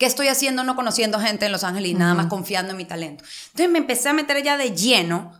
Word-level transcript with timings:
¿Qué 0.00 0.06
estoy 0.06 0.28
haciendo 0.28 0.64
no 0.64 0.76
conociendo 0.76 1.20
gente 1.20 1.44
en 1.44 1.52
Los 1.52 1.62
Ángeles 1.62 1.90
y 1.90 1.94
nada 1.94 2.14
más 2.14 2.28
confiando 2.28 2.70
en 2.70 2.78
mi 2.78 2.86
talento? 2.86 3.22
Entonces 3.48 3.70
me 3.70 3.76
empecé 3.76 4.08
a 4.08 4.14
meter 4.14 4.42
ya 4.42 4.56
de 4.56 4.74
lleno 4.74 5.38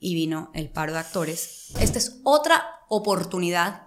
y 0.00 0.16
vino 0.16 0.50
el 0.52 0.68
paro 0.68 0.94
de 0.94 0.98
actores. 0.98 1.68
Esta 1.78 1.98
es 2.00 2.16
otra 2.24 2.80
oportunidad. 2.88 3.82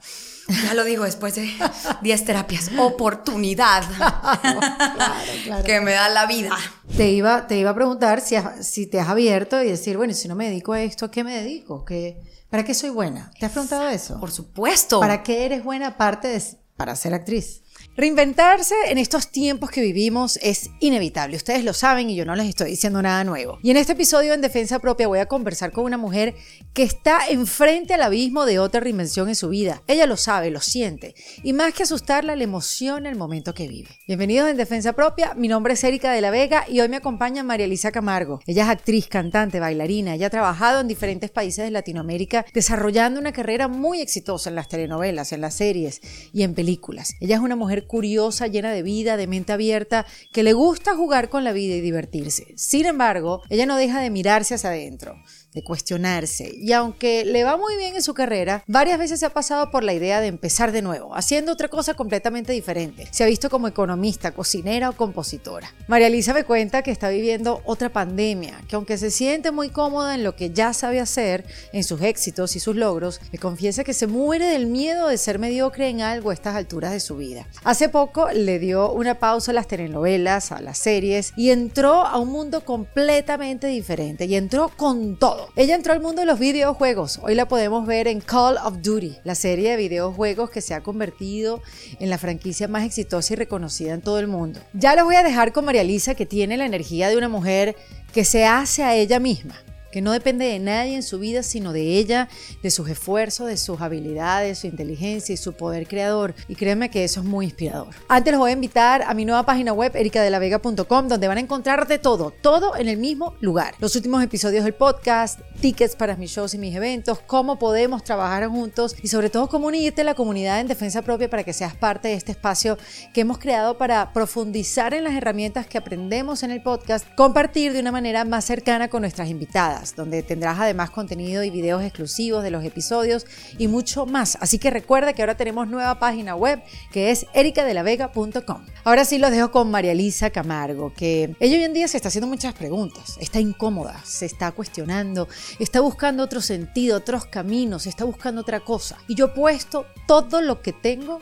Ya 0.64 0.76
lo 0.76 0.86
digo 0.86 1.04
después 1.04 1.36
de 1.36 1.52
10 2.04 2.24
terapias. 2.24 2.72
Oportunidad 2.78 3.84
que 5.66 5.82
me 5.82 5.92
da 5.92 6.08
la 6.08 6.26
vida. 6.26 6.56
Te 6.96 7.12
iba, 7.12 7.46
te 7.46 7.58
iba 7.58 7.72
a 7.72 7.76
preguntar 7.76 8.22
si, 8.22 8.38
si 8.62 8.88
te 8.88 9.02
has 9.02 9.10
abierto 9.10 9.62
y 9.62 9.68
decir, 9.68 9.98
bueno, 9.98 10.14
si 10.14 10.30
no 10.30 10.36
me 10.36 10.48
dedico 10.48 10.72
a 10.72 10.82
esto, 10.84 11.04
¿a 11.04 11.12
qué 11.12 11.26
me 11.26 11.36
dedico? 11.36 11.84
¿Qué, 11.84 12.22
¿Para 12.50 12.64
qué 12.64 12.74
soy 12.74 12.92
buena? 12.92 13.30
¿Te 13.38 13.46
has 13.46 13.52
preguntado 13.52 13.90
eso? 13.90 14.22
Por 14.22 14.32
supuesto. 14.32 15.02
¿Para 15.02 15.22
qué 15.22 15.44
eres 15.46 15.66
buena 15.66 15.88
aparte 15.88 16.30
de 16.30 16.42
para 16.78 16.96
ser 16.96 17.14
actriz? 17.14 17.64
Reinventarse 18.00 18.76
en 18.90 19.00
estos 19.00 19.32
tiempos 19.32 19.72
que 19.72 19.82
vivimos 19.82 20.38
es 20.44 20.70
inevitable. 20.82 21.36
Ustedes 21.36 21.64
lo 21.64 21.74
saben 21.74 22.12
y 22.12 22.16
yo 22.16 22.26
no 22.26 22.36
les 22.36 22.48
estoy 22.48 22.70
diciendo 22.70 23.02
nada 23.02 23.24
nuevo. 23.24 23.58
Y 23.64 23.72
en 23.72 23.78
este 23.78 23.94
episodio 23.94 24.36
en 24.36 24.42
Defensa 24.42 24.78
Propia 24.78 25.08
voy 25.08 25.18
a 25.18 25.26
conversar 25.26 25.72
con 25.72 25.84
una 25.84 25.98
mujer 25.98 26.36
que 26.76 26.84
está 26.84 27.22
enfrente 27.28 27.96
al 27.96 28.04
abismo 28.04 28.46
de 28.46 28.60
otra 28.60 28.82
reinvención 28.82 29.30
en 29.30 29.36
su 29.36 29.50
vida. 29.50 29.82
Ella 29.88 30.06
lo 30.06 30.16
sabe, 30.16 30.52
lo 30.52 30.62
siente. 30.62 31.16
Y 31.42 31.54
más 31.54 31.74
que 31.74 31.82
asustarla, 31.82 32.36
le 32.36 32.44
emociona 32.44 33.10
el 33.10 33.16
momento 33.16 33.56
que 33.56 33.68
vive. 33.68 33.90
Bienvenidos 34.06 34.48
en 34.48 34.58
Defensa 34.58 34.94
Propia. 34.94 35.34
Mi 35.34 35.48
nombre 35.48 35.74
es 35.74 35.84
Erika 35.84 36.12
de 36.12 36.22
la 36.22 36.30
Vega 36.30 36.66
y 36.68 36.82
hoy 36.82 36.90
me 36.90 36.98
acompaña 36.98 37.42
María 37.42 37.66
Elisa 37.66 37.92
Camargo. 37.92 38.42
Ella 38.46 38.66
es 38.66 38.70
actriz, 38.70 39.08
cantante, 39.08 39.60
bailarina. 39.60 40.14
Ella 40.14 40.28
ha 40.28 40.30
trabajado 40.30 40.82
en 40.82 40.88
diferentes 40.88 41.32
países 41.32 41.66
de 41.66 41.72
Latinoamérica 41.72 42.46
desarrollando 42.54 43.20
una 43.20 43.34
carrera 43.34 43.68
muy 43.68 44.02
exitosa 44.02 44.52
en 44.52 44.56
las 44.56 44.68
telenovelas, 44.68 45.34
en 45.34 45.42
las 45.42 45.56
series 45.56 46.00
y 46.32 46.44
en 46.44 46.54
películas. 46.54 47.16
Ella 47.20 47.38
es 47.38 47.42
una 47.42 47.56
mujer 47.56 47.87
curiosa, 47.88 48.48
llena 48.48 48.72
de 48.72 48.84
vida, 48.84 49.18
de 49.18 49.28
mente 49.28 49.54
abierta, 49.54 50.06
que 50.32 50.44
le 50.44 50.54
gusta 50.54 50.96
jugar 50.96 51.30
con 51.30 51.44
la 51.44 51.54
vida 51.54 51.76
y 51.76 51.82
divertirse. 51.82 52.54
Sin 52.56 52.86
embargo, 52.86 53.42
ella 53.50 53.66
no 53.66 53.78
deja 53.78 54.02
de 54.02 54.10
mirarse 54.10 54.56
hacia 54.56 54.70
adentro 54.70 55.16
de 55.58 55.64
cuestionarse. 55.64 56.54
Y 56.56 56.72
aunque 56.74 57.26
le 57.26 57.44
va 57.44 57.58
muy 57.58 57.76
bien 57.78 57.96
en 57.96 58.04
su 58.04 58.14
carrera, 58.14 58.64
varias 58.68 59.00
veces 59.00 59.20
se 59.20 59.26
ha 59.26 59.32
pasado 59.32 59.72
por 59.72 59.84
la 59.84 59.94
idea 59.94 60.22
de 60.22 60.28
empezar 60.28 60.72
de 60.72 60.84
nuevo, 60.84 61.16
haciendo 61.16 61.52
otra 61.52 61.68
cosa 61.68 61.96
completamente 61.96 62.54
diferente. 62.54 63.08
Se 63.10 63.24
ha 63.24 63.28
visto 63.28 63.50
como 63.50 63.68
economista, 63.68 64.34
cocinera 64.34 64.92
o 64.92 64.96
compositora. 64.96 65.74
María 65.88 66.08
Elisa 66.08 66.36
me 66.36 66.44
cuenta 66.44 66.84
que 66.84 66.92
está 66.92 67.10
viviendo 67.10 67.64
otra 67.66 67.90
pandemia, 67.90 68.62
que 68.68 68.76
aunque 68.76 69.00
se 69.00 69.10
siente 69.10 69.50
muy 69.50 69.70
cómoda 69.70 70.14
en 70.14 70.24
lo 70.24 70.36
que 70.36 70.52
ya 70.52 70.74
sabe 70.74 71.00
hacer, 71.00 71.44
en 71.74 71.84
sus 71.84 72.02
éxitos 72.04 72.56
y 72.56 72.60
sus 72.60 72.76
logros, 72.76 73.20
me 73.32 73.40
confiesa 73.40 73.84
que 73.84 73.96
se 73.96 74.06
muere 74.06 74.46
del 74.46 74.68
miedo 74.68 75.08
de 75.08 75.18
ser 75.18 75.40
mediocre 75.40 75.90
en 75.90 76.02
algo 76.02 76.30
a 76.30 76.36
estas 76.36 76.56
alturas 76.56 76.92
de 76.92 77.00
su 77.00 77.18
vida. 77.18 77.48
Hace 77.64 77.90
poco 77.90 78.30
le 78.32 78.60
dio 78.60 78.92
una 78.92 79.18
pausa 79.18 79.50
a 79.50 79.56
las 79.56 79.68
telenovelas, 79.68 80.52
a 80.52 80.62
las 80.62 80.78
series 80.78 81.34
y 81.36 81.50
entró 81.50 82.06
a 82.06 82.20
un 82.20 82.30
mundo 82.30 82.64
completamente 82.64 83.66
diferente 83.66 84.26
y 84.26 84.36
entró 84.36 84.70
con 84.78 85.18
todo. 85.18 85.47
Ella 85.56 85.76
entró 85.76 85.94
al 85.94 86.02
mundo 86.02 86.22
de 86.22 86.26
los 86.26 86.40
videojuegos. 86.40 87.20
Hoy 87.24 87.34
la 87.34 87.48
podemos 87.48 87.88
ver 87.88 88.08
en 88.08 88.22
Call 88.22 88.58
of 88.58 88.82
Duty, 88.82 89.18
la 89.24 89.36
serie 89.36 89.72
de 89.72 89.78
videojuegos 89.78 90.50
que 90.50 90.62
se 90.62 90.74
ha 90.74 90.82
convertido 90.82 91.62
en 92.00 92.10
la 92.10 92.18
franquicia 92.18 92.68
más 92.68 92.84
exitosa 92.84 93.34
y 93.34 93.38
reconocida 93.38 93.94
en 93.94 94.02
todo 94.02 94.20
el 94.20 94.28
mundo. 94.28 94.60
Ya 94.74 94.96
los 94.96 95.06
voy 95.06 95.16
a 95.16 95.24
dejar 95.24 95.54
con 95.54 95.66
María 95.66 95.84
Lisa, 95.84 96.16
que 96.16 96.26
tiene 96.26 96.58
la 96.58 96.66
energía 96.66 97.10
de 97.10 97.18
una 97.18 97.30
mujer 97.30 97.76
que 98.14 98.26
se 98.26 98.46
hace 98.46 98.84
a 98.84 98.96
ella 98.96 99.20
misma 99.20 99.56
que 99.98 100.02
no 100.04 100.12
depende 100.12 100.46
de 100.46 100.60
nadie 100.60 100.94
en 100.94 101.02
su 101.02 101.18
vida, 101.18 101.42
sino 101.42 101.74
de 101.74 101.98
ella, 101.98 102.30
de 102.62 102.70
sus 102.70 102.88
esfuerzos, 102.88 103.48
de 103.48 103.58
sus 103.58 103.82
habilidades, 103.82 104.60
su 104.60 104.68
inteligencia 104.68 105.34
y 105.34 105.38
su 105.38 105.54
poder 105.54 105.88
creador. 105.88 106.36
Y 106.48 106.54
créeme 106.54 106.92
que 106.92 107.04
eso 107.04 107.22
es 107.22 107.26
muy 107.26 107.46
inspirador. 107.46 107.96
Antes 108.08 108.32
los 108.32 108.40
voy 108.40 108.52
a 108.52 108.54
invitar 108.54 109.02
a 109.02 109.16
mi 109.16 109.26
nueva 109.26 109.44
página 109.44 109.74
web, 109.74 109.96
ericadelavega.com, 109.96 111.08
donde 111.08 111.28
van 111.28 111.40
a 111.40 111.42
encontrar 111.42 111.88
de 111.88 111.98
todo, 111.98 112.30
todo 112.30 112.76
en 112.76 112.90
el 112.90 112.98
mismo 112.98 113.34
lugar. 113.42 113.74
Los 113.80 113.96
últimos 113.96 114.22
episodios 114.22 114.66
del 114.66 114.76
podcast, 114.76 115.40
tickets 115.62 115.96
para 115.96 116.16
mis 116.16 116.30
shows 116.30 116.54
y 116.54 116.60
mis 116.60 116.76
eventos, 116.76 117.18
cómo 117.26 117.58
podemos 117.58 118.04
trabajar 118.04 118.48
juntos 118.50 118.96
y 119.02 119.08
sobre 119.08 119.32
todo 119.32 119.50
cómo 119.50 119.66
unirte 119.66 120.02
a 120.02 120.06
la 120.06 120.14
comunidad 120.14 120.60
en 120.60 120.68
defensa 120.68 121.02
propia 121.02 121.28
para 121.28 121.44
que 121.44 121.54
seas 121.54 121.76
parte 121.76 122.10
de 122.10 122.14
este 122.14 122.34
espacio 122.34 122.78
que 123.16 123.22
hemos 123.22 123.40
creado 123.40 123.80
para 123.80 124.14
profundizar 124.14 124.94
en 124.94 125.04
las 125.04 125.16
herramientas 125.16 125.66
que 125.66 125.80
aprendemos 125.80 126.44
en 126.44 126.52
el 126.52 126.62
podcast, 126.62 127.04
compartir 127.16 127.74
de 127.74 127.80
una 127.80 127.92
manera 127.92 128.26
más 128.26 128.46
cercana 128.46 128.90
con 128.90 129.02
nuestras 129.02 129.30
invitadas 129.30 129.87
donde 129.96 130.24
tendrás 130.24 130.60
además 130.60 130.90
contenido 130.90 131.44
y 131.44 131.50
videos 131.50 131.84
exclusivos 131.84 132.44
de 132.44 132.52
los 132.52 132.64
episodios 132.64 133.26
y 133.58 133.68
mucho 133.68 134.06
más. 134.06 134.38
Así 134.42 134.60
que 134.60 134.70
recuerda 134.70 135.14
que 135.14 135.22
ahora 135.22 135.36
tenemos 135.36 135.68
nueva 135.68 136.00
página 136.00 136.36
web 136.36 136.62
que 136.92 137.12
es 137.12 137.26
ericadelavega.com. 137.34 138.66
Ahora 138.84 139.06
sí 139.06 139.18
los 139.18 139.32
dejo 139.32 139.52
con 139.52 139.72
María 139.72 139.92
Elisa 139.92 140.30
Camargo, 140.30 140.94
que 140.94 141.36
ella 141.40 141.58
hoy 141.58 141.64
en 141.64 141.74
día 141.74 141.88
se 141.88 141.98
está 141.98 142.10
haciendo 142.10 142.28
muchas 142.28 142.54
preguntas, 142.54 143.18
está 143.20 143.40
incómoda, 143.40 144.02
se 144.04 144.26
está 144.26 144.52
cuestionando, 144.52 145.28
está 145.60 145.82
buscando 145.82 146.24
otro 146.24 146.42
sentido, 146.42 146.98
otros 146.98 147.26
caminos, 147.26 147.88
está 147.88 148.06
buscando 148.06 148.42
otra 148.42 148.62
cosa. 148.62 148.98
Y 149.08 149.16
yo 149.16 149.34
puesto 149.34 149.86
todo 150.08 150.42
lo 150.42 150.62
que 150.62 150.74
tengo 150.74 151.22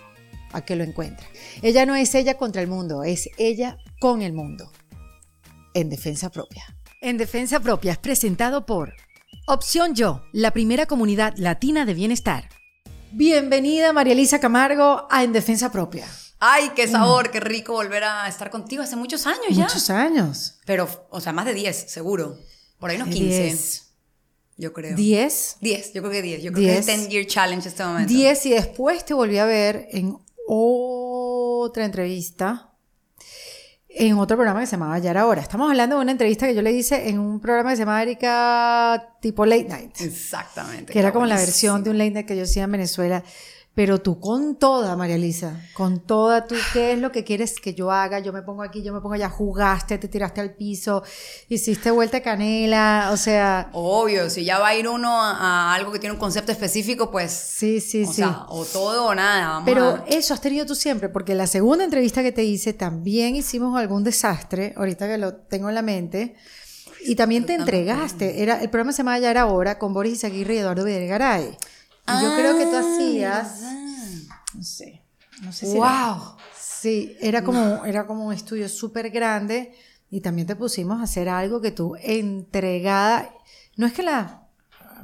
a 0.54 0.62
que 0.62 0.76
lo 0.76 0.84
encuentre. 0.84 1.28
Ella 1.62 1.86
no 1.86 1.96
es 1.96 2.16
ella 2.16 2.36
contra 2.36 2.62
el 2.62 2.68
mundo, 2.68 3.04
es 3.04 3.30
ella 3.38 3.78
con 4.00 4.22
el 4.22 4.34
mundo, 4.34 4.72
en 5.74 5.90
defensa 5.90 6.30
propia. 6.30 6.75
En 7.06 7.18
Defensa 7.18 7.60
Propia 7.60 7.92
es 7.92 8.00
presentado 8.00 8.66
por 8.66 8.96
Opción 9.46 9.94
Yo, 9.94 10.24
la 10.32 10.50
primera 10.50 10.88
comunidad 10.88 11.36
latina 11.38 11.86
de 11.86 11.94
bienestar. 11.94 12.50
Bienvenida 13.12 13.94
María 13.94 14.14
Elisa 14.14 14.40
Camargo 14.40 15.06
a 15.12 15.24
En 15.24 15.32
Defensa 15.32 15.72
Propia. 15.72 16.08
Ay, 16.40 16.72
qué 16.76 16.88
sabor, 16.88 17.30
qué 17.30 17.40
rico 17.40 17.74
volver 17.74 18.06
a 18.06 18.28
estar 18.28 18.50
contigo 18.50 18.82
hace 18.82 18.96
muchos 18.96 19.28
años 19.28 19.50
ya. 19.52 19.66
Muchos 19.66 19.92
años. 19.92 20.58
Pero, 20.66 20.90
o 21.12 21.22
sea, 21.22 21.32
más 21.32 21.46
de 21.46 21.54
10, 21.54 21.92
seguro. 21.92 22.40
Por 22.80 22.90
ahí 22.90 22.96
unos 22.96 23.10
15. 23.10 23.84
Yo 24.58 24.74
creo. 24.74 24.98
¿10? 24.98 25.58
10, 25.62 25.94
yo 25.94 26.02
creo 26.02 26.12
que 26.12 26.22
10. 26.24 26.42
Yo 26.42 26.52
creo 26.54 26.66
que 26.66 26.78
es 26.80 26.88
10 26.88 27.10
year 27.10 27.28
challenge 27.28 27.70
este 27.70 27.86
momento. 27.86 28.12
10 28.12 28.46
y 28.48 28.50
después 28.50 29.06
te 29.06 29.14
volví 29.14 29.38
a 29.38 29.46
ver 29.46 29.90
en 29.92 30.18
otra 30.48 31.86
entrevista 31.86 32.75
en 33.98 34.18
otro 34.18 34.36
programa 34.36 34.60
que 34.60 34.68
se 34.68 34.74
llamaba 34.74 35.00
Ya 35.00 35.12
era 35.12 35.26
hora. 35.26 35.42
Estamos 35.42 35.70
hablando 35.70 35.96
de 35.96 36.02
una 36.02 36.12
entrevista 36.12 36.46
que 36.46 36.54
yo 36.54 36.62
le 36.62 36.72
hice 36.72 37.10
en 37.10 37.18
un 37.18 37.40
programa 37.40 37.70
que 37.72 37.78
se 37.78 37.82
llamaba 37.82 38.04
Erika 38.04 39.16
tipo 39.22 39.46
Late 39.46 39.70
Night. 39.70 40.02
Exactamente. 40.02 40.92
Que 40.92 41.00
era 41.00 41.14
como 41.14 41.26
la 41.26 41.38
versión 41.38 41.84
de 41.84 41.90
un 41.90 41.98
Late 41.98 42.12
Night 42.12 42.28
que 42.28 42.36
yo 42.36 42.44
hacía 42.44 42.64
en 42.64 42.72
Venezuela. 42.74 43.24
Pero 43.76 44.00
tú 44.00 44.22
con 44.22 44.56
toda, 44.56 44.96
María 44.96 45.16
Elisa, 45.16 45.62
con 45.74 46.00
toda, 46.00 46.48
tú, 46.48 46.56
¿qué 46.72 46.94
es 46.94 47.00
lo 47.00 47.12
que 47.12 47.26
quieres 47.26 47.60
que 47.60 47.74
yo 47.74 47.92
haga? 47.92 48.20
Yo 48.20 48.32
me 48.32 48.42
pongo 48.42 48.64
aquí, 48.64 48.82
yo 48.82 48.94
me 48.94 49.02
pongo 49.02 49.16
allá, 49.16 49.30
jugaste, 49.30 49.98
te 49.98 50.08
tiraste 50.08 50.40
al 50.40 50.54
piso, 50.54 51.04
hiciste 51.50 51.92
vuelta 51.92 52.18
de 52.18 52.24
canela, 52.24 53.10
o 53.12 53.18
sea... 53.18 53.70
Obvio, 53.74 54.30
si 54.30 54.46
ya 54.46 54.60
va 54.60 54.70
a 54.70 54.76
ir 54.76 54.88
uno 54.88 55.12
a, 55.12 55.74
algo 55.74 55.92
que 55.92 56.00
tiene 56.00 56.14
un 56.14 56.20
concepto 56.20 56.54
específico, 56.54 57.12
pues... 57.12 57.34
Sí, 57.34 57.82
sí, 57.82 58.04
o 58.04 58.08
sí. 58.08 58.14
Sea, 58.14 58.46
o 58.48 58.64
todo 58.64 59.08
o 59.08 59.14
nada. 59.14 59.62
Pero 59.66 60.06
eso 60.08 60.34
has 60.34 60.40
tenido 60.40 60.66
tú 60.66 60.74
siempre, 60.74 61.10
porque 61.10 61.36
la 61.36 61.46
segunda 61.46 61.84
entrevista 61.84 62.24
que 62.24 62.32
te 62.32 62.46
hice 62.46 62.72
también 62.72 63.36
hicimos 63.36 63.78
algún 63.78 64.06
desastre, 64.06 64.74
ahorita 64.78 65.06
que 65.06 65.18
lo 65.18 65.36
tengo 65.36 65.68
en 65.68 65.76
la 65.76 65.82
mente, 65.82 66.38
y 67.06 67.16
también 67.16 67.46
te 67.46 67.56
entregaste. 67.56 68.42
Era, 68.42 68.62
el 68.62 68.70
programa 68.70 68.94
se 68.94 69.00
llamaba 69.00 69.20
Ya 69.20 69.32
era 69.32 69.48
hora 69.48 69.78
con 69.78 69.94
Boris 69.94 70.14
Izaguirre 70.14 70.56
y 70.56 70.58
Eduardo 70.60 70.86
Videgaray. 70.86 71.58
Yo 72.08 72.36
creo 72.36 72.58
que 72.58 72.66
tú 72.66 72.76
ah, 72.76 72.80
hacías, 72.80 73.62
no 74.54 74.64
sé, 74.64 75.02
no 75.42 75.52
sé 75.52 75.66
si 75.66 75.78
wow. 75.78 76.36
sí, 76.56 77.18
era 77.20 77.44
como, 77.44 77.84
era 77.84 78.06
como 78.06 78.28
un 78.28 78.34
estudio 78.34 78.70
súper 78.70 79.10
grande 79.10 79.74
y 80.12 80.22
también 80.22 80.48
te 80.48 80.56
pusimos 80.56 81.00
a 81.00 81.04
hacer 81.04 81.30
algo 81.30 81.62
que 81.62 81.72
tú 81.72 81.96
entregada, 82.00 83.34
no 83.76 83.88
es 83.88 83.94
que 83.94 84.04
la 84.04 84.46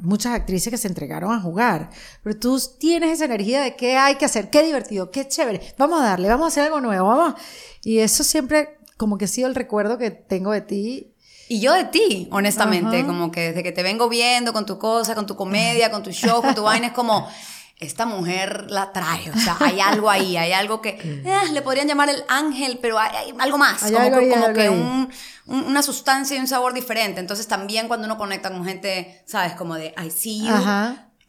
muchas 0.02 0.34
actrices 0.34 0.72
que 0.72 0.78
se 0.78 0.88
entregaron 0.88 1.32
a 1.32 1.40
jugar, 1.40 1.90
pero 2.24 2.38
tú 2.38 2.60
tienes 2.80 3.12
esa 3.12 3.26
energía 3.26 3.62
de 3.62 3.76
qué 3.76 3.98
hay 3.98 4.16
que 4.16 4.26
hacer, 4.26 4.50
qué 4.50 4.64
divertido, 4.64 5.12
qué 5.12 5.28
chévere, 5.28 5.74
vamos 5.78 6.02
a 6.02 6.06
darle, 6.06 6.28
vamos 6.28 6.46
a 6.46 6.48
hacer 6.48 6.64
algo 6.64 6.82
nuevo, 6.82 7.08
vamos. 7.08 7.36
Y 7.84 8.00
eso 8.00 8.24
siempre 8.24 8.78
como 8.98 9.18
que 9.18 9.26
ha 9.26 9.28
sido 9.28 9.48
el 9.48 9.56
recuerdo 9.56 9.98
que 9.98 10.12
tengo 10.12 10.52
de 10.52 10.62
ti 10.62 11.11
y 11.52 11.60
yo 11.60 11.74
de 11.74 11.84
ti, 11.84 12.30
honestamente, 12.32 13.06
como 13.06 13.30
que 13.30 13.50
desde 13.50 13.62
que 13.62 13.74
te 13.74 13.84
vengo 13.84 14.08
viendo 14.08 14.54
con 14.54 14.66
tu 14.66 14.80
cosa, 14.80 15.16
con 15.16 15.26
tu 15.26 15.36
comedia, 15.36 15.92
con 15.92 16.02
tu 16.02 16.12
show, 16.12 16.42
con 16.42 16.56
tu 16.56 16.64
vaina, 16.64 16.88
es 16.88 16.94
como, 16.94 17.30
esta 17.78 18.06
mujer 18.06 18.68
la 18.70 18.94
trae, 18.94 19.30
o 19.30 19.38
sea, 19.38 19.58
hay 19.60 19.82
algo 19.82 20.10
ahí, 20.10 20.38
hay 20.38 20.54
algo 20.54 20.82
que 20.82 20.92
eh, 21.26 21.52
le 21.52 21.62
podrían 21.62 21.90
llamar 21.90 22.08
el 22.08 22.24
ángel, 22.30 22.80
pero 22.82 22.98
hay, 22.98 23.34
algo 23.38 23.58
más, 23.58 23.82
como, 23.82 24.54
que 24.54 24.70
un, 24.70 25.10
una 25.46 25.84
sustancia 25.84 26.38
y 26.38 26.40
un 26.40 26.48
sabor 26.48 26.74
diferente. 26.74 27.20
Entonces 27.20 27.50
también 27.50 27.90
cuando 27.90 28.06
uno 28.06 28.18
conecta 28.18 28.50
con 28.50 28.64
gente, 28.64 29.22
sabes, 29.26 29.52
como 29.52 29.76
de, 29.76 29.94
I 30.02 30.10
see 30.10 30.48
you, 30.48 30.54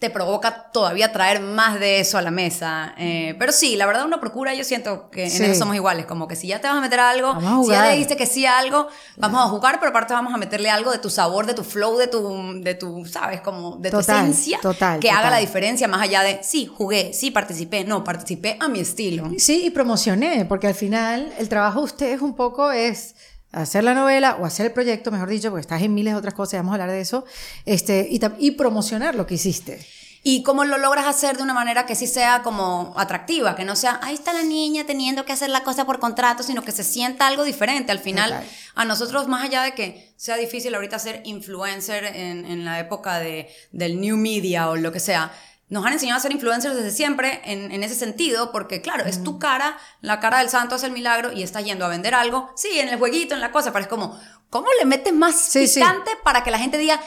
te 0.02 0.10
provoca 0.10 0.64
todavía 0.72 1.12
traer 1.12 1.38
más 1.38 1.78
de 1.78 2.00
eso 2.00 2.18
a 2.18 2.22
la 2.22 2.32
mesa. 2.32 2.92
Eh, 2.98 3.36
pero 3.38 3.52
sí, 3.52 3.76
la 3.76 3.86
verdad 3.86 4.04
uno 4.04 4.18
procura, 4.18 4.52
yo 4.52 4.64
siento 4.64 5.08
que 5.10 5.28
en 5.28 5.44
eso 5.44 5.54
somos 5.54 5.76
iguales, 5.76 6.06
como 6.06 6.26
que 6.26 6.34
si 6.34 6.48
ya 6.48 6.60
te 6.60 6.66
vas 6.66 6.78
a 6.78 6.80
meter 6.80 6.98
a 6.98 7.10
algo, 7.10 7.38
si 7.62 7.70
ya 7.70 7.86
le 7.86 7.92
dijiste 7.92 8.16
que 8.16 8.26
sí 8.26 8.44
a 8.44 8.58
algo, 8.58 8.88
vamos 9.16 9.40
a 9.40 9.48
jugar, 9.48 9.78
pero 9.78 9.90
aparte 9.90 10.12
vamos 10.12 10.34
a 10.34 10.38
meterle 10.38 10.70
algo 10.70 10.90
de 10.90 10.98
tu 10.98 11.08
sabor, 11.08 11.46
de 11.46 11.54
tu 11.54 11.62
flow, 11.62 11.98
de 11.98 12.08
tu, 12.08 12.60
de 12.60 12.74
tu 12.74 13.06
¿sabes? 13.06 13.42
Como 13.42 13.76
de 13.76 13.92
tu 13.92 14.00
esencia, 14.00 14.58
que 15.00 15.08
haga 15.08 15.30
la 15.30 15.36
diferencia 15.36 15.86
más 15.86 16.02
allá 16.02 16.24
de, 16.24 16.40
sí, 16.42 16.66
jugué, 16.66 17.12
sí, 17.12 17.30
participé, 17.30 17.84
no, 17.84 18.02
participé 18.02 18.56
a 18.58 18.66
mi 18.66 18.80
estilo. 18.80 19.30
Sí, 19.38 19.66
y 19.66 19.70
promocioné, 19.70 20.46
porque 20.46 20.66
al 20.66 20.74
final 20.74 21.32
el 21.38 21.48
trabajo 21.48 21.78
de 21.78 21.84
ustedes 21.84 22.22
un 22.22 22.34
poco 22.34 22.72
es 22.72 23.14
hacer 23.52 23.84
la 23.84 23.94
novela 23.94 24.36
o 24.40 24.44
hacer 24.44 24.66
el 24.66 24.72
proyecto, 24.72 25.10
mejor 25.10 25.28
dicho, 25.28 25.50
porque 25.50 25.60
estás 25.60 25.82
en 25.82 25.94
miles 25.94 26.14
de 26.14 26.18
otras 26.18 26.34
cosas, 26.34 26.54
vamos 26.54 26.72
a 26.72 26.74
hablar 26.74 26.90
de 26.90 27.00
eso, 27.00 27.24
este, 27.66 28.08
y, 28.10 28.20
y 28.38 28.52
promocionar 28.52 29.14
lo 29.14 29.26
que 29.26 29.34
hiciste. 29.34 29.86
Y 30.24 30.44
cómo 30.44 30.64
lo 30.64 30.78
logras 30.78 31.06
hacer 31.06 31.36
de 31.36 31.42
una 31.42 31.52
manera 31.52 31.84
que 31.84 31.96
sí 31.96 32.06
sea 32.06 32.42
como 32.42 32.94
atractiva, 32.96 33.56
que 33.56 33.64
no 33.64 33.74
sea, 33.74 33.98
ahí 34.04 34.14
está 34.14 34.32
la 34.32 34.44
niña 34.44 34.84
teniendo 34.86 35.24
que 35.24 35.32
hacer 35.32 35.50
la 35.50 35.64
cosa 35.64 35.84
por 35.84 35.98
contrato, 35.98 36.44
sino 36.44 36.62
que 36.62 36.70
se 36.70 36.84
sienta 36.84 37.26
algo 37.26 37.42
diferente. 37.42 37.90
Al 37.90 37.98
final, 37.98 38.44
a 38.76 38.84
nosotros, 38.84 39.26
más 39.26 39.44
allá 39.44 39.62
de 39.64 39.74
que 39.74 40.14
sea 40.16 40.36
difícil 40.36 40.76
ahorita 40.76 41.00
ser 41.00 41.22
influencer 41.24 42.04
en, 42.04 42.44
en 42.46 42.64
la 42.64 42.78
época 42.78 43.18
de, 43.18 43.48
del 43.72 44.00
new 44.00 44.16
media 44.16 44.70
o 44.70 44.76
lo 44.76 44.92
que 44.92 45.00
sea, 45.00 45.32
nos 45.72 45.86
han 45.86 45.94
enseñado 45.94 46.18
a 46.18 46.20
ser 46.20 46.32
influencers 46.32 46.76
desde 46.76 46.90
siempre 46.90 47.40
en, 47.46 47.72
en 47.72 47.82
ese 47.82 47.94
sentido, 47.94 48.52
porque 48.52 48.82
claro, 48.82 49.06
es 49.06 49.24
tu 49.24 49.38
cara, 49.38 49.78
la 50.02 50.20
cara 50.20 50.40
del 50.40 50.50
santo 50.50 50.74
hace 50.74 50.84
el 50.84 50.92
milagro 50.92 51.32
y 51.32 51.42
estás 51.42 51.64
yendo 51.64 51.86
a 51.86 51.88
vender 51.88 52.14
algo, 52.14 52.50
sí, 52.54 52.78
en 52.78 52.90
el 52.90 52.98
jueguito, 52.98 53.34
en 53.34 53.40
la 53.40 53.52
cosa, 53.52 53.72
pero 53.72 53.84
es 53.84 53.88
como, 53.88 54.20
¿cómo 54.50 54.66
le 54.78 54.84
metes 54.84 55.14
más 55.14 55.50
picante 55.50 56.10
para 56.22 56.44
que 56.44 56.50
la 56.50 56.58
gente 56.58 56.76
diga, 56.76 57.00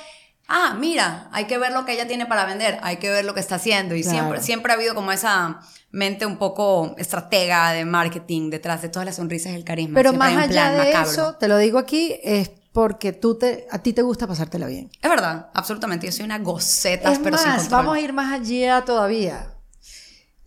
ah, 0.48 0.76
mira, 0.80 1.30
hay 1.32 1.46
que 1.46 1.60
ver 1.60 1.74
lo 1.74 1.86
que 1.86 1.94
ella 1.94 2.08
tiene 2.08 2.26
para 2.26 2.44
vender, 2.46 2.80
hay 2.82 2.98
que 2.98 3.12
ver 3.12 3.24
lo 3.24 3.36
que 3.36 3.40
está 3.40 3.58
haciendo? 3.58 3.94
Y 3.94 4.04
siempre, 4.04 4.42
siempre 4.42 4.72
ha 4.74 4.76
habido 4.78 4.96
como 4.96 5.12
esa 5.12 5.60
mente 5.92 6.26
un 6.26 6.38
poco 6.38 6.96
estratega 6.98 7.72
de 7.72 7.86
marketing 7.86 8.50
detrás 8.50 8.82
de 8.82 8.90
todas 8.90 9.06
las 9.06 9.18
sonrisas 9.18 9.52
y 9.52 9.56
el 9.58 9.64
carisma. 9.64 9.94
Pero 9.94 10.12
más 10.14 10.36
allá 10.36 10.72
de 10.72 10.92
eso, 10.92 11.36
te 11.36 11.48
lo 11.48 11.60
digo 11.60 11.78
aquí, 11.78 12.16
es 12.24 12.50
porque 12.76 13.14
tú 13.14 13.38
te, 13.38 13.68
a 13.72 13.82
ti 13.82 13.94
te 13.94 14.02
gusta 14.02 14.28
pasártela 14.28 14.68
bien. 14.68 14.92
Es 15.02 15.10
verdad, 15.10 15.50
absolutamente. 15.54 16.08
Yo 16.08 16.12
soy 16.12 16.26
una 16.26 16.40
goceta, 16.40 17.10
es 17.14 17.20
pero 17.20 17.38
más, 17.38 17.70
vamos 17.70 17.96
a 17.96 18.02
ir 18.02 18.12
más 18.12 18.34
allá 18.34 18.84
todavía. 18.84 19.56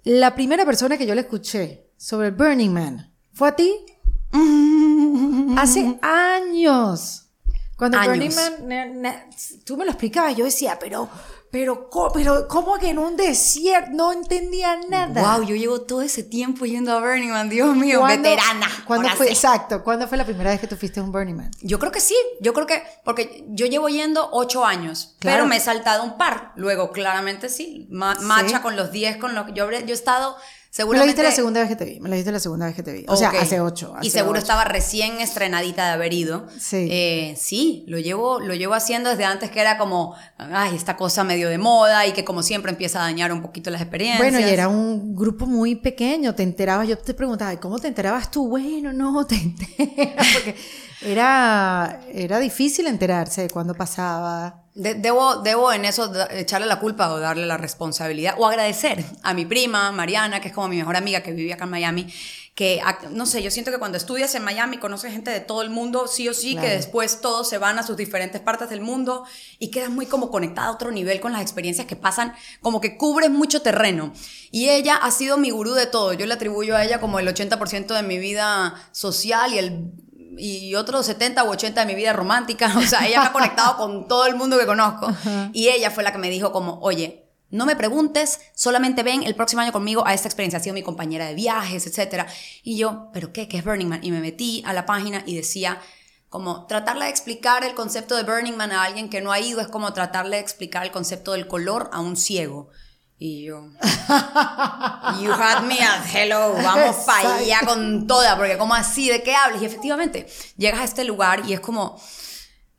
La 0.05 0.35
primera 0.35 0.67
persona 0.67 0.99
que 0.99 1.07
yo 1.07 1.15
le 1.15 1.23
escuché 1.23 1.89
sobre 1.97 2.31
Burning 2.31 2.71
Man 2.71 3.15
fue 3.33 3.49
a 3.49 3.57
ti. 3.57 3.75
Hace 5.57 5.99
años. 6.03 7.31
Cuando 7.79 7.99
Burning 7.99 8.35
Man, 8.69 9.31
tú 9.65 9.79
me 9.79 9.87
lo 9.87 9.93
explicabas, 9.93 10.37
yo 10.37 10.45
decía, 10.45 10.79
pero 10.79 11.09
pero, 11.51 11.89
pero, 12.13 12.47
¿cómo 12.49 12.79
que 12.79 12.91
en 12.91 12.99
un 12.99 13.17
desierto? 13.17 13.91
No 13.93 14.13
entendía 14.13 14.79
nada. 14.89 15.37
Wow, 15.37 15.47
yo 15.47 15.57
llevo 15.57 15.81
todo 15.83 16.03
ese 16.03 16.23
tiempo 16.23 16.67
yendo 16.67 16.93
a 16.93 17.01
Burning 17.01 17.31
Man, 17.31 17.49
Dios 17.49 17.75
mío, 17.75 18.05
veterana. 18.05 18.69
¿Cuándo 18.87 19.09
fue, 19.11 19.29
exacto, 19.29 19.83
¿cuándo 19.83 20.07
fue 20.07 20.19
la 20.19 20.25
primera 20.25 20.51
vez 20.51 20.61
que 20.61 20.67
tú 20.67 20.77
fuiste 20.77 21.01
a 21.01 21.03
un 21.03 21.13
Burning 21.13 21.35
Man? 21.35 21.51
Yo 21.61 21.79
creo 21.79 21.91
que 21.91 22.01
sí, 22.01 22.17
yo 22.41 22.53
creo 22.53 22.67
que, 22.67 22.83
porque 23.05 23.45
yo 23.49 23.67
llevo 23.67 23.89
yendo 23.89 24.29
ocho 24.33 24.65
años, 24.65 25.17
pero 25.21 25.47
me 25.47 25.57
he 25.57 25.61
saltado 25.61 26.05
un 26.05 26.19
par. 26.19 26.53
Luego, 26.57 26.91
claramente 26.91 27.49
sí, 27.49 27.87
macha 27.91 28.61
con 28.61 28.77
los 28.77 28.93
diez, 28.93 29.17
con 29.17 29.35
los 29.35 29.47
que 29.47 29.53
yo, 29.53 29.71
yo 29.71 29.79
he 29.79 29.93
estado 29.93 30.37
Seguramente... 30.71 30.99
Me 30.99 30.99
lo 30.99 31.05
dijiste 31.05 31.23
la 31.23 31.35
segunda 31.35 31.61
vez 31.61 31.69
que 31.71 31.77
te 31.77 31.85
vi. 31.87 32.01
Me 32.01 32.09
lo 32.09 32.15
dijiste 32.15 32.33
la 32.33 32.41
segunda 32.41 32.67
vez 32.67 32.75
que 32.75 32.83
te 32.83 32.93
vi. 32.93 33.05
O 33.09 33.17
sea, 33.17 33.31
hace 33.31 33.61
ocho. 33.61 33.95
y 34.03 34.11
seguro 34.11 34.39
estaba 34.39 34.65
recién 34.65 35.21
estrenadita 35.21 35.87
de 35.87 35.93
haber 35.93 36.13
ido. 36.13 36.47
Sí. 36.59 36.89
Eh, 36.91 37.35
sí, 37.39 37.85
lo 37.89 37.99
llevo, 37.99 38.41
lo 38.41 38.55
llevo 38.55 38.75
haciendo 38.75 39.11
desde 39.11 39.25
antes 39.25 39.51
que 39.51 39.61
era 39.61 39.79
como, 39.79 40.15
ay, 40.37 40.77
esta 40.77 40.97
cosa 40.97 41.25
medio 41.25 41.49
de 41.49 41.59
moda 41.59 42.07
y 42.07 42.13
que 42.13 42.25
como 42.25 42.43
siempre 42.43 42.71
empieza 42.71 43.01
a 43.01 43.03
dañar 43.03 43.33
un 43.33 43.41
poquito 43.41 43.71
las 43.71 43.81
experiencias. 43.81 44.31
Bueno, 44.31 44.47
y 44.47 44.51
era 44.51 44.69
un 44.69 45.17
grupo 45.17 45.47
muy 45.47 45.77
pequeño. 45.77 46.35
Te 46.35 46.43
enterabas, 46.43 46.87
yo 46.87 46.99
te 46.99 47.15
preguntaba, 47.15 47.59
¿cómo 47.59 47.79
te 47.79 47.89
enterabas 47.89 48.31
tú? 48.31 48.49
Bueno, 48.49 48.93
no, 48.93 49.27
te 49.27 49.37
enteras. 49.37 50.27
Porque 50.35 50.55
era, 51.01 52.01
era 52.13 52.39
difícil 52.39 52.87
enterarse 52.87 53.43
de 53.43 53.51
cuándo 53.51 53.75
pasaba 53.75 54.65
debo, 54.79 55.37
debo 55.37 55.73
en 55.73 55.85
eso 55.85 56.13
echarle 56.31 56.67
la 56.67 56.79
culpa 56.79 57.13
o 57.13 57.19
darle 57.19 57.47
la 57.47 57.57
responsabilidad 57.57 58.37
o 58.39 58.47
agradecer 58.47 59.05
a 59.23 59.35
mi 59.35 59.45
prima, 59.45 59.91
Mariana, 59.91 60.41
que 60.41 60.49
es 60.49 60.55
como 60.55 60.69
mi 60.69 60.77
mejor 60.77 60.97
amiga 60.97 61.21
que 61.21 61.33
vive 61.33 61.53
acá 61.53 61.65
en 61.65 61.71
Miami, 61.71 62.13
que, 62.55 62.81
no 63.11 63.27
sé, 63.27 63.41
yo 63.43 63.53
siento 63.53 63.71
que 63.71 63.79
cuando 63.79 63.99
estudias 63.99 64.35
en 64.35 64.43
Miami 64.43 64.79
conoces 64.79 65.13
gente 65.13 65.31
de 65.31 65.39
todo 65.39 65.63
el 65.63 65.71
mundo, 65.71 66.09
sí 66.09 66.29
o 66.29 66.35
sí, 66.35 66.57
que 66.57 66.69
después 66.69 67.21
todos 67.21 67.49
se 67.49 67.59
van 67.59 67.79
a 67.79 67.85
sus 67.85 67.97
diferentes 67.97 68.41
partes 68.41 68.69
del 68.69 68.81
mundo 68.81 69.25
y 69.61 69.71
quedas 69.71 69.91
muy 69.91 70.07
como 70.07 70.29
conectada 70.31 70.69
a 70.69 70.73
otro 70.73 70.91
nivel 70.91 71.21
con 71.21 71.33
las 71.33 71.43
experiencias 71.43 71.87
que 71.87 71.95
pasan, 71.95 72.35
como 72.61 72.81
que 72.81 72.97
cubres 72.97 73.31
mucho 73.31 73.63
terreno. 73.63 74.13
Y 74.51 74.71
ella 74.71 74.97
ha 74.97 75.11
sido 75.13 75.39
mi 75.39 75.51
gurú 75.51 75.75
de 75.75 75.87
todo. 75.87 76.15
Yo 76.15 76.27
le 76.27 76.35
atribuyo 76.35 76.77
a 76.77 76.85
ella 76.85 76.99
como 76.99 77.21
el 77.21 77.29
80% 77.29 77.95
de 77.95 78.03
mi 78.03 78.19
vida 78.19 78.75
social 78.91 79.55
y 79.55 79.59
el 79.59 79.93
y 80.39 80.75
otros 80.75 81.07
70 81.07 81.45
u 81.45 81.51
80 81.51 81.81
de 81.81 81.87
mi 81.87 81.95
vida 81.95 82.13
romántica. 82.13 82.73
O 82.79 82.83
sea, 82.83 83.07
ella 83.07 83.21
me 83.21 83.27
ha 83.27 83.33
conectado 83.33 83.77
con 83.77 84.09
todo 84.09 84.27
el 84.27 84.37
mundo 84.37 84.59
que 84.59 84.67
conozco. 84.67 85.13
Y 85.53 85.69
ella 85.69 85.91
fue 85.91 86.05
la 86.05 86.13
que 86.13 86.19
me 86.19 86.31
dijo 86.31 86.53
como, 86.53 86.79
oye, 86.81 87.29
no 87.51 87.65
me 87.65 87.77
preguntes, 87.77 88.41
solamente 88.55 89.03
ven 89.03 89.23
el 89.23 89.35
próximo 89.35 89.63
año 89.63 89.73
conmigo 89.73 90.07
a 90.07 90.15
esta 90.15 90.29
experiencia. 90.29 90.59
Ha 90.59 90.63
sido 90.63 90.75
mi 90.75 90.83
compañera 90.83 91.27
de 91.27 91.35
viajes, 91.35 91.87
etc. 91.87 92.27
Y 92.63 92.77
yo, 92.77 93.09
¿pero 93.13 93.33
qué? 93.33 93.49
¿Qué 93.49 93.59
es 93.59 93.65
Burning 93.65 93.89
Man? 93.89 94.01
Y 94.03 94.11
me 94.11 94.21
metí 94.21 94.63
a 94.67 94.73
la 94.73 94.87
página 94.87 95.23
y 95.27 95.35
decía, 95.35 95.81
como 96.29 96.67
tratarle 96.67 97.07
de 97.07 97.11
explicar 97.11 97.65
el 97.65 97.75
concepto 97.75 98.17
de 98.17 98.23
Burning 98.23 98.57
Man 98.57 98.73
a 98.73 98.85
alguien 98.85 99.09
que 99.09 99.23
no 99.23 99.33
ha 99.33 99.41
ido 99.41 99.61
es 99.61 99.69
como 99.69 99.93
tratarle 99.93 100.37
de 100.37 100.43
explicar 100.43 100.85
el 100.85 100.91
concepto 100.91 101.33
del 101.33 101.47
color 101.49 101.89
a 101.93 102.01
un 102.01 102.17
ciego. 102.17 102.69
Y 103.21 103.43
yo, 103.47 103.69
you 105.21 105.33
had 105.33 105.65
me 105.65 105.81
at 105.81 106.05
hello, 106.15 106.53
vamos 106.53 107.05
para 107.05 107.35
allá 107.35 107.61
con 107.67 108.07
toda, 108.07 108.37
porque 108.37 108.57
como 108.57 108.75
así, 108.75 109.09
¿de 109.09 109.25
qué 109.25 109.35
hablas? 109.35 109.61
Y 109.61 109.65
efectivamente, 109.65 110.29
llegas 110.57 110.81
a 110.81 110.85
este 110.85 111.03
lugar 111.03 111.43
y 111.45 111.53
es 111.53 111.59
como, 111.59 112.01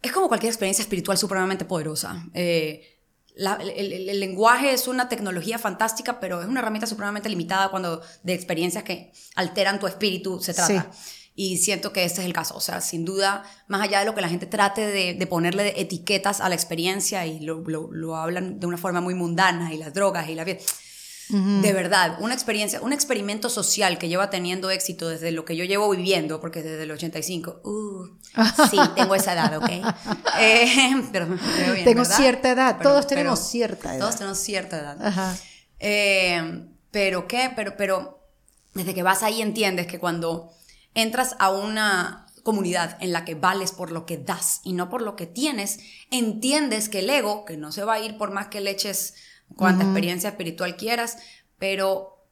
es 0.02 0.14
como 0.14 0.30
cualquier 0.30 0.52
experiencia 0.52 0.82
espiritual 0.82 1.18
supremamente 1.18 1.66
poderosa. 1.66 2.24
Eh, 2.34 3.00
el, 3.36 4.20
lenguaje 4.20 4.74
es 4.74 4.88
una 4.88 5.10
tecnología 5.10 5.60
fantástica, 5.60 6.22
pero 6.22 6.42
es 6.42 6.48
una 6.48 6.62
herramienta 6.62 6.88
supremamente 6.88 7.28
limitada 7.28 7.70
cuando 7.70 8.02
de 8.24 8.34
experiencias 8.34 8.86
que 8.86 9.12
alteran 9.36 9.78
tu 9.80 9.88
espíritu 9.88 10.40
se 10.40 10.54
trata. 10.54 10.90
Y 11.42 11.56
siento 11.56 11.94
que 11.94 12.04
este 12.04 12.20
es 12.20 12.28
el 12.28 12.34
caso. 12.34 12.54
O 12.58 12.60
sea, 12.60 12.82
sin 12.82 13.06
duda, 13.06 13.46
más 13.68 13.82
allá 13.82 14.00
de 14.00 14.06
lo 14.06 14.14
que 14.14 14.20
la 14.20 14.28
gente 14.28 14.46
trate 14.46 14.86
de, 15.16 15.26
ponerle 15.26 15.74
etiquetas 15.80 16.42
a 16.42 16.50
la 16.50 16.56
experiencia 16.56 17.26
y 17.26 17.40
lo, 17.40 17.64
lo, 17.66 18.18
hablan 18.18 18.60
de 18.60 18.68
una 18.68 18.76
forma 18.76 19.00
muy 19.00 19.14
mundana 19.14 19.74
y 19.74 19.78
las 19.78 19.94
drogas 19.94 20.28
y 20.28 20.36
la 20.36 20.44
vida. 20.44 20.58
De 21.30 21.72
verdad, 21.72 22.18
una 22.20 22.34
experiencia, 22.34 22.82
un 22.82 22.92
experimento 22.92 23.50
social 23.50 23.98
que 23.98 24.10
lleva 24.10 24.30
teniendo 24.30 24.70
éxito 24.70 25.08
desde 25.08 25.32
lo 25.32 25.46
que 25.46 25.56
yo 25.56 25.64
llevo 25.64 25.90
viviendo, 25.90 26.42
porque 26.42 26.62
desde 26.62 26.84
el 26.84 26.92
85, 26.92 27.62
uh, 27.64 28.08
sí, 28.70 28.78
tengo 28.98 29.16
esa 29.16 29.32
edad, 29.32 29.56
¿ok? 29.60 29.70
Eh, 30.42 30.94
pero 31.14 31.28
bien, 31.28 31.86
Tengo 31.86 32.04
cierta 32.04 32.52
edad, 32.52 32.80
todos 32.84 33.08
tenemos 33.08 33.40
cierta 33.48 33.92
edad. 33.96 34.00
Todos 34.00 34.18
tenemos 34.18 34.40
cierta 34.40 34.78
edad. 34.78 35.38
Eh, 35.80 36.66
pero 36.92 37.30
qué, 37.30 37.50
pero, 37.56 37.78
pero 37.78 38.28
desde 38.74 38.94
que 38.94 39.04
vas 39.04 39.24
ahí 39.24 39.42
entiendes 39.42 39.88
que 39.88 40.00
cuando 40.00 40.52
entras 40.94 41.36
a 41.40 41.52
una 41.52 42.26
comunidad 42.44 42.98
en 43.02 43.12
la 43.12 43.26
que 43.26 43.36
vales 43.36 43.72
por 43.72 43.92
lo 43.92 44.06
que 44.06 44.18
das 44.18 44.62
y 44.64 44.74
no 44.74 44.90
por 44.90 45.02
lo 45.02 45.16
que 45.16 45.28
tienes, 45.28 45.80
entiendes 46.10 46.90
que 46.90 47.00
el 47.00 47.10
ego, 47.10 47.46
que 47.46 47.58
no 47.58 47.72
se 47.72 47.84
va 47.84 47.94
a 47.94 48.00
ir 48.00 48.18
por 48.18 48.32
más 48.32 48.48
que 48.48 48.62
le 48.62 48.72
eches 48.72 49.14
cuanta 49.56 49.84
experiencia 49.84 50.30
espiritual 50.30 50.76
quieras, 50.76 51.18
pero 51.58 52.26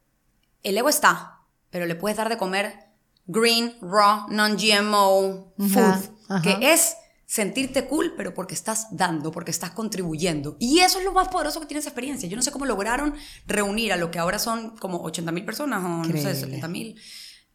el 0.63 0.77
ego 0.77 0.89
está, 0.89 1.41
pero 1.70 1.86
le 1.86 1.96
puedes 1.96 2.17
dar 2.17 2.29
de 2.29 2.38
comer 2.38 2.88
green, 3.25 3.75
raw, 3.81 4.27
non-GMO 4.29 5.53
food, 5.58 6.41
que 6.41 6.74
es 6.74 6.96
sentirte 7.25 7.88
cool, 7.88 8.13
pero 8.15 8.34
porque 8.34 8.53
estás 8.53 8.88
dando, 8.91 9.31
porque 9.31 9.51
estás 9.51 9.72
contribuyendo. 9.72 10.55
Y 10.60 10.79
eso 10.79 11.00
es 11.00 11.05
lo 11.05 11.12
más 11.12 11.27
poderoso 11.27 11.60
que 11.60 11.65
tiene 11.65 11.79
esa 11.79 11.89
experiencia. 11.89 12.29
Yo 12.29 12.38
no 12.38 12.41
sé 12.41 12.51
cómo 12.51 12.65
lograron 12.65 13.13
reunir 13.46 13.91
a 13.91 13.98
lo 13.98 14.10
que 14.12 14.20
ahora 14.20 14.39
son 14.39 14.77
como 14.77 15.01
80 15.03 15.31
mil 15.34 15.43
personas 15.43 15.84
o 15.84 15.89
no 15.89 16.05
sé, 16.05 16.34
70 16.34 16.67
mil 16.70 17.00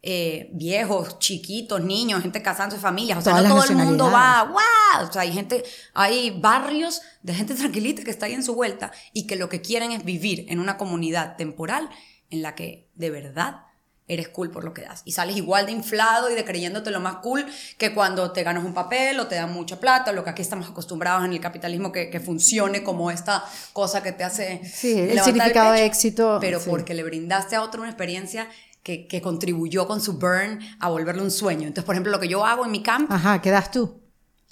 eh, 0.05 0.49
viejos, 0.51 1.17
chiquitos, 1.19 1.81
niños, 1.81 2.21
gente 2.21 2.41
casándose 2.41 2.81
familias. 2.81 3.19
O 3.19 3.21
sea, 3.21 3.41
no 3.41 3.55
todo 3.55 3.63
el 3.63 3.77
mundo 3.77 4.11
va, 4.11 4.43
¡wow! 4.43 5.07
O 5.07 5.11
sea, 5.11 5.21
hay 5.21 5.31
gente, 5.31 5.63
hay 5.93 6.29
barrios 6.41 7.01
de 7.21 7.33
gente 7.33 7.55
tranquilita 7.55 8.03
que 8.03 8.11
está 8.11 8.25
ahí 8.25 8.33
en 8.33 8.43
su 8.43 8.53
vuelta 8.53 8.91
y 9.13 9.27
que 9.27 9.37
lo 9.37 9.47
que 9.47 9.61
quieren 9.61 9.93
es 9.93 10.03
vivir 10.03 10.45
en 10.49 10.59
una 10.59 10.77
comunidad 10.77 11.37
temporal 11.37 11.89
en 12.29 12.41
la 12.41 12.53
que 12.53 12.89
de 12.95 13.11
verdad 13.11 13.61
eres 14.09 14.27
cool 14.27 14.51
por 14.51 14.65
lo 14.65 14.73
que 14.73 14.81
das. 14.81 15.03
Y 15.05 15.13
sales 15.13 15.37
igual 15.37 15.67
de 15.67 15.71
inflado 15.71 16.29
y 16.29 16.35
de 16.35 16.43
creyéndote 16.43 16.91
lo 16.91 16.99
más 16.99 17.17
cool 17.17 17.45
que 17.77 17.93
cuando 17.93 18.33
te 18.33 18.43
ganas 18.43 18.65
un 18.65 18.73
papel 18.73 19.17
o 19.21 19.27
te 19.27 19.35
dan 19.35 19.53
mucha 19.53 19.79
plata, 19.79 20.11
lo 20.11 20.25
que 20.25 20.31
aquí 20.31 20.41
estamos 20.41 20.69
acostumbrados 20.69 21.23
en 21.23 21.31
el 21.31 21.39
capitalismo 21.39 21.93
que, 21.93 22.09
que 22.09 22.19
funcione 22.19 22.83
como 22.83 23.09
esta 23.09 23.45
cosa 23.71 24.03
que 24.03 24.11
te 24.11 24.25
hace... 24.25 24.61
Sí, 24.65 24.99
el 24.99 25.21
significado 25.21 25.71
de 25.71 25.85
éxito. 25.85 26.39
Pero 26.41 26.59
porque 26.59 26.93
le 26.93 27.03
brindaste 27.03 27.55
a 27.55 27.61
otro 27.61 27.81
una 27.81 27.89
experiencia 27.89 28.49
que, 28.83 29.07
que, 29.07 29.21
contribuyó 29.21 29.87
con 29.87 30.01
su 30.01 30.13
burn 30.19 30.59
a 30.79 30.89
volverle 30.89 31.21
un 31.21 31.31
sueño. 31.31 31.67
Entonces, 31.67 31.85
por 31.85 31.95
ejemplo, 31.95 32.11
lo 32.11 32.19
que 32.19 32.27
yo 32.27 32.45
hago 32.45 32.65
en 32.65 32.71
mi 32.71 32.83
camp... 32.83 33.09
Ajá, 33.11 33.41
¿qué 33.41 33.49
das 33.49 33.71
tú? 33.71 34.01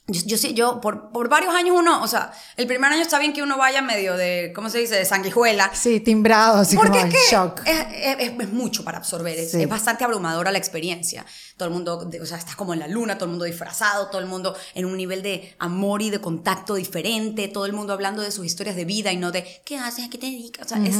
yo, 0.07 0.21
yo 0.25 0.37
sí, 0.37 0.53
yo 0.53 0.81
por, 0.81 1.11
por 1.11 1.29
varios 1.29 1.53
años 1.55 1.75
uno, 1.77 2.01
o 2.03 2.07
sea, 2.07 2.33
el 2.57 2.67
primer 2.67 2.91
año 2.91 3.01
está 3.01 3.17
bien 3.19 3.31
que 3.33 3.43
uno 3.43 3.57
vaya 3.57 3.81
medio 3.81 4.17
de, 4.17 4.51
¿cómo 4.53 4.69
se 4.69 4.79
dice? 4.79 4.95
De 4.95 5.05
sanguijuela. 5.05 5.71
Sí, 5.73 6.01
timbrado, 6.01 6.57
así 6.59 6.75
Porque 6.75 6.99
como 6.99 7.05
es 7.05 7.13
que 7.13 7.31
shock. 7.31 7.61
Es, 7.65 8.19
es- 8.19 8.33
es 8.39 8.51
mucho 8.51 8.83
para 8.83 8.97
absorber, 8.97 9.37
es, 9.37 9.51
Sí. 9.51 9.61
es 9.61 9.69
bastante 9.69 10.03
abrumadora 10.03 10.51
la 10.51 10.57
experiencia. 10.57 11.25
Todo 11.55 11.67
el 11.69 11.73
mundo, 11.73 12.09
o 12.21 12.25
sea, 12.25 12.37
estás 12.37 12.55
como 12.57 12.73
en 12.73 12.79
la 12.79 12.87
luna, 12.89 13.15
todo 13.15 13.25
el 13.25 13.31
mundo 13.31 13.45
disfrazado, 13.45 14.07
todo 14.07 14.19
el 14.19 14.27
mundo 14.27 14.53
en 14.73 14.85
un 14.85 14.97
nivel 14.97 15.21
de 15.21 15.55
amor 15.59 16.01
y 16.01 16.09
de 16.09 16.19
contacto 16.19 16.75
diferente, 16.75 17.47
todo 17.47 17.65
el 17.65 17.71
mundo 17.73 17.93
hablando 17.93 18.21
de 18.21 18.31
sus 18.31 18.45
historias 18.45 18.75
de 18.75 18.83
vida 18.85 19.13
y 19.13 19.17
no 19.17 19.31
de 19.31 19.61
qué 19.65 19.77
haces, 19.77 20.05
a 20.05 20.09
qué 20.09 20.17
te 20.17 20.25
dedicas. 20.25 20.65
O 20.65 20.69
sea, 20.75 20.83
es, 20.85 20.95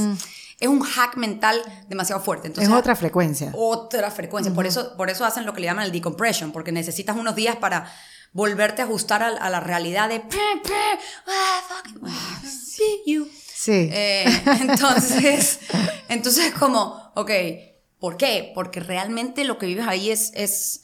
es 0.61 0.69
un 0.69 0.79
hack 0.81 1.17
mental 1.17 1.61
demasiado 1.89 2.21
fuerte. 2.21 2.47
Entonces, 2.47 2.71
es 2.71 2.77
otra 2.79 2.95
frecuencia. 2.95 3.51
otra 3.55 4.11
frecuencia. 4.11 4.53
por, 4.53 4.65
eso, 4.65 4.95
por 4.95 5.09
eso 5.09 5.25
hacen 5.25 5.45
lo 5.45 5.53
que 5.53 5.59
le 5.61 5.65
llaman 5.65 5.85
el 5.85 5.91
decompression, 5.91 6.51
porque 6.51 6.71
necesitas 6.71 7.17
unos 7.17 7.35
días 7.35 7.57
para 7.57 7.91
volverte 8.31 8.81
a 8.81 8.85
ajustar 8.85 9.23
a, 9.23 9.27
a 9.29 9.49
la 9.49 9.59
realidad 9.59 10.07
de... 10.07 10.19
"Pe, 10.21 10.37
pe, 10.63 10.73
ah, 11.27 11.61
ah, 12.05 12.41
see 12.47 13.01
you". 13.07 13.27
Sí. 13.53 13.89
Eh, 13.91 14.25
entonces, 14.61 15.59
entonces 16.07 16.53
como, 16.53 17.11
ok, 17.15 17.31
¿por 17.99 18.17
qué? 18.17 18.51
Porque 18.55 18.79
realmente 18.79 19.43
lo 19.43 19.57
que 19.57 19.65
vives 19.65 19.87
ahí 19.87 20.11
es, 20.11 20.31
es 20.35 20.81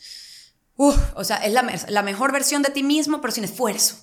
uf, 0.77 0.95
o 1.15 1.23
sea, 1.23 1.37
es 1.37 1.51
la, 1.53 1.63
me- 1.63 1.73
la 1.89 2.03
mejor 2.03 2.31
versión 2.31 2.61
de 2.61 2.69
ti 2.69 2.83
mismo, 2.83 3.19
pero 3.19 3.33
sin 3.33 3.43
esfuerzo. 3.43 3.95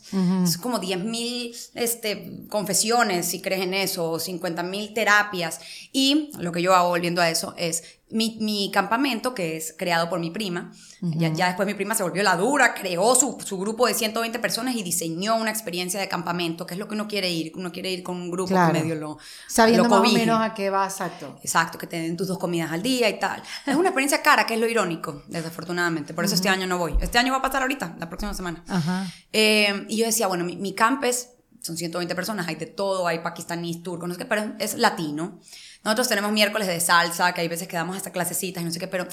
Es 0.45 0.59
como 0.59 0.79
10.000 0.81 1.55
este, 1.75 2.47
confesiones, 2.49 3.27
si 3.27 3.41
crees 3.41 3.63
en 3.63 3.75
eso, 3.75 4.11
o 4.11 4.19
50.000 4.19 4.93
terapias. 4.95 5.61
Y 5.93 6.31
lo 6.39 6.53
que 6.53 6.63
yo 6.63 6.75
hago, 6.75 6.89
volviendo 6.89 7.23
a 7.23 7.31
eso, 7.31 7.55
es 7.57 7.85
mi, 8.11 8.39
mi 8.41 8.71
campamento, 8.71 9.35
que 9.35 9.57
es 9.57 9.75
creado 9.77 10.09
por 10.09 10.21
mi 10.21 10.31
prima. 10.31 10.71
ya, 11.01 11.33
ya 11.33 11.47
después 11.47 11.67
mi 11.67 11.75
prima 11.75 11.95
se 11.95 12.03
volvió 12.03 12.23
la 12.23 12.37
dura, 12.37 12.75
creó 12.75 13.15
su, 13.15 13.39
su 13.45 13.59
grupo 13.59 13.87
de 13.87 13.95
120 13.95 14.39
personas 14.39 14.77
y 14.77 14.83
diseñó 14.83 15.37
una 15.37 15.51
experiencia 15.51 15.99
de 15.99 16.07
campamento, 16.09 16.67
que 16.67 16.75
es 16.75 16.79
lo 16.81 16.87
que 16.87 16.95
uno 16.95 17.09
quiere 17.09 17.31
ir. 17.31 17.53
Uno 17.57 17.73
quiere 17.73 17.91
ir 17.91 18.03
con 18.03 18.17
un 18.17 18.31
grupo 18.31 18.49
Claro. 18.51 18.73
que 18.73 18.81
medio 18.81 18.95
lo, 18.95 19.19
Sabiendo 19.49 19.85
lo 19.85 19.89
más 19.91 20.11
o 20.11 20.13
menos 20.13 20.41
a 20.41 20.55
qué 20.55 20.71
va 20.71 20.85
exacto. 20.85 21.39
Exacto, 21.43 21.79
que 21.79 21.87
te 21.87 21.97
den 21.97 22.17
tus 22.17 22.29
dos 22.29 22.39
comidas 22.39 22.71
al 22.73 22.83
día 22.83 23.09
y 23.09 23.19
tal. 23.19 23.43
Es 23.67 23.75
una 23.75 23.89
experiencia 23.89 24.23
cara, 24.23 24.47
que 24.47 24.55
es 24.55 24.61
lo 24.61 24.69
irónico, 24.69 25.23
desafortunadamente. 25.29 26.15
Por 26.15 26.25
eso 26.25 26.35
este 26.35 26.49
año 26.49 26.67
no 26.67 26.79
voy. 26.79 26.95
Este 27.01 27.19
año 27.19 27.33
va 27.33 27.39
a 27.39 27.43
pasar 27.43 27.63
ahorita, 27.63 27.97
la 27.99 28.09
próxima 28.09 28.35
semana. 28.35 28.63
Ajá. 28.69 29.07
Eh, 29.33 29.87
y 29.89 29.97
yo 29.97 30.07
decía, 30.07 30.27
bueno, 30.27 30.45
mi, 30.45 30.57
mi 30.57 30.75
camp 30.75 31.03
es, 31.05 31.31
son 31.63 31.77
120 31.77 32.15
personas, 32.15 32.47
hay 32.47 32.57
de 32.57 32.67
todo, 32.67 33.07
hay 33.07 33.21
pakistaníes, 33.21 33.83
turcos, 33.83 34.07
no 34.09 34.15
sé 34.15 34.19
qué, 34.19 34.27
pero 34.27 34.53
es 34.59 34.75
latino. 34.77 35.41
Nosotros 35.85 36.09
tenemos 36.09 36.33
miércoles 36.33 36.67
de 36.67 36.81
salsa, 36.81 37.33
que 37.33 37.41
hay 37.43 37.49
veces 37.49 37.69
que 37.69 37.77
damos 37.77 37.97
hasta 37.97 38.11
clasecitas 38.11 38.63
y 38.63 38.67
no 38.67 38.73
sé 38.73 38.79
qué, 38.79 38.89
pero 38.89 39.07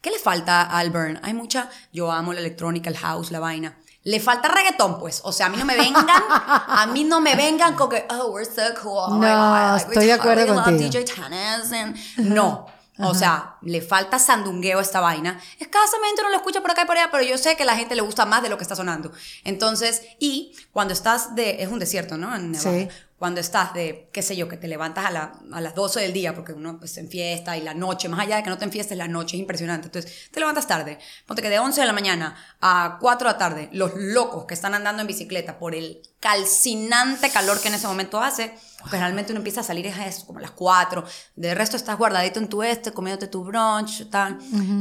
¿qué 0.00 0.10
le 0.10 0.18
falta 0.18 0.62
a 0.62 0.78
Alburn? 0.78 1.20
Hay 1.22 1.34
mucha, 1.34 1.68
yo 1.92 2.10
amo 2.10 2.32
la 2.32 2.40
electrónica, 2.40 2.88
el 2.90 2.96
house, 2.96 3.30
la 3.30 3.40
vaina. 3.40 3.78
Le 4.04 4.20
falta 4.20 4.48
reggaetón, 4.48 4.98
pues. 4.98 5.20
O 5.24 5.32
sea, 5.32 5.46
a 5.46 5.48
mí 5.48 5.56
no 5.56 5.64
me 5.64 5.76
vengan, 5.76 6.06
a 6.08 6.86
mí 6.92 7.04
no 7.04 7.20
me 7.20 7.34
vengan 7.36 7.74
con 7.74 7.88
que, 7.88 8.06
oh, 8.10 8.28
we're 8.32 8.44
so 8.44 8.62
cool. 8.82 8.92
oh 8.98 9.14
No, 9.16 9.20
like, 9.20 9.88
estoy 9.88 10.06
de 10.06 10.12
acuerdo 10.12 10.46
love 10.54 10.64
contigo. 10.64 10.90
DJ 10.90 11.04
and- 11.22 11.96
No. 12.18 12.66
O 12.98 13.12
sea, 13.14 13.56
le 13.62 13.80
falta 13.82 14.18
sandungueo 14.20 14.78
a 14.78 14.82
esta 14.82 15.00
vaina. 15.00 15.40
Escasamente 15.58 16.20
uno 16.20 16.30
lo 16.30 16.36
escucha 16.36 16.60
por 16.60 16.70
acá 16.70 16.82
y 16.82 16.86
por 16.86 16.96
allá, 16.96 17.08
pero 17.10 17.24
yo 17.24 17.36
sé 17.38 17.56
que 17.56 17.64
a 17.64 17.66
la 17.66 17.76
gente 17.76 17.96
le 17.96 18.02
gusta 18.02 18.24
más 18.24 18.40
de 18.42 18.48
lo 18.48 18.56
que 18.56 18.62
está 18.62 18.76
sonando. 18.76 19.10
Entonces, 19.42 20.02
y 20.20 20.54
cuando 20.72 20.92
estás 20.94 21.34
de. 21.34 21.60
Es 21.62 21.68
un 21.70 21.80
desierto, 21.80 22.16
¿no? 22.16 22.34
En 22.36 22.52
Nevada. 22.52 22.70
Sí. 22.78 22.88
Cuando 23.24 23.40
estás 23.40 23.72
de, 23.72 24.10
qué 24.12 24.20
sé 24.20 24.36
yo, 24.36 24.48
que 24.48 24.58
te 24.58 24.68
levantas 24.68 25.06
a, 25.06 25.32
a 25.50 25.60
las 25.62 25.74
12 25.74 25.98
del 25.98 26.12
día, 26.12 26.34
porque 26.34 26.52
uno 26.52 26.78
pues 26.78 26.98
en 26.98 27.08
fiesta 27.08 27.56
y 27.56 27.62
la 27.62 27.72
noche, 27.72 28.06
más 28.10 28.20
allá 28.20 28.36
de 28.36 28.42
que 28.42 28.50
no 28.50 28.58
te 28.58 28.66
enfiestes, 28.66 28.98
la 28.98 29.08
noche 29.08 29.38
es 29.38 29.40
impresionante. 29.40 29.86
Entonces, 29.86 30.28
te 30.30 30.40
levantas 30.40 30.66
tarde. 30.66 30.98
Ponte 31.24 31.40
que 31.40 31.48
de 31.48 31.58
11 31.58 31.80
de 31.80 31.86
la 31.86 31.94
mañana 31.94 32.36
a 32.60 32.98
4 33.00 33.26
de 33.26 33.32
la 33.32 33.38
tarde, 33.38 33.70
los 33.72 33.92
locos 33.94 34.44
que 34.44 34.52
están 34.52 34.74
andando 34.74 35.00
en 35.00 35.06
bicicleta 35.06 35.58
por 35.58 35.74
el 35.74 36.02
calcinante 36.20 37.30
calor 37.30 37.62
que 37.62 37.68
en 37.68 37.74
ese 37.74 37.86
momento 37.86 38.20
hace, 38.20 38.52
pues 38.90 39.00
realmente 39.00 39.32
uno 39.32 39.38
empieza 39.40 39.60
a 39.60 39.64
salir 39.64 39.86
es 39.86 39.96
a 39.96 40.06
eso, 40.06 40.26
como 40.26 40.38
a 40.38 40.42
las 40.42 40.50
4. 40.52 41.04
De 41.36 41.54
resto 41.54 41.76
estás 41.76 41.96
guardadito 41.98 42.38
en 42.40 42.48
tu 42.48 42.62
este, 42.62 42.92
comiéndote 42.92 43.26
tu 43.28 43.44
brunch, 43.44 44.08
tal. 44.10 44.38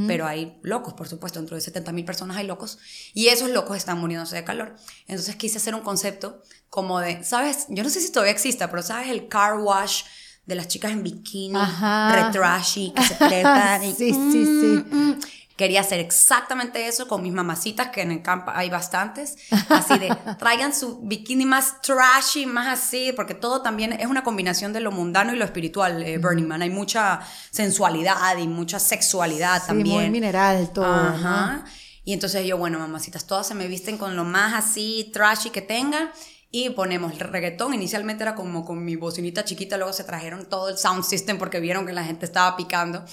Pero 0.07 0.25
hay 0.27 0.59
locos, 0.63 0.93
por 0.93 1.07
supuesto, 1.07 1.39
dentro 1.39 1.55
de 1.55 1.61
70 1.61 1.91
mil 1.91 2.05
personas 2.05 2.37
hay 2.37 2.45
locos. 2.47 2.77
Y 3.13 3.27
esos 3.27 3.49
locos 3.49 3.77
están 3.77 3.99
muriéndose 3.99 4.35
de 4.35 4.43
calor. 4.43 4.75
Entonces 5.07 5.35
quise 5.35 5.57
hacer 5.57 5.73
un 5.75 5.81
concepto 5.81 6.41
como 6.69 6.99
de, 6.99 7.23
¿sabes? 7.23 7.65
Yo 7.69 7.83
no 7.83 7.89
sé 7.89 7.99
si 8.01 8.11
todavía 8.11 8.31
exista, 8.33 8.69
pero 8.69 8.81
¿sabes? 8.83 9.09
El 9.09 9.27
car 9.27 9.57
wash 9.59 10.03
de 10.45 10.55
las 10.55 10.67
chicas 10.67 10.91
en 10.91 11.03
bikini, 11.03 11.55
Ajá. 11.57 12.11
re 12.13 12.31
trashy, 12.33 12.91
que 12.93 13.01
se 13.03 13.15
prestan 13.15 13.83
y- 13.83 13.93
Sí, 13.97 14.11
sí, 14.11 14.43
sí. 14.45 14.85
Mm, 14.93 15.19
Quería 15.55 15.81
hacer 15.81 15.99
exactamente 15.99 16.87
eso 16.87 17.07
con 17.07 17.21
mis 17.21 17.31
mamacitas, 17.31 17.89
que 17.89 18.01
en 18.01 18.11
el 18.11 18.21
campo 18.23 18.51
hay 18.55 18.69
bastantes. 18.71 19.35
Así 19.69 19.99
de, 19.99 20.15
traigan 20.39 20.73
su 20.73 20.99
bikini 21.01 21.45
más 21.45 21.79
trashy, 21.81 22.47
más 22.47 22.67
así, 22.67 23.13
porque 23.15 23.35
todo 23.35 23.61
también 23.61 23.93
es 23.93 24.07
una 24.07 24.23
combinación 24.23 24.73
de 24.73 24.79
lo 24.79 24.91
mundano 24.91 25.31
y 25.31 25.35
lo 25.37 25.45
espiritual, 25.45 26.01
eh, 26.01 26.17
Burning 26.17 26.47
Man. 26.47 26.63
Hay 26.63 26.71
mucha 26.71 27.19
sensualidad 27.51 28.35
y 28.37 28.47
mucha 28.47 28.79
sexualidad 28.79 29.61
Sí, 29.61 29.67
también. 29.67 29.95
muy 29.95 30.09
mineral 30.09 30.71
todo. 30.73 30.85
¿no? 30.85 31.09
Ajá. 31.09 31.65
Y 32.03 32.13
entonces 32.13 32.45
yo, 32.45 32.57
bueno, 32.57 32.79
mamacitas, 32.79 33.25
todas 33.25 33.47
se 33.47 33.53
me 33.55 33.67
visten 33.67 33.97
con 33.97 34.15
lo 34.15 34.23
más 34.23 34.53
así 34.55 35.09
trashy 35.13 35.51
que 35.51 35.61
tengan. 35.61 36.09
Y 36.55 36.69
ponemos 36.71 37.13
el 37.13 37.19
reggaetón. 37.19 37.73
Inicialmente 37.73 38.23
era 38.23 38.35
como 38.35 38.63
con 38.63 38.83
mi 38.85 38.95
bocinita 38.95 39.43
chiquita, 39.43 39.75
luego 39.77 39.91
se 39.93 40.03
trajeron 40.03 40.45
todo 40.47 40.69
el 40.69 40.77
sound 40.77 41.03
system 41.03 41.39
porque 41.39 41.59
vieron 41.59 41.85
que 41.87 41.93
la 41.93 42.03
gente 42.03 42.25
estaba 42.27 42.55
picando. 42.55 43.03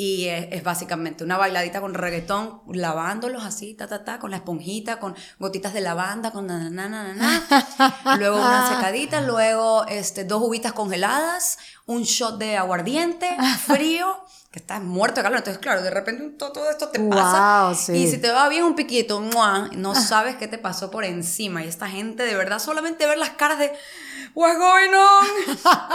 Y 0.00 0.28
es, 0.28 0.46
es 0.52 0.62
básicamente 0.62 1.24
una 1.24 1.36
bailadita 1.36 1.80
con 1.80 1.92
reggaetón, 1.92 2.62
lavándolos 2.72 3.44
así, 3.44 3.74
ta, 3.74 3.88
ta, 3.88 4.04
ta, 4.04 4.20
con 4.20 4.30
la 4.30 4.36
esponjita, 4.36 5.00
con 5.00 5.16
gotitas 5.40 5.74
de 5.74 5.80
lavanda, 5.80 6.30
con 6.30 6.46
na, 6.46 6.70
na, 6.70 6.88
na, 6.88 6.88
na, 6.88 7.14
na, 7.14 7.42
na. 7.76 8.16
Luego 8.16 8.36
una 8.36 8.76
secadita, 8.76 9.20
luego 9.22 9.84
este, 9.88 10.22
dos 10.22 10.40
uvitas 10.40 10.72
congeladas, 10.72 11.58
un 11.86 12.04
shot 12.04 12.38
de 12.38 12.56
aguardiente 12.56 13.36
frío, 13.66 14.24
que 14.52 14.60
estás 14.60 14.80
muerto 14.80 15.16
de 15.16 15.24
calor. 15.24 15.38
Entonces, 15.38 15.60
claro, 15.60 15.82
de 15.82 15.90
repente 15.90 16.36
todo, 16.38 16.52
todo 16.52 16.70
esto 16.70 16.90
te 16.90 17.00
pasa. 17.00 17.64
Wow, 17.66 17.74
sí. 17.74 17.92
Y 17.94 18.08
si 18.08 18.18
te 18.18 18.30
va 18.30 18.48
bien 18.48 18.62
un 18.62 18.76
piquito, 18.76 19.20
¡mua! 19.20 19.68
no 19.72 19.96
sabes 19.96 20.36
qué 20.36 20.46
te 20.46 20.58
pasó 20.58 20.92
por 20.92 21.04
encima. 21.04 21.64
Y 21.64 21.66
esta 21.66 21.88
gente, 21.88 22.22
de 22.22 22.36
verdad, 22.36 22.60
solamente 22.60 23.04
ver 23.04 23.18
las 23.18 23.30
caras 23.30 23.58
de 23.58 23.72
What's 24.38 24.56
going 24.56 24.94
on? 24.94 25.26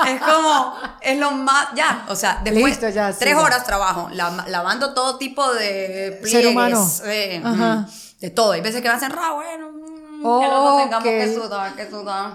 es 0.07 0.21
como, 0.21 0.75
es 0.99 1.17
lo 1.17 1.31
más, 1.31 1.69
ya, 1.75 2.05
o 2.09 2.15
sea, 2.15 2.41
después, 2.43 2.65
Listo, 2.65 2.89
ya, 2.89 3.13
sí, 3.13 3.19
tres 3.19 3.35
ya. 3.35 3.41
horas 3.41 3.63
trabajo, 3.63 4.09
la- 4.11 4.43
lavando 4.49 4.93
todo 4.93 5.17
tipo 5.17 5.53
de 5.53 6.19
pliegues, 6.21 7.01
eh, 7.05 7.41
Ajá. 7.41 7.75
mm, 7.75 7.87
de 8.19 8.29
todo. 8.31 8.51
Hay 8.51 8.59
veces 8.59 8.81
que 8.81 8.89
me 8.89 8.95
hacen 8.95 9.11
ra, 9.11 9.31
bueno, 9.31 9.69
mm, 9.71 10.41
que 10.41 10.47
luego 10.47 10.77
tengamos 10.83 11.03
que 11.07 11.33
sudar, 11.33 11.73
que 11.75 11.89
sudar. 11.89 12.33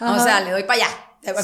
O 0.00 0.18
sea, 0.18 0.40
le 0.40 0.50
doy 0.50 0.64
para 0.64 0.84
allá. 0.84 0.88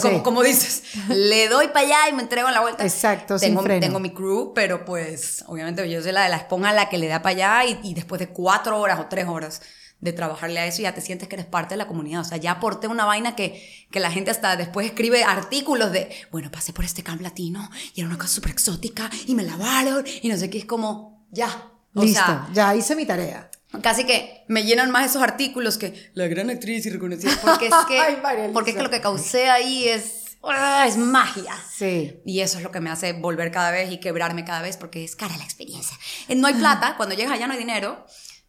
Como, 0.01 0.17
Sí. 0.17 0.21
como 0.23 0.43
dices, 0.43 0.83
le 1.09 1.49
doy 1.49 1.69
para 1.69 1.81
allá 1.87 2.09
y 2.09 2.13
me 2.15 2.23
entrego 2.23 2.47
en 2.49 2.55
la 2.55 2.61
vuelta. 2.61 2.85
Exacto, 2.85 3.39
sin 3.39 3.51
tengo, 3.51 3.63
freno. 3.63 3.81
tengo 3.81 3.99
mi 4.01 4.11
crew, 4.13 4.53
pero 4.55 4.85
pues 4.85 5.45
obviamente 5.49 5.89
yo 5.91 6.03
soy 6.03 6.13
la 6.13 6.23
de 6.23 6.29
la 6.31 6.37
esponja 6.37 6.73
la 6.73 6.89
que 6.89 6.99
le 6.99 7.09
da 7.09 7.21
para 7.23 7.61
allá 7.61 7.65
y, 7.65 7.81
y 7.91 7.95
después 7.95 8.19
de 8.21 8.29
cuatro 8.29 8.79
horas 8.79 8.99
o 9.01 9.07
tres 9.07 9.27
horas 9.27 9.61
de 10.03 10.13
trabajarle 10.13 10.59
a 10.59 10.67
eso 10.67 10.83
ya 10.83 10.95
te 10.95 11.01
sientes 11.01 11.29
que 11.29 11.37
eres 11.37 11.47
parte 11.47 11.75
de 11.75 11.79
la 11.79 11.87
comunidad. 11.87 12.21
O 12.21 12.25
sea, 12.25 12.37
ya 12.37 12.51
aporté 12.51 12.89
una 12.89 13.05
vaina 13.05 13.37
que, 13.37 13.87
que 13.91 14.01
la 14.01 14.11
gente 14.11 14.33
hasta 14.33 14.57
después 14.57 14.85
escribe 14.85 15.23
artículos 15.23 15.93
de, 15.93 16.11
bueno, 16.33 16.51
pasé 16.51 16.73
por 16.73 16.85
este 16.85 17.05
camp 17.05 17.23
latino 17.23 17.71
y 17.95 18.01
era 18.01 18.09
una 18.09 18.19
cosa 18.19 18.35
súper 18.35 18.51
exótica 18.51 19.09
y 19.27 19.35
me 19.37 19.45
lavaron 19.45 20.05
y 20.21 20.29
no 20.29 20.37
sé 20.37 20.51
qué, 20.51 20.59
es 20.59 20.65
como, 20.65 21.25
ya. 21.31 21.71
O 21.95 22.03
Listo, 22.03 22.21
sea, 22.25 22.49
ya 22.53 22.75
hice 22.75 22.97
mi 22.97 23.07
tarea. 23.07 23.49
Casi 23.81 24.05
que 24.05 24.45
me 24.49 24.65
llenan 24.65 24.91
más 24.91 25.09
esos 25.09 25.23
artículos 25.23 25.79
que 25.79 26.11
la 26.15 26.27
gran 26.27 26.51
actriz 26.51 26.85
y 26.85 26.91
reconocida. 26.91 27.39
Porque 27.43 27.69
es 27.69 27.75
que, 27.87 27.99
Ay, 28.01 28.19
porque 28.53 28.71
es 28.73 28.77
que 28.77 28.83
lo 28.83 28.91
que 28.91 29.01
causé 29.01 29.49
ahí 29.51 29.89
es, 29.89 30.37
¡ah! 30.43 30.85
es 30.87 30.97
magia. 30.97 31.55
Sí. 31.73 32.21
Y 32.27 32.41
eso 32.41 32.59
es 32.59 32.65
lo 32.65 32.73
que 32.73 32.81
me 32.81 32.91
hace 32.91 33.13
volver 33.13 33.53
cada 33.53 33.71
vez 33.71 33.91
y 33.93 33.99
quebrarme 33.99 34.45
cada 34.45 34.63
vez 34.63 34.77
porque 34.77 35.05
es 35.05 35.15
cara 35.17 35.37
la 35.37 35.45
experiencia. 35.45 35.97
Eh, 36.29 36.35
No 36.35 36.49
hay 36.49 36.55
plata, 36.55 36.97
cuando 36.97 37.15
llegas 37.15 37.33
allá 37.33 37.47
no 37.47 37.53
hay 37.53 37.59
dinero. 37.61 38.05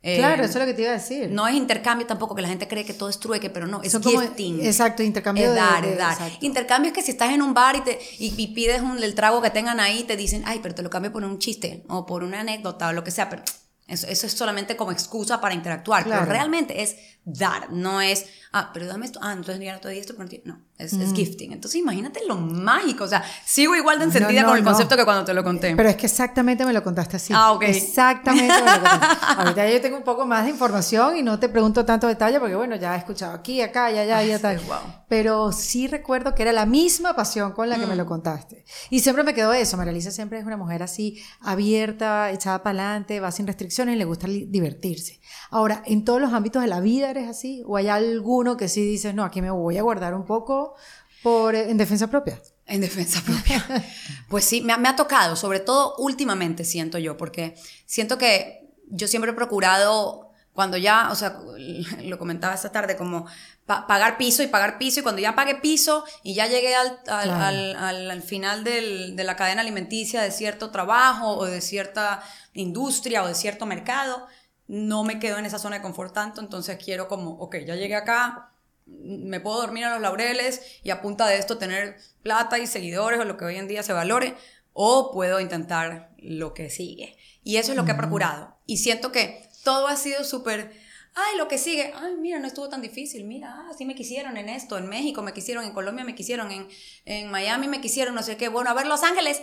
Eh, 0.05 0.17
Claro, 0.17 0.43
eso 0.43 0.59
es 0.59 0.59
lo 0.59 0.65
que 0.65 0.73
te 0.73 0.81
iba 0.81 0.91
a 0.91 0.95
decir. 0.95 1.31
No 1.31 1.47
es 1.47 1.55
intercambio 1.55 2.05
tampoco, 2.05 2.35
que 2.35 2.41
la 2.41 2.49
gente 2.49 2.67
cree 2.67 2.83
que 2.83 2.93
todo 2.93 3.07
es 3.07 3.19
trueque, 3.19 3.49
pero 3.49 3.67
no, 3.67 3.81
es 3.81 3.93
como- 3.97 4.19
gifting. 4.19 4.59
exacto, 4.65 5.01
intercambio 5.01 5.45
es 5.45 5.49
de- 5.51 5.55
dar, 5.55 5.81
de- 5.81 5.91
es 5.93 5.97
dar. 5.97 6.11
exacto. 6.13 6.37
Intercambio 6.45 6.89
es 6.91 6.93
que 6.95 7.01
si 7.01 7.11
estás 7.11 7.31
en 7.31 7.41
un 7.41 7.53
bar 7.53 7.77
y, 7.77 7.81
te, 7.81 7.99
y, 8.19 8.33
y 8.37 8.47
pides 8.47 8.81
un, 8.81 9.01
el 9.01 9.15
trago 9.15 9.41
que 9.41 9.49
tengan 9.49 9.79
ahí, 9.79 10.03
te 10.03 10.17
dicen, 10.17 10.43
ay, 10.45 10.59
pero 10.61 10.75
te 10.75 10.81
lo 10.83 10.89
cambio 10.89 11.11
por 11.13 11.23
un 11.23 11.39
chiste 11.39 11.85
o 11.87 12.05
por 12.05 12.23
una 12.23 12.41
anécdota 12.41 12.89
o 12.89 12.91
lo 12.93 13.03
que 13.05 13.11
sea, 13.11 13.29
pero 13.29 13.43
eso, 13.87 14.05
eso 14.07 14.27
es 14.27 14.33
solamente 14.33 14.75
como 14.75 14.91
excusa 14.91 15.39
para 15.39 15.53
interactuar. 15.55 16.03
Claro. 16.03 16.21
Pero 16.23 16.31
realmente 16.33 16.81
es 16.83 16.97
dar, 17.25 17.71
no 17.71 18.01
es, 18.01 18.25
ah, 18.51 18.71
pero 18.73 18.85
dame 18.85 19.05
esto, 19.05 19.19
ah, 19.21 19.31
entonces 19.31 19.63
ya 19.63 19.73
no 19.73 19.79
te 19.79 19.87
doy 19.87 19.97
esto, 19.99 20.13
pero 20.13 20.25
no 20.25 20.29
ti-". 20.29 20.41
no, 20.43 20.59
es, 20.77 20.91
es 20.93 21.13
gifting. 21.13 21.53
Entonces 21.53 21.79
imagínate 21.79 22.19
lo 22.27 22.35
mágico, 22.35 23.05
o 23.05 23.07
sea, 23.07 23.23
sigo 23.45 23.75
igual 23.75 23.99
de 23.99 24.05
encendida 24.05 24.41
no, 24.41 24.47
con 24.49 24.57
el 24.57 24.63
no. 24.63 24.69
concepto 24.71 24.97
que 24.97 25.05
cuando 25.05 25.23
te 25.23 25.33
lo 25.33 25.43
conté. 25.43 25.73
Pero 25.75 25.87
es 25.89 25.95
que 25.95 26.07
exactamente 26.07 26.65
me 26.65 26.73
lo 26.73 26.83
contaste 26.83 27.15
así. 27.15 27.31
Ah, 27.35 27.53
ok. 27.53 27.63
Exactamente 27.63 28.53
me 28.53 28.59
lo 28.71 28.79
contaste. 28.81 29.25
Ahorita 29.37 29.69
yo 29.69 29.81
tengo 29.81 29.97
un 29.97 30.03
poco 30.03 30.25
más 30.25 30.43
de 30.43 30.49
información 30.51 31.15
y 31.15 31.21
no 31.23 31.39
te 31.39 31.47
pregunto 31.47 31.85
tanto 31.85 32.07
detalle 32.07 32.39
porque, 32.39 32.55
bueno, 32.55 32.75
ya 32.75 32.95
he 32.95 32.97
escuchado 32.97 33.33
aquí, 33.33 33.61
acá, 33.61 33.91
y 33.91 33.97
allá, 33.99 34.21
y 34.23 34.31
Ay, 34.31 34.39
tal. 34.41 34.59
wow. 34.59 34.77
Pero 35.07 35.51
sí 35.53 35.87
recuerdo 35.87 36.35
que 36.35 36.41
era 36.41 36.51
la 36.51 36.65
misma 36.65 37.15
pasión 37.15 37.53
con 37.53 37.69
la 37.69 37.77
que 37.79 37.85
Mm. 37.85 37.89
me 37.89 37.95
lo 37.95 38.05
contaste. 38.05 38.65
Y 38.89 38.99
siempre 38.99 39.23
me 39.23 39.33
quedó 39.33 39.53
eso. 39.53 39.77
María 39.77 39.91
Elisa 39.91 40.11
siempre 40.11 40.39
es 40.39 40.45
una 40.45 40.57
mujer 40.57 40.83
así, 40.83 41.21
abierta, 41.41 42.31
echada 42.31 42.61
para 42.63 42.79
adelante, 42.79 43.19
va 43.19 43.31
sin 43.31 43.47
restricciones. 43.47 43.95
y 43.95 43.97
le 43.97 44.05
gusta 44.05 44.27
divertirse. 44.27 45.19
Ahora, 45.51 45.83
¿en 45.85 46.03
todos 46.03 46.19
los 46.19 46.33
ámbitos 46.33 46.61
de 46.61 46.67
la 46.67 46.79
vida 46.79 47.12
eres 47.13 47.29
así? 47.29 47.63
¿O 47.65 47.77
hay 47.77 47.87
alguno 47.87 48.57
que 48.57 48.67
sí 48.67 48.81
dices, 48.85 49.13
no, 49.15 49.23
aquí 49.23 49.41
me 49.41 49.49
voy 49.51 49.77
a 49.77 49.81
guardar 49.83 50.13
un 50.13 50.25
poco 50.25 50.75
por, 51.23 51.55
en 51.55 51.77
defensa 51.77 52.07
propia? 52.07 52.39
En 52.65 52.81
defensa 52.81 53.21
propia. 53.25 53.65
Pues 54.29 54.45
sí, 54.45 54.61
me 54.61 54.73
ha, 54.73 54.77
me 54.77 54.89
ha 54.89 54.95
tocado, 54.95 55.35
sobre 55.35 55.59
todo 55.59 55.95
últimamente, 55.97 56.63
siento 56.65 56.97
yo, 56.97 57.17
porque 57.17 57.55
siento 57.85 58.17
que 58.17 58.67
yo 58.89 59.07
siempre 59.07 59.31
he 59.31 59.33
procurado, 59.35 60.31
cuando 60.53 60.77
ya, 60.77 61.09
o 61.11 61.15
sea, 61.15 61.39
lo 62.03 62.17
comentaba 62.17 62.53
esta 62.55 62.71
tarde, 62.71 62.95
como 62.95 63.25
pa- 63.65 63.85
pagar 63.87 64.17
piso 64.17 64.41
y 64.43 64.47
pagar 64.47 64.77
piso, 64.79 64.99
y 64.99 65.03
cuando 65.03 65.21
ya 65.21 65.35
pagué 65.35 65.55
piso 65.55 66.03
y 66.23 66.33
ya 66.33 66.47
llegué 66.47 66.75
al, 66.75 66.87
al, 67.07 67.23
Claro. 67.29 67.33
al- 67.43 67.75
al- 67.75 68.11
al 68.11 68.21
final 68.23 68.63
del- 68.63 69.15
de 69.15 69.23
la 69.23 69.35
cadena 69.35 69.61
alimenticia 69.61 70.21
de 70.21 70.31
cierto 70.31 70.71
trabajo 70.71 71.27
o 71.37 71.45
de 71.45 71.61
cierta 71.61 72.23
industria 72.53 73.23
o 73.23 73.27
de 73.27 73.35
cierto 73.35 73.65
mercado, 73.65 74.25
no 74.73 75.03
me 75.03 75.19
quedo 75.19 75.37
en 75.37 75.45
esa 75.45 75.59
zona 75.59 75.75
de 75.75 75.81
confort 75.83 76.15
tanto, 76.15 76.41
entonces 76.41 76.83
quiero 76.83 77.07
como, 77.07 77.33
ok, 77.33 77.57
ya 77.57 77.75
llegué 77.75 77.93
acá, 77.93 78.49
me 78.87 79.39
puedo 79.39 79.61
dormir 79.61 79.85
a 79.85 79.93
los 79.93 80.01
laureles 80.01 80.79
y 80.81 80.89
a 80.89 80.99
punta 80.99 81.27
de 81.27 81.37
esto 81.37 81.59
tener 81.59 81.97
plata 82.23 82.57
y 82.57 82.65
seguidores 82.65 83.19
o 83.19 83.23
lo 83.23 83.37
que 83.37 83.45
hoy 83.45 83.57
en 83.57 83.67
día 83.67 83.83
se 83.83 83.93
valore, 83.93 84.35
o 84.73 85.11
puedo 85.13 85.39
intentar 85.39 86.09
lo 86.17 86.55
que 86.55 86.71
sigue. 86.71 87.15
Y 87.43 87.57
eso 87.57 87.73
es 87.73 87.77
lo 87.77 87.85
que 87.85 87.91
he 87.91 87.95
procurado. 87.95 88.57
Y 88.65 88.77
siento 88.77 89.11
que 89.11 89.47
todo 89.63 89.85
ha 89.85 89.95
sido 89.95 90.23
súper, 90.23 90.73
ay, 91.13 91.37
lo 91.37 91.47
que 91.47 91.59
sigue, 91.59 91.93
ay, 91.95 92.15
mira, 92.19 92.39
no 92.39 92.47
estuvo 92.47 92.67
tan 92.67 92.81
difícil, 92.81 93.25
mira, 93.25 93.53
ah, 93.55 93.73
sí 93.77 93.85
me 93.85 93.93
quisieron 93.93 94.37
en 94.37 94.49
esto, 94.49 94.79
en 94.79 94.89
México 94.89 95.21
me 95.21 95.33
quisieron, 95.33 95.65
en 95.65 95.73
Colombia 95.73 96.03
me 96.03 96.15
quisieron, 96.15 96.51
en, 96.51 96.67
en 97.05 97.29
Miami 97.29 97.67
me 97.67 97.79
quisieron, 97.79 98.15
no 98.15 98.23
sé 98.23 98.37
qué, 98.37 98.49
bueno, 98.49 98.71
a 98.71 98.73
ver, 98.73 98.87
Los 98.87 99.03
Ángeles. 99.03 99.39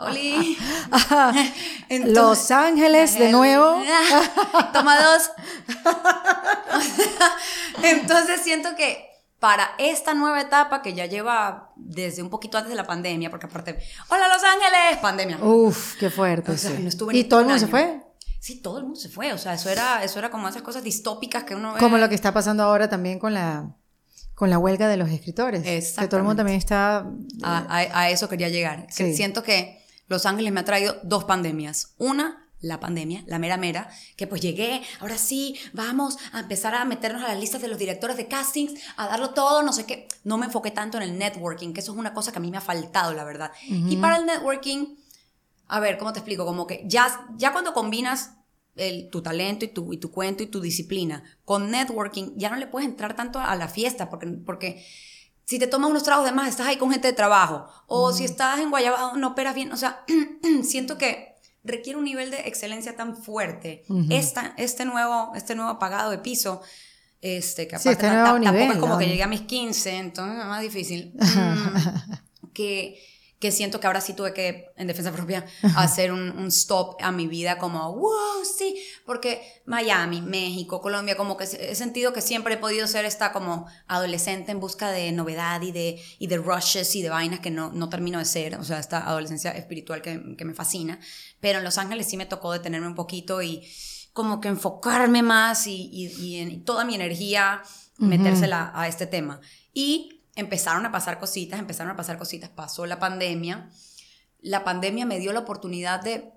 Oli. 0.00 0.56
Entonces- 1.88 2.14
Los 2.14 2.50
Ángeles, 2.50 3.18
de 3.18 3.30
nuevo. 3.32 3.82
Toma 4.72 4.96
dos. 5.00 5.30
Entonces 7.82 8.40
siento 8.42 8.74
que 8.76 9.06
para 9.38 9.70
esta 9.78 10.14
nueva 10.14 10.40
etapa 10.40 10.82
que 10.82 10.94
ya 10.94 11.06
lleva 11.06 11.72
desde 11.76 12.22
un 12.22 12.30
poquito 12.30 12.58
antes 12.58 12.70
de 12.70 12.76
la 12.76 12.86
pandemia, 12.86 13.30
porque 13.30 13.46
aparte, 13.46 13.78
hola 14.08 14.28
Los 14.28 14.42
Ángeles, 14.44 14.98
pandemia. 15.00 15.38
Uf, 15.38 15.96
qué 15.96 16.10
fuerte. 16.10 16.52
O 16.52 16.56
sea, 16.56 16.70
sí. 16.70 16.82
no 16.82 16.88
estuve 16.88 17.16
¿Y 17.16 17.24
todo 17.24 17.40
el 17.40 17.46
un 17.46 17.52
mundo 17.52 17.66
se 17.66 17.70
fue? 17.70 18.02
Sí, 18.38 18.60
todo 18.62 18.78
el 18.78 18.84
mundo 18.84 18.98
se 18.98 19.10
fue, 19.10 19.32
o 19.34 19.38
sea, 19.38 19.52
eso 19.52 19.68
era, 19.68 20.02
eso 20.02 20.18
era 20.18 20.30
como 20.30 20.48
esas 20.48 20.62
cosas 20.62 20.82
distópicas 20.82 21.44
que 21.44 21.54
uno 21.54 21.74
ve. 21.74 21.78
Como 21.78 21.98
lo 21.98 22.08
que 22.08 22.14
está 22.14 22.32
pasando 22.32 22.62
ahora 22.62 22.88
también 22.88 23.18
con 23.18 23.34
la, 23.34 23.76
con 24.40 24.48
la 24.48 24.58
huelga 24.58 24.88
de 24.88 24.96
los 24.96 25.10
escritores. 25.10 25.62
Que 26.00 26.08
todo 26.08 26.16
el 26.16 26.22
mundo 26.24 26.38
también 26.38 26.56
está... 26.56 27.06
A, 27.42 27.58
a- 27.68 28.00
a 28.00 28.08
eso 28.08 28.26
quería 28.26 28.48
llegar. 28.48 28.86
Que 28.86 28.92
Sí. 29.10 29.14
Siento 29.14 29.42
que 29.42 29.84
Los 30.08 30.24
Ángeles 30.24 30.50
me 30.50 30.60
ha 30.60 30.64
traído 30.64 30.96
dos 31.02 31.24
pandemias. 31.24 31.92
Una, 31.98 32.48
la 32.62 32.80
pandemia, 32.80 33.22
la 33.26 33.38
mera 33.38 33.58
mera, 33.58 33.90
que 34.16 34.26
pues 34.26 34.40
llegué, 34.40 34.80
ahora 35.00 35.18
sí, 35.18 35.56
vamos 35.74 36.16
a 36.32 36.40
empezar 36.40 36.74
a 36.74 36.86
meternos 36.86 37.22
a 37.22 37.28
las 37.28 37.38
listas 37.38 37.60
de 37.60 37.68
los 37.68 37.78
directores 37.78 38.16
de 38.16 38.28
castings, 38.28 38.80
a 38.96 39.08
darlo 39.08 39.30
todo, 39.34 39.62
no 39.62 39.74
sé 39.74 39.84
qué. 39.84 40.08
No 40.24 40.38
me 40.38 40.46
enfoqué 40.46 40.70
tanto 40.70 40.96
en 40.96 41.02
el 41.02 41.18
networking, 41.18 41.74
que 41.74 41.80
eso 41.80 41.92
es 41.92 41.98
una 41.98 42.14
cosa 42.14 42.32
que 42.32 42.38
a 42.38 42.40
mí 42.40 42.50
me 42.50 42.56
ha 42.56 42.62
faltado, 42.62 43.12
la 43.12 43.24
verdad. 43.24 43.52
Y 43.68 43.96
para 43.98 44.16
el 44.16 44.24
networking, 44.24 44.96
a 45.68 45.80
ver, 45.80 45.98
¿cómo 45.98 46.14
te 46.14 46.20
explico? 46.20 46.46
Como 46.46 46.66
que 46.66 46.82
ya, 46.86 47.26
ya 47.36 47.52
cuando 47.52 47.74
combinas 47.74 48.30
el- 48.80 49.08
tu 49.10 49.22
talento 49.22 49.64
y 49.64 49.68
tu, 49.68 49.92
y 49.92 49.98
tu 49.98 50.10
cuento 50.10 50.42
y 50.42 50.46
tu 50.46 50.60
disciplina 50.60 51.22
con 51.44 51.70
networking, 51.70 52.32
ya 52.36 52.50
no 52.50 52.56
le 52.56 52.66
puedes 52.66 52.88
entrar 52.88 53.14
tanto 53.14 53.38
a 53.38 53.54
la 53.56 53.68
fiesta, 53.68 54.08
porque, 54.10 54.26
porque 54.44 54.84
si 55.44 55.58
te 55.58 55.66
tomas 55.66 55.90
unos 55.90 56.02
tragos 56.04 56.24
de 56.24 56.32
más, 56.32 56.48
estás 56.48 56.66
ahí 56.68 56.76
con 56.76 56.90
gente 56.90 57.08
de 57.08 57.12
trabajo, 57.14 57.66
o 57.86 58.12
si 58.12 58.24
estás 58.24 58.60
en 58.60 58.70
Guayabao, 58.70 59.16
no 59.16 59.28
operas 59.28 59.54
bien, 59.54 59.72
o 59.72 59.76
sea, 59.76 60.04
siento 60.62 60.96
que 60.98 61.34
requiere 61.64 61.98
un 61.98 62.04
nivel 62.04 62.30
de 62.30 62.38
excelencia 62.48 62.96
tan 62.96 63.16
fuerte. 63.16 63.84
Esta, 64.08 64.54
este, 64.56 64.84
nuevo, 64.86 65.32
este 65.34 65.54
nuevo 65.54 65.70
apagado 65.70 66.10
de 66.10 66.18
piso, 66.18 66.62
este, 67.20 67.68
que 67.68 67.78
Sí, 67.78 67.88
aparte 67.90 68.06
este 68.06 68.16
ta- 68.16 68.40
tampoco 68.40 68.72
es 68.72 68.78
como 68.78 68.92
¿no? 68.94 68.98
que 68.98 69.06
llegué 69.08 69.22
a 69.22 69.26
mis 69.26 69.42
15, 69.42 69.96
entonces 69.98 70.38
es 70.40 70.46
más 70.46 70.62
difícil. 70.62 71.12
Mm, 72.42 72.46
que, 72.54 72.98
que 73.40 73.50
siento 73.50 73.80
que 73.80 73.86
ahora 73.86 74.02
sí 74.02 74.12
tuve 74.12 74.34
que, 74.34 74.70
en 74.76 74.86
defensa 74.86 75.10
propia, 75.12 75.46
hacer 75.76 76.12
un, 76.12 76.30
un 76.38 76.48
stop 76.48 76.96
a 77.00 77.10
mi 77.10 77.26
vida 77.26 77.58
como, 77.58 77.92
wow, 77.94 78.44
sí, 78.44 78.76
porque 79.06 79.62
Miami, 79.64 80.20
México, 80.20 80.82
Colombia, 80.82 81.16
como 81.16 81.38
que 81.38 81.44
he 81.44 81.74
sentido 81.74 82.12
que 82.12 82.20
siempre 82.20 82.54
he 82.54 82.58
podido 82.58 82.86
ser 82.86 83.06
esta 83.06 83.32
como 83.32 83.66
adolescente 83.88 84.52
en 84.52 84.60
busca 84.60 84.92
de 84.92 85.10
novedad 85.12 85.62
y 85.62 85.72
de, 85.72 86.00
y 86.18 86.26
de 86.26 86.36
rushes 86.36 86.94
y 86.94 87.02
de 87.02 87.08
vainas 87.08 87.40
que 87.40 87.50
no, 87.50 87.72
no 87.72 87.88
termino 87.88 88.18
de 88.18 88.26
ser, 88.26 88.56
o 88.56 88.64
sea, 88.64 88.78
esta 88.78 89.08
adolescencia 89.08 89.52
espiritual 89.52 90.02
que, 90.02 90.36
que 90.36 90.44
me 90.44 90.52
fascina, 90.52 91.00
pero 91.40 91.58
en 91.58 91.64
Los 91.64 91.78
Ángeles 91.78 92.08
sí 92.08 92.18
me 92.18 92.26
tocó 92.26 92.52
detenerme 92.52 92.88
un 92.88 92.94
poquito 92.94 93.40
y 93.40 93.66
como 94.12 94.42
que 94.42 94.48
enfocarme 94.48 95.22
más 95.22 95.66
y, 95.66 95.88
y, 95.90 96.08
y 96.22 96.36
en 96.40 96.62
toda 96.64 96.84
mi 96.84 96.94
energía 96.94 97.62
metérsela 97.96 98.70
a 98.74 98.86
este 98.86 99.06
tema. 99.06 99.40
Y 99.72 100.19
empezaron 100.34 100.86
a 100.86 100.92
pasar 100.92 101.18
cositas, 101.18 101.58
empezaron 101.58 101.92
a 101.92 101.96
pasar 101.96 102.18
cositas, 102.18 102.50
pasó 102.50 102.86
la 102.86 102.98
pandemia. 102.98 103.70
La 104.40 104.64
pandemia 104.64 105.06
me 105.06 105.18
dio 105.18 105.32
la 105.32 105.40
oportunidad 105.40 106.02
de, 106.02 106.32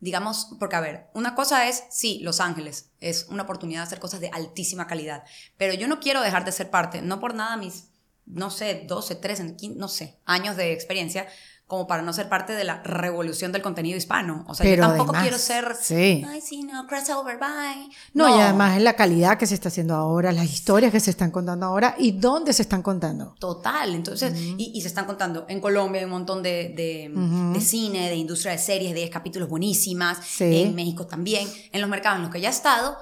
digamos, 0.00 0.56
porque 0.58 0.76
a 0.76 0.80
ver, 0.80 1.08
una 1.14 1.34
cosa 1.34 1.68
es, 1.68 1.84
sí, 1.90 2.20
Los 2.22 2.40
Ángeles 2.40 2.90
es 3.00 3.26
una 3.28 3.42
oportunidad 3.44 3.80
de 3.80 3.86
hacer 3.86 4.00
cosas 4.00 4.20
de 4.20 4.30
altísima 4.32 4.86
calidad, 4.86 5.24
pero 5.56 5.74
yo 5.74 5.88
no 5.88 6.00
quiero 6.00 6.22
dejar 6.22 6.44
de 6.44 6.52
ser 6.52 6.70
parte, 6.70 7.02
no 7.02 7.20
por 7.20 7.34
nada 7.34 7.56
mis, 7.56 7.88
no 8.26 8.50
sé, 8.50 8.84
12, 8.86 9.16
13, 9.16 9.56
15, 9.56 9.78
no 9.78 9.88
sé, 9.88 10.18
años 10.24 10.56
de 10.56 10.72
experiencia, 10.72 11.26
como 11.68 11.86
para 11.86 12.02
no 12.02 12.12
ser 12.14 12.28
parte 12.30 12.54
de 12.54 12.64
la 12.64 12.82
revolución 12.82 13.52
del 13.52 13.60
contenido 13.62 13.96
hispano. 13.96 14.44
O 14.48 14.54
sea, 14.54 14.64
Pero 14.64 14.82
yo 14.82 14.88
tampoco 14.88 15.10
además, 15.10 15.22
quiero 15.22 15.38
ser, 15.38 15.76
sí. 15.80 16.24
ay, 16.26 16.40
sí, 16.40 16.62
no, 16.64 16.86
crossover, 16.86 17.38
bye. 17.38 17.88
No, 18.14 18.28
y 18.36 18.40
además 18.40 18.76
es 18.78 18.82
la 18.82 18.94
calidad 18.96 19.36
que 19.38 19.46
se 19.46 19.54
está 19.54 19.68
haciendo 19.68 19.94
ahora, 19.94 20.32
las 20.32 20.46
historias 20.46 20.90
que 20.90 20.98
se 20.98 21.10
están 21.10 21.30
contando 21.30 21.66
ahora 21.66 21.94
y 21.98 22.12
dónde 22.12 22.54
se 22.54 22.62
están 22.62 22.82
contando. 22.82 23.34
Total, 23.38 23.94
entonces, 23.94 24.32
y, 24.34 24.72
y 24.74 24.80
se 24.80 24.88
están 24.88 25.04
contando, 25.04 25.44
en 25.48 25.60
Colombia 25.60 26.00
hay 26.00 26.06
un 26.06 26.10
montón 26.10 26.42
de, 26.42 26.72
de, 26.74 27.12
de 27.52 27.60
cine, 27.60 28.08
de 28.08 28.16
industria 28.16 28.52
de 28.52 28.58
series, 28.58 28.92
de 28.94 29.00
10 29.00 29.10
capítulos 29.10 29.48
buenísimas, 29.48 30.18
Sí. 30.26 30.62
en 30.62 30.74
México 30.74 31.06
también, 31.06 31.46
en 31.72 31.80
los 31.82 31.90
mercados 31.90 32.16
en 32.16 32.22
los 32.22 32.32
que 32.32 32.40
ya 32.40 32.48
he 32.48 32.52
estado, 32.52 32.96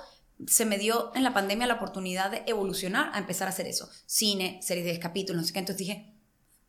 se 0.48 0.64
me 0.64 0.76
dio 0.76 1.12
en 1.14 1.22
la 1.22 1.33
pandemia 1.33 1.68
la 1.68 1.74
oportunidad 1.74 2.33
de 2.33 2.42
evolucionar 2.46 3.11
a 3.14 3.18
empezar 3.18 3.46
a 3.46 3.50
hacer 3.50 3.68
eso, 3.68 3.88
cine, 4.07 4.59
series 4.61 4.85
de 4.85 4.90
10 4.90 5.02
capítulos, 5.02 5.40
no 5.42 5.46
sé 5.46 5.52
qué, 5.52 5.61
entonces 5.61 5.79
dije, 5.79 6.15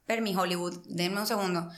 Permi 0.08 0.36
Hollywood, 0.36 0.80
denme 0.88 1.20
un 1.22 1.28
segundo, 1.28 1.70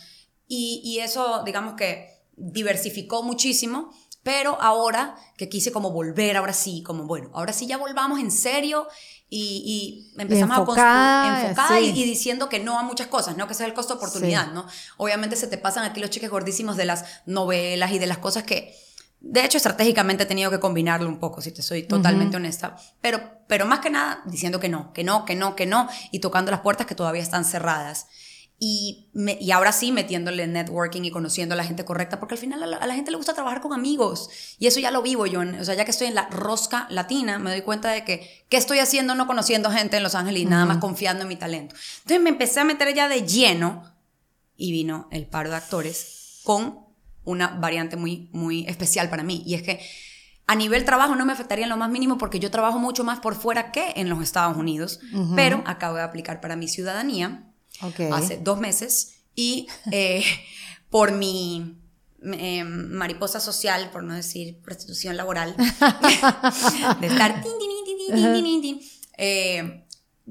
y, 0.47 0.81
y 0.85 0.99
eso, 0.99 1.43
digamos 1.43 1.73
que 1.73 2.23
diversificó 2.37 3.21
muchísimo, 3.23 3.91
pero 4.23 4.57
ahora 4.61 5.15
que 5.37 5.49
quise 5.49 5.71
como 5.71 5.91
volver, 5.91 6.37
ahora 6.37 6.53
sí, 6.53 6.83
como 6.83 7.05
bueno, 7.05 7.29
ahora 7.33 7.51
sí 7.51 7.67
ya 7.67 7.77
volvamos 7.77 8.19
en 8.19 8.31
serio 8.31 8.87
y, 9.29 10.11
y 10.15 10.21
empezamos 10.21 10.57
enfocada, 10.57 11.23
a 11.23 11.27
construir 11.27 11.49
enfocada 11.51 11.79
y, 11.79 12.01
y 12.01 12.05
diciendo 12.05 12.49
que 12.49 12.59
no 12.59 12.77
a 12.79 12.83
muchas 12.83 13.07
cosas, 13.07 13.37
¿no? 13.37 13.47
Que 13.47 13.53
ese 13.53 13.63
es 13.63 13.69
el 13.69 13.75
costo 13.75 13.93
de 13.93 13.97
oportunidad, 13.97 14.45
Sí. 14.47 14.51
¿no? 14.53 14.65
Obviamente 14.97 15.35
se 15.35 15.47
te 15.47 15.57
pasan 15.57 15.83
aquí 15.83 15.99
los 15.99 16.09
cheques 16.09 16.29
gordísimos 16.29 16.77
de 16.77 16.85
las 16.85 17.05
novelas 17.25 17.91
y 17.91 17.99
de 17.99 18.07
las 18.07 18.17
cosas 18.17 18.43
que, 18.43 18.75
de 19.21 19.43
hecho, 19.43 19.57
estratégicamente 19.57 20.23
he 20.23 20.25
tenido 20.25 20.49
que 20.49 20.59
combinarlo 20.59 21.07
un 21.09 21.19
poco, 21.19 21.41
si 21.41 21.51
te 21.51 21.61
soy 21.61 21.83
totalmente 21.83 22.37
honesta, 22.37 22.75
pero, 23.01 23.21
pero 23.47 23.65
más 23.65 23.79
que 23.79 23.89
nada 23.89 24.21
diciendo 24.25 24.59
que 24.59 24.69
no, 24.69 24.93
que 24.93 25.03
no, 25.03 25.25
que 25.25 25.35
no, 25.35 25.55
que 25.55 25.65
no, 25.65 25.89
y 26.11 26.19
tocando 26.19 26.51
las 26.51 26.61
puertas 26.61 26.87
que 26.87 26.95
todavía 26.95 27.21
están 27.21 27.43
cerradas. 27.45 28.07
Y, 28.61 29.09
me- 29.13 29.37
y 29.39 29.51
ahora 29.51 29.71
sí 29.71 29.93
metiéndole 29.93 30.45
networking 30.45 31.03
y 31.03 31.11
conociendo 31.11 31.53
a 31.53 31.57
la 31.57 31.63
gente 31.63 31.85
correcta, 31.85 32.19
porque 32.19 32.35
al 32.35 32.39
final 32.41 32.61
a 32.61 32.65
la, 32.67 32.75
a 32.77 32.87
la 32.87 32.93
gente 32.95 33.09
le 33.09 33.15
gusta 33.15 33.33
trabajar 33.33 33.61
con 33.61 33.71
amigos. 33.71 34.29
Y 34.59 34.67
eso 34.67 34.81
ya 34.81 34.91
lo 34.91 35.01
vivo 35.01 35.25
yo. 35.25 35.39
o 35.41 35.63
sea, 35.63 35.75
ya 35.75 35.85
que 35.85 35.91
estoy 35.91 36.07
en 36.07 36.15
la 36.15 36.27
rosca 36.29 36.85
latina, 36.89 37.39
me 37.39 37.51
doy 37.51 37.61
cuenta 37.61 37.89
de 37.91 38.03
que, 38.03 38.45
¿qué 38.49 38.57
estoy 38.57 38.79
haciendo 38.79 39.15
no 39.15 39.27
conociendo 39.27 39.71
gente 39.71 39.95
en 39.95 40.03
Los 40.03 40.13
Ángeles 40.15 40.41
y 40.41 40.45
nada 40.45 40.65
más 40.65 40.79
confiando 40.79 41.21
en 41.21 41.29
mi 41.29 41.37
talento? 41.37 41.73
Entonces 41.99 42.21
me 42.21 42.29
empecé 42.31 42.59
a 42.59 42.65
meter 42.65 42.93
ya 42.93 43.07
de 43.07 43.25
lleno 43.25 43.83
y 44.57 44.73
vino 44.73 45.07
el 45.11 45.25
paro 45.25 45.49
de 45.51 45.55
actores 45.55 46.41
con 46.43 46.88
una 47.23 47.47
variante 47.47 47.95
muy, 47.95 48.29
muy 48.31 48.65
especial 48.67 49.09
para 49.09 49.23
mí. 49.23 49.43
Y 49.45 49.55
es 49.55 49.63
que 49.63 49.79
a 50.47 50.55
nivel 50.55 50.83
trabajo 50.83 51.15
no 51.15 51.25
me 51.25 51.33
afectaría 51.33 51.65
en 51.65 51.69
lo 51.69 51.77
más 51.77 51.91
mínimo 51.91 52.17
porque 52.17 52.39
yo 52.39 52.49
trabajo 52.49 52.79
mucho 52.79 53.03
más 53.03 53.19
por 53.19 53.35
fuera 53.35 53.71
que 53.71 53.93
en 53.95 54.09
los 54.09 54.21
Estados 54.23 54.57
Unidos, 54.57 54.99
pero 55.35 55.61
acabo 55.67 55.97
de 55.97 56.01
aplicar 56.01 56.41
para 56.41 56.55
mi 56.55 56.67
ciudadanía 56.67 57.43
hace 58.11 58.37
dos 58.37 58.59
meses 58.59 59.21
y 59.35 59.67
eh, 59.91 60.23
por 60.89 61.11
mi 61.11 61.77
eh, 62.33 62.63
mariposa 62.63 63.39
social, 63.39 63.91
por 63.91 64.03
no 64.03 64.15
decir 64.15 64.59
prostitución 64.61 65.17
laboral, 65.17 65.55
de 66.99 67.07
estar... 67.07 67.43
Eh, 69.17 69.85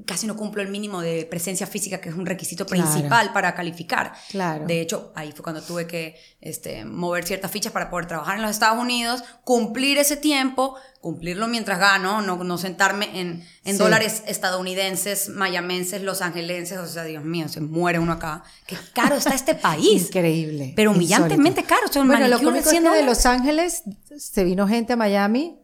casi 0.05 0.27
no 0.27 0.35
cumplo 0.35 0.61
el 0.61 0.69
mínimo 0.69 1.01
de 1.01 1.25
presencia 1.25 1.67
física, 1.67 1.99
que 1.99 2.09
es 2.09 2.15
un 2.15 2.25
requisito 2.25 2.65
principal 2.65 3.33
para 3.33 3.55
calificar. 3.55 4.13
Claro. 4.29 4.65
De 4.65 4.81
hecho, 4.81 5.11
ahí 5.15 5.31
fue 5.31 5.43
cuando 5.43 5.61
tuve 5.61 5.87
que 5.87 6.15
este, 6.41 6.85
mover 6.85 7.25
ciertas 7.25 7.51
fichas 7.51 7.71
para 7.71 7.89
poder 7.89 8.07
trabajar 8.07 8.35
en 8.35 8.41
los 8.41 8.51
Estados 8.51 8.79
Unidos, 8.79 9.23
cumplir 9.43 9.97
ese 9.97 10.17
tiempo, 10.17 10.75
cumplirlo 11.01 11.47
mientras 11.47 11.79
gano, 11.79 12.21
no, 12.21 12.43
no 12.43 12.57
sentarme 12.57 13.19
en, 13.19 13.45
en 13.63 13.77
dólares 13.77 14.23
estadounidenses, 14.27 15.29
mayamenses, 15.29 16.01
los 16.01 16.21
angelenses, 16.21 16.77
o 16.77 16.87
sea, 16.87 17.03
Dios 17.03 17.23
mío, 17.23 17.47
se 17.47 17.61
muere 17.61 17.99
uno 17.99 18.13
acá. 18.13 18.43
Qué 18.67 18.77
caro 18.93 19.15
está 19.15 19.33
este 19.35 19.55
país. 19.55 20.07
Increíble. 20.07 20.73
Pero 20.75 20.91
humillantemente 20.91 21.63
caro. 21.63 21.87
O 21.89 21.91
sea, 21.91 22.03
bueno, 22.03 22.27
lo 22.27 22.37
cómico 22.39 22.69
es 22.69 22.79
que 22.79 22.81
de 22.81 23.03
Los 23.03 23.25
Ángeles 23.25 23.83
se 24.17 24.43
vino 24.43 24.67
gente 24.67 24.93
a 24.93 24.95
Miami 24.95 25.58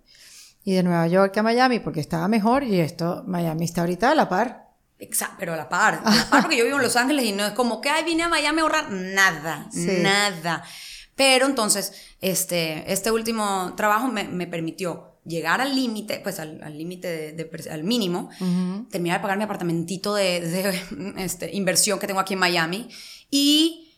y 0.65 0.73
de 0.73 0.83
Nueva 0.83 1.07
York 1.07 1.37
a 1.37 1.43
Miami 1.43 1.79
porque 1.79 2.01
estaba 2.01 2.27
mejor 2.27 2.63
y 2.63 2.79
esto, 2.81 3.23
Miami 3.27 3.63
está 3.63 3.81
ahorita 3.81 4.11
a 4.11 4.15
la 4.15 4.27
par. 4.27 4.65
Exacto, 4.97 5.35
pero 5.39 5.53
a 5.53 5.57
la 5.57 5.69
par, 5.69 6.01
a 6.03 6.15
la 6.15 6.29
par 6.29 6.41
porque 6.41 6.57
yo 6.57 6.65
vivo 6.65 6.77
en 6.77 6.83
Los 6.83 6.95
Ángeles 6.95 7.25
y 7.25 7.31
no 7.31 7.45
es 7.45 7.53
como 7.53 7.79
que, 7.79 7.89
ay, 7.89 8.03
vine 8.03 8.23
a 8.23 8.29
Miami 8.29 8.59
a 8.59 8.63
ahorrar, 8.63 8.91
nada, 8.91 9.69
nada. 9.73 10.63
Pero 11.15 11.45
entonces, 11.45 11.93
este, 12.19 12.91
este 12.91 13.11
último 13.11 13.73
trabajo 13.77 14.07
me, 14.07 14.25
me 14.25 14.47
permitió 14.47 15.19
llegar 15.23 15.61
al 15.61 15.75
límite, 15.75 16.19
pues 16.21 16.39
al 16.39 16.77
límite 16.77 17.33
de, 17.33 17.69
al 17.71 17.83
mínimo, 17.83 18.29
terminar 18.89 19.19
de 19.19 19.21
pagar 19.21 19.37
mi 19.37 19.43
apartamentito 19.43 20.13
de, 20.13 20.41
de 20.41 21.23
este, 21.23 21.55
inversión 21.55 21.99
que 21.99 22.07
tengo 22.07 22.19
aquí 22.19 22.33
en 22.33 22.39
Miami 22.39 22.89
y 23.29 23.93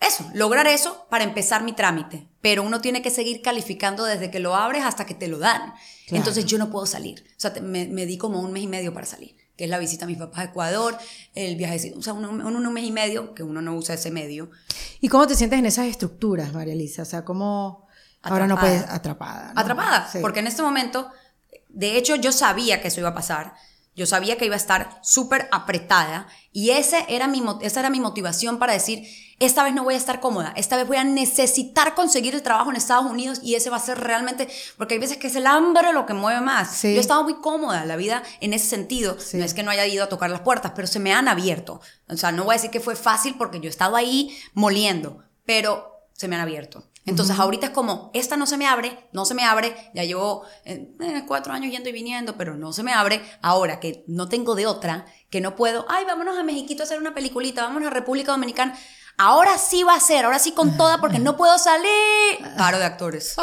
eso, 0.00 0.28
lograr 0.34 0.66
eso 0.66 1.06
para 1.10 1.24
empezar 1.24 1.62
mi 1.62 1.72
trámite. 1.72 2.29
Pero 2.40 2.62
uno 2.62 2.80
tiene 2.80 3.02
que 3.02 3.10
seguir 3.10 3.42
calificando 3.42 4.04
desde 4.04 4.30
que 4.30 4.40
lo 4.40 4.54
abres 4.54 4.84
hasta 4.84 5.04
que 5.04 5.14
te 5.14 5.28
lo 5.28 5.38
dan. 5.38 5.74
Entonces 6.08 6.46
yo 6.46 6.58
no 6.58 6.70
puedo 6.70 6.86
salir. 6.86 7.24
O 7.36 7.40
sea, 7.40 7.52
me, 7.62 7.86
di 7.86 8.18
como 8.18 8.40
un 8.40 8.52
mes 8.52 8.62
y 8.62 8.66
medio 8.66 8.92
para 8.94 9.06
salir, 9.06 9.36
que 9.56 9.64
es 9.64 9.70
la 9.70 9.78
visita 9.78 10.04
a 10.04 10.08
mis 10.08 10.18
papás 10.18 10.40
a 10.40 10.44
Ecuador, 10.44 10.96
el 11.34 11.56
viaje, 11.56 11.92
o 11.96 12.02
sea, 12.02 12.12
un, 12.12 12.24
un, 12.24 12.72
mes 12.72 12.84
y 12.84 12.92
medio, 12.92 13.34
que 13.34 13.42
uno 13.42 13.60
no 13.62 13.74
usa 13.76 13.94
ese 13.94 14.10
medio. 14.10 14.50
¿Y 15.00 15.08
cómo 15.08 15.26
te 15.26 15.34
sientes 15.34 15.58
en 15.58 15.66
esas 15.66 15.86
estructuras, 15.86 16.52
María 16.52 16.72
Elisa? 16.72 17.02
O 17.02 17.06
sea, 17.06 17.24
¿cómo 17.24 17.86
ahora 18.22 18.46
no 18.46 18.58
puedes 18.58 18.82
atrapada? 18.82 19.52
Atrapada, 19.54 20.10
porque 20.20 20.40
en 20.40 20.46
este 20.46 20.62
momento, 20.62 21.10
de 21.68 21.96
hecho, 21.96 22.16
yo 22.16 22.32
sabía 22.32 22.80
que 22.80 22.88
eso 22.88 23.00
iba 23.00 23.10
a 23.10 23.14
pasar. 23.14 23.54
Yo 24.00 24.06
sabía 24.06 24.38
que 24.38 24.46
iba 24.46 24.54
a 24.54 24.56
estar 24.56 24.98
súper 25.02 25.46
apretada 25.52 26.26
y 26.52 26.70
ese 26.70 27.04
era 27.10 27.28
mi, 27.28 27.44
esa 27.60 27.80
era 27.80 27.90
mi 27.90 28.00
motivación 28.00 28.58
para 28.58 28.72
decir, 28.72 29.06
esta 29.40 29.62
vez 29.62 29.74
no 29.74 29.84
voy 29.84 29.92
a 29.92 29.98
estar 29.98 30.20
cómoda, 30.20 30.54
esta 30.56 30.78
vez 30.78 30.88
voy 30.88 30.96
a 30.96 31.04
necesitar 31.04 31.94
conseguir 31.94 32.34
el 32.34 32.40
trabajo 32.40 32.70
en 32.70 32.76
Estados 32.76 33.04
Unidos 33.04 33.40
y 33.42 33.56
ese 33.56 33.68
va 33.68 33.76
a 33.76 33.80
ser 33.80 34.00
realmente, 34.00 34.48
porque 34.78 34.94
hay 34.94 35.00
veces 35.00 35.18
que 35.18 35.26
es 35.26 35.36
el 35.36 35.46
hambre 35.46 35.92
lo 35.92 36.06
que 36.06 36.14
mueve 36.14 36.40
más. 36.40 36.80
Yo 36.80 36.88
he 36.88 36.98
estado 36.98 37.24
muy 37.24 37.42
cómoda, 37.42 37.84
la 37.84 37.96
vida 37.96 38.22
en 38.40 38.54
ese 38.54 38.68
sentido, 38.68 39.18
no 39.34 39.44
es 39.44 39.52
que 39.52 39.62
no 39.62 39.70
haya 39.70 39.86
ido 39.86 40.04
a 40.04 40.08
tocar 40.08 40.30
las 40.30 40.40
puertas, 40.40 40.72
pero 40.74 40.88
se 40.88 40.98
me 40.98 41.12
han 41.12 41.28
abierto. 41.28 41.82
O 42.08 42.16
sea, 42.16 42.32
no 42.32 42.44
voy 42.44 42.54
a 42.54 42.56
decir 42.56 42.70
que 42.70 42.80
fue 42.80 42.96
fácil 42.96 43.34
porque 43.36 43.60
yo 43.60 43.66
he 43.66 43.68
estado 43.68 43.96
ahí 43.96 44.34
moliendo, 44.54 45.24
pero 45.44 46.06
se 46.14 46.26
me 46.26 46.36
han 46.36 46.40
abierto. 46.40 46.89
Entonces 47.10 47.38
ahorita 47.38 47.66
es 47.66 47.72
como, 47.72 48.10
esta 48.14 48.36
no 48.36 48.46
se 48.46 48.56
me 48.56 48.66
abre, 48.66 49.08
no 49.12 49.24
se 49.24 49.34
me 49.34 49.44
abre, 49.44 49.74
ya 49.94 50.04
llevo 50.04 50.44
eh, 50.64 50.94
eh, 51.00 51.24
cuatro 51.26 51.52
años 51.52 51.70
yendo 51.70 51.88
y 51.88 51.92
viniendo, 51.92 52.36
pero 52.36 52.56
no 52.56 52.72
se 52.72 52.82
me 52.82 52.92
abre, 52.92 53.20
ahora 53.42 53.80
que 53.80 54.04
no 54.06 54.28
tengo 54.28 54.54
de 54.54 54.66
otra, 54.66 55.06
que 55.28 55.40
no 55.40 55.56
puedo, 55.56 55.84
ay, 55.88 56.04
vámonos 56.04 56.38
a 56.38 56.42
Mexiquito 56.42 56.82
a 56.82 56.84
hacer 56.84 56.98
una 56.98 57.14
peliculita, 57.14 57.64
vámonos 57.64 57.88
a 57.88 57.94
República 57.94 58.32
Dominicana, 58.32 58.78
ahora 59.20 59.58
sí 59.58 59.82
va 59.82 59.94
a 59.94 60.00
ser, 60.00 60.24
ahora 60.24 60.38
sí 60.38 60.52
con 60.52 60.76
toda 60.76 60.98
porque 60.98 61.18
no 61.18 61.36
puedo 61.36 61.58
salir. 61.58 61.88
Paro 62.56 62.78
de 62.78 62.84
actores. 62.84 63.34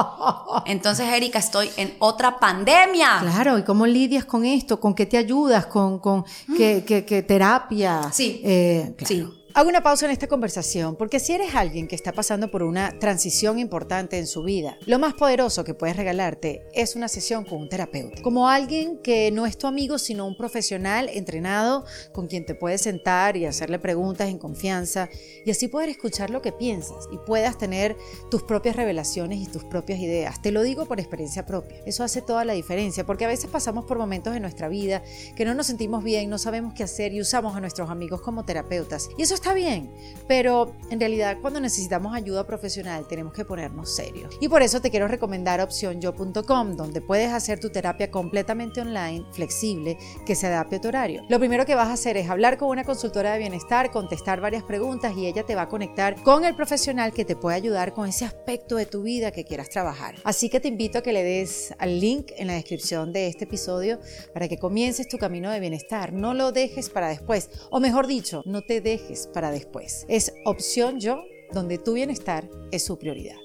Entonces, 0.66 1.06
Erika, 1.06 1.38
estoy 1.38 1.70
en 1.76 1.94
otra 2.00 2.38
pandemia. 2.38 3.18
Claro, 3.20 3.58
¿y 3.58 3.62
cómo 3.62 3.86
lidias 3.86 4.24
con 4.24 4.44
esto? 4.44 4.80
¿Con 4.80 4.94
qué 4.94 5.06
te 5.06 5.16
ayudas? 5.16 5.66
¿Con, 5.66 6.00
con 6.00 6.24
qué, 6.56 6.84
qué, 6.84 7.22
terapia? 7.22 8.10
Sí. 8.12 8.40
Eh, 8.44 8.96
sí. 9.04 9.26
Hago 9.54 9.68
una 9.68 9.82
pausa 9.82 10.06
en 10.06 10.12
esta 10.12 10.28
conversación 10.28 10.96
porque 10.96 11.20
si 11.20 11.34
eres 11.34 11.54
alguien 11.54 11.86
que 11.86 11.94
está 11.94 12.12
pasando 12.12 12.50
por 12.50 12.62
una 12.62 12.98
transición 12.98 13.58
importante 13.58 14.16
en 14.16 14.26
su 14.26 14.42
vida, 14.42 14.78
lo 14.86 14.98
más 14.98 15.12
poderoso 15.12 15.62
que 15.62 15.74
puedes 15.74 15.94
regalarte 15.94 16.66
es 16.72 16.96
una 16.96 17.06
sesión 17.06 17.44
con 17.44 17.60
un 17.60 17.68
terapeuta. 17.68 18.22
Como 18.22 18.48
alguien 18.48 18.96
que 19.02 19.30
no 19.30 19.44
es 19.44 19.58
tu 19.58 19.66
amigo, 19.66 19.98
sino 19.98 20.26
un 20.26 20.38
profesional 20.38 21.10
entrenado 21.10 21.84
con 22.12 22.28
quien 22.28 22.46
te 22.46 22.54
puedes 22.54 22.80
sentar 22.80 23.36
y 23.36 23.44
hacerle 23.44 23.78
preguntas 23.78 24.30
en 24.30 24.38
confianza 24.38 25.10
y 25.44 25.50
así 25.50 25.68
poder 25.68 25.90
escuchar 25.90 26.30
lo 26.30 26.40
que 26.40 26.52
piensas 26.52 27.06
y 27.12 27.18
puedas 27.18 27.58
tener 27.58 27.94
tus 28.30 28.44
propias 28.44 28.74
revelaciones 28.74 29.38
y 29.38 29.46
tus 29.46 29.64
propias 29.64 29.98
ideas. 30.00 30.40
Te 30.40 30.50
lo 30.50 30.62
digo 30.62 30.86
por 30.86 30.98
experiencia 30.98 31.44
propia. 31.44 31.76
Eso 31.84 32.04
hace 32.04 32.22
toda 32.22 32.46
la 32.46 32.54
diferencia 32.54 33.04
porque 33.04 33.26
a 33.26 33.28
veces 33.28 33.50
pasamos 33.50 33.84
por 33.84 33.98
momentos 33.98 34.34
en 34.34 34.40
nuestra 34.40 34.68
vida 34.68 35.02
que 35.36 35.44
no 35.44 35.52
nos 35.52 35.66
sentimos 35.66 36.02
bien, 36.02 36.30
no 36.30 36.38
sabemos 36.38 36.72
qué 36.72 36.84
hacer 36.84 37.12
y 37.12 37.20
usamos 37.20 37.54
a 37.54 37.60
nuestros 37.60 37.90
amigos 37.90 38.22
como 38.22 38.46
terapeutas. 38.46 39.10
Y 39.18 39.22
eso 39.22 39.41
está 39.42 39.54
bien, 39.54 39.90
pero 40.28 40.72
en 40.88 41.00
realidad 41.00 41.38
cuando 41.42 41.58
necesitamos 41.58 42.14
ayuda 42.14 42.46
profesional 42.46 43.08
tenemos 43.08 43.32
que 43.32 43.44
ponernos 43.44 43.92
serios. 43.92 44.32
Y 44.40 44.48
por 44.48 44.62
eso 44.62 44.80
te 44.80 44.88
quiero 44.88 45.08
recomendar 45.08 45.60
opcionyo.com, 45.60 46.76
donde 46.76 47.00
puedes 47.00 47.32
hacer 47.32 47.58
tu 47.58 47.68
terapia 47.68 48.08
completamente 48.08 48.80
online, 48.80 49.24
flexible, 49.32 49.98
que 50.24 50.36
se 50.36 50.46
adapte 50.46 50.76
a 50.76 50.80
tu 50.80 50.86
horario. 50.86 51.22
Lo 51.28 51.40
primero 51.40 51.66
que 51.66 51.74
vas 51.74 51.88
a 51.88 51.94
hacer 51.94 52.16
es 52.16 52.30
hablar 52.30 52.56
con 52.56 52.68
una 52.68 52.84
consultora 52.84 53.32
de 53.32 53.40
bienestar, 53.40 53.90
contestar 53.90 54.40
varias 54.40 54.62
preguntas 54.62 55.12
y 55.16 55.26
ella 55.26 55.42
te 55.42 55.56
va 55.56 55.62
a 55.62 55.68
conectar 55.68 56.22
con 56.22 56.44
el 56.44 56.54
profesional 56.54 57.12
que 57.12 57.24
te 57.24 57.34
puede 57.34 57.56
ayudar 57.56 57.92
con 57.92 58.08
ese 58.08 58.24
aspecto 58.24 58.76
de 58.76 58.86
tu 58.86 59.02
vida 59.02 59.32
que 59.32 59.44
quieras 59.44 59.70
trabajar. 59.70 60.14
Así 60.22 60.50
que 60.50 60.60
te 60.60 60.68
invito 60.68 60.98
a 60.98 61.02
que 61.02 61.12
le 61.12 61.24
des 61.24 61.74
al 61.78 61.98
link 61.98 62.30
en 62.36 62.46
la 62.46 62.54
descripción 62.54 63.12
de 63.12 63.26
este 63.26 63.42
episodio 63.42 63.98
para 64.32 64.46
que 64.46 64.58
comiences 64.58 65.08
tu 65.08 65.18
camino 65.18 65.50
de 65.50 65.58
bienestar. 65.58 66.12
No 66.12 66.32
lo 66.32 66.52
dejes 66.52 66.90
para 66.90 67.08
después, 67.08 67.50
o 67.70 67.80
mejor 67.80 68.06
dicho, 68.06 68.42
no 68.46 68.62
te 68.62 68.80
dejes 68.80 69.31
para 69.32 69.50
después. 69.50 70.04
Es 70.08 70.32
opción 70.44 71.00
yo, 71.00 71.22
donde 71.52 71.78
tu 71.78 71.94
bienestar 71.94 72.48
es 72.70 72.84
su 72.84 72.98
prioridad. 72.98 73.36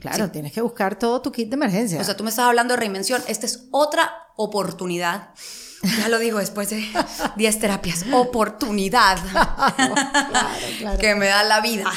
Claro, 0.00 0.30
tienes 0.30 0.52
que 0.52 0.60
buscar 0.60 0.98
todo 0.98 1.22
tu 1.22 1.32
kit 1.32 1.48
de 1.48 1.54
emergencia. 1.54 2.00
O 2.00 2.04
sea, 2.04 2.16
tú 2.16 2.24
me 2.24 2.30
estás 2.30 2.46
hablando 2.46 2.74
de 2.74 2.80
reinvención. 2.80 3.22
Esta 3.26 3.46
es 3.46 3.68
otra 3.70 4.12
oportunidad. 4.36 5.30
Ya 5.98 6.08
lo 6.08 6.18
digo 6.18 6.38
después 6.38 6.70
de 6.70 6.84
10 7.36 7.58
terapias. 7.58 8.04
Oportunidad 8.12 9.18
que 11.00 11.14
me 11.14 11.26
da 11.26 11.42
la 11.44 11.60
vida 11.60 11.90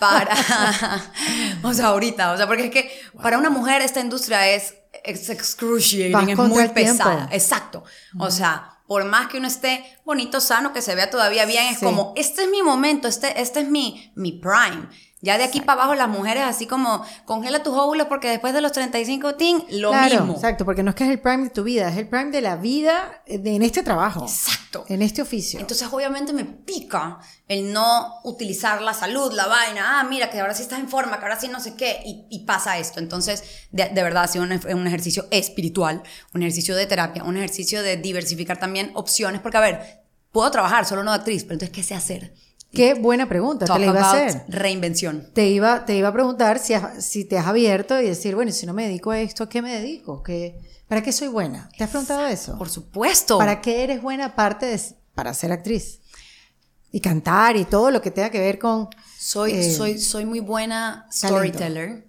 para. 0.00 0.34
o 1.62 1.74
sea, 1.74 1.88
ahorita. 1.88 2.32
O 2.32 2.36
sea, 2.36 2.46
porque 2.46 2.66
es 2.66 2.70
que 2.70 2.90
para 3.22 3.38
una 3.38 3.50
mujer 3.50 3.82
esta 3.82 4.00
industria 4.00 4.48
es, 4.48 4.74
es 5.04 5.28
excruciating, 5.28 6.30
es 6.30 6.38
muy 6.38 6.68
pesada. 6.68 7.28
Exacto. 7.30 7.84
O 8.18 8.30
sea 8.30 8.75
por 8.86 9.04
más 9.04 9.28
que 9.28 9.38
uno 9.38 9.48
esté 9.48 9.84
bonito, 10.04 10.40
sano, 10.40 10.72
que 10.72 10.82
se 10.82 10.94
vea 10.94 11.10
todavía 11.10 11.44
bien, 11.44 11.66
es 11.66 11.78
como, 11.78 12.12
este 12.16 12.44
es 12.44 12.50
mi 12.50 12.62
momento, 12.62 13.08
este, 13.08 13.40
este 13.40 13.60
es 13.60 13.68
mi, 13.68 14.12
mi 14.14 14.32
prime. 14.32 14.88
Ya 15.26 15.38
de 15.38 15.44
aquí 15.44 15.60
para 15.60 15.82
abajo 15.82 15.96
las 15.96 16.08
mujeres 16.08 16.44
así 16.44 16.68
como 16.68 17.04
congela 17.24 17.60
tus 17.60 17.74
óvulos 17.74 18.06
porque 18.06 18.28
después 18.28 18.54
de 18.54 18.60
los 18.60 18.70
35 18.70 19.34
tin 19.34 19.64
lo 19.70 19.92
mismo. 19.92 20.34
Exacto, 20.34 20.64
porque 20.64 20.84
no 20.84 20.90
es 20.90 20.94
que 20.94 21.02
es 21.02 21.10
el 21.10 21.18
prime 21.18 21.42
de 21.42 21.50
tu 21.50 21.64
vida, 21.64 21.88
es 21.88 21.96
el 21.96 22.06
prime 22.06 22.30
de 22.30 22.40
la 22.40 22.54
vida 22.54 23.22
en 23.26 23.62
este 23.62 23.82
trabajo. 23.82 24.22
Exacto. 24.22 24.84
En 24.88 25.02
este 25.02 25.22
oficio. 25.22 25.58
Entonces 25.58 25.88
obviamente 25.90 26.32
me 26.32 26.44
pica 26.44 27.18
el 27.48 27.72
no 27.72 28.20
utilizar 28.22 28.80
la 28.82 28.94
salud, 28.94 29.32
la 29.32 29.46
vaina, 29.48 29.98
ah, 29.98 30.04
mira 30.04 30.30
que 30.30 30.38
ahora 30.38 30.54
sí 30.54 30.62
estás 30.62 30.78
en 30.78 30.88
forma, 30.88 31.18
que 31.18 31.24
ahora 31.24 31.40
sí 31.40 31.48
no 31.48 31.58
sé 31.58 31.74
qué, 31.74 32.02
y, 32.04 32.44
pasa 32.46 32.78
esto. 32.78 33.00
Entonces, 33.00 33.42
de, 33.72 33.88
verdad 33.94 34.22
ha 34.22 34.28
sido 34.28 34.44
un, 34.44 34.52
un, 34.52 34.86
ejercicio 34.86 35.26
espiritual, 35.32 36.04
un 36.34 36.42
ejercicio 36.42 36.76
de 36.76 36.86
terapia, 36.86 37.24
un 37.24 37.36
ejercicio 37.36 37.82
de 37.82 37.96
diversificar 37.96 38.60
también 38.60 38.92
opciones, 38.94 39.40
porque 39.40 39.56
a 39.56 39.60
ver, 39.60 40.04
puedo 40.30 40.48
trabajar, 40.52 40.86
solo 40.86 41.02
no 41.02 41.10
de 41.10 41.16
actriz, 41.16 41.42
pero 41.42 41.54
entonces, 41.54 41.74
¿qué 41.74 41.82
sé 41.82 41.94
hacer? 41.94 42.32
Qué 42.72 42.94
buena 42.94 43.28
pregunta, 43.28 43.64
te 43.64 43.78
la 43.78 43.86
iba 43.86 44.00
a 44.00 44.12
hacer. 44.12 44.44
Reinvención. 44.48 45.28
Te 45.32 45.48
iba, 45.48 45.84
te 45.84 45.96
iba 45.96 46.08
a 46.08 46.12
preguntar 46.12 46.58
si, 46.58 46.74
si 46.98 47.24
te 47.24 47.38
has 47.38 47.46
abierto 47.46 48.00
y 48.00 48.06
decir, 48.06 48.34
bueno, 48.34 48.52
si 48.52 48.66
no 48.66 48.74
me 48.74 48.86
dedico 48.86 49.10
a 49.10 49.20
esto, 49.20 49.44
¿a 49.44 49.48
qué 49.48 49.62
me 49.62 49.72
dedico? 49.72 50.22
¿Qué, 50.22 50.58
¿Para 50.88 51.02
qué 51.02 51.12
soy 51.12 51.28
buena? 51.28 51.68
¿Te 51.76 51.84
has 51.84 51.90
preguntado 51.90 52.26
eso? 52.26 52.56
Por 52.58 52.68
supuesto. 52.68 53.38
¿Para 53.38 53.60
qué 53.60 53.82
eres 53.82 54.02
buena 54.02 54.26
aparte 54.26 54.66
de 54.66 54.80
para 55.14 55.32
ser 55.34 55.52
actriz? 55.52 56.00
Y 56.92 57.00
cantar 57.00 57.56
y 57.56 57.64
todo 57.64 57.90
lo 57.90 58.00
que 58.00 58.10
tenga 58.10 58.30
que 58.30 58.40
ver 58.40 58.58
con... 58.58 58.88
Soy, 59.18 59.52
eh, 59.52 59.72
soy, 59.72 59.98
soy 59.98 60.24
muy 60.24 60.40
buena 60.40 61.06
storyteller. 61.10 62.06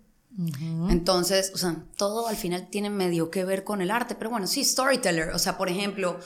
Entonces, 0.89 1.51
o 1.55 1.57
sea, 1.57 1.83
todo 1.95 2.27
al 2.27 2.35
final 2.35 2.67
tiene 2.69 2.91
medio 2.91 3.31
que 3.31 3.43
ver 3.43 3.63
con 3.63 3.81
el 3.81 3.89
arte, 3.89 4.13
pero 4.13 4.29
bueno, 4.29 4.45
sí, 4.45 4.63
storyteller. 4.63 5.29
O 5.29 5.39
sea, 5.39 5.57
por 5.57 5.67
ejemplo, 5.67 6.19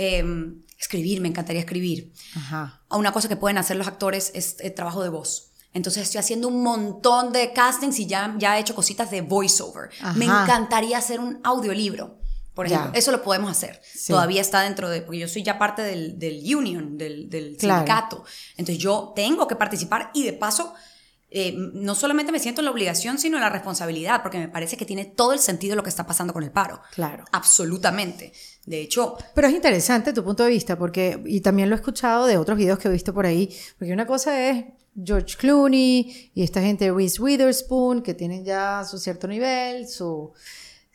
Em, 0.00 0.62
escribir, 0.78 1.20
me 1.20 1.26
encantaría 1.26 1.60
escribir. 1.60 2.12
Ajá. 2.36 2.82
Una 2.88 3.10
cosa 3.12 3.28
que 3.28 3.34
pueden 3.34 3.58
hacer 3.58 3.76
los 3.76 3.88
actores 3.88 4.30
es 4.32 4.56
el 4.60 4.72
trabajo 4.72 5.02
de 5.02 5.08
voz. 5.08 5.50
Entonces 5.74 6.04
estoy 6.04 6.20
haciendo 6.20 6.46
un 6.46 6.62
montón 6.62 7.32
de 7.32 7.52
castings 7.52 7.98
y 7.98 8.06
ya, 8.06 8.32
ya 8.38 8.56
he 8.56 8.60
hecho 8.60 8.76
cositas 8.76 9.10
de 9.10 9.22
voiceover. 9.22 9.90
Me 10.14 10.26
encantaría 10.26 10.98
hacer 10.98 11.18
un 11.18 11.40
audiolibro. 11.42 12.16
Por 12.54 12.66
ejemplo, 12.66 12.92
eso 12.94 13.10
lo 13.10 13.22
podemos 13.22 13.50
hacer. 13.50 13.80
Todavía 14.06 14.40
está 14.40 14.60
dentro 14.60 14.88
de, 14.88 15.02
porque 15.02 15.18
yo 15.18 15.28
soy 15.28 15.42
ya 15.42 15.58
parte 15.58 15.82
del, 15.82 16.16
del 16.16 16.42
union, 16.56 16.96
del, 16.96 17.28
del 17.28 17.58
sindicato. 17.58 18.24
Entonces 18.56 18.78
yo 18.78 19.12
tengo 19.16 19.48
que 19.48 19.56
participar 19.56 20.12
y 20.14 20.22
de 20.22 20.32
paso 20.32 20.74
eh, 21.30 21.54
no 21.56 21.94
solamente 21.94 22.32
me 22.32 22.38
siento 22.38 22.60
en 22.60 22.66
la 22.66 22.70
obligación, 22.70 23.18
sino 23.18 23.36
en 23.36 23.42
la 23.42 23.50
responsabilidad, 23.50 24.22
porque 24.22 24.38
me 24.38 24.48
parece 24.48 24.76
que 24.76 24.86
tiene 24.86 25.04
todo 25.04 25.32
el 25.32 25.38
sentido 25.38 25.76
lo 25.76 25.82
que 25.82 25.90
está 25.90 26.06
pasando 26.06 26.32
con 26.32 26.42
el 26.42 26.50
paro. 26.50 26.80
Claro. 26.94 27.24
Absolutamente. 27.32 28.32
De 28.64 28.80
hecho... 28.80 29.16
Pero 29.34 29.48
es 29.48 29.54
interesante 29.54 30.12
tu 30.12 30.24
punto 30.24 30.44
de 30.44 30.50
vista, 30.50 30.78
porque, 30.78 31.22
y 31.26 31.40
también 31.40 31.68
lo 31.68 31.76
he 31.76 31.78
escuchado 31.78 32.26
de 32.26 32.38
otros 32.38 32.56
videos 32.56 32.78
que 32.78 32.88
he 32.88 32.90
visto 32.90 33.12
por 33.12 33.26
ahí, 33.26 33.54
porque 33.78 33.92
una 33.92 34.06
cosa 34.06 34.48
es 34.48 34.64
George 35.02 35.36
Clooney 35.36 36.30
y 36.34 36.42
esta 36.42 36.62
gente 36.62 36.86
de 36.86 36.92
Reese 36.92 37.20
Witherspoon, 37.20 38.02
que 38.02 38.14
tienen 38.14 38.44
ya 38.44 38.84
su 38.84 38.98
cierto 38.98 39.28
nivel, 39.28 39.86
su, 39.86 40.32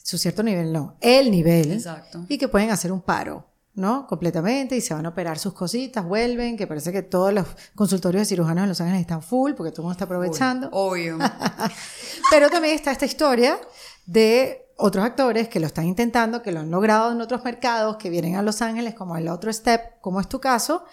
su 0.01 0.17
cierto 0.17 0.43
nivel, 0.43 0.73
no, 0.73 0.97
el 0.99 1.31
nivel, 1.31 1.71
Exacto. 1.71 2.25
y 2.27 2.37
que 2.37 2.47
pueden 2.47 2.71
hacer 2.71 2.91
un 2.91 3.01
paro. 3.01 3.52
¿No? 3.75 4.05
Completamente 4.07 4.75
y 4.75 4.81
se 4.81 4.93
van 4.93 5.05
a 5.05 5.09
operar 5.09 5.39
sus 5.39 5.53
cositas, 5.53 6.05
vuelven, 6.05 6.57
que 6.57 6.67
parece 6.67 6.91
que 6.91 7.01
todos 7.01 7.33
los 7.33 7.47
consultorios 7.75 8.21
de 8.21 8.25
cirujanos 8.25 8.63
en 8.63 8.69
Los 8.69 8.81
Ángeles 8.81 9.01
están 9.01 9.21
full 9.21 9.53
porque 9.53 9.71
todo 9.71 9.81
el 9.81 9.83
mundo 9.85 9.93
está 9.93 10.05
aprovechando. 10.05 10.69
Obvio. 10.71 11.17
Pero 12.29 12.49
también 12.49 12.75
está 12.75 12.91
esta 12.91 13.05
historia 13.05 13.59
de 14.05 14.67
otros 14.77 15.03
actores 15.03 15.47
que 15.47 15.59
lo 15.59 15.67
están 15.67 15.85
intentando, 15.85 16.41
que 16.43 16.51
lo 16.51 16.59
han 16.59 16.69
logrado 16.69 17.11
en 17.11 17.21
otros 17.21 17.43
mercados, 17.43 17.97
que 17.97 18.09
vienen 18.09 18.35
a 18.35 18.43
Los 18.43 18.61
Ángeles 18.61 18.93
como 18.93 19.17
el 19.17 19.27
otro 19.27 19.51
step, 19.51 19.99
como 20.01 20.19
es 20.19 20.27
tu 20.27 20.39
caso, 20.39 20.85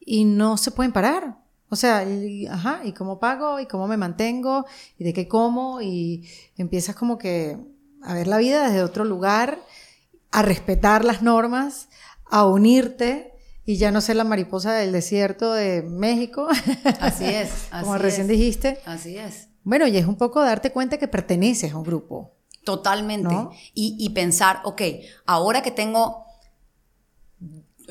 y 0.00 0.24
no 0.24 0.56
se 0.56 0.70
pueden 0.70 0.92
parar. 0.92 1.38
O 1.68 1.76
sea, 1.76 2.04
y, 2.04 2.46
ajá, 2.46 2.80
¿y 2.84 2.92
cómo 2.92 3.18
pago? 3.18 3.58
¿Y 3.58 3.66
cómo 3.66 3.88
me 3.88 3.96
mantengo? 3.96 4.66
¿Y 4.98 5.04
de 5.04 5.12
qué 5.12 5.28
como? 5.28 5.80
Y 5.80 6.28
empiezas 6.56 6.94
como 6.94 7.18
que 7.18 7.58
a 8.02 8.14
ver 8.14 8.26
la 8.26 8.38
vida 8.38 8.66
desde 8.66 8.82
otro 8.82 9.04
lugar, 9.04 9.58
a 10.30 10.42
respetar 10.42 11.04
las 11.04 11.22
normas 11.22 11.88
a 12.32 12.46
unirte 12.46 13.34
y 13.64 13.76
ya 13.76 13.92
no 13.92 14.00
ser 14.00 14.16
la 14.16 14.24
mariposa 14.24 14.72
del 14.72 14.90
desierto 14.90 15.52
de 15.52 15.82
México. 15.82 16.48
Así 17.00 17.24
es. 17.26 17.50
Así 17.70 17.84
como 17.84 17.96
recién 17.98 18.22
es. 18.22 18.28
dijiste. 18.28 18.78
Así 18.86 19.16
es. 19.16 19.48
Bueno, 19.62 19.86
y 19.86 19.96
es 19.96 20.06
un 20.06 20.16
poco 20.16 20.40
darte 20.42 20.72
cuenta 20.72 20.98
que 20.98 21.06
perteneces 21.06 21.72
a 21.72 21.76
un 21.76 21.84
grupo. 21.84 22.32
Totalmente. 22.64 23.32
¿No? 23.34 23.50
Y, 23.74 23.96
y 23.98 24.10
pensar, 24.10 24.60
ok, 24.64 24.82
ahora 25.26 25.62
que 25.62 25.70
tengo, 25.70 26.24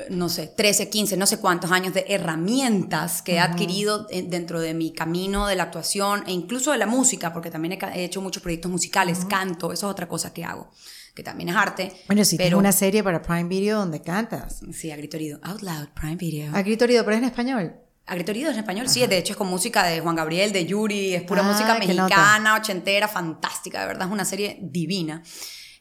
no 0.10 0.28
sé, 0.30 0.48
13, 0.48 0.90
15, 0.90 1.18
no 1.18 1.26
sé 1.28 1.38
cuántos 1.40 1.72
años 1.72 1.94
de 1.94 2.06
herramientas 2.08 3.22
que 3.22 3.34
he 3.36 3.40
adquirido 3.40 4.08
en- 4.10 4.30
dentro 4.30 4.60
de 4.60 4.74
mi 4.74 4.92
camino 4.94 5.46
de 5.48 5.56
la 5.56 5.64
actuación 5.64 6.24
e 6.28 6.32
incluso 6.32 6.72
de 6.72 6.78
la 6.78 6.88
música, 6.88 7.32
porque 7.34 7.52
también 7.52 7.78
he 7.94 8.04
hecho 8.06 8.22
muchos 8.22 8.42
proyectos 8.42 8.72
musicales, 8.72 9.26
canto, 9.26 9.72
eso 9.72 9.88
es 9.88 9.92
otra 9.92 10.08
cosa 10.08 10.34
que 10.34 10.44
hago, 10.46 10.70
que 11.14 11.24
también 11.24 11.50
es 11.50 11.56
arte. 11.56 11.92
Bueno, 12.08 12.24
tienes 12.24 12.38
pero 12.38 12.58
una 12.58 12.72
serie 12.72 13.04
para 13.04 13.22
Prime 13.22 13.46
Video 13.46 13.80
donde 13.80 14.02
cantas. 14.02 14.62
Sí, 14.74 14.92
a 14.92 14.96
grito 14.96 15.18
herido. 15.18 15.40
Out 15.44 15.62
loud, 15.62 15.90
Prime 15.94 16.16
Video. 16.16 16.56
A 16.56 16.62
grito 16.62 16.86
herido, 16.86 17.04
pero 17.04 17.18
es 17.18 17.24
en 17.24 17.30
español. 17.30 17.76
A 18.08 18.16
grito 18.16 18.32
herido 18.32 18.50
es 18.50 18.56
en 18.56 18.60
español, 18.62 18.90
sí, 18.90 19.06
de 19.06 19.18
hecho 19.18 19.34
es 19.34 19.38
con 19.38 19.48
música 19.48 19.84
de 19.86 20.02
Juan 20.02 20.16
Gabriel, 20.16 20.52
de 20.52 20.66
Yuri, 20.66 21.14
es 21.14 21.22
pura 21.24 21.42
Ah, 21.42 21.52
música 21.52 21.78
mexicana, 21.78 22.56
ochentera, 22.56 23.08
fantástica, 23.08 23.82
de 23.82 23.88
verdad, 23.88 24.08
es 24.08 24.14
una 24.14 24.26
serie 24.26 24.58
divina. 24.62 25.24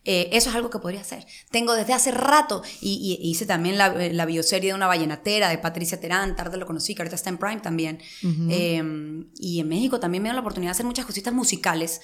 Eh, 0.05 0.29
eso 0.33 0.49
es 0.49 0.55
algo 0.55 0.71
que 0.71 0.79
podría 0.79 1.01
hacer. 1.01 1.27
Tengo 1.51 1.75
desde 1.75 1.93
hace 1.93 2.11
rato, 2.11 2.63
y, 2.81 3.19
y 3.21 3.29
hice 3.29 3.47
también 3.47 3.79
la, 3.79 3.89
eh, 3.89 4.13
la 4.13 4.27
bioserie 4.27 4.71
de 4.71 4.75
una 4.75 4.87
vallenatera 4.87 5.49
de 5.49 5.59
Patricia 5.59 5.99
Terán, 6.01 6.37
tarde 6.37 6.57
lo 6.57 6.67
conocí, 6.67 6.95
que 6.95 7.03
ahorita 7.03 7.17
está 7.17 7.31
en 7.31 7.39
Prime 7.39 7.61
también. 7.61 7.99
Eh, 8.23 8.83
y 9.39 9.61
en 9.61 9.69
México 9.69 9.99
también 9.99 10.23
me 10.23 10.29
dio 10.29 10.35
la 10.35 10.41
oportunidad 10.41 10.71
de 10.71 10.77
hacer 10.77 10.87
muchas 10.87 11.07
cositas 11.07 11.35
musicales. 11.35 12.01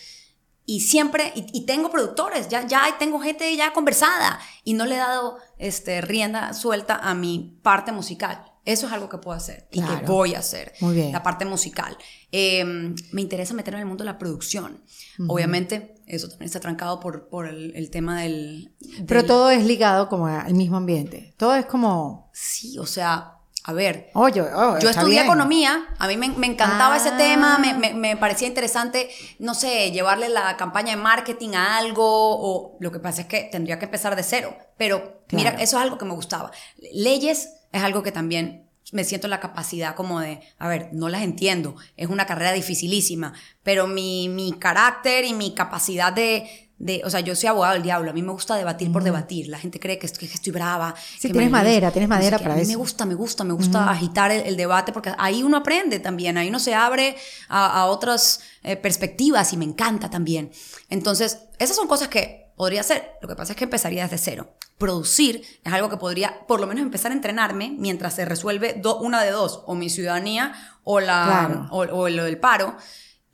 Y 0.67 0.81
siempre, 0.81 1.33
y, 1.35 1.47
y 1.53 1.65
tengo 1.65 1.91
productores, 1.91 2.49
ya, 2.49 2.67
ya 2.67 2.83
tengo 2.99 3.21
gente 3.21 3.57
ya 3.57 3.73
conversada, 3.73 4.41
y 4.65 4.75
no 4.75 4.85
le 4.85 4.97
he 4.97 4.99
dado 4.99 5.39
este, 5.59 6.01
rienda 6.01 6.53
suelta 6.53 6.97
a 6.97 7.15
mi 7.15 7.59
parte 7.63 7.93
musical. 7.93 8.53
Eso 8.67 8.89
es 8.89 8.93
algo 8.93 9.09
que 9.09 9.19
puedo 9.19 9.37
hacer 9.37 9.69
y 9.71 9.81
que 9.81 10.07
voy 10.07 10.35
a 10.35 10.41
hacer. 10.41 10.73
Muy 10.81 10.97
bien. 10.97 11.13
La 11.13 11.23
parte 11.23 11.45
musical. 11.45 11.97
Eh, 12.33 12.65
me 13.13 13.23
interesa 13.23 13.55
meterme 13.55 13.79
en 13.79 13.83
el 13.83 13.87
mundo 13.87 14.03
de 14.03 14.11
la 14.11 14.19
producción. 14.19 14.83
Obviamente, 15.29 15.95
eso 16.07 16.29
también 16.29 16.47
está 16.47 16.59
trancado 16.59 16.99
por, 16.99 17.29
por 17.29 17.47
el, 17.47 17.77
el 17.77 17.91
tema 17.91 18.23
del, 18.23 18.75
Pero 19.07 19.25
todo 19.25 19.51
es 19.51 19.65
ligado 19.65 20.09
como 20.09 20.27
al 20.27 20.55
mismo 20.55 20.79
ambiente. 20.79 21.33
Todo 21.37 21.55
es 21.55 21.67
como, 21.67 22.29
Sí, 22.33 22.77
o 22.81 22.87
sea, 22.87 23.36
a 23.69 23.73
ver. 23.73 24.11
oye, 24.15 24.41
oh, 24.43 24.79
Yo 24.79 24.91
estudié 24.91 25.11
bien. 25.15 25.25
economía, 25.25 25.87
a 25.99 26.07
mí 26.07 26.17
me, 26.17 26.29
me 26.31 26.47
encantaba 26.47 26.97
ese 26.97 27.11
Ah. 27.11 27.17
tema, 27.17 27.59
me, 27.59 27.75
me- 27.75 27.95
me 27.95 28.17
parecía 28.17 28.47
interesante, 28.47 29.11
no 29.41 29.55
sé, 29.55 29.91
llevarle 29.91 30.29
la 30.29 30.57
campaña 30.57 30.95
de 30.95 31.03
marketing 31.03 31.55
a 31.55 31.77
algo, 31.79 32.05
o 32.07 32.77
lo 32.81 32.93
que 32.93 33.01
pasa 33.01 33.23
es 33.23 33.27
que 33.27 33.43
tendría 33.51 33.79
que 33.79 33.87
empezar 33.87 34.15
de 34.15 34.23
cero, 34.23 34.57
pero 34.77 35.23
mira, 35.33 35.51
eso 35.51 35.77
es 35.77 35.83
algo 35.83 35.99
que 35.99 36.05
me 36.05 36.15
gustaba. 36.15 36.51
Leyes 36.93 37.49
es 37.73 37.83
algo 37.83 38.03
que 38.03 38.13
también 38.13 38.63
me 38.93 39.03
siento 39.03 39.27
en 39.27 39.33
la 39.33 39.41
capacidad 39.41 39.97
como 39.97 40.21
de, 40.21 40.41
a 40.59 40.69
ver, 40.69 40.91
no 40.93 41.09
las 41.09 41.23
entiendo, 41.23 41.75
es 41.97 42.09
una 42.09 42.25
carrera 42.25 42.53
dificilísima, 42.53 43.33
pero 43.65 43.89
mi, 43.89 44.29
mi 44.29 44.53
carácter 44.53 45.25
y 45.25 45.33
mi 45.35 45.55
capacidad 45.55 46.13
de... 46.13 46.66
De, 46.79 47.01
o 47.07 47.11
sea, 47.11 47.21
yo 47.21 47.35
soy 47.35 47.49
abogado 47.49 47.73
del 47.73 47.83
diablo, 47.83 48.11
a 48.11 48.13
mí 48.13 48.21
me 48.23 48.33
gusta 48.33 48.55
debatir 48.55 48.93
por 48.93 49.03
debatir. 49.03 49.49
La 49.49 49.59
gente 49.59 49.81
cree 49.81 49.99
que, 49.99 50.07
que 50.09 50.27
estoy 50.27 50.53
brava. 50.53 50.95
Sí, 51.19 51.29
que 51.29 51.33
tienes 51.33 51.51
me- 51.51 51.59
madera, 51.59 51.91
tienes 51.91 52.09
no 52.09 52.15
sé 52.17 52.19
madera 52.19 52.39
para 52.39 52.53
A 52.55 52.57
mí 52.59 52.67
me 52.67 52.75
gusta, 52.77 53.07
me 53.07 53.15
gusta, 53.15 53.45
me 53.45 53.55
gusta 53.55 53.91
agitar 53.91 54.31
el, 54.31 54.43
el 54.43 54.57
debate 54.59 54.93
porque 54.93 55.11
ahí 55.17 55.43
uno 55.43 55.57
aprende 55.57 56.01
también, 56.01 56.37
ahí 56.37 56.49
uno 56.51 56.59
se 56.59 56.75
abre 56.75 57.17
a, 57.49 57.81
a 57.81 57.87
otras 57.87 58.41
eh, 58.63 58.77
perspectivas 58.77 59.53
y 59.55 59.57
me 59.57 59.65
encanta 59.65 60.11
también. 60.11 60.51
Entonces, 60.91 61.39
esas 61.59 61.77
son 61.77 61.89
cosas 61.89 62.09
que 62.09 62.53
podría 62.57 62.83
hacer. 62.83 63.11
Lo 63.23 63.29
que 63.29 63.37
pasa 63.37 63.53
es 63.55 63.57
que 63.59 63.65
empezaría 63.65 64.03
desde 64.03 64.19
cero. 64.19 64.55
Producir 64.77 65.43
es 65.65 65.73
algo 65.73 65.89
que 65.89 65.97
podría 65.97 66.47
por 66.47 66.61
lo 66.61 66.67
menos 66.67 66.83
empezar 66.83 67.11
a 67.11 67.15
entrenarme 67.15 67.75
mientras 67.79 68.15
se 68.15 68.27
resuelve 68.27 68.75
do- 68.75 68.99
una 68.99 69.23
de 69.23 69.31
dos, 69.31 69.63
o 69.67 69.75
mi 69.75 69.89
ciudadanía 69.89 70.53
o, 70.85 71.01
la, 71.01 71.25
Claro. 71.49 71.69
o, 71.71 71.79
o 72.03 72.09
lo 72.11 72.25
del 72.25 72.39
paro. 72.39 72.77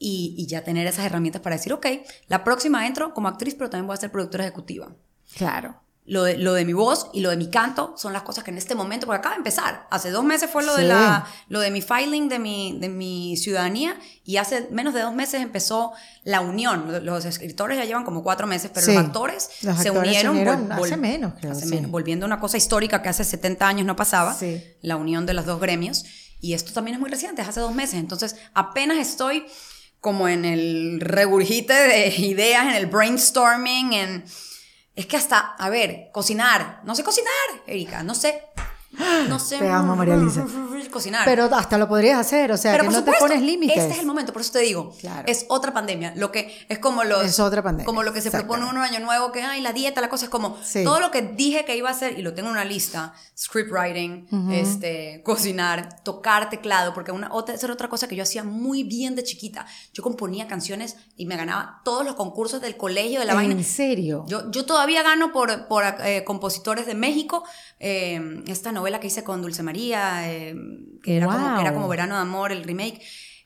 Y, 0.05 0.35
y 0.37 0.47
ya 0.47 0.65
tener 0.65 0.87
esas 0.89 1.05
herramientas 1.07 1.43
para 1.43 1.55
decir, 1.57 1.73
ok, 1.73 1.87
la 2.27 2.43
próxima 2.43 2.87
entro 2.89 3.15
como 3.15 3.29
actriz, 3.29 3.55
pero 3.55 3.71
también 3.71 3.87
voy 3.87 3.95
a 3.95 4.01
ser 4.01 4.11
productora 4.11 4.43
ejecutiva. 4.45 4.89
Claro. 5.37 5.81
Lo 6.05 6.25
de, 6.25 6.37
lo 6.37 6.55
de 6.55 6.65
mi 6.65 6.73
voz 6.73 7.07
y 7.13 7.21
lo 7.21 7.31
de 7.31 7.37
mi 7.37 7.49
canto 7.49 7.95
son 7.97 8.13
las 8.13 8.23
cosas 8.23 8.43
que 8.43 8.51
en 8.51 8.59
este 8.59 8.75
momento, 8.75 9.07
porque 9.07 9.21
acaba 9.21 9.37
de 9.37 9.39
empezar. 9.39 9.87
Hace 9.93 10.11
dos 10.11 10.25
meses 10.25 10.51
fue 10.51 10.65
lo, 10.65 10.75
de, 10.75 10.83
Sí. 10.83 10.89
la, 10.89 11.25
lo 11.49 11.61
de 11.61 11.71
mi 11.71 11.81
filing 11.81 12.29
de 12.29 12.41
mi, 12.41 12.77
de 12.81 12.89
mi 12.89 13.37
ciudadanía 13.37 13.97
y 14.25 14.39
hace 14.39 14.67
menos 14.73 14.93
de 14.95 15.03
dos 15.03 15.15
meses 15.15 15.41
empezó 15.41 15.93
la 16.25 16.41
unión. 16.41 17.05
Los 17.07 17.25
escritores 17.25 17.79
ya 17.79 17.85
llevan 17.85 18.03
como 18.05 18.25
cuatro 18.25 18.49
meses, 18.49 18.73
pero 18.75 18.85
Sí. 18.85 18.95
los 18.95 19.05
actores 19.05 19.49
Los 19.63 19.79
se 19.79 19.89
actores 19.91 20.19
se 20.19 20.29
unieron. 20.29 20.69
vol- 20.69 20.83
hace 20.85 20.97
menos, 20.97 21.35
creo, 21.39 21.53
hace 21.53 21.67
sí. 21.67 21.75
menos, 21.77 21.89
volviendo 21.93 22.27
a 22.27 22.29
una 22.29 22.41
cosa 22.41 22.57
histórica 22.57 23.01
que 23.01 23.09
hace 23.09 23.23
70 23.23 23.69
años 23.69 23.87
no 23.87 23.95
pasaba, 23.95 24.37
la 24.81 24.97
unión 24.97 25.25
de 25.25 25.35
los 25.35 25.47
dos 25.47 25.61
gremios. 25.61 26.05
Y 26.41 26.55
esto 26.55 26.73
también 26.73 26.97
es 26.97 27.01
muy 27.01 27.09
reciente, 27.11 27.43
es 27.43 27.49
hace 27.49 27.61
dos 27.61 27.73
meses. 27.73 27.95
Entonces 28.01 28.35
apenas 28.55 28.99
estoy 28.99 29.45
como 30.03 30.29
en 30.29 30.45
el 30.45 31.01
regurgite 31.01 31.73
de 31.73 32.09
ideas, 32.19 32.67
en 32.67 32.75
el 32.75 32.87
brainstorming, 32.87 33.95
en... 33.95 34.25
Es 34.95 35.07
que 35.07 35.17
hasta, 35.17 35.39
a 35.39 35.71
ver, 35.71 36.11
cocinar. 36.13 36.83
No 36.85 36.95
sé 36.95 37.03
cocinar, 37.03 37.33
Erika, 37.67 38.03
no 38.03 38.15
sé. 38.15 38.43
No 39.29 39.39
sé. 39.39 39.59
Te 39.59 39.69
amo, 39.69 39.97
María 39.97 40.15
Elisa. 40.15 40.45
Cocinar. 40.91 41.25
Pero 41.25 41.45
hasta 41.45 41.79
lo 41.79 41.89
podrías 41.89 42.19
hacer, 42.19 42.53
o 42.53 42.57
sea, 42.59 42.73
Pero 42.73 42.85
que 42.85 42.91
no 42.91 42.99
supuesto, 42.99 43.25
te 43.25 43.31
pones 43.31 43.43
límites. 43.43 43.79
Este 43.79 43.93
es 43.95 43.99
el 44.01 44.07
momento, 44.07 44.33
por 44.33 44.43
eso 44.43 44.53
te 44.53 44.59
digo. 44.59 44.95
Claro. 45.01 45.23
Es 45.27 45.47
otra 45.49 45.73
pandemia. 45.73 46.13
Lo 46.17 46.31
que 46.31 46.67
es 46.69 46.79
como 46.79 47.03
los. 47.05 47.25
Es 47.25 47.41
otra 47.41 47.63
pandemia, 47.63 47.87
Como 47.87 48.03
lo 48.03 48.13
que 48.13 48.21
se 48.21 48.31
propone 48.31 48.67
uno 48.67 48.83
año 48.83 49.01
nuevo, 49.01 49.33
que 49.33 49.43
ay, 49.43 49.63
la 49.63 49.73
dieta, 49.73 50.03
la 50.03 50.11
cosa 50.11 50.27
es 50.27 50.31
como 50.31 50.59
Sí. 50.63 50.85
todo 50.85 51.01
lo 51.01 51.11
que 51.11 51.23
dije 51.23 51.65
que 51.65 51.77
iba 51.77 51.89
a 51.89 51.93
hacer, 51.93 52.19
y 52.19 52.23
lo 52.23 52.35
tengo 52.35 52.49
en 52.49 52.53
una 52.57 52.65
lista: 52.67 53.15
script 53.39 53.71
writing, 53.73 54.27
este, 54.53 55.23
cocinar, 55.25 56.03
tocar 56.03 56.51
teclado, 56.51 56.93
porque 56.93 57.11
una, 57.13 57.33
otra, 57.33 57.55
esa 57.55 57.67
era 57.67 57.73
otra 57.75 57.89
cosa 57.89 58.07
que 58.07 58.17
yo 58.17 58.23
hacía 58.23 58.45
muy 58.45 58.83
bien 58.85 59.15
de 59.15 59.25
chiquita. 59.25 59.65
Yo 59.95 60.03
componía 60.03 60.47
canciones 60.47 60.97
y 61.17 61.25
me 61.25 61.37
ganaba 61.37 61.81
todos 61.85 62.05
los 62.05 62.17
concursos 62.17 62.61
del 62.61 62.77
colegio, 62.77 63.21
de 63.21 63.25
la 63.27 63.35
vaina. 63.35 63.55
¿En 63.55 63.65
serio? 63.65 64.25
Yo, 64.29 64.51
yo 64.51 64.67
todavía 64.67 65.03
gano 65.03 65.33
por, 65.33 65.69
por 65.69 65.85
eh, 66.05 66.23
compositores 66.25 66.85
de 66.85 66.95
México. 66.95 67.45
eh, 67.85 68.43
esta 68.47 68.71
novela 68.73 68.82
que 69.01 69.07
hice 69.07 69.25
con 69.25 69.43
Dulce 69.43 69.63
María, 69.63 70.31
eh, 70.33 70.55
que, 71.03 71.17
era 71.17 71.27
como, 71.27 71.39
Wow. 71.39 71.55
que 71.57 71.61
era 71.63 71.75
como 71.75 71.89
Verano 71.89 72.15
de 72.17 72.21
Amor, 72.23 72.53
el 72.53 72.65
remake, 72.65 73.01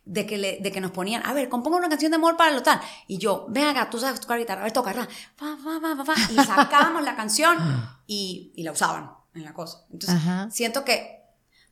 de 0.04 0.24
que, 0.26 0.38
le- 0.38 0.58
de 0.60 0.70
que 0.70 0.80
nos 0.80 0.92
ponían, 0.92 1.24
a 1.26 1.32
ver, 1.32 1.48
componga 1.48 1.78
una 1.78 1.88
canción 1.88 2.12
de 2.12 2.16
amor 2.16 2.36
para 2.36 2.52
lo 2.52 2.62
tal. 2.62 2.80
Y 3.08 3.18
yo, 3.18 3.46
ven 3.48 3.64
acá, 3.64 3.90
tú 3.90 3.98
sabes 3.98 4.20
tocar 4.20 4.38
guitarra, 4.38 4.60
a 4.60 4.64
ver, 4.64 4.72
toca, 4.72 4.92
ra, 4.92 5.08
fa, 5.36 5.56
fa, 5.56 5.80
fa, 5.80 5.96
fa, 6.04 6.14
fa", 6.14 6.32
y 6.32 6.36
sacábamos 6.36 7.02
la 7.04 7.16
canción 7.16 7.56
y, 8.06 8.52
y 8.54 8.62
la 8.62 8.72
usaban 8.72 9.10
en 9.34 9.44
la 9.44 9.52
cosa. 9.52 9.84
Entonces, 9.92 10.16
Ajá. 10.20 10.48
siento 10.50 10.84
que 10.84 11.16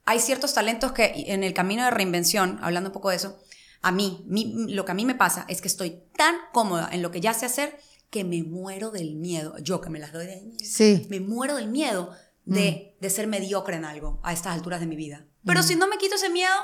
hay 0.04 0.18
ciertos 0.20 0.52
talentos 0.52 0.92
que 0.92 1.12
en 1.28 1.44
el 1.44 1.54
camino 1.54 1.84
de 1.84 1.90
reinvención, 1.90 2.58
hablando 2.62 2.90
un 2.90 2.94
poco 2.94 3.10
de 3.10 3.16
eso, 3.16 3.38
a 3.82 3.92
mí, 3.92 4.24
mi- 4.26 4.72
lo 4.74 4.84
que 4.84 4.92
a 4.92 4.94
mí 4.94 5.04
me 5.04 5.14
pasa 5.14 5.44
es 5.48 5.60
que 5.60 5.68
estoy 5.68 6.02
tan 6.16 6.34
cómoda 6.52 6.88
en 6.90 7.02
lo 7.02 7.10
que 7.12 7.20
ya 7.20 7.34
sé 7.34 7.46
hacer 7.46 7.78
que 8.10 8.24
me 8.24 8.42
muero 8.42 8.90
del 8.90 9.14
miedo. 9.14 9.56
Yo 9.58 9.80
que 9.80 9.90
me 9.90 9.98
las 10.00 10.12
doy 10.12 10.26
de 10.26 10.42
Sí. 10.64 11.06
me 11.10 11.20
muero 11.20 11.54
del 11.56 11.68
miedo 11.68 12.10
de, 12.44 12.96
de 13.00 13.10
ser 13.10 13.26
mediocre 13.26 13.76
en 13.76 13.84
algo 13.84 14.20
a 14.22 14.32
estas 14.32 14.54
alturas 14.54 14.80
de 14.80 14.86
mi 14.86 14.96
vida. 14.96 15.26
Pero 15.44 15.62
si 15.62 15.76
no 15.76 15.88
me 15.88 15.98
quito 15.98 16.14
ese 16.14 16.30
miedo, 16.30 16.54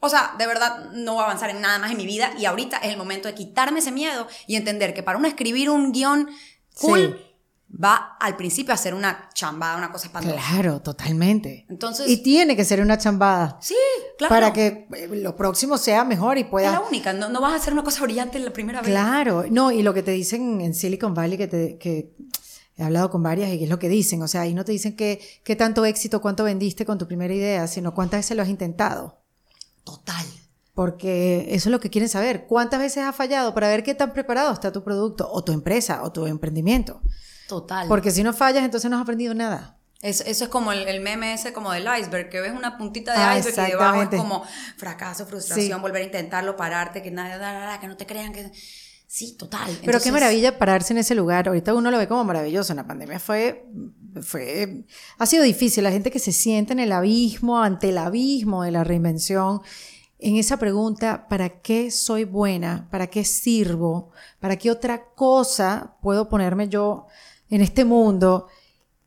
o 0.00 0.08
sea, 0.08 0.34
de 0.38 0.46
verdad 0.46 0.90
no 0.92 1.14
voy 1.14 1.22
a 1.22 1.24
avanzar 1.26 1.50
en 1.50 1.60
nada 1.60 1.78
más 1.78 1.90
en 1.92 1.96
mi 1.96 2.06
vida 2.06 2.32
y 2.38 2.44
ahorita 2.46 2.78
es 2.78 2.90
el 2.90 2.96
momento 2.96 3.28
de 3.28 3.34
quitarme 3.34 3.78
ese 3.78 3.92
miedo 3.92 4.26
y 4.46 4.56
entender 4.56 4.94
que 4.94 5.02
para 5.02 5.18
uno 5.18 5.28
escribir 5.28 5.70
un 5.70 5.92
guion 5.92 6.28
cool, 6.80 7.20
va 7.72 8.16
al 8.20 8.36
principio 8.36 8.74
a 8.74 8.76
ser 8.76 8.94
una 8.94 9.28
chambada, 9.32 9.76
una 9.76 9.90
cosa 9.92 10.06
espantosa. 10.06 10.34
Claro, 10.34 10.82
totalmente. 10.82 11.66
Entonces, 11.68 12.08
Y 12.08 12.22
tiene 12.22 12.56
que 12.56 12.64
ser 12.64 12.80
una 12.80 12.98
chambada. 12.98 13.58
sí, 13.60 13.76
claro. 14.18 14.34
Para 14.34 14.52
que 14.52 14.88
eh, 14.94 15.08
lo 15.12 15.36
próximo 15.36 15.78
sea 15.78 16.04
mejor 16.04 16.36
y 16.36 16.40
es 16.40 16.46
la 16.46 16.50
pueda... 16.50 16.80
única, 16.80 17.12
no, 17.12 17.28
no 17.28 17.40
vas 17.40 17.52
a 17.52 17.56
hacer 17.56 17.72
una 17.72 17.84
cosa 17.84 18.02
brillante 18.02 18.38
la 18.38 18.52
primera 18.52 18.80
vez. 18.80 18.90
Claro, 18.90 19.44
no, 19.50 19.70
y 19.72 19.82
lo 19.82 19.94
que 19.94 20.02
te 20.02 20.10
dicen 20.10 20.60
en 20.60 20.74
Silicon 20.74 21.14
Valley, 21.14 21.38
que, 21.38 21.46
te, 21.48 21.78
que 21.78 22.12
he 22.82 22.86
hablado 22.86 23.10
con 23.10 23.22
varias 23.22 23.50
y 23.50 23.58
que 23.58 23.64
es 23.64 23.70
lo 23.70 23.78
que 23.78 23.88
dicen, 23.88 24.22
o 24.22 24.28
sea, 24.28 24.42
ahí 24.42 24.54
no 24.54 24.64
te 24.64 24.72
dicen 24.72 24.96
que, 24.96 25.20
qué 25.44 25.56
tanto 25.56 25.84
éxito, 25.84 26.20
cuánto 26.20 26.44
vendiste 26.44 26.84
con 26.86 26.98
tu 26.98 27.06
primera 27.06 27.32
idea, 27.34 27.66
sino 27.66 27.94
cuántas 27.94 28.18
veces 28.18 28.36
lo 28.36 28.42
has 28.42 28.48
intentado. 28.48 29.18
Total. 29.84 30.24
Porque 30.74 31.46
eso 31.50 31.68
es 31.68 31.72
lo 31.72 31.80
que 31.80 31.90
quieren 31.90 32.08
saber. 32.08 32.46
¿Cuántas 32.46 32.80
veces 32.80 33.04
has 33.04 33.14
fallado 33.14 33.52
para 33.52 33.68
ver 33.68 33.82
qué 33.82 33.94
tan 33.94 34.12
preparado 34.12 34.52
está 34.52 34.72
tu 34.72 34.82
producto 34.82 35.28
o 35.30 35.44
tu 35.44 35.52
empresa 35.52 36.02
o 36.02 36.12
tu 36.12 36.26
emprendimiento? 36.26 37.02
Total. 37.48 37.86
Porque 37.88 38.10
si 38.10 38.22
no 38.22 38.32
fallas, 38.32 38.64
entonces 38.64 38.90
no 38.90 38.96
has 38.96 39.02
aprendido 39.02 39.34
nada. 39.34 39.78
Es- 40.00 40.22
eso 40.22 40.44
es 40.44 40.50
como 40.50 40.72
el, 40.72 40.88
el 40.88 41.00
meme 41.00 41.34
ese 41.34 41.52
como 41.52 41.70
del 41.72 41.86
iceberg, 42.00 42.28
que 42.30 42.40
ves 42.40 42.52
una 42.52 42.78
puntita 42.78 43.12
de 43.12 43.18
Ah, 43.18 43.38
iceberg 43.38 43.68
y 43.68 43.70
debajo 43.72 44.02
es 44.02 44.08
como 44.08 44.44
fracaso, 44.78 45.26
frustración, 45.26 45.76
Sí. 45.78 45.82
volver 45.82 46.02
a 46.02 46.06
intentarlo, 46.06 46.56
pararte, 46.56 47.02
que 47.02 47.10
nada, 47.10 47.78
que 47.78 47.86
no 47.86 47.96
te 47.96 48.06
crean 48.06 48.32
que... 48.32 48.50
Sí, 49.12 49.36
total. 49.36 49.78
Pero 49.84 50.00
qué 50.00 50.10
maravilla 50.10 50.56
pararse 50.56 50.94
en 50.94 50.98
ese 50.98 51.14
lugar. 51.14 51.46
Ahorita 51.46 51.74
uno 51.74 51.90
lo 51.90 51.98
ve 51.98 52.08
como 52.08 52.24
maravilloso. 52.24 52.72
En 52.72 52.78
la 52.78 52.86
pandemia 52.86 53.20
fue, 53.20 53.66
fue, 54.22 54.86
ha 55.18 55.26
sido 55.26 55.42
difícil. 55.42 55.84
La 55.84 55.92
gente 55.92 56.10
que 56.10 56.18
se 56.18 56.32
siente 56.32 56.72
en 56.72 56.78
el 56.78 56.92
abismo, 56.92 57.60
ante 57.60 57.90
el 57.90 57.98
abismo 57.98 58.62
de 58.62 58.70
la 58.70 58.84
reinvención, 58.84 59.60
en 60.18 60.36
esa 60.36 60.56
pregunta, 60.56 61.28
¿para 61.28 61.60
qué 61.60 61.90
soy 61.90 62.24
buena? 62.24 62.88
¿Para 62.90 63.08
qué 63.08 63.26
sirvo? 63.26 64.12
¿Para 64.40 64.56
qué 64.56 64.70
otra 64.70 65.04
cosa 65.14 65.98
puedo 66.00 66.30
ponerme 66.30 66.70
yo 66.70 67.06
en 67.50 67.60
este 67.60 67.84
mundo? 67.84 68.46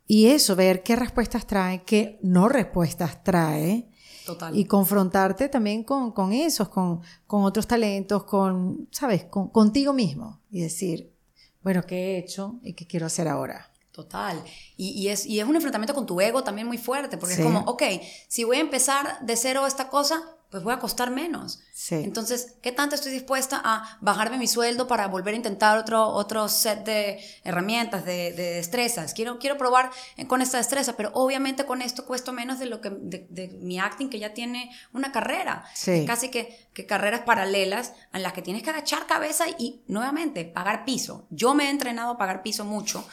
Y 0.06 0.28
eso, 0.28 0.56
ver 0.56 0.84
qué 0.84 0.96
respuestas 0.96 1.48
trae, 1.48 1.82
qué 1.84 2.20
no 2.22 2.48
respuestas 2.48 3.24
trae 3.24 3.90
Total. 4.26 4.58
y 4.58 4.66
confrontarte 4.66 5.50
también 5.50 5.84
con, 5.84 6.12
con 6.12 6.34
esos, 6.34 6.70
con, 6.70 7.02
con 7.28 7.44
otros 7.44 7.68
talentos, 7.68 8.24
con, 8.24 8.88
¿sabes? 8.92 9.26
Con, 9.26 9.50
contigo 9.50 9.94
mismo 9.94 10.42
y 10.50 10.62
decir, 10.62 11.14
bueno, 11.62 11.84
¿qué 11.86 11.96
he 11.96 12.18
hecho 12.20 12.56
y 12.64 12.74
qué 12.74 12.86
quiero 12.88 13.06
hacer 13.06 13.28
ahora? 13.28 13.72
Total. 13.92 14.44
Y, 14.76 14.90
y 14.90 15.08
es, 15.08 15.26
y 15.26 15.40
es 15.40 15.48
un 15.48 15.56
enfrentamiento 15.56 15.94
con 15.94 16.06
tu 16.06 16.20
ego 16.20 16.44
también 16.44 16.68
muy 16.68 16.78
fuerte, 16.78 17.18
porque 17.18 17.36
Sí. 17.36 17.42
es 17.42 17.48
como, 17.48 17.60
ok, 17.62 17.84
si 18.28 18.44
voy 18.44 18.58
a 18.58 18.60
empezar 18.60 19.26
de 19.26 19.38
cero 19.38 19.66
esta 19.66 19.88
cosa, 19.90 20.22
pues 20.50 20.64
voy 20.64 20.74
a 20.74 20.80
costar 20.80 21.12
menos. 21.12 21.60
Sí. 21.74 21.96
Entonces, 21.96 22.56
¿qué 22.62 22.72
tanto 22.72 22.96
estoy 22.96 23.12
dispuesta 23.12 23.62
a 23.64 23.98
bajarme 24.02 24.38
mi 24.38 24.48
sueldo 24.48 24.88
para 24.88 25.08
volver 25.08 25.34
a 25.34 25.38
intentar 25.38 25.78
otro, 25.78 26.08
otro 26.08 26.48
set 26.48 26.86
de 26.86 27.20
herramientas, 27.44 28.06
de, 28.06 28.32
de 28.32 28.54
destrezas? 28.54 29.14
Quiero, 29.14 29.40
quiero 29.40 29.58
probar 29.58 29.92
con 30.28 30.42
esta 30.42 30.58
destreza, 30.58 30.96
pero 30.96 31.12
obviamente 31.14 31.66
con 31.66 31.82
esto 31.82 32.06
cuesto 32.06 32.32
menos 32.32 32.60
de 32.60 32.68
lo 32.68 32.82
que 32.82 32.90
de, 32.90 33.28
de 33.30 33.48
mi 33.62 33.80
acting 33.80 34.10
que 34.10 34.20
ya 34.20 34.34
tiene 34.34 34.72
una 34.94 35.12
carrera. 35.12 35.66
Sí. 35.74 36.06
Casi 36.06 36.30
que, 36.30 36.70
que 36.74 36.86
carreras 36.86 37.22
paralelas 37.22 37.94
en 38.14 38.24
las 38.24 38.34
que 38.34 38.42
tienes 38.42 38.64
que 38.64 38.70
agachar 38.70 39.08
cabeza 39.08 39.46
y, 39.58 39.84
nuevamente, 39.88 40.46
pagar 40.46 40.86
piso. 40.86 41.28
Yo 41.30 41.54
me 41.54 41.66
he 41.66 41.70
entrenado 41.70 42.12
a 42.12 42.18
pagar 42.18 42.44
piso 42.44 42.66
mucho, 42.66 43.06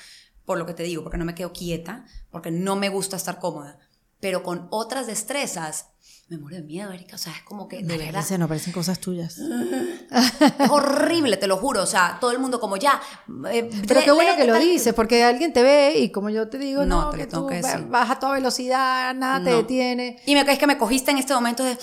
por 0.45 0.59
lo 0.59 0.67
que 0.67 0.75
te 0.75 0.83
digo, 0.83 1.03
porque 1.03 1.19
no 1.19 1.25
me 1.25 1.35
quedo 1.35 1.53
quieta, 1.53 2.05
porque 2.31 2.51
no 2.51 2.77
me 2.77 2.89
gusta 2.89 3.17
estar 3.17 3.39
cómoda. 3.39 3.79
Pero 4.21 4.43
con 4.43 4.69
otras 4.71 5.07
destrezas, 5.07 5.89
me 6.33 6.39
muero 6.39 6.57
de 6.57 6.63
miedo, 6.63 6.91
Erika. 6.93 7.17
O 7.17 7.19
sea, 7.19 7.33
es 7.33 7.43
como 7.43 7.69
que 7.69 7.83
de 7.83 7.99
verdad 7.99 8.21
Dice, 8.21 8.39
no 8.39 8.49
parecen 8.49 8.73
cosas 8.73 8.99
tuyas. 8.99 9.37
es 9.39 10.71
horrible, 10.71 11.37
te 11.37 11.47
lo 11.47 11.57
juro. 11.59 11.83
O 11.83 11.87
sea, 11.87 12.17
todo 12.21 12.31
el 12.33 12.39
mundo 12.39 12.59
como 12.61 12.77
ya. 12.77 13.01
eh, 13.51 13.69
Pero 13.87 14.01
qué 14.03 14.13
bueno 14.13 14.35
que 14.37 14.45
lo 14.47 14.59
dices, 14.59 14.95
porque 14.95 15.23
alguien 15.25 15.53
te 15.53 15.63
ve 15.63 15.99
y 15.99 16.11
como 16.11 16.31
yo 16.31 16.49
te 16.49 16.59
digo, 16.59 16.85
No, 16.85 17.03
no, 17.03 17.11
te 17.11 17.19
que 17.19 17.27
tengo 17.27 17.43
tú 17.45 17.49
que 17.49 17.61
vas 17.89 18.11
a 18.11 18.19
toda 18.19 18.33
velocidad, 18.33 19.15
nada 19.15 19.43
te 19.45 19.51
detiene. 19.51 20.17
Y 20.27 20.35
me 20.35 20.41
es 20.51 20.59
que 20.59 20.67
me 20.67 20.79
cogiste 20.79 21.11
en 21.11 21.19
este 21.19 21.35
momento 21.35 21.63
de 21.65 21.77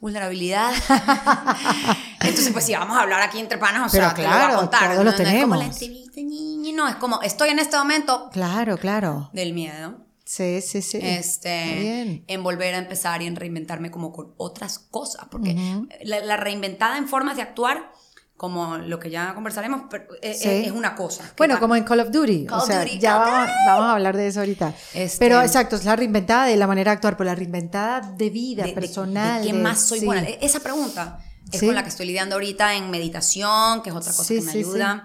vulnerabilidad. 0.00 0.72
Entonces, 2.20 2.52
pues 2.52 2.64
si 2.64 2.72
vamos 2.74 2.96
a 2.96 3.02
hablar 3.02 3.20
aquí 3.22 3.38
entre 3.38 3.58
panas, 3.58 3.88
o 3.88 3.92
Pero 3.92 4.06
sea, 4.06 4.14
te 4.14 4.22
lo 4.22 4.28
voy 4.28 4.36
claro, 4.36 4.54
a 4.54 4.58
contar. 4.60 4.80
todos 4.92 4.96
no, 4.96 5.04
lo 5.04 5.10
no 5.10 5.10
es 5.10 5.16
como 5.42 5.54
la 5.56 5.60
tenemos. 5.60 5.82
entrevista, 5.82 6.20
ñi, 6.20 6.72
no, 6.72 6.88
es 6.88 6.96
como 6.96 7.20
estoy 7.22 7.50
en 7.50 7.58
este 7.58 7.76
momento 7.76 8.28
Claro, 8.32 8.76
claro. 8.78 9.30
del 9.32 9.52
miedo. 9.52 10.06
Sí, 10.32 10.60
sí, 10.60 10.80
sí. 10.80 10.98
este, 11.02 11.74
bien. 11.80 12.24
en 12.28 12.42
volver 12.44 12.74
a 12.76 12.78
empezar 12.78 13.20
y 13.20 13.26
en 13.26 13.34
reinventarme 13.34 13.90
como 13.90 14.12
con 14.12 14.32
otras 14.36 14.78
cosas, 14.78 15.26
porque 15.28 15.56
la, 16.04 16.20
la 16.20 16.36
reinventada 16.36 16.98
en 16.98 17.08
formas 17.08 17.34
de 17.34 17.42
actuar, 17.42 17.90
como 18.36 18.78
lo 18.78 19.00
que 19.00 19.10
ya 19.10 19.34
conversaremos, 19.34 19.82
pero, 19.90 20.04
eh, 20.22 20.34
Sí. 20.34 20.48
eh, 20.48 20.66
es 20.66 20.72
una 20.72 20.94
cosa. 20.94 21.24
Bueno, 21.36 21.54
va- 21.54 21.60
como 21.60 21.74
en 21.74 21.82
Call 21.82 21.98
of 21.98 22.10
Duty. 22.12 22.46
Call 22.46 22.60
o 22.60 22.64
sea, 22.64 22.82
Duty, 22.84 22.98
ya 23.00 23.16
vamos, 23.18 23.50
vamos 23.66 23.84
a 23.86 23.92
hablar 23.94 24.16
de 24.16 24.28
eso 24.28 24.38
ahorita. 24.40 24.72
Este- 24.94 25.18
Pero 25.18 25.42
exacto, 25.42 25.74
es 25.74 25.84
la 25.84 25.96
reinventada 25.96 26.46
de 26.46 26.56
la 26.56 26.68
manera 26.68 26.92
de 26.92 26.94
actuar, 26.94 27.16
pero 27.16 27.28
la 27.28 27.34
reinventada 27.34 28.00
de 28.16 28.30
vida 28.30 28.62
de- 28.64 28.72
personal. 28.72 29.42
de 29.42 29.48
qué 29.48 29.52
de- 29.56 29.62
más 29.62 29.80
soy 29.84 29.98
sí. 29.98 30.06
buena. 30.06 30.28
E- 30.28 30.38
Esa 30.42 30.60
pregunta 30.60 31.18
es 31.50 31.58
Sí. 31.58 31.66
con 31.66 31.74
la 31.74 31.82
que 31.82 31.88
estoy 31.88 32.06
lidiando 32.06 32.36
ahorita 32.36 32.76
en 32.76 32.88
meditación, 32.88 33.82
que 33.82 33.90
es 33.90 33.96
otra 33.96 34.12
cosa 34.12 34.24
Sí, 34.28 34.36
que 34.36 34.42
me 34.42 34.52
sí, 34.52 34.58
ayuda, 34.58 35.04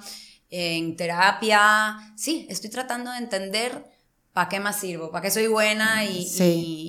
en 0.51 0.95
terapia. 0.95 1.97
Sí, 2.15 2.45
estoy 2.49 2.69
tratando 2.69 3.11
de 3.11 3.17
entender 3.17 3.94
para 4.36 4.50
qué 4.50 4.60
más 4.60 4.76
sirvo, 4.76 5.12
para 5.12 5.21
qué 5.21 5.32
soy 5.32 5.48
buena 5.48 6.04
y, 6.04 6.26
Sí. 6.26 6.43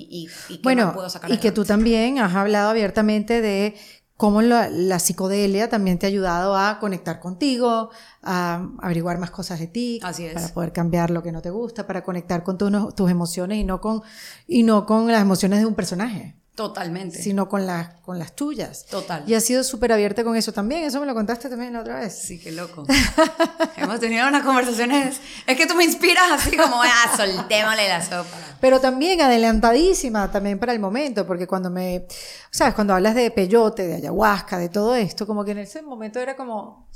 y, 0.09 0.27
y- 0.49 0.53
y 0.53 0.57
qué 0.57 0.63
Bueno, 0.63 0.87
más 0.87 0.93
puedo 0.95 1.09
sacar 1.09 1.31
y 1.31 1.37
que 1.37 1.53
tú 1.53 1.63
también 1.63 2.19
has 2.19 2.35
hablado 2.35 2.69
abiertamente 2.69 3.39
de 3.41 3.73
cómo 4.17 4.41
la, 4.41 4.67
la 4.69 4.99
psicodelia 4.99 5.69
también 5.69 5.97
te 5.97 6.07
ha 6.07 6.09
ayudado 6.09 6.57
a 6.57 6.77
conectar 6.79 7.21
contigo, 7.21 7.89
a 8.21 8.67
averiguar 8.79 9.17
más 9.17 9.31
cosas 9.31 9.59
de 9.59 9.67
ti, 9.67 10.01
Así 10.03 10.25
es. 10.25 10.33
para 10.33 10.49
poder 10.49 10.73
cambiar 10.73 11.09
lo 11.09 11.23
que 11.23 11.31
no 11.31 11.41
te 11.41 11.49
gusta, 11.49 11.87
para 11.87 12.03
conectar 12.03 12.43
con 12.43 12.57
tu- 12.57 12.69
no- 12.69 12.91
tus 12.91 13.09
emociones 13.09 13.59
y 13.59 13.63
no 13.63 13.79
con, 13.79 14.01
y 14.45 14.63
no 14.63 14.85
con 14.85 15.07
las 15.09 15.21
emociones 15.21 15.59
de 15.59 15.67
un 15.67 15.75
personaje. 15.75 16.35
Totalmente. 16.57 17.21
sino 17.21 17.47
con 17.47 17.67
las, 17.67 17.89
con 18.01 18.17
las 18.17 18.33
tuyas. 18.35 18.87
Total. 18.89 19.23
Y 19.27 19.35
has 19.35 19.43
sido 19.43 19.63
súper 19.63 19.93
abierta 19.93 20.23
con 20.23 20.35
eso 20.35 20.51
también. 20.51 20.83
Eso 20.85 20.99
me 20.99 21.05
lo 21.05 21.13
contaste 21.13 21.49
también 21.49 21.71
la 21.71 21.81
otra 21.81 21.99
vez. 21.99 22.17
Sí, 22.17 22.39
qué 22.39 22.51
loco. 22.51 22.83
Hemos 23.77 23.99
tenido 23.99 24.27
unas 24.27 24.41
conversaciones. 24.41 25.21
Es 25.45 25.55
que 25.55 25.67
tú 25.67 25.75
me 25.75 25.83
inspiras 25.83 26.31
así 26.31 26.57
como, 26.57 26.81
ah, 26.81 27.15
soltémosle 27.15 27.87
la 27.87 28.01
sopa. 28.01 28.57
Pero 28.59 28.79
también 28.79 29.21
adelantadísima 29.21 30.31
también 30.31 30.57
para 30.57 30.73
el 30.73 30.79
momento, 30.79 31.27
porque 31.27 31.45
cuando 31.45 31.69
me, 31.69 32.07
sabes, 32.49 32.73
cuando 32.73 32.95
hablas 32.95 33.13
de 33.13 33.29
peyote, 33.29 33.85
de 33.85 33.93
ayahuasca, 33.97 34.57
de 34.57 34.69
todo 34.69 34.95
esto, 34.95 35.27
como 35.27 35.45
que 35.45 35.51
en 35.51 35.59
ese 35.59 35.83
momento 35.83 36.19
era 36.19 36.35
como, 36.35 36.89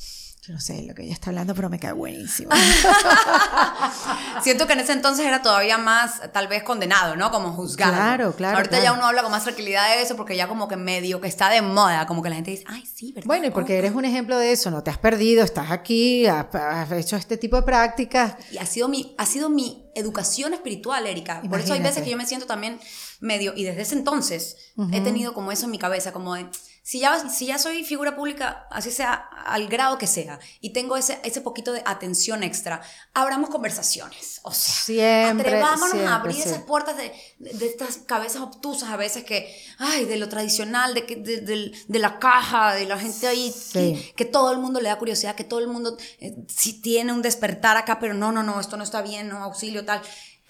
yo 0.52 0.56
no 0.56 0.60
sé 0.60 0.84
lo 0.84 0.94
que 0.94 1.04
ella 1.04 1.14
está 1.14 1.30
hablando, 1.30 1.56
pero 1.56 1.70
me 1.70 1.80
cae 1.80 1.94
buenísimo. 1.94 2.52
Siento 4.44 4.68
que 4.68 4.74
en 4.74 4.82
ese 4.82 4.92
entonces 4.92 5.26
era 5.26 5.42
todavía 5.42 5.78
más, 5.78 6.22
tal 6.34 6.50
vez, 6.50 6.64
condenado, 6.64 7.16
¿no? 7.16 7.32
Como 7.32 7.54
juzgado. 7.54 7.94
Claro, 7.94 8.36
claro, 8.36 8.58
Ahorita 8.58 8.80
claro. 8.80 8.84
ya 8.84 8.94
uno 8.94 9.06
habla 9.06 9.22
con 9.22 9.32
más 9.32 9.44
tranquilidad 9.44 9.96
de 9.96 10.02
eso 10.02 10.18
porque 10.18 10.36
ya 10.36 10.50
como 10.50 10.68
que 10.68 10.76
medio 10.76 11.22
que 11.22 11.30
está 11.30 11.50
de 11.50 11.62
moda, 11.62 12.06
como 12.06 12.22
que 12.22 12.30
la 12.30 12.36
gente 12.36 12.52
dice, 12.52 12.66
ay, 12.68 12.84
sí, 12.86 13.14
¿verdad? 13.14 13.28
Bueno, 13.28 13.48
y 13.48 13.52
porque 13.52 13.78
eres 13.78 13.94
un 13.94 14.04
ejemplo 14.04 14.38
de 14.38 14.52
eso, 14.52 14.72
no 14.72 14.84
te 14.84 14.90
has 14.90 14.98
perdido, 14.98 15.42
estás 15.44 15.72
aquí, 15.72 16.26
has, 16.26 16.54
has 16.54 16.92
hecho 16.92 17.16
este 17.16 17.38
tipo 17.38 17.56
de 17.56 17.64
prácticas. 17.64 18.36
Y 18.52 18.58
ha 18.58 18.66
sido 18.66 18.90
mi, 18.90 19.16
ha 19.18 19.26
sido 19.26 19.50
mi 19.50 19.90
educación 19.96 20.54
espiritual, 20.54 21.08
Erika. 21.08 21.42
Por 21.50 21.62
eso 21.62 21.74
hay 21.74 21.82
veces 21.82 22.04
que 22.04 22.10
yo 22.10 22.18
me 22.18 22.26
siento 22.26 22.46
también 22.46 22.78
medio, 23.22 23.54
y 23.56 23.64
desde 23.64 23.84
ese 23.84 23.96
entonces 23.96 24.58
he 24.92 25.00
tenido 25.00 25.34
como 25.34 25.54
eso 25.54 25.66
en 25.66 25.72
mi 25.72 25.80
cabeza, 25.80 26.12
como 26.12 26.36
de, 26.36 26.48
si 26.92 27.00
ya, 27.00 27.30
si 27.30 27.46
ya 27.46 27.58
soy 27.58 27.86
figura 27.86 28.18
pública, 28.18 28.68
así 28.70 28.92
sea 28.92 29.14
al 29.46 29.68
grado 29.68 29.98
que 29.98 30.08
sea, 30.08 30.40
y 30.60 30.72
tengo 30.74 30.98
ese, 30.98 31.20
ese 31.24 31.40
poquito 31.40 31.72
de 31.72 31.82
atención 31.86 32.44
extra, 32.44 32.82
abramos 33.14 33.50
conversaciones. 33.50 34.42
O 34.44 34.52
sea, 34.52 34.74
Siempre, 34.76 35.48
atrevámonos 35.48 35.92
siempre, 35.92 36.08
a 36.08 36.16
abrir 36.16 36.36
sí. 36.36 36.42
esas 36.50 36.64
puertas 36.64 36.98
de, 36.98 37.14
de- 37.40 37.66
estas 37.66 37.96
cabezas 37.98 38.42
obtusas 38.42 38.90
a 38.90 38.98
veces 38.98 39.24
que, 39.24 39.56
ay, 39.78 40.04
de 40.04 40.18
lo 40.18 40.28
tradicional, 40.28 40.94
de, 40.94 41.06
que, 41.06 41.16
de, 41.16 41.72
de 41.88 42.00
la 42.00 42.20
caja, 42.20 42.74
de 42.74 42.86
la 42.86 42.98
gente 43.00 43.26
ahí, 43.28 43.52
Sí. 43.52 43.72
que, 43.72 44.14
que 44.18 44.26
todo 44.26 44.52
el 44.52 44.58
mundo 44.58 44.82
le 44.82 44.90
da 44.90 44.98
curiosidad, 44.98 45.36
que 45.36 45.46
todo 45.46 45.60
el 45.62 45.68
mundo 45.68 45.98
eh, 46.20 46.36
sí 46.54 46.82
tiene 46.82 47.14
un 47.14 47.22
despertar 47.22 47.78
acá, 47.78 48.00
pero 48.00 48.14
no, 48.14 48.34
no, 48.34 48.44
no, 48.44 48.60
esto 48.60 48.76
no 48.76 48.84
está 48.84 49.02
bien, 49.02 49.30
no, 49.30 49.38
auxilio, 49.44 49.86
tal. 49.86 50.02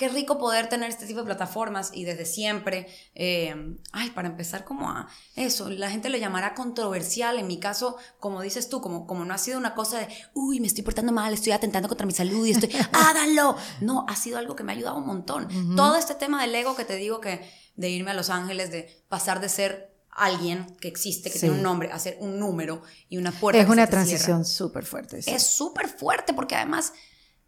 Qué 0.01 0.09
rico 0.09 0.39
poder 0.39 0.67
tener 0.67 0.89
este 0.89 1.05
tipo 1.05 1.19
de 1.19 1.25
plataformas 1.27 1.91
y 1.93 2.05
desde 2.05 2.25
siempre, 2.25 2.87
eh, 3.13 3.53
ay, 3.91 4.09
para 4.09 4.29
empezar 4.29 4.63
como 4.65 4.89
a 4.89 5.07
eso, 5.35 5.69
la 5.69 5.91
gente 5.91 6.09
lo 6.09 6.17
llamará 6.17 6.55
controversial, 6.55 7.37
en 7.37 7.45
mi 7.45 7.59
caso, 7.59 7.97
como 8.19 8.41
dices 8.41 8.67
tú, 8.67 8.81
como, 8.81 9.05
como 9.05 9.25
no 9.25 9.35
ha 9.35 9.37
sido 9.37 9.59
una 9.59 9.75
cosa 9.75 9.99
de, 9.99 10.07
uy, 10.33 10.59
me 10.59 10.65
estoy 10.65 10.83
portando 10.83 11.11
mal, 11.11 11.31
estoy 11.35 11.51
atentando 11.51 11.87
contra 11.87 12.07
mi 12.07 12.13
salud 12.13 12.43
y 12.47 12.49
estoy, 12.49 12.71
háganlo. 12.93 13.55
No, 13.81 14.07
ha 14.09 14.15
sido 14.15 14.39
algo 14.39 14.55
que 14.55 14.63
me 14.63 14.71
ha 14.71 14.75
ayudado 14.75 14.97
un 14.97 15.05
montón. 15.05 15.75
Todo 15.75 15.95
este 15.95 16.15
tema 16.15 16.41
del 16.41 16.55
ego 16.55 16.75
que 16.75 16.83
te 16.83 16.95
digo 16.95 17.21
que 17.21 17.47
de 17.75 17.89
irme 17.91 18.09
a 18.09 18.15
Los 18.15 18.31
Ángeles, 18.31 18.71
de 18.71 19.05
pasar 19.07 19.39
de 19.39 19.49
ser 19.49 19.95
alguien 20.09 20.77
que 20.77 20.87
existe, 20.87 21.29
que 21.29 21.35
Sí. 21.37 21.41
tiene 21.41 21.57
un 21.57 21.61
nombre, 21.61 21.91
a 21.91 21.99
ser 21.99 22.17
un 22.21 22.39
número 22.39 22.81
y 23.07 23.17
una 23.17 23.31
puerta. 23.31 23.59
Es 23.61 23.67
que 23.67 23.71
una 23.71 23.85
transición 23.85 24.45
súper 24.45 24.83
fuerte. 24.83 25.21
sí. 25.21 25.29
Es 25.29 25.43
súper 25.45 25.87
fuerte 25.89 26.33
porque 26.33 26.55
además 26.55 26.91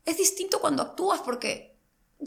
es 0.05 0.17
distinto 0.17 0.61
cuando 0.61 0.83
actúas 0.83 1.19
porque 1.21 1.72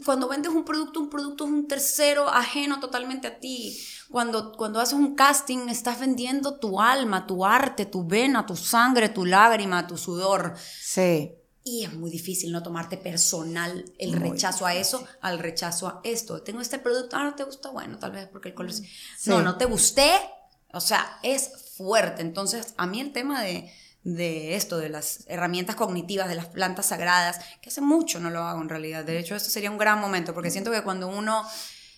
cuando 0.05 0.27
vendes 0.27 0.51
un 0.51 0.63
producto, 0.63 0.99
un 0.99 1.09
producto 1.09 1.45
es 1.45 1.51
un 1.51 1.67
tercero 1.67 2.29
ajeno 2.29 2.79
totalmente 2.79 3.27
a 3.27 3.39
ti. 3.39 3.77
Cuando, 4.09 4.53
cuando 4.53 4.79
haces 4.79 4.93
un 4.93 5.15
casting, 5.15 5.69
estás 5.69 5.99
vendiendo 5.99 6.59
tu 6.59 6.79
alma, 6.79 7.27
tu 7.27 7.45
arte, 7.45 7.85
tu 7.85 8.05
vena, 8.05 8.45
tu 8.45 8.55
sangre, 8.55 9.09
tu 9.09 9.25
lágrima, 9.25 9.87
tu 9.87 9.97
sudor. 9.97 10.55
Sí. 10.81 11.33
Y 11.63 11.83
es 11.83 11.93
muy 11.93 12.09
difícil 12.09 12.51
no 12.53 12.63
tomarte 12.63 12.95
personal 12.97 13.83
el 13.97 14.13
rechazo 14.13 14.65
a 14.65 14.73
eso, 14.73 15.05
al 15.19 15.39
rechazo 15.39 15.87
a 15.87 16.01
esto. 16.03 16.41
Tengo 16.41 16.61
este 16.61 16.79
producto, 16.79 17.17
ah, 17.17 17.25
no 17.25 17.35
te 17.35 17.43
gusta, 17.43 17.69
bueno, 17.71 17.99
tal 17.99 18.11
vez 18.11 18.27
porque 18.27 18.49
el 18.49 18.55
color... 18.55 18.71
Sí. 18.71 18.85
No, 19.25 19.41
no 19.41 19.57
te 19.57 19.65
gusté, 19.65 20.11
o 20.73 20.79
sea, 20.79 21.19
es 21.23 21.51
fuerte. 21.75 22.21
Entonces, 22.21 22.73
a 22.77 22.87
mí 22.87 23.01
el 23.01 23.11
tema 23.11 23.41
de, 23.43 23.69
de 24.07 24.55
esto, 24.55 24.77
de 24.77 24.87
las 24.87 25.25
herramientas 25.27 25.75
cognitivas, 25.75 26.29
de 26.29 26.35
las 26.35 26.45
plantas 26.45 26.85
sagradas, 26.87 27.39
que 27.61 27.69
hace 27.69 27.81
mucho 27.81 28.21
no 28.21 28.29
lo 28.29 28.41
hago 28.43 28.61
en 28.61 28.69
realidad. 28.69 29.03
De 29.03 29.19
hecho, 29.19 29.35
esto 29.35 29.49
sería 29.49 29.69
un 29.69 29.77
gran 29.77 29.99
momento, 29.99 30.33
porque 30.33 30.49
siento 30.49 30.71
que 30.71 30.81
cuando 30.81 31.09
uno 31.09 31.45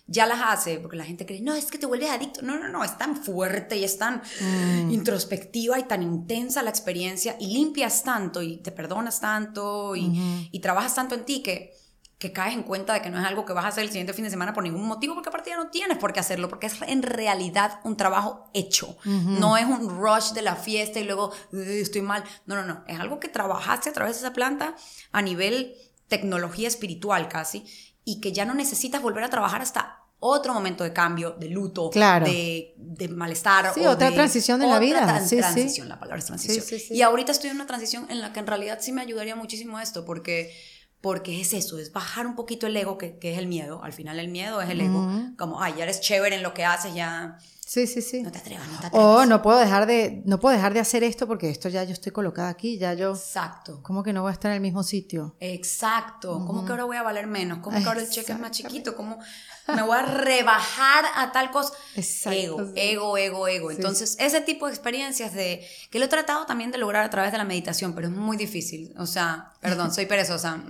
ya 0.08 0.26
las 0.26 0.40
hace, 0.42 0.80
porque 0.80 0.96
la 0.96 1.04
gente 1.04 1.24
cree, 1.24 1.40
no, 1.40 1.54
es 1.54 1.66
que 1.66 1.78
te 1.78 1.86
vuelves 1.86 2.10
adicto. 2.10 2.42
No, 2.42 2.58
no, 2.58 2.68
no, 2.68 2.82
es 2.82 2.98
tan 2.98 3.14
fuerte 3.14 3.76
y 3.76 3.84
es 3.84 3.96
tan 3.96 4.22
mm. 4.40 4.90
introspectiva 4.90 5.78
y 5.78 5.84
tan 5.84 6.02
intensa 6.02 6.64
la 6.64 6.70
experiencia 6.70 7.36
y 7.38 7.54
limpias 7.54 8.02
tanto 8.02 8.42
y 8.42 8.56
te 8.56 8.72
perdonas 8.72 9.20
tanto 9.20 9.94
y, 9.94 10.48
y, 10.50 10.58
trabajas 10.58 10.96
tanto 10.96 11.14
en 11.14 11.24
ti 11.24 11.44
que, 11.44 11.76
que 12.20 12.34
caes 12.34 12.52
en 12.52 12.64
cuenta 12.64 12.92
de 12.92 13.00
que 13.00 13.08
no 13.08 13.18
es 13.18 13.24
algo 13.24 13.46
que 13.46 13.54
vas 13.54 13.64
a 13.64 13.68
hacer 13.68 13.82
el 13.82 13.88
siguiente 13.88 14.12
fin 14.12 14.24
de 14.24 14.30
semana 14.30 14.52
por 14.52 14.62
ningún 14.62 14.86
motivo, 14.86 15.14
porque 15.14 15.30
aparte 15.30 15.48
ya 15.48 15.56
no 15.56 15.68
tienes 15.70 15.96
por 15.96 16.12
qué 16.12 16.20
hacerlo, 16.20 16.50
porque 16.50 16.66
es 16.66 16.74
en 16.82 17.02
realidad 17.02 17.80
un 17.82 17.96
trabajo 17.96 18.50
hecho. 18.52 18.98
No 19.06 19.56
es 19.56 19.64
un 19.64 19.88
rush 19.88 20.32
de 20.32 20.42
la 20.42 20.54
fiesta 20.54 21.00
y 21.00 21.04
luego 21.04 21.32
estoy 21.50 22.02
mal. 22.02 22.22
No, 22.44 22.56
no, 22.56 22.64
no. 22.64 22.84
Es 22.86 23.00
algo 23.00 23.18
que 23.20 23.28
trabajaste 23.28 23.88
a 23.88 23.94
través 23.94 24.16
de 24.16 24.26
esa 24.26 24.34
planta 24.34 24.76
a 25.12 25.22
nivel 25.22 25.74
tecnología 26.08 26.68
espiritual 26.68 27.26
casi 27.26 27.64
y 28.04 28.20
que 28.20 28.32
ya 28.32 28.44
no 28.44 28.52
necesitas 28.52 29.00
volver 29.00 29.24
a 29.24 29.30
trabajar 29.30 29.62
hasta 29.62 30.00
otro 30.18 30.52
momento 30.52 30.84
de 30.84 30.92
cambio, 30.92 31.30
de 31.30 31.48
luto, 31.48 31.88
de, 31.88 32.74
de, 32.76 33.08
malestar. 33.08 33.72
Sí, 33.72 33.86
otra 33.86 34.12
transición 34.12 34.62
en 34.62 34.68
la 34.68 34.78
vida. 34.78 35.26
sí, 35.26 35.38
transición, 35.38 35.88
la 35.88 35.98
palabra 35.98 36.18
es 36.18 36.26
transición. 36.26 36.80
y 36.90 37.00
ahorita 37.00 37.32
estoy 37.32 37.48
en 37.48 37.56
una 37.56 37.66
transición 37.66 38.06
en 38.10 38.20
la 38.20 38.30
que 38.34 38.40
en 38.40 38.46
realidad 38.46 38.78
sí 38.82 38.92
me 38.92 39.00
ayudaría 39.00 39.34
muchísimo 39.34 39.80
esto, 39.80 40.04
porque, 40.04 40.54
porque 41.00 41.40
es 41.40 41.52
eso, 41.54 41.78
es 41.78 41.92
bajar 41.92 42.26
un 42.26 42.34
poquito 42.34 42.66
el 42.66 42.76
ego, 42.76 42.98
que, 42.98 43.16
que 43.18 43.32
es 43.32 43.38
el 43.38 43.46
miedo. 43.46 43.82
Al 43.82 43.92
final 43.92 44.18
el 44.18 44.28
miedo 44.28 44.60
es 44.60 44.70
el 44.70 44.80
ego. 44.80 45.08
Como, 45.38 45.62
ay, 45.62 45.74
ya 45.78 45.84
eres 45.84 46.00
chévere 46.00 46.36
en 46.36 46.42
lo 46.42 46.52
que 46.52 46.64
haces, 46.64 46.94
ya 46.94 47.38
Sí, 47.70 47.86
sí, 47.86 48.02
sí. 48.02 48.20
No 48.20 48.32
te 48.32 48.38
atrevas, 48.38 48.66
no 48.66 48.80
te 48.80 48.86
atrevas. 48.88 49.06
O 49.06 49.26
no 49.26 49.42
puedo 49.42 49.56
dejar 49.56 49.86
de, 49.86 50.22
no 50.24 50.40
puedo 50.40 50.56
dejar 50.56 50.74
de 50.74 50.80
hacer 50.80 51.04
esto 51.04 51.28
porque 51.28 51.50
esto 51.50 51.68
ya 51.68 51.84
yo 51.84 51.92
estoy 51.92 52.10
colocada 52.10 52.48
aquí, 52.48 52.78
ya 52.78 52.94
yo. 52.94 53.12
Exacto. 53.12 53.80
¿Cómo 53.84 54.02
que 54.02 54.12
no 54.12 54.22
voy 54.22 54.30
a 54.30 54.32
estar 54.32 54.50
en 54.50 54.56
el 54.56 54.60
mismo 54.60 54.82
sitio? 54.82 55.36
Exacto. 55.38 56.44
¿Cómo 56.48 56.64
que 56.64 56.72
ahora 56.72 56.82
voy 56.82 56.96
a 56.96 57.04
valer 57.04 57.28
menos? 57.28 57.60
¿Cómo 57.60 57.78
que 57.78 57.84
ahora 57.86 58.00
el 58.00 58.10
cheque 58.10 58.32
es 58.32 58.40
más 58.40 58.50
chiquito? 58.50 58.96
¿Cómo 58.96 59.20
me 59.68 59.82
voy 59.82 59.96
a 59.96 60.02
rebajar 60.02 61.04
a 61.14 61.30
tal 61.30 61.52
cosa? 61.52 61.72
Ego, 61.94 62.72
ego, 62.74 63.16
ego, 63.16 63.46
ego. 63.46 63.70
Entonces, 63.70 64.16
ese 64.18 64.40
tipo 64.40 64.66
de 64.66 64.72
experiencias 64.72 65.32
de 65.32 65.64
que 65.92 66.00
lo 66.00 66.06
he 66.06 66.08
tratado 66.08 66.46
también 66.46 66.72
de 66.72 66.78
lograr 66.78 67.04
a 67.04 67.10
través 67.10 67.30
de 67.30 67.38
la 67.38 67.44
meditación, 67.44 67.94
pero 67.94 68.08
es 68.08 68.12
muy 68.12 68.36
difícil. 68.36 68.92
O 68.98 69.06
sea, 69.06 69.52
perdón, 69.60 69.94
soy 69.94 70.06
perezosa. 70.06 70.60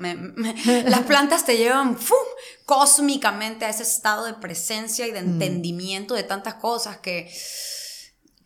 las 0.85 1.01
plantas 1.05 1.47
te 1.47 1.57
llevan 1.57 1.97
¡fum! 1.97 2.19
Cósmicamente 2.71 3.65
a 3.65 3.69
ese 3.69 3.83
estado 3.83 4.27
de 4.27 4.35
presencia 4.35 5.05
y 5.05 5.11
de 5.11 5.23
mm. 5.23 5.29
entendimiento 5.33 6.15
de 6.15 6.23
tantas 6.23 6.55
cosas 6.55 6.99
que, 6.99 7.29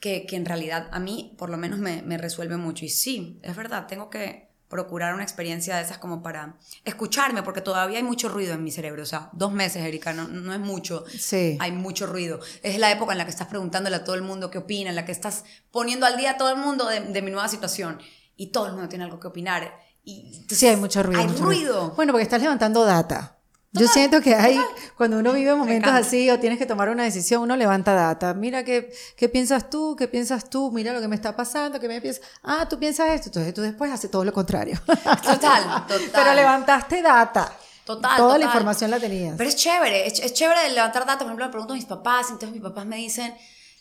que, 0.00 0.24
en 0.30 0.46
realidad 0.46 0.88
a 0.92 0.98
mí 0.98 1.34
por 1.36 1.50
lo 1.50 1.58
menos 1.58 1.78
me, 1.78 2.00
me, 2.00 2.16
resuelve 2.16 2.56
mucho. 2.56 2.86
Y 2.86 2.88
sí, 2.88 3.38
es 3.42 3.54
verdad, 3.54 3.86
tengo 3.86 4.08
que 4.08 4.48
procurar 4.70 5.12
una 5.12 5.24
experiencia 5.24 5.76
de 5.76 5.82
esas 5.82 5.98
como 5.98 6.22
para 6.22 6.56
escucharme, 6.86 7.42
porque 7.42 7.60
todavía 7.60 7.98
hay 7.98 8.02
mucho 8.02 8.30
ruido 8.30 8.54
en 8.54 8.64
mi 8.64 8.70
cerebro. 8.70 9.02
O 9.02 9.06
sea, 9.06 9.28
dos 9.34 9.52
meses, 9.52 9.84
Erika, 9.84 10.14
no, 10.14 10.26
no 10.26 10.54
es 10.54 10.60
mucho. 10.60 11.04
Sí. 11.06 11.58
Hay 11.60 11.72
mucho 11.72 12.06
ruido. 12.06 12.40
Es 12.62 12.78
la 12.78 12.90
época 12.90 13.12
en 13.12 13.18
la 13.18 13.26
que 13.26 13.30
estás 13.30 13.48
preguntándole 13.48 13.96
a 13.96 14.04
todo 14.04 14.14
el 14.14 14.22
mundo 14.22 14.50
qué 14.50 14.56
opina, 14.56 14.88
en 14.88 14.96
la 14.96 15.04
que 15.04 15.12
estás 15.12 15.44
poniendo 15.70 16.06
al 16.06 16.16
día 16.16 16.30
a 16.30 16.36
todo 16.38 16.48
el 16.48 16.56
mundo 16.56 16.86
de, 16.86 17.00
de 17.00 17.20
mi 17.20 17.30
nueva 17.30 17.48
situación. 17.48 18.00
Y 18.38 18.52
todo 18.52 18.68
el 18.68 18.72
mundo 18.72 18.88
tiene 18.88 19.04
algo 19.04 19.20
que 19.20 19.26
opinar. 19.26 19.78
Y, 20.02 20.46
sí, 20.48 20.66
hay 20.66 20.76
mucho 20.76 21.02
ruido. 21.02 21.20
Hay 21.20 21.28
ruido. 21.28 21.92
Bueno, 21.94 22.14
porque 22.14 22.22
estás 22.22 22.40
levantando 22.40 22.86
data. 22.86 23.34
Yo 23.74 23.88
siento 23.88 24.20
que 24.20 24.34
hay, 24.36 24.60
cuando 24.96 25.18
uno 25.18 25.32
vive 25.32 25.54
momentos 25.54 25.92
así 25.92 26.30
o 26.30 26.38
tienes 26.38 26.58
que 26.58 26.66
tomar 26.66 26.88
una 26.88 27.02
decisión, 27.02 27.42
uno 27.42 27.56
levanta 27.56 27.92
data. 27.92 28.32
Mira 28.32 28.64
qué, 28.64 28.94
qué 29.16 29.28
piensas 29.28 29.68
tú, 29.68 29.96
qué 29.96 30.06
piensas 30.06 30.48
tú, 30.48 30.70
mira 30.70 30.92
lo 30.92 31.00
que 31.00 31.08
me 31.08 31.16
está 31.16 31.34
pasando, 31.34 31.80
qué 31.80 31.88
me 31.88 32.00
piensas. 32.00 32.22
Ah, 32.44 32.68
tú 32.68 32.78
piensas 32.78 33.08
esto, 33.10 33.28
entonces 33.28 33.52
tú 33.52 33.62
después 33.62 33.90
haces 33.90 34.10
todo 34.10 34.24
lo 34.24 34.32
contrario. 34.32 34.80
Total, 34.86 35.86
total. 35.88 36.10
Pero 36.12 36.34
levantaste 36.34 37.02
data. 37.02 37.52
Total. 37.84 38.16
Toda 38.16 38.38
la 38.38 38.44
información 38.46 38.90
la 38.90 39.00
tenías. 39.00 39.34
Pero 39.36 39.48
es 39.48 39.56
chévere, 39.56 40.06
es, 40.06 40.20
es 40.20 40.32
chévere 40.32 40.70
levantar 40.70 41.04
data. 41.04 41.18
Por 41.18 41.26
ejemplo, 41.26 41.44
me 41.44 41.50
pregunto 41.50 41.74
a 41.74 41.76
mis 41.76 41.84
papás, 41.84 42.30
entonces 42.30 42.52
mis 42.52 42.62
papás 42.62 42.86
me 42.86 42.96
dicen, 42.96 43.34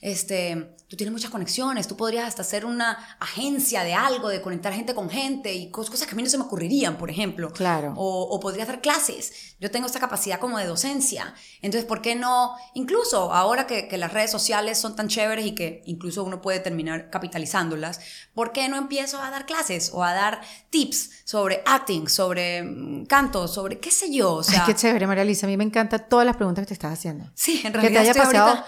este, 0.06 0.76
tú 0.90 0.98
tienes 0.98 1.14
muchas 1.14 1.32
conexiones, 1.32 1.88
tú 1.88 1.96
podrías 1.96 2.28
hasta 2.28 2.42
hacer 2.42 2.66
una 2.66 2.92
agencia 3.22 3.84
de 3.86 3.94
algo, 3.94 4.28
de 4.28 4.42
conectar 4.42 4.74
gente 4.74 4.94
con 4.94 5.10
gente 5.10 5.54
y 5.54 5.72
cosas 5.72 6.04
que 6.06 6.12
a 6.12 6.16
mí 6.16 6.24
no 6.24 6.30
se 6.30 6.38
me 6.38 6.44
ocurrirían, 6.44 6.98
por 6.98 7.10
ejemplo. 7.10 7.52
Claro. 7.54 7.94
O, 7.96 8.24
o 8.24 8.40
podría 8.42 8.64
hacer 8.64 8.82
clases. 8.82 9.56
Yo 9.62 9.72
tengo 9.72 9.88
esta 9.88 10.02
capacidad 10.02 10.40
como 10.40 10.58
de 10.60 10.66
docencia. 10.66 11.34
Entonces, 11.62 11.88
¿por 11.88 12.02
qué 12.02 12.16
no? 12.16 12.54
Incluso 12.74 13.32
ahora 13.34 13.66
que, 13.66 13.88
que 13.88 13.98
las 13.98 14.12
redes 14.12 14.30
sociales 14.30 14.78
son 14.78 14.96
tan 14.98 15.08
chéveres 15.08 15.46
y 15.46 15.56
que 15.56 15.82
incluso 15.86 16.24
uno 16.26 16.42
puede 16.42 16.60
terminar 16.60 17.10
capitalizándolas, 17.10 18.02
¿por 18.34 18.52
qué 18.52 18.68
no 18.68 18.76
empiezo 18.78 19.22
a 19.22 19.32
dar 19.32 19.46
clases 19.46 19.90
o 19.94 20.04
a 20.04 20.14
dar 20.14 20.42
tips 20.70 21.12
sobre 21.24 21.64
acting, 21.66 22.10
sobre 22.10 22.62
mm, 22.62 23.06
canto, 23.06 23.48
sobre 23.48 23.80
qué 23.80 23.90
sé 23.90 24.12
yo? 24.14 24.34
O 24.34 24.44
sea, 24.44 24.66
Ay, 24.66 24.74
qué 24.74 24.76
chévere, 24.80 25.08
María 25.08 25.24
Lisa. 25.24 25.48
A 25.48 25.50
mí 25.50 25.56
me 25.56 25.64
encantan 25.64 26.08
todas 26.10 26.26
las 26.26 26.36
preguntas 26.36 26.64
que 26.64 26.68
te 26.68 26.74
estás 26.74 26.92
haciendo. 26.94 27.32
Sí, 27.36 27.62
en 27.64 27.74
realidad. 27.74 28.02
Que 28.02 28.06
te 28.06 28.12
haya 28.12 28.14
pasado. 28.26 28.48
ahorita- 28.50 28.68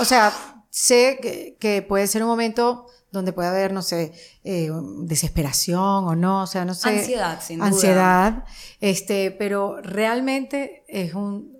O 0.00 0.04
sea, 0.04 0.32
sé 0.74 1.56
que, 1.60 1.82
puede 1.82 2.06
ser 2.06 2.22
un 2.22 2.28
momento 2.28 2.86
donde 3.10 3.34
puede 3.34 3.48
haber, 3.48 3.74
no 3.74 3.82
sé, 3.82 4.12
eh, 4.42 4.70
desesperación 5.02 5.78
o 6.06 6.16
no, 6.16 6.42
o 6.44 6.46
sea, 6.46 6.64
no 6.64 6.74
sé. 6.74 6.88
Ansiedad, 6.88 7.40
sin 7.42 7.58
duda. 7.58 7.68
Ansiedad, 7.68 8.44
este, 8.80 9.30
pero 9.32 9.82
realmente 9.82 10.82
es 10.88 11.12
un, 11.14 11.54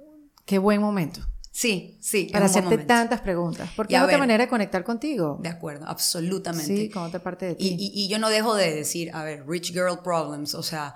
qué 0.46 0.56
buen 0.58 0.80
momento. 0.80 1.20
Sí, 1.50 1.98
sí. 2.00 2.30
Para 2.32 2.46
hacerte 2.46 2.78
tantas 2.78 3.20
preguntas. 3.20 3.68
Porque 3.76 3.94
es 3.94 4.00
otra 4.02 4.16
manera 4.16 4.44
de 4.44 4.48
conectar 4.48 4.82
contigo. 4.82 5.38
De 5.42 5.50
acuerdo, 5.50 5.86
absolutamente. 5.86 6.74
Sí, 6.74 6.88
con 6.88 7.02
otra 7.02 7.22
parte 7.22 7.44
de 7.44 7.54
ti. 7.56 7.76
Y, 7.78 7.90
y- 8.00 8.04
y 8.04 8.08
yo 8.08 8.18
no 8.18 8.30
dejo 8.30 8.54
de 8.54 8.74
decir, 8.74 9.10
a 9.12 9.22
ver, 9.22 9.46
rich 9.46 9.72
girl 9.72 9.98
problems, 10.02 10.54
o 10.54 10.62
sea, 10.62 10.94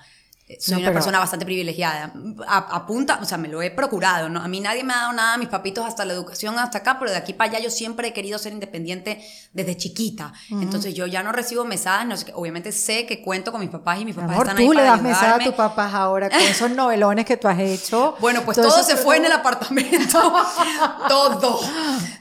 soy 0.61 0.75
No, 0.75 0.79
una 0.79 0.87
pero- 0.89 0.95
persona 0.95 1.19
bastante 1.19 1.45
privilegiada. 1.45 2.13
A, 2.47 2.59
a 2.59 2.87
punta, 2.87 3.19
o 3.21 3.25
sea, 3.25 3.37
me 3.37 3.49
lo 3.49 3.63
he 3.63 3.71
procurado, 3.73 4.29
¿no? 4.29 4.41
A 4.41 4.47
mí 4.49 4.61
nadie 4.61 4.85
me 4.85 4.93
ha 4.93 4.99
dado 4.99 5.13
nada, 5.13 5.37
mis 5.39 5.49
papitos 5.49 5.85
hasta 5.85 6.05
la 6.05 6.13
educación 6.13 6.57
hasta 6.59 6.79
acá, 6.79 6.99
pero 7.01 7.11
de 7.11 7.17
aquí 7.17 7.33
para 7.33 7.51
allá 7.51 7.59
yo 7.61 7.71
siempre 7.71 8.09
he 8.09 8.13
querido 8.13 8.39
ser 8.39 8.53
independiente 8.53 9.27
desde 9.53 9.77
chiquita. 9.77 10.33
Entonces 10.51 10.95
yo 10.95 11.07
ya 11.07 11.23
no 11.25 11.33
recibo 11.33 11.65
mesadas, 11.65 12.07
no 12.07 12.17
sé 12.17 12.33
obviamente 12.35 12.71
sé 12.71 13.07
que 13.07 13.23
cuento 13.23 13.51
con 13.51 13.61
mis 13.61 13.71
papás 13.71 13.99
y 14.01 14.05
mis 14.05 14.15
Mi 14.15 14.23
papás 14.23 14.35
amor, 14.37 14.47
están 14.47 14.59
ahí 14.59 14.67
tú 14.67 14.73
le 14.73 14.79
para 14.81 14.91
das 14.93 15.03
mesada 15.03 15.35
a 15.37 15.39
tus 15.41 15.55
papás 15.55 15.93
ahora 15.95 16.31
con 16.31 16.39
esos 16.41 16.71
novelones 16.77 17.25
que 17.25 17.37
tú 17.37 17.49
has 17.49 17.59
hecho. 17.59 18.15
Bueno, 18.21 18.43
pues 18.45 18.57
Todo 18.57 18.69
todo, 18.69 18.83
se 18.85 18.97
fue 18.97 19.17
en 19.17 19.23
lo- 19.23 19.29
el 19.29 19.35
apartamento. 19.35 20.33
todo. 21.09 21.61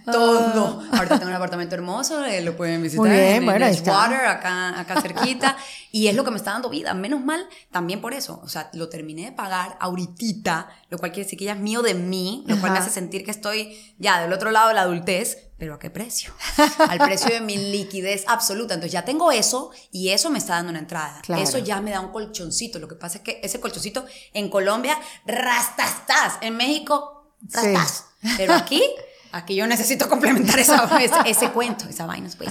Todo. 0.05 0.83
Ahorita 0.91 1.17
tengo 1.19 1.29
un 1.29 1.35
apartamento 1.35 1.75
hermoso, 1.75 2.23
eh, 2.25 2.41
lo 2.41 2.55
pueden 2.55 2.81
visitar. 2.81 3.05
Muy 3.05 3.09
bien, 3.15 3.35
en 3.37 3.45
bueno, 3.45 3.65
está. 3.65 4.07
Bridgewater, 4.07 4.25
acá, 4.27 4.79
acá 4.79 5.01
cerquita. 5.01 5.57
y 5.95 6.09
es 6.09 6.15
lo 6.15 6.25
que 6.25 6.31
me 6.31 6.35
está 6.35 6.51
dando 6.51 6.67
vida. 6.67 6.93
Menos 6.93 7.23
mal, 7.23 7.47
también 7.71 8.01
por 8.01 8.13
eso. 8.13 8.41
O 8.43 8.49
sea, 8.49 8.69
lo 8.73 8.89
terminé 8.89 9.23
de 9.23 9.31
pagar 9.31 9.77
ahorita, 9.79 10.67
lo 10.89 10.97
cual 10.97 11.13
quiere 11.13 11.23
decir 11.23 11.39
que 11.39 11.45
ya 11.45 11.53
es 11.53 11.59
mío 11.59 11.81
de 11.81 11.93
mí, 11.93 12.43
lo 12.47 12.59
cual 12.59 12.73
me 12.73 12.79
hace 12.79 12.89
sentir 12.89 13.23
que 13.23 13.31
estoy 13.31 13.95
ya 13.97 14.19
del 14.21 14.33
otro 14.33 14.51
lado 14.51 14.67
de 14.67 14.73
la 14.73 14.81
adultez. 14.81 15.37
Pero 15.57 15.75
¿a 15.75 15.79
qué 15.79 15.89
precio? 15.89 16.33
Al 16.89 16.99
precio 16.99 17.29
de 17.33 17.39
mi 17.39 17.55
liquidez 17.55 18.25
absoluta. 18.27 18.73
Entonces 18.73 18.91
ya 18.91 19.05
tengo 19.05 19.31
eso 19.31 19.71
y 19.89 20.09
eso 20.09 20.29
me 20.29 20.37
está 20.37 20.55
dando 20.55 20.71
una 20.71 20.79
entrada. 20.79 21.21
Claro. 21.21 21.41
Eso 21.41 21.59
ya 21.59 21.79
me 21.79 21.91
da 21.91 22.01
un 22.01 22.11
colchoncito. 22.11 22.77
Lo 22.77 22.89
que 22.89 22.95
pasa 22.95 23.19
es 23.19 23.23
que 23.23 23.39
ese 23.41 23.61
colchoncito 23.61 24.05
en 24.33 24.49
Colombia, 24.49 24.99
rastastas. 25.25 26.39
En 26.41 26.57
México, 26.57 27.31
Sí. 27.47 27.73
rastas. 27.73 28.05
Pero 28.35 28.53
aquí, 28.53 28.83
aquí 29.37 29.55
yo 29.55 29.67
necesito 29.67 30.07
complementar 30.09 30.57
esa, 30.59 30.85
ese, 31.01 31.15
ese 31.25 31.49
cuento, 31.51 31.85
esa 31.89 32.05
vaina. 32.05 32.29
Pues. 32.37 32.49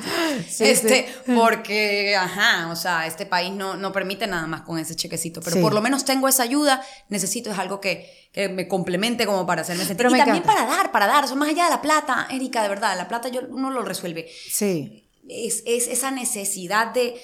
Sí, 0.51 0.65
este, 0.65 1.09
Porque, 1.35 2.15
ajá, 2.17 2.69
o 2.71 2.77
sea, 2.77 3.07
este 3.07 3.27
país 3.27 3.53
no, 3.53 3.77
no 3.77 3.93
permite 3.93 4.27
nada 4.27 4.47
más 4.47 4.63
con 4.63 4.79
ese 4.79 4.95
chequecito. 4.95 5.41
Pero 5.41 5.57
Sí. 5.57 5.63
por 5.63 5.73
lo 5.75 5.81
menos 5.81 6.05
tengo 6.05 6.29
esa 6.29 6.43
ayuda. 6.43 6.83
Necesito, 7.09 7.51
es 7.51 7.59
algo 7.59 7.81
que, 7.81 8.29
que 8.33 8.49
me 8.49 8.69
complemente 8.69 9.27
como 9.27 9.47
para 9.47 9.63
hacerme 9.63 9.85
sentir. 9.85 9.97
Pero 9.99 10.11
y 10.11 10.13
me 10.13 10.19
también 10.19 10.43
encanta. 10.45 10.65
para 10.65 10.77
dar, 10.77 10.93
para 10.93 11.07
dar. 11.07 11.25
Eso 11.25 11.37
más 11.37 11.49
allá 11.49 11.65
de 11.65 11.71
la 11.71 11.83
plata, 11.83 12.27
Erika, 12.31 12.63
de 12.63 12.69
verdad. 12.69 12.97
La 12.97 13.09
plata 13.09 13.29
yo, 13.29 13.41
uno 13.49 13.71
lo 13.71 13.83
resuelve 13.83 14.29
Sí. 14.51 15.09
es, 15.29 15.63
es 15.67 15.89
esa 15.89 16.11
necesidad 16.11 16.89
de 16.89 17.21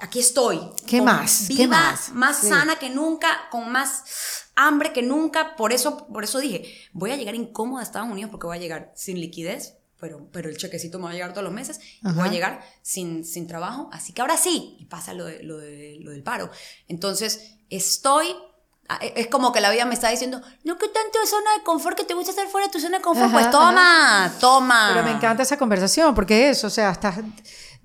aquí 0.00 0.20
estoy. 0.20 0.60
¿Qué 0.86 1.00
más? 1.02 1.46
¿Qué 1.48 1.54
Viva, 1.54 1.76
más? 1.76 2.08
más 2.10 2.38
Sí. 2.38 2.48
sana 2.48 2.76
que 2.78 2.90
nunca, 2.90 3.28
con 3.50 3.70
más 3.70 4.02
hambre 4.56 4.92
que 4.92 5.02
nunca. 5.02 5.54
Por 5.56 5.72
eso, 5.72 6.06
por 6.08 6.24
eso 6.24 6.38
dije, 6.40 6.64
voy 6.92 7.12
a 7.12 7.16
llegar 7.16 7.34
incómoda 7.34 7.80
a 7.80 7.84
Estados 7.84 8.10
Unidos 8.10 8.30
porque 8.30 8.46
voy 8.46 8.56
a 8.56 8.60
llegar 8.60 8.92
sin 8.96 9.20
liquidez. 9.20 9.74
Pero, 9.98 10.28
pero 10.30 10.50
el 10.50 10.58
chequecito 10.58 10.98
me 10.98 11.04
va 11.04 11.10
a 11.10 11.14
llegar 11.14 11.32
todos 11.32 11.44
los 11.44 11.54
meses 11.54 11.80
y 12.02 12.04
voy 12.04 12.12
Ajá. 12.12 12.24
a 12.24 12.30
llegar 12.30 12.60
sin, 12.82 13.24
sin 13.24 13.46
trabajo. 13.46 13.88
Así 13.92 14.12
que 14.12 14.20
ahora 14.20 14.36
sí, 14.36 14.76
y 14.78 14.84
pasa 14.84 15.14
lo, 15.14 15.24
de- 15.24 15.42
lo, 15.42 15.56
de- 15.56 15.96
lo 16.02 16.10
del 16.10 16.22
paro. 16.22 16.50
Entonces, 16.86 17.56
estoy 17.70 18.26
ah, 18.90 18.98
es 19.14 19.26
como 19.28 19.52
que 19.52 19.62
la 19.62 19.70
vida 19.70 19.86
me 19.86 19.94
está 19.94 20.10
diciendo, 20.10 20.42
no 20.64 20.76
que 20.76 20.88
tanto 20.88 21.18
es 21.24 21.30
zona 21.30 21.50
de 21.56 21.64
confort 21.64 21.96
que 21.96 22.04
te 22.04 22.12
gusta 22.12 22.30
estar 22.30 22.46
fuera 22.48 22.66
de 22.66 22.72
tu 22.74 22.78
zona 22.78 22.98
de 22.98 23.02
confort, 23.02 23.26
Ajá, 23.28 23.38
pues 23.38 23.50
toma, 23.50 24.32
toma. 24.38 24.90
Pero 24.92 25.04
me 25.06 25.12
encanta 25.12 25.42
esa 25.44 25.56
conversación 25.56 26.14
porque 26.14 26.50
eso, 26.50 26.66
o 26.66 26.70
sea, 26.70 26.90
estás 26.90 27.16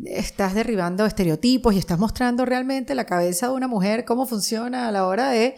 estás 0.05 0.53
derribando 0.53 1.05
estereotipos 1.05 1.73
y 1.75 1.77
estás 1.77 1.99
mostrando 1.99 2.43
realmente 2.45 2.95
la 2.95 3.05
cabeza 3.05 3.47
de 3.47 3.53
una 3.53 3.67
mujer, 3.67 4.03
cómo 4.03 4.25
funciona 4.25 4.87
a 4.87 4.91
la 4.91 5.05
hora 5.05 5.29
de 5.29 5.55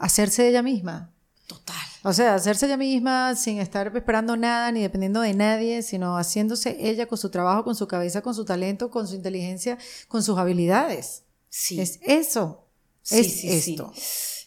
hacerse 0.00 0.48
ella 0.48 0.62
misma. 0.62 1.12
Total. 1.46 1.76
O 2.02 2.12
sea, 2.12 2.34
hacerse 2.34 2.66
ella 2.66 2.76
misma 2.76 3.34
sin 3.36 3.58
estar 3.58 3.94
esperando 3.96 4.36
nada 4.36 4.70
ni 4.72 4.80
dependiendo 4.82 5.20
de 5.20 5.34
nadie, 5.34 5.82
sino 5.82 6.16
haciéndose 6.16 6.76
ella 6.80 7.06
con 7.06 7.18
su 7.18 7.28
trabajo, 7.30 7.64
con 7.64 7.74
su 7.74 7.86
cabeza, 7.88 8.22
con 8.22 8.34
su 8.34 8.44
talento, 8.44 8.90
con 8.90 9.06
su 9.08 9.14
inteligencia, 9.16 9.76
con 10.08 10.22
sus 10.22 10.38
habilidades. 10.38 11.24
Sí. 11.48 11.80
Es 11.80 11.98
eso. 12.02 12.66
Sí, 13.02 13.18
es 13.18 13.32
sí, 13.40 13.60
sí. 13.60 13.76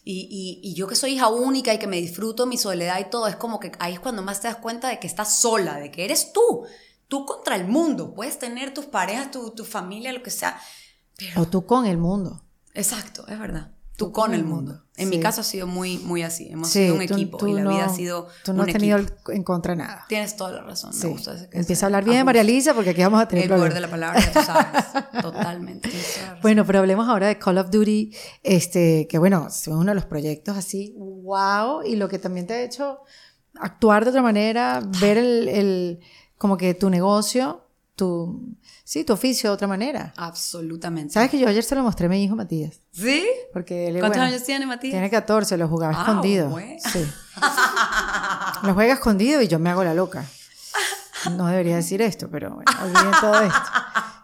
y- 0.06 0.60
y 0.64 0.74
yo 0.76 0.88
que 0.88 0.96
soy 0.96 1.14
hija 1.14 1.28
única 1.30 1.74
y 1.74 1.80
que 1.80 1.88
me 1.88 1.98
disfruto 1.98 2.46
mi 2.46 2.58
soledad 2.58 3.00
y 3.00 3.10
todo, 3.10 3.28
es 3.28 3.36
como 3.36 3.60
que 3.60 3.72
ahí 3.80 3.94
es 3.94 4.00
cuando 4.00 4.22
más 4.22 4.40
te 4.42 4.48
das 4.48 4.58
cuenta 4.58 4.88
de 4.90 5.00
que 5.00 5.08
estás 5.08 5.40
sola, 5.40 5.80
de 5.80 5.92
que 5.92 6.06
eres 6.06 6.32
tú, 6.34 6.66
tú 7.08 7.26
contra 7.26 7.56
el 7.56 7.68
mundo. 7.68 8.14
Puedes 8.14 8.40
tener 8.40 8.74
tus 8.74 8.86
parejas, 8.86 9.32
tu, 9.32 9.52
tu 9.52 9.66
familia, 9.66 10.14
lo 10.14 10.24
que 10.24 10.30
sea. 10.32 10.60
Pero, 11.18 11.42
O 11.42 11.46
tú 11.48 11.66
con 11.66 11.86
el 11.86 11.98
mundo. 11.98 12.42
exacto, 12.74 13.26
es 13.28 13.38
verdad. 13.40 13.72
Tú 13.98 14.12
con 14.12 14.34
el 14.34 14.44
mundo. 14.44 14.80
En 14.96 15.10
Sí. 15.10 15.18
mi 15.18 15.20
caso 15.22 15.42
ha 15.42 15.44
sido 15.44 15.68
muy, 15.68 15.98
muy 16.00 16.24
así. 16.24 16.50
Hemos 16.52 16.70
Sí, 16.70 16.80
sido 16.86 16.96
un 16.96 17.06
tú- 17.08 17.14
equipo 17.14 17.38
tú 17.38 17.48
y 17.48 17.54
la 17.54 17.62
vida 17.68 17.86
ha 17.86 17.90
sido 17.90 18.28
Tú 18.44 18.54
no 18.54 18.64
un 18.64 18.70
has 18.70 18.74
tenido 18.74 18.98
equipo. 18.98 19.32
en 19.32 19.44
contra 19.44 19.76
nada. 19.76 20.06
Tienes 20.10 20.36
toda 20.36 20.52
la 20.52 20.62
razón. 20.62 20.94
Sí. 20.94 21.06
Me 21.08 21.14
gusta 21.14 21.34
ese, 21.36 21.44
Empieza 21.46 21.74
ese 21.74 21.86
a 21.86 21.88
hablar 21.88 22.04
bien 22.04 22.18
de. 22.18 22.24
María 22.24 22.44
Lisa 22.44 22.74
porque 22.74 22.90
aquí 22.92 23.02
vamos 23.04 23.22
a 23.22 23.28
tener 23.28 23.46
El 23.46 23.50
poder 23.52 23.72
problemas. 23.72 23.76
de 23.76 23.82
la 23.82 24.14
palabra, 24.14 24.32
tú 24.34 24.40
sabes. 24.46 24.84
Totalmente. 25.22 25.90
Bueno, 26.42 26.66
pero 26.66 26.80
hablemos 26.80 27.08
ahora 27.08 27.28
de 27.28 27.38
Call 27.38 27.58
of 27.60 27.70
Duty, 27.70 28.16
este, 28.44 29.08
que 29.08 29.18
bueno, 29.20 29.48
es 29.48 29.68
uno 29.68 29.86
de 29.92 29.96
los 29.96 30.06
proyectos 30.06 30.58
así, 30.58 30.94
wow, 30.98 31.84
y 31.84 31.96
lo 31.96 32.10
que 32.10 32.20
también 32.20 32.48
te 32.48 32.54
ha 32.54 32.62
hecho 32.62 33.00
actuar 33.60 34.04
de 34.04 34.10
otra 34.10 34.22
manera, 34.24 34.82
ver 35.02 35.18
el, 35.18 35.48
el- 35.50 36.00
como 36.38 36.58
que 36.58 36.74
tu 36.74 36.90
negocio, 36.90 37.68
tu, 37.96 38.42
sí, 38.84 39.04
tu 39.04 39.14
oficio 39.14 39.50
de 39.50 39.54
otra 39.56 39.68
manera. 39.68 40.14
Absolutamente. 40.18 41.14
¿Sabes 41.14 41.30
que 41.32 41.40
yo 41.40 41.48
ayer 41.48 41.64
se 41.64 41.76
lo 41.76 41.84
mostré 41.84 42.06
a 42.08 42.10
mi 42.10 42.24
hijo 42.24 42.36
Matías? 42.36 42.80
¿Sí? 42.92 43.26
Porque 43.54 43.88
él 43.88 43.94
¿Cuántos 44.00 44.18
bueno, 44.20 44.34
años 44.34 44.44
tiene 44.46 44.66
Matías? 44.66 44.92
Tiene 44.92 45.10
14, 45.10 45.58
lo 45.58 45.68
jugaba 45.68 45.94
Ah, 45.98 46.02
escondido. 46.02 46.50
bueno. 46.50 46.80
Sí. 46.92 47.06
Lo 48.64 48.74
juega 48.74 48.94
escondido 48.94 49.42
y 49.42 49.48
yo 49.48 49.60
me 49.60 49.70
hago 49.70 49.84
la 49.84 49.94
loca. 49.94 50.26
No 51.38 51.48
debería 51.48 51.78
decir 51.78 52.02
esto, 52.02 52.30
pero 52.30 52.52
bueno, 52.56 52.72
olviden 52.84 53.12
todo 53.22 53.42
esto. 53.42 53.60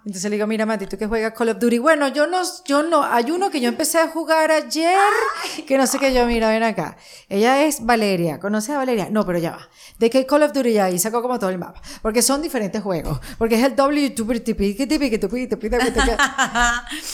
Entonces 0.10 0.32
le 0.32 0.38
digo, 0.38 0.47
mira 0.47 0.66
Mati, 0.66 0.88
¿tú 0.88 0.97
que 0.97 1.05
juegas 1.05 1.34
Call 1.34 1.49
of 1.49 1.60
Duty? 1.60 1.78
Bueno, 1.78 2.07
yo 2.07 2.26
no, 2.26 2.41
yo 2.66 2.82
no, 2.82 3.03
hay 3.03 3.30
uno 3.30 3.51
que 3.51 3.62
yo 3.62 3.70
empecé 3.70 3.99
a 3.99 4.07
jugar 4.07 4.49
ayer, 4.49 4.97
que 5.68 5.78
no 5.78 5.86
sé 5.86 5.99
qué 5.99 6.12
yo, 6.12 6.26
mira, 6.26 6.49
ven 6.49 6.64
acá. 6.64 6.97
Ella 7.28 7.64
es 7.64 7.86
Valeria, 7.86 8.39
¿conoces 8.39 8.72
a 8.72 8.78
Valeria? 8.78 9.10
No, 9.12 9.24
pero 9.24 9.38
ya 9.38 9.51
va. 9.51 9.70
De 9.99 10.10
que 10.10 10.26
Call 10.26 10.41
of 10.41 10.51
Duty 10.51 10.74
ya, 10.74 10.89
y 10.89 10.97
sacó 10.97 11.22
como 11.22 11.38
todo 11.38 11.51
el 11.51 11.60
mapa. 11.60 11.80
Porque 12.01 12.24
son 12.24 12.41
diferentes 12.41 12.82
juegos. 12.82 13.20
Porque 13.38 13.53
es 13.53 13.64
el 13.64 13.76
WTP, 13.76 14.60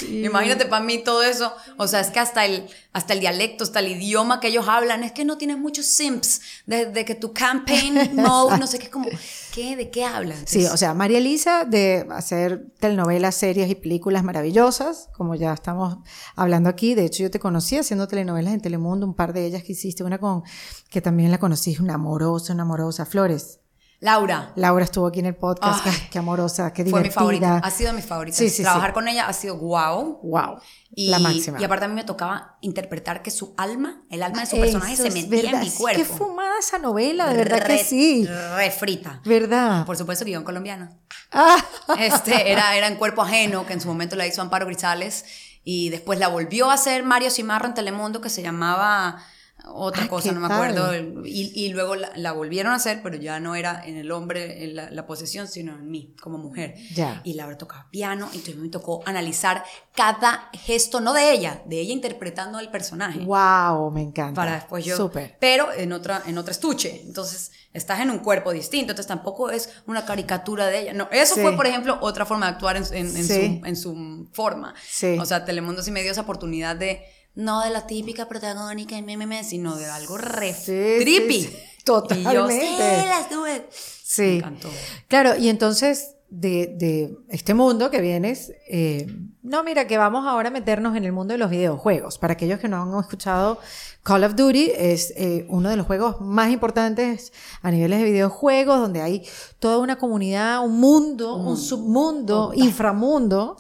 Imagínate 0.10 0.66
para 0.66 0.86
mí 0.86 1.00
todo 1.00 1.22
eso. 1.22 1.54
O 1.76 1.88
sea, 1.88 2.00
es 2.00 2.12
que 2.12 2.22
hasta 2.22 2.46
el, 2.46 2.66
hasta 2.96 3.12
el 3.12 3.20
dialecto, 3.20 3.66
hasta 3.66 3.82
el 3.82 3.90
idioma 3.90 4.40
que 4.40 4.48
ellos 4.48 4.70
hablan, 4.70 5.04
es 5.04 5.12
que 5.12 5.26
no 5.26 5.38
tienes 5.38 5.58
muchos 5.58 5.86
simps. 5.86 6.40
De, 6.66 6.86
de 6.86 7.04
que 7.04 7.14
tu 7.14 7.34
campaign 7.34 8.16
mode, 8.16 8.58
no 8.58 8.68
sé 8.68 8.80
qué, 8.80 8.90
como, 8.90 9.10
¿qué? 9.54 9.76
¿De 9.76 9.90
qué 9.90 10.06
hablan? 10.06 10.38
Sí, 10.48 10.66
o 10.66 10.78
sea, 10.78 10.94
María 10.94 11.18
Elisa 11.18 11.66
de 11.66 12.08
hacer 12.12 12.68
telenovelas, 12.80 13.36
series 13.36 13.70
y 13.70 13.76
películas 13.76 14.24
maravillosas, 14.24 15.10
como 15.12 15.36
ya 15.36 15.52
estamos 15.52 15.98
hablando 16.38 16.70
aquí. 16.70 16.96
De 16.96 17.04
hecho, 17.04 17.24
yo 17.24 17.30
te 17.30 17.38
conocí 17.38 17.76
haciendo 17.76 18.08
telenovelas 18.08 18.54
en 18.54 18.62
Telemundo, 18.62 19.06
un 19.06 19.14
par 19.14 19.34
de 19.34 19.46
ellas 19.46 19.64
que 19.64 19.74
hiciste, 19.74 20.06
una 20.06 20.18
con 20.18 20.44
que 20.90 21.02
también 21.02 21.32
la 21.32 21.38
conocí, 21.38 21.76
una 21.78 21.96
amorosa, 21.96 22.54
una 22.54 22.64
amorosa, 22.64 23.06
Flores. 23.06 23.60
Laura. 24.02 24.52
Laura 24.56 24.84
estuvo 24.84 25.08
aquí 25.08 25.20
en 25.20 25.26
el 25.28 25.36
podcast, 25.36 25.86
Ay, 25.86 25.92
ay, 25.96 26.08
qué 26.12 26.20
amorosa, 26.20 26.72
qué 26.74 26.84
Fue 26.84 26.86
mi 26.86 27.10
divertida. 27.10 27.14
favorita. 27.20 27.58
Ha 27.58 27.72
sido 27.72 27.94
mi 27.94 28.02
favorita. 28.02 28.38
Sí, 28.38 28.50
sí, 28.50 28.62
Trabajar 28.64 28.90
sí. 28.90 28.94
con 28.94 29.08
ella 29.08 29.28
ha 29.28 29.34
sido 29.34 29.58
wow. 29.58 30.20
Wow, 30.22 30.60
Y, 30.92 31.10
la 31.10 31.20
máxima. 31.20 31.60
y 31.60 31.64
aparte 31.64 31.86
a 31.86 31.88
mí 31.88 31.94
me 31.96 32.04
tocaba 32.04 32.58
interpretar 32.62 33.22
que 33.22 33.32
su 33.32 33.54
alma, 33.58 34.04
el 34.10 34.22
alma 34.22 34.42
de 34.42 34.46
su 34.48 34.58
personaje 34.58 34.96
se 34.98 35.10
metía 35.12 35.44
verdad. 35.44 35.54
en 35.56 35.60
mi 35.62 35.72
cuerpo. 35.72 35.98
Qué 36.00 36.06
fumada 36.06 36.60
esa 36.60 36.78
novela, 36.78 37.28
de 37.30 37.38
verdad 37.38 37.60
que 37.64 37.78
Re- 37.78 37.84
sí. 37.84 38.28
Refrita. 38.56 39.22
¿Verdad? 39.26 39.86
Por 39.86 39.98
supuesto, 39.98 40.26
guion 40.26 40.44
colombiano. 40.44 40.90
Ah, 41.32 41.58
Este, 41.98 42.52
era, 42.52 42.76
era 42.76 42.88
en 42.88 42.96
Cuerpo 42.98 43.22
Ajeno, 43.22 43.66
que 43.66 43.74
en 43.74 43.82
su 43.82 43.88
momento 43.88 44.16
la 44.16 44.28
hizo 44.28 44.42
Amparo 44.42 44.66
Grisales, 44.66 45.26
y 45.64 45.90
después 45.90 46.20
la 46.20 46.28
volvió 46.28 46.70
a 46.70 46.74
hacer 46.76 47.02
Mario 47.04 47.32
Cimarro 47.32 47.66
en 47.66 47.74
Telemundo, 47.74 48.22
que 48.22 48.30
se 48.30 48.44
llamaba 48.44 49.24
otra 49.68 50.04
Ah, 50.04 50.08
cosa, 50.08 50.30
¿qué 50.30 50.36
no 50.36 50.42
me 50.42 50.48
tal? 50.48 50.58
acuerdo, 50.78 51.26
y, 51.26 51.52
y 51.56 51.70
luego 51.70 51.96
la, 51.96 52.12
la 52.16 52.32
volvieron 52.32 52.72
a 52.74 52.76
hacer, 52.76 53.02
pero 53.04 53.18
ya 53.18 53.40
no 53.40 53.56
era 53.56 53.84
en 53.86 53.98
el 53.98 54.12
hombre 54.12 54.64
en 54.64 54.76
la, 54.76 54.90
la 54.92 55.06
posesión, 55.08 55.48
sino 55.48 55.74
en 55.76 55.90
mí, 55.90 56.16
como 56.22 56.38
mujer. 56.38 56.76
Ya. 56.94 57.22
Y 57.24 57.34
Laura 57.34 57.58
tocaba 57.58 57.88
piano, 57.92 58.26
entonces 58.34 58.56
me 58.58 58.70
tocó 58.70 59.02
analizar 59.06 59.64
cada 59.96 60.50
gesto, 60.54 61.00
no 61.02 61.14
de 61.14 61.32
ella, 61.32 61.62
de 61.66 61.80
ella 61.80 61.94
interpretando 61.94 62.58
al 62.58 62.70
personaje 62.72 63.20
wow, 63.20 63.90
me 63.92 64.02
encanta. 64.02 64.36
para 64.42 64.56
después 64.56 64.84
yo. 64.86 64.96
Súper. 64.98 65.38
Pero 65.40 65.72
en 65.74 65.92
otra, 65.94 66.22
en 66.28 66.38
otra 66.38 66.52
estuche. 66.52 67.02
Entonces, 67.06 67.52
estás 67.74 68.00
en 68.02 68.10
un 68.12 68.20
cuerpo 68.20 68.52
distinto. 68.52 68.92
Entonces, 68.92 69.08
tampoco 69.08 69.50
es 69.50 69.70
una 69.88 70.06
caricatura 70.06 70.68
de 70.68 70.80
ella. 70.82 70.94
No, 70.94 71.08
eso 71.12 71.36
Sí. 71.36 71.42
fue, 71.42 71.56
por 71.56 71.66
ejemplo, 71.66 71.98
otra 72.02 72.26
forma 72.26 72.46
de 72.48 72.52
actuar 72.54 72.78
en, 72.78 72.84
en- 72.94 73.16
en 73.18 73.24
Sí. 73.26 73.60
su, 73.62 73.66
en 73.66 73.76
su 73.76 74.30
forma. 74.34 74.74
Sí. 74.88 75.18
O 75.20 75.26
sea, 75.26 75.46
Telemundo 75.46 75.82
sí 75.82 75.92
me 75.92 76.02
dio 76.02 76.12
esa 76.12 76.22
oportunidad 76.22 76.76
de. 76.76 77.04
No 77.36 77.62
de 77.62 77.70
la 77.70 77.86
típica 77.86 78.28
protagónica 78.28 78.96
y 78.98 79.02
meme, 79.02 79.44
sino 79.44 79.76
de 79.76 79.86
algo 79.86 80.18
re 80.18 80.54
Sí, 80.54 80.98
sí, 80.98 80.98
trippy. 81.02 81.42
sí. 81.44 81.50
Y 81.50 81.52
yo, 81.52 81.84
Totalmente. 82.02 82.66
sí, 82.66 83.06
las 83.08 83.30
tuve. 83.30 83.68
Sí. 83.72 84.22
Me 84.22 84.36
encantó. 84.38 84.70
Claro, 85.08 85.36
y 85.38 85.50
entonces 85.50 86.16
de, 86.30 86.74
de 86.78 87.18
este 87.30 87.54
mundo 87.54 87.92
que 87.92 88.02
vienes, 88.02 88.52
eh, 88.68 89.06
no, 89.44 89.64
mira, 89.64 89.86
que 89.86 89.98
vamos 89.98 90.26
ahora 90.26 90.50
a 90.50 90.52
meternos 90.52 90.96
en 90.98 91.04
el 91.06 91.12
mundo 91.12 91.34
de 91.34 91.38
los 91.38 91.52
videojuegos. 91.52 92.18
Para 92.18 92.34
aquellos 92.34 92.60
que 92.60 92.68
no 92.68 92.82
han 92.82 93.00
escuchado, 93.00 93.60
Call 94.02 94.24
of 94.24 94.36
Duty 94.36 94.72
es 94.76 95.14
eh, 95.16 95.46
uno 95.50 95.70
de 95.70 95.76
los 95.76 95.86
juegos 95.86 96.20
más 96.22 96.52
importantes 96.52 97.32
a 97.62 97.70
niveles 97.70 98.00
de 98.00 98.06
videojuegos, 98.06 98.80
donde 98.80 99.02
hay 99.02 99.28
toda 99.60 99.78
una 99.78 99.98
comunidad, 99.98 100.66
un 100.66 100.80
mundo, 100.80 101.36
un 101.36 101.58
submundo, 101.58 102.52
inframundo. 102.56 103.56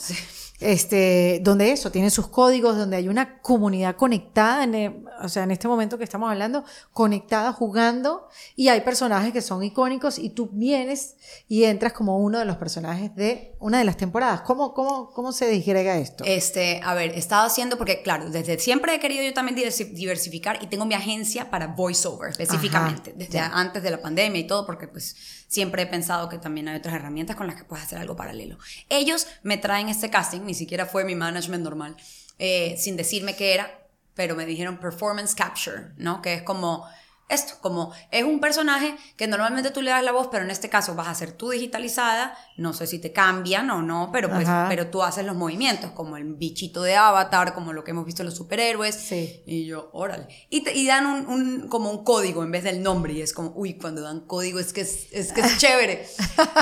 Este, 0.59 1.39
donde 1.43 1.71
eso 1.71 1.91
tiene 1.91 2.09
sus 2.09 2.27
códigos, 2.27 2.77
donde 2.77 2.95
hay 2.95 3.09
una 3.09 3.41
comunidad 3.41 3.95
conectada, 3.97 4.63
en 4.63 4.73
el- 4.75 5.05
o 5.21 5.27
sea, 5.27 5.43
en 5.43 5.51
este 5.51 5.67
momento 5.67 5.97
que 5.97 6.05
estamos 6.05 6.31
hablando, 6.31 6.63
conectada, 6.93 7.51
jugando, 7.51 8.27
y 8.55 8.69
hay 8.69 8.79
personajes 8.81 9.33
que 9.33 9.41
son 9.41 9.63
icónicos 9.63 10.17
y 10.17 10.29
tú 10.29 10.49
vienes 10.53 11.15
y 11.49 11.65
entras 11.65 11.91
como 11.91 12.17
uno 12.19 12.39
de 12.39 12.45
los 12.45 12.55
personajes 12.55 13.13
de 13.15 13.53
una 13.59 13.79
de 13.79 13.83
las 13.83 13.97
temporadas. 13.97 14.41
¿Cómo, 14.41 14.73
cómo, 14.73 15.11
cómo 15.11 15.33
se 15.33 15.49
disgrega 15.49 15.97
esto? 15.97 16.23
Este, 16.25 16.79
a 16.83 16.93
ver, 16.93 17.11
he 17.11 17.19
estado 17.19 17.45
haciendo, 17.47 17.77
porque 17.77 18.01
claro, 18.01 18.29
desde 18.29 18.57
siempre 18.57 18.95
he 18.95 18.99
querido 19.01 19.23
yo 19.23 19.33
también 19.33 19.57
diversi- 19.57 19.91
diversificar 19.91 20.63
y 20.63 20.67
tengo 20.67 20.85
mi 20.85 20.95
agencia 20.95 21.49
para 21.51 21.67
voiceover 21.67 22.29
específicamente, 22.31 23.09
Ajá, 23.09 23.19
desde 23.19 23.33
ya. 23.33 23.47
antes 23.53 23.83
de 23.83 23.91
la 23.91 24.01
pandemia 24.01 24.39
y 24.39 24.47
todo, 24.47 24.65
porque 24.65 24.87
pues 24.87 25.15
siempre 25.55 25.83
he 25.83 25.87
pensado 25.87 26.27
que 26.27 26.37
también 26.37 26.67
hay 26.67 26.75
otras 26.75 26.93
herramientas 26.93 27.37
con 27.37 27.47
las 27.47 27.55
que 27.55 27.63
puedes 27.63 27.85
hacer 27.85 27.97
algo 27.97 28.17
paralelo. 28.17 28.57
Ellos 28.89 29.25
me 29.41 29.57
traen 29.57 29.87
este 29.87 30.09
casting, 30.09 30.41
ni 30.41 30.53
siquiera 30.53 30.85
fue 30.85 31.05
mi 31.05 31.15
management 31.15 31.63
normal, 31.63 31.95
eh, 32.39 32.75
sin 32.77 32.97
decirme 32.97 33.37
qué 33.37 33.53
era, 33.53 33.87
pero 34.15 34.35
me 34.35 34.45
dijeron 34.45 34.77
performance 34.79 35.33
capture, 35.33 35.93
¿no? 35.95 36.21
Que 36.21 36.33
es 36.33 36.43
como 36.43 36.85
esto, 37.27 37.55
como 37.61 37.91
es 38.11 38.23
un 38.23 38.39
personaje 38.39 38.95
que 39.17 39.27
normalmente 39.27 39.71
tú 39.71 39.81
le 39.81 39.91
das 39.91 40.03
la 40.03 40.11
voz, 40.11 40.27
pero 40.31 40.43
en 40.43 40.51
este 40.51 40.69
caso 40.69 40.93
vas 40.95 41.07
a 41.07 41.15
ser 41.15 41.31
tú 41.31 41.49
digitalizada, 41.49 42.37
no 42.57 42.73
sé 42.73 42.85
si 42.87 42.99
te 42.99 43.11
cambian 43.11 43.69
o 43.71 43.81
no, 43.81 44.09
pero 44.13 44.29
pues, 44.29 44.47
Ajá. 44.47 44.67
pero 44.69 44.87
tú 44.87 45.01
haces 45.03 45.25
los 45.25 45.35
movimientos, 45.35 45.91
como 45.91 46.17
el 46.17 46.35
bichito 46.35 46.83
de 46.83 46.95
Avatar, 46.95 47.53
como 47.53 47.73
lo 47.73 47.83
que 47.83 47.91
hemos 47.91 48.05
visto 48.05 48.21
en 48.21 48.27
los 48.27 48.35
superhéroes. 48.35 48.95
Sí. 48.95 49.41
Y 49.47 49.65
yo, 49.65 49.89
órale. 49.93 50.27
Y, 50.49 50.61
te- 50.61 50.75
y 50.75 50.85
dan 50.85 51.05
un, 51.07 51.25
un- 51.27 51.67
como 51.67 51.89
un 51.89 52.03
código 52.03 52.43
en 52.43 52.51
vez 52.51 52.63
del 52.63 52.83
nombre, 52.83 53.13
y 53.13 53.21
es 53.21 53.33
como, 53.33 53.51
uy, 53.55 53.73
cuando 53.77 54.01
dan 54.01 54.21
código 54.27 54.59
es 54.59 54.71
que 54.71 54.81
es, 54.81 55.07
es 55.11 55.33
que 55.33 55.41
es 55.41 55.57
chévere. 55.57 56.05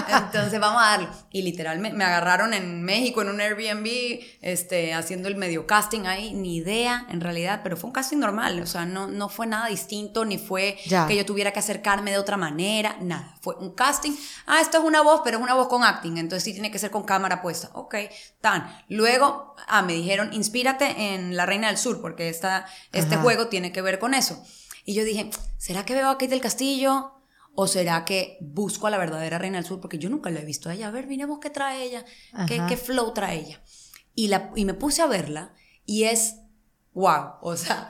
Entonces 0.08 0.60
vamos 0.60 0.82
a 0.82 0.92
darle. 0.92 1.08
Y 1.32 1.42
literalmente 1.42 1.98
me 1.98 2.04
agarraron 2.06 2.54
en 2.54 2.84
México 2.84 3.22
en 3.22 3.30
un 3.30 3.42
Airbnb, 3.42 4.20
este, 4.42 4.94
haciendo 4.94 5.28
el 5.28 5.36
medio 5.36 5.68
casting 5.68 6.06
ahí, 6.06 6.34
ni 6.34 6.56
idea 6.58 7.06
en 7.10 7.22
realidad, 7.22 7.62
pero 7.64 7.76
fue 7.78 7.88
un 7.90 7.94
casting 7.94 8.18
normal, 8.18 8.62
o 8.62 8.66
sea, 8.66 8.86
no, 8.86 9.08
no 9.08 9.30
fue 9.30 9.48
nada 9.48 9.68
distinto, 9.68 10.24
ni 10.26 10.38
fue 10.38 10.53
Ya. 10.86 11.08
que 11.08 11.16
yo 11.16 11.26
tuviera 11.26 11.52
que 11.52 11.60
acercarme 11.60 12.12
de 12.12 12.18
otra 12.18 12.38
manera, 12.38 12.98
nada. 13.02 13.36
Fue 13.42 13.56
un 13.56 13.74
casting. 13.74 14.12
Ah, 14.46 14.62
esto 14.62 14.78
es 14.78 14.84
una 14.84 15.02
voz, 15.02 15.22
pero 15.24 15.38
es 15.38 15.44
una 15.44 15.54
voz 15.54 15.68
con 15.68 15.84
acting, 15.84 16.18
entonces 16.18 16.44
sí 16.44 16.54
tiene 16.54 16.72
que 16.72 16.80
ser 16.80 16.92
con 16.92 17.04
cámara 17.04 17.42
puesta. 17.42 17.70
Ok, 17.74 17.96
tan. 18.42 18.68
Luego, 18.90 19.56
ah, 19.68 19.82
me 19.82 19.94
dijeron, 19.94 20.34
inspírate 20.34 21.14
en 21.14 21.36
La 21.36 21.46
Reina 21.46 21.68
del 21.68 21.78
Sur, 21.78 22.02
porque 22.02 22.30
esta, 22.30 22.66
este 22.92 23.16
Ajá. 23.16 23.24
juego 23.24 23.48
tiene 23.48 23.72
que 23.72 23.82
ver 23.82 24.00
con 24.00 24.14
eso. 24.14 24.44
Y 24.86 24.94
yo 24.94 25.04
dije, 25.04 25.30
¿será 25.58 25.86
que 25.86 25.94
veo 25.94 26.10
a 26.10 26.14
Kate 26.14 26.28
del 26.28 26.42
Castillo? 26.42 27.12
¿O 27.56 27.68
será 27.68 28.04
que 28.04 28.38
busco 28.42 28.88
a 28.88 28.90
la 28.90 28.98
verdadera 28.98 29.38
Reina 29.38 29.58
del 29.58 29.66
Sur? 29.66 29.80
Porque 29.80 30.00
yo 30.00 30.10
nunca 30.10 30.30
la 30.30 30.40
he 30.40 30.46
visto 30.46 30.70
a 30.70 30.74
ella. 30.74 30.88
A 30.88 30.92
ver, 30.92 31.08
miremos 31.08 31.40
qué 31.40 31.50
trae 31.50 31.84
ella, 31.84 32.04
qué, 32.48 32.62
qué 32.68 32.78
flow 32.78 33.14
trae 33.14 33.40
ella. 33.40 33.62
Y, 34.16 34.28
la, 34.28 34.52
y 34.56 34.66
me 34.66 34.74
puse 34.74 35.02
a 35.02 35.08
verla 35.08 35.54
y 35.86 36.04
es, 36.06 36.36
wow, 36.94 37.36
o 37.42 37.56
sea, 37.56 37.90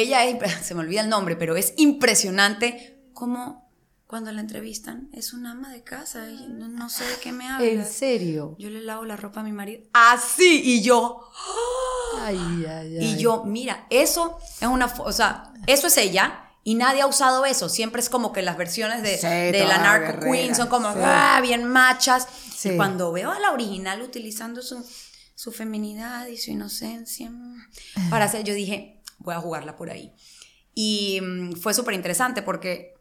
ella 0.00 0.24
es, 0.24 0.36
se 0.66 0.74
me 0.74 0.80
olvida 0.80 1.00
el 1.00 1.08
nombre, 1.08 1.36
pero 1.36 1.56
es 1.56 1.72
impresionante 1.76 3.08
cómo 3.12 3.64
cuando 4.06 4.30
la 4.30 4.40
entrevistan, 4.42 5.08
es 5.12 5.32
una 5.32 5.52
ama 5.52 5.70
de 5.70 5.82
casa, 5.82 6.30
y 6.30 6.46
no, 6.48 6.68
no 6.68 6.88
sé 6.88 7.04
de 7.04 7.16
qué 7.16 7.32
me 7.32 7.48
habla. 7.48 7.66
¿En 7.66 7.84
serio? 7.84 8.54
Yo 8.60 8.70
le 8.70 8.80
lavo 8.80 9.04
la 9.04 9.16
ropa 9.16 9.40
a 9.40 9.42
mi 9.42 9.50
marido. 9.50 9.82
Así, 9.92 10.60
y 10.62 10.82
yo. 10.82 11.20
Ay, 12.20 12.36
ay, 12.68 12.98
ay. 12.98 13.04
Y 13.06 13.16
yo, 13.16 13.42
mira, 13.44 13.86
eso 13.90 14.38
es 14.60 14.68
una, 14.68 14.86
o 14.86 15.10
sea, 15.10 15.52
eso 15.66 15.88
es 15.88 15.96
ella. 15.96 16.40
Y 16.62 16.76
nadie 16.76 17.02
ha 17.02 17.06
usado 17.06 17.44
eso. 17.44 17.68
Siempre 17.68 18.00
es 18.00 18.08
como 18.08 18.32
que 18.32 18.40
las 18.42 18.56
versiones 18.56 19.02
de, 19.02 19.18
Sí, 19.18 19.26
de 19.26 19.64
la 19.66 19.78
narco 19.78 20.06
guerrera, 20.20 20.32
queen 20.32 20.54
son 20.54 20.68
como 20.68 20.92
sí. 20.92 20.98
ah, 21.02 21.40
bien 21.42 21.64
machas. 21.64 22.26
Sí. 22.56 22.70
Y 22.70 22.76
cuando 22.76 23.10
veo 23.12 23.30
a 23.32 23.38
la 23.40 23.52
original 23.52 24.00
utilizando 24.00 24.62
su, 24.62 24.82
su 25.34 25.52
feminidad 25.52 26.26
y 26.28 26.38
su 26.38 26.52
inocencia 26.52 27.32
para 28.08 28.26
hacer, 28.26 28.44
yo 28.44 28.54
dije, 28.54 28.93
voy 29.24 29.34
a 29.34 29.40
jugarla 29.40 29.76
por 29.76 29.90
ahí. 29.90 30.12
Y 30.74 31.20
mm, 31.20 31.52
fue 31.54 31.74
súper 31.74 31.94
interesante 31.94 32.42
porque 32.42 32.94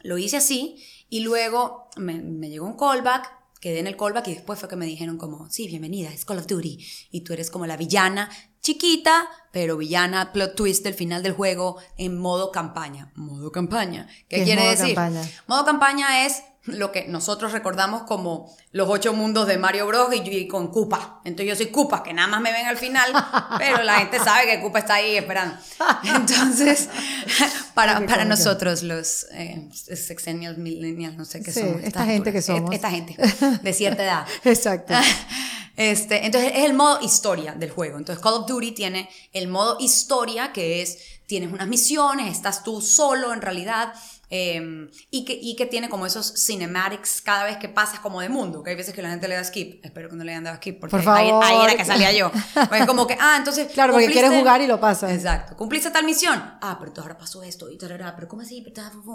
lo 0.00 0.18
hice 0.18 0.36
así 0.36 0.76
y 1.08 1.20
luego 1.20 1.88
me, 1.96 2.20
me 2.20 2.50
llegó 2.50 2.66
un 2.66 2.76
callback, 2.76 3.32
quedé 3.60 3.80
en 3.80 3.86
el 3.86 3.96
callback 3.96 4.28
y 4.28 4.34
después 4.34 4.60
fue 4.60 4.68
que 4.68 4.76
me 4.76 4.86
dijeron 4.86 5.16
como, 5.16 5.50
sí, 5.50 5.66
bienvenida, 5.66 6.10
es 6.10 6.24
Call 6.24 6.38
of 6.38 6.46
Duty 6.46 6.86
y 7.10 7.20
tú 7.22 7.32
eres 7.32 7.50
como 7.50 7.66
la 7.66 7.76
villana 7.76 8.30
chiquita, 8.60 9.28
pero 9.52 9.76
villana 9.76 10.32
plot 10.32 10.54
twist 10.54 10.84
del 10.84 10.94
final 10.94 11.22
del 11.22 11.32
juego 11.32 11.76
en 11.98 12.18
modo 12.18 12.50
campaña. 12.50 13.12
Modo 13.14 13.52
campaña. 13.52 14.08
¿Qué, 14.28 14.38
¿Qué 14.38 14.44
quiere 14.44 14.62
modo 14.62 14.70
decir? 14.70 14.94
campaña? 14.94 15.30
Modo 15.46 15.64
campaña 15.64 16.26
es 16.26 16.42
lo 16.66 16.92
que 16.92 17.06
nosotros 17.08 17.52
recordamos 17.52 18.04
como 18.04 18.54
los 18.72 18.88
ocho 18.88 19.12
mundos 19.12 19.46
de 19.46 19.58
Mario 19.58 19.86
Bros. 19.86 20.14
y, 20.14 20.20
y 20.28 20.48
con 20.48 20.68
Koopa. 20.68 21.20
Entonces 21.24 21.46
yo 21.46 21.56
soy 21.56 21.70
Koopa, 21.72 22.02
que 22.02 22.12
nada 22.14 22.26
más 22.28 22.40
me 22.40 22.52
ven 22.52 22.66
al 22.66 22.78
final, 22.78 23.12
pero 23.58 23.82
la 23.82 23.98
gente 23.98 24.18
sabe 24.18 24.46
que 24.46 24.60
Koopa 24.60 24.78
está 24.78 24.94
ahí 24.94 25.16
esperando. 25.16 25.56
Entonces, 26.04 26.88
para, 27.74 28.04
para 28.06 28.24
nosotros 28.24 28.82
los 28.82 29.26
eh, 29.32 29.68
sexennials, 29.72 30.58
millennials, 30.58 31.16
no 31.16 31.24
sé 31.24 31.42
qué 31.42 31.52
Sí, 31.52 31.60
somos. 31.60 31.82
esta 31.82 31.86
estas 31.88 32.06
gente 32.06 32.32
que 32.32 32.38
alturas, 32.38 32.44
somos. 32.58 32.74
Esta 32.74 32.90
gente 32.90 33.16
de 33.62 33.72
cierta 33.74 34.02
edad. 34.02 34.26
Exacto. 34.44 34.94
Este, 35.76 36.24
entonces 36.24 36.52
es 36.54 36.64
el 36.64 36.74
modo 36.74 37.00
historia 37.00 37.52
del 37.52 37.70
juego. 37.70 37.98
Entonces 37.98 38.22
Call 38.22 38.34
of 38.34 38.46
Duty 38.46 38.72
tiene 38.72 39.08
el 39.32 39.48
modo 39.48 39.76
historia 39.80 40.52
que 40.52 40.82
es, 40.82 40.98
tienes 41.26 41.52
unas 41.52 41.66
misiones, 41.68 42.30
estás 42.34 42.62
tú 42.62 42.80
solo 42.80 43.32
en 43.32 43.42
realidad. 43.42 43.92
Eh, 44.30 44.88
y, 45.10 45.24
que, 45.24 45.38
y 45.40 45.56
que 45.56 45.66
tiene 45.66 45.88
como 45.88 46.06
esos 46.06 46.34
cinematics 46.36 47.20
cada 47.22 47.44
vez 47.44 47.56
que 47.58 47.68
pasas 47.68 48.00
como 48.00 48.20
de 48.20 48.28
mundo, 48.28 48.62
que 48.62 48.70
hay 48.70 48.76
veces 48.76 48.94
que 48.94 49.02
la 49.02 49.10
gente 49.10 49.28
le 49.28 49.34
da 49.36 49.44
skip, 49.44 49.84
espero 49.84 50.08
que 50.08 50.16
no 50.16 50.24
le 50.24 50.32
hayan 50.32 50.44
dado 50.44 50.56
skip, 50.56 50.80
porque 50.80 50.96
Por 50.96 51.08
ahí, 51.08 51.28
favor. 51.28 51.44
ahí 51.44 51.56
era 51.64 51.76
que 51.76 51.84
salía 51.84 52.12
yo. 52.12 52.30
Pues 52.68 52.80
es 52.80 52.86
como 52.86 53.06
que, 53.06 53.16
ah, 53.20 53.36
entonces... 53.38 53.70
Claro, 53.72 53.92
porque 53.92 54.10
quieres 54.10 54.32
jugar 54.32 54.60
y 54.60 54.66
lo 54.66 54.80
pasas. 54.80 55.12
Exacto, 55.12 55.56
cumpliste 55.56 55.90
tal 55.90 56.04
misión, 56.04 56.38
ah, 56.60 56.76
pero 56.78 56.90
entonces 56.90 57.02
ahora 57.02 57.18
pasó 57.18 57.42
esto, 57.42 57.70
y 57.70 57.78
tarará, 57.78 58.14
pero 58.14 58.28
¿cómo 58.28 58.42
así? 58.42 58.64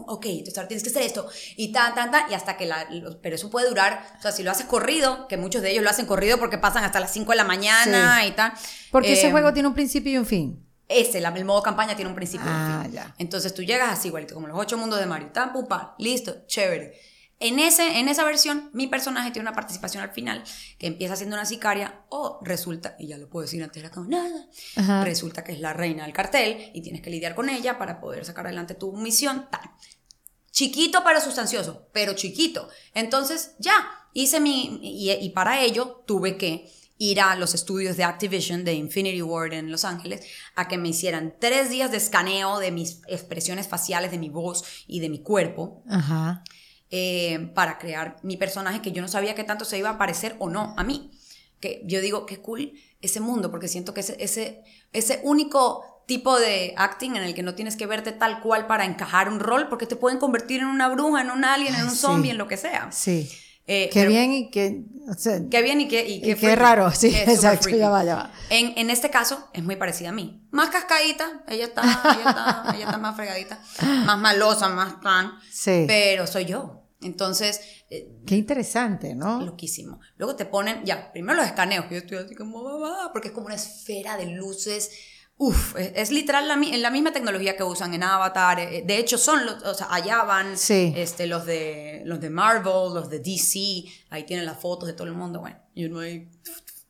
Ok, 0.07 0.25
entonces 0.27 0.57
ahora 0.57 0.67
tienes 0.67 0.83
que 0.83 0.89
hacer 0.89 1.03
esto, 1.03 1.27
y 1.57 1.71
tan, 1.71 1.95
tan, 1.95 2.11
tan, 2.11 2.31
y 2.31 2.33
hasta 2.33 2.57
que 2.57 2.65
la... 2.65 2.87
Pero 3.21 3.35
eso 3.35 3.49
puede 3.49 3.67
durar, 3.67 4.03
o 4.19 4.21
sea, 4.21 4.31
si 4.31 4.43
lo 4.43 4.51
haces 4.51 4.65
corrido, 4.65 5.27
que 5.27 5.37
muchos 5.37 5.61
de 5.61 5.71
ellos 5.71 5.83
lo 5.83 5.89
hacen 5.89 6.05
corrido 6.05 6.37
porque 6.37 6.57
pasan 6.57 6.83
hasta 6.83 6.99
las 6.99 7.11
5 7.11 7.31
de 7.31 7.37
la 7.37 7.43
mañana 7.43 8.25
y 8.25 8.31
tal. 8.31 8.53
Porque 8.91 9.13
ese 9.13 9.27
eh, 9.27 9.31
juego 9.31 9.53
tiene 9.53 9.67
un 9.67 9.73
principio 9.73 10.11
y 10.11 10.17
un 10.17 10.25
fin. 10.25 10.68
Ese, 10.89 11.21
la- 11.21 11.29
el 11.29 11.45
modo 11.45 11.63
campaña 11.63 11.95
tiene 11.95 12.09
un 12.09 12.15
principio 12.15 12.47
Ah, 12.49 12.81
fin. 12.83 12.91
ya. 12.93 13.15
Entonces 13.17 13.53
tú 13.53 13.63
llegas 13.63 13.91
así 13.97 14.09
igualito, 14.09 14.33
como 14.33 14.47
los 14.47 14.57
ocho 14.59 14.77
mundos 14.77 14.99
de 14.99 15.05
Mario. 15.05 15.29
Tan, 15.31 15.53
pupa, 15.53 15.95
listo, 15.99 16.45
chévere. 16.47 16.99
En, 17.41 17.57
ese, 17.59 17.99
en 17.99 18.09
esa 18.09 18.25
versión, 18.25 18.69
mi 18.73 18.87
personaje 18.87 19.31
tiene 19.31 19.47
una 19.47 19.55
participación 19.55 20.03
al 20.03 20.11
final 20.11 20.43
que 20.77 20.87
empieza 20.87 21.15
siendo 21.15 21.37
una 21.37 21.45
sicaria 21.45 22.01
o 22.09 22.39
resulta, 22.43 22.97
y 22.99 23.07
ya 23.07 23.17
lo 23.17 23.29
puedo 23.29 23.43
decir 23.43 23.63
antes 23.63 23.81
de 23.81 23.87
la 23.89 24.45
Ajá. 24.75 25.03
resulta 25.05 25.41
que 25.45 25.53
es 25.53 25.61
la 25.61 25.71
reina 25.71 26.03
del 26.03 26.11
cartel 26.11 26.69
y 26.73 26.81
tienes 26.81 27.01
que 27.01 27.09
lidiar 27.09 27.35
con 27.35 27.47
ella 27.47 27.77
para 27.77 28.01
poder 28.01 28.25
sacar 28.25 28.45
adelante 28.47 28.73
tu 28.75 28.91
misión. 28.91 29.47
Tal. 29.49 29.61
Chiquito 30.51 31.01
pero 31.05 31.21
sustancioso, 31.21 31.87
pero 31.93 32.13
chiquito. 32.13 32.67
Entonces 32.93 33.55
ya, 33.59 33.87
hice 34.13 34.39
mi... 34.41 34.79
Y, 34.81 35.09
y 35.11 35.29
para 35.29 35.61
ello 35.61 36.03
tuve 36.05 36.35
que 36.35 36.69
ir 36.99 37.21
a 37.21 37.35
los 37.35 37.55
estudios 37.55 37.97
de 37.97 38.03
Activision, 38.03 38.63
de 38.65 38.73
Infinity 38.73 39.21
Ward 39.21 39.53
en 39.53 39.71
Los 39.71 39.85
Ángeles, 39.85 40.21
a 40.55 40.67
que 40.67 40.77
me 40.77 40.89
hicieran 40.89 41.33
tres 41.39 41.69
días 41.69 41.89
de 41.91 41.97
escaneo 41.97 42.59
de 42.59 42.71
mis 42.71 43.01
expresiones 43.07 43.67
faciales, 43.67 44.11
de 44.11 44.19
mi 44.19 44.29
voz 44.29 44.63
y 44.85 44.99
de 44.99 45.09
mi 45.09 45.23
cuerpo, 45.23 45.81
Ajá. 45.89 46.43
eh, 46.91 47.51
para 47.55 47.79
crear 47.79 48.17
mi 48.21 48.35
personaje 48.35 48.81
que 48.81 48.91
yo 48.91 49.01
no 49.01 49.07
sabía 49.07 49.33
qué 49.33 49.45
tanto 49.45 49.63
se 49.63 49.77
iba 49.77 49.89
a 49.89 49.97
parecer 49.97 50.35
o 50.39 50.49
no 50.49 50.75
a 50.77 50.83
mí. 50.83 51.09
Que 51.61 51.81
yo 51.85 52.01
digo, 52.01 52.25
qué 52.25 52.41
cool 52.41 52.73
ese 53.01 53.21
mundo, 53.21 53.49
porque 53.49 53.69
siento 53.69 53.93
que 53.93 54.01
ese, 54.01 54.17
ese, 54.19 54.61
ese 54.91 55.21
único 55.23 56.03
tipo 56.05 56.37
de 56.37 56.73
acting 56.75 57.15
en 57.15 57.23
el 57.23 57.33
que 57.33 57.43
no 57.43 57.55
tienes 57.55 57.77
que 57.77 57.85
verte 57.85 58.11
tal 58.11 58.41
cual 58.41 58.67
para 58.67 58.83
encajar 58.83 59.29
un 59.29 59.39
rol, 59.39 59.69
porque 59.69 59.85
te 59.85 59.95
pueden 59.95 60.19
convertir 60.19 60.59
en 60.61 60.67
una 60.67 60.89
bruja, 60.89 61.21
en 61.21 61.31
un 61.31 61.45
alien, 61.45 61.75
en 61.75 61.83
un 61.83 61.91
sí. 61.91 61.97
zombie, 61.97 62.31
en 62.31 62.37
lo 62.37 62.47
que 62.47 62.57
sea. 62.57 62.91
Sí. 62.91 63.29
Eh, 63.71 63.87
Qué 63.93 63.99
pero- 63.99 64.09
bien 64.09 64.33
y 64.33 64.49
qué. 64.49 64.81
o 65.07 65.13
sea, 65.13 65.39
Qué 65.49 65.61
bien 65.61 65.79
y 65.81 65.87
qué, 65.87 66.03
y 66.07 66.13
y 66.15 66.21
qué, 66.21 66.27
qué 66.29 66.35
freaky. 66.37 66.55
raro. 66.55 66.91
Sí, 66.91 67.07
Es 67.09 67.27
exacto. 67.35 67.69
Ya 67.69 67.89
va, 67.89 68.03
ya 68.03 68.15
va. 68.15 68.31
En, 68.49 68.73
en 68.77 68.89
este 68.89 69.09
caso 69.11 69.47
es 69.53 69.63
muy 69.63 69.75
parecida 69.75 70.09
a 70.09 70.11
mí. 70.11 70.41
Más 70.49 70.69
cascadita, 70.69 71.43
ella 71.47 71.65
está, 71.65 71.81
ella 71.83 72.29
está, 72.29 72.63
ella 72.75 72.85
está 72.85 72.97
más 72.97 73.15
fregadita, 73.15 73.61
más 74.05 74.17
malosa, 74.17 74.69
más 74.69 74.99
tan. 75.01 75.33
Sí. 75.51 75.85
Pero 75.87 76.25
soy 76.25 76.45
yo. 76.45 76.83
Entonces, 77.01 77.61
eh, 77.91 78.09
Qué 78.25 78.35
interesante, 78.35 79.13
¿no? 79.15 79.39
loquísimo. 79.41 79.99
Luego 80.17 80.35
te 80.35 80.45
ponen, 80.45 80.83
ya, 80.83 81.11
primero 81.13 81.37
los 81.37 81.45
escaneos, 81.45 81.85
que 81.85 81.93
yo 81.95 82.01
estoy 82.01 82.17
así 82.17 82.35
como, 82.35 82.61
porque 83.13 83.29
es 83.29 83.33
como 83.33 83.45
una 83.45 83.55
esfera 83.55 84.17
de 84.17 84.25
luces. 84.25 84.89
Uf, 85.41 85.75
es, 85.77 85.93
es 85.95 86.11
literal 86.11 86.47
la, 86.49 86.57
mi- 86.57 86.75
la 86.77 86.91
misma 86.91 87.13
tecnología 87.13 87.55
que 87.55 87.63
usan 87.63 87.93
en 87.93 88.03
Avatar. 88.03 88.59
eh, 88.59 88.83
De 88.85 88.97
hecho, 88.97 89.17
son 89.17 89.45
los, 89.45 89.63
o 89.63 89.73
sea, 89.73 89.87
allá 89.89 90.23
van 90.23 90.57
Sí. 90.57 90.93
este, 90.95 91.27
los, 91.27 91.45
de, 91.45 92.01
los 92.05 92.19
de 92.19 92.29
Marvel, 92.29 92.93
los 92.93 93.09
de 93.09 93.19
DC, 93.19 93.85
ahí 94.09 94.25
tienen 94.25 94.45
las 94.45 94.59
fotos 94.59 94.85
de 94.87 94.93
todo 94.93 95.07
el 95.07 95.13
mundo. 95.13 95.39
Bueno, 95.39 95.57
y 95.73 95.85
uno 95.85 96.01
ahí 96.01 96.29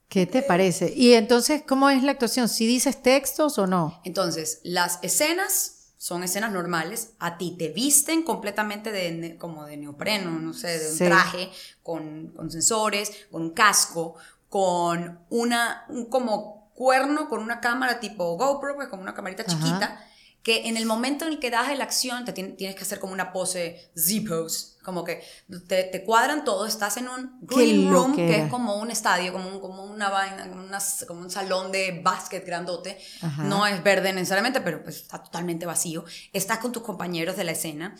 ¿Qué 0.07 0.25
te 0.25 0.41
parece? 0.41 0.91
Y 0.95 1.13
entonces, 1.13 1.61
¿cómo 1.67 1.91
es 1.91 2.01
la 2.01 2.11
actuación? 2.13 2.49
¿Si 2.49 2.65
dices 2.65 3.03
textos 3.03 3.59
o 3.59 3.67
no? 3.67 4.01
Entonces, 4.03 4.59
las 4.63 4.97
escenas 5.03 5.91
son 5.99 6.23
escenas 6.23 6.51
normales. 6.51 7.11
A 7.19 7.37
ti 7.37 7.55
te 7.55 7.67
visten 7.69 8.23
completamente 8.23 8.91
de, 8.91 9.37
como 9.37 9.65
de 9.65 9.77
neopreno, 9.77 10.31
no 10.31 10.53
sé, 10.53 10.79
de 10.79 10.89
un 10.91 10.97
Sí. 10.97 11.05
traje, 11.05 11.51
con, 11.83 12.29
con 12.29 12.49
sensores, 12.49 13.11
con 13.29 13.43
un 13.43 13.51
casco, 13.51 14.15
con 14.49 15.19
una, 15.29 15.85
un 15.89 16.05
como 16.05 16.58
cuerno, 16.79 17.27
con 17.27 17.41
una 17.43 17.59
cámara 17.59 17.99
tipo 17.99 18.37
GoPro, 18.37 18.75
pues 18.75 18.87
como 18.87 19.01
una 19.01 19.13
camarita 19.13 19.43
Ajá. 19.45 19.51
chiquita, 19.51 20.05
que 20.41 20.69
en 20.69 20.77
el 20.77 20.85
momento 20.85 21.25
en 21.25 21.33
el 21.33 21.39
que 21.39 21.49
das 21.51 21.77
la 21.77 21.83
acción 21.83 22.23
te 22.23 22.33
tien- 22.33 22.55
tienes 22.55 22.77
que 22.77 22.83
hacer 22.83 22.99
como 23.01 23.11
una 23.11 23.33
pose 23.33 23.91
Z-pose, 23.97 24.77
como 24.85 25.03
que 25.03 25.21
te, 25.67 25.83
te 25.83 26.03
cuadran 26.05 26.45
todo, 26.45 26.65
estás 26.65 26.95
en 26.95 27.09
un 27.09 27.37
green 27.41 27.91
room, 27.91 28.15
que 28.15 28.43
es 28.43 28.49
como 28.49 28.77
un 28.77 28.89
estadio, 28.89 29.33
como, 29.33 29.49
un- 29.49 29.59
como 29.59 29.83
una 29.83 30.09
vaina, 30.09 30.49
como, 30.49 31.21
un 31.21 31.29
salón 31.29 31.73
de 31.73 31.99
básquet 32.01 32.45
grandote, 32.45 32.97
Ajá. 33.21 33.43
no 33.43 33.67
es 33.67 33.83
verde 33.83 34.13
necesariamente, 34.13 34.61
pero 34.61 34.81
pues 34.81 34.95
está 34.95 35.21
totalmente 35.21 35.65
vacío. 35.65 36.05
Estás 36.31 36.59
con 36.59 36.71
tus 36.71 36.83
compañeros 36.83 37.35
de 37.35 37.43
la 37.43 37.51
escena. 37.51 37.95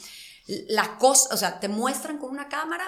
La 0.70 0.98
cosa, 0.98 1.34
o 1.34 1.38
sea, 1.38 1.60
te 1.60 1.68
muestran 1.68 2.18
con 2.18 2.30
una 2.32 2.48
cámara 2.48 2.86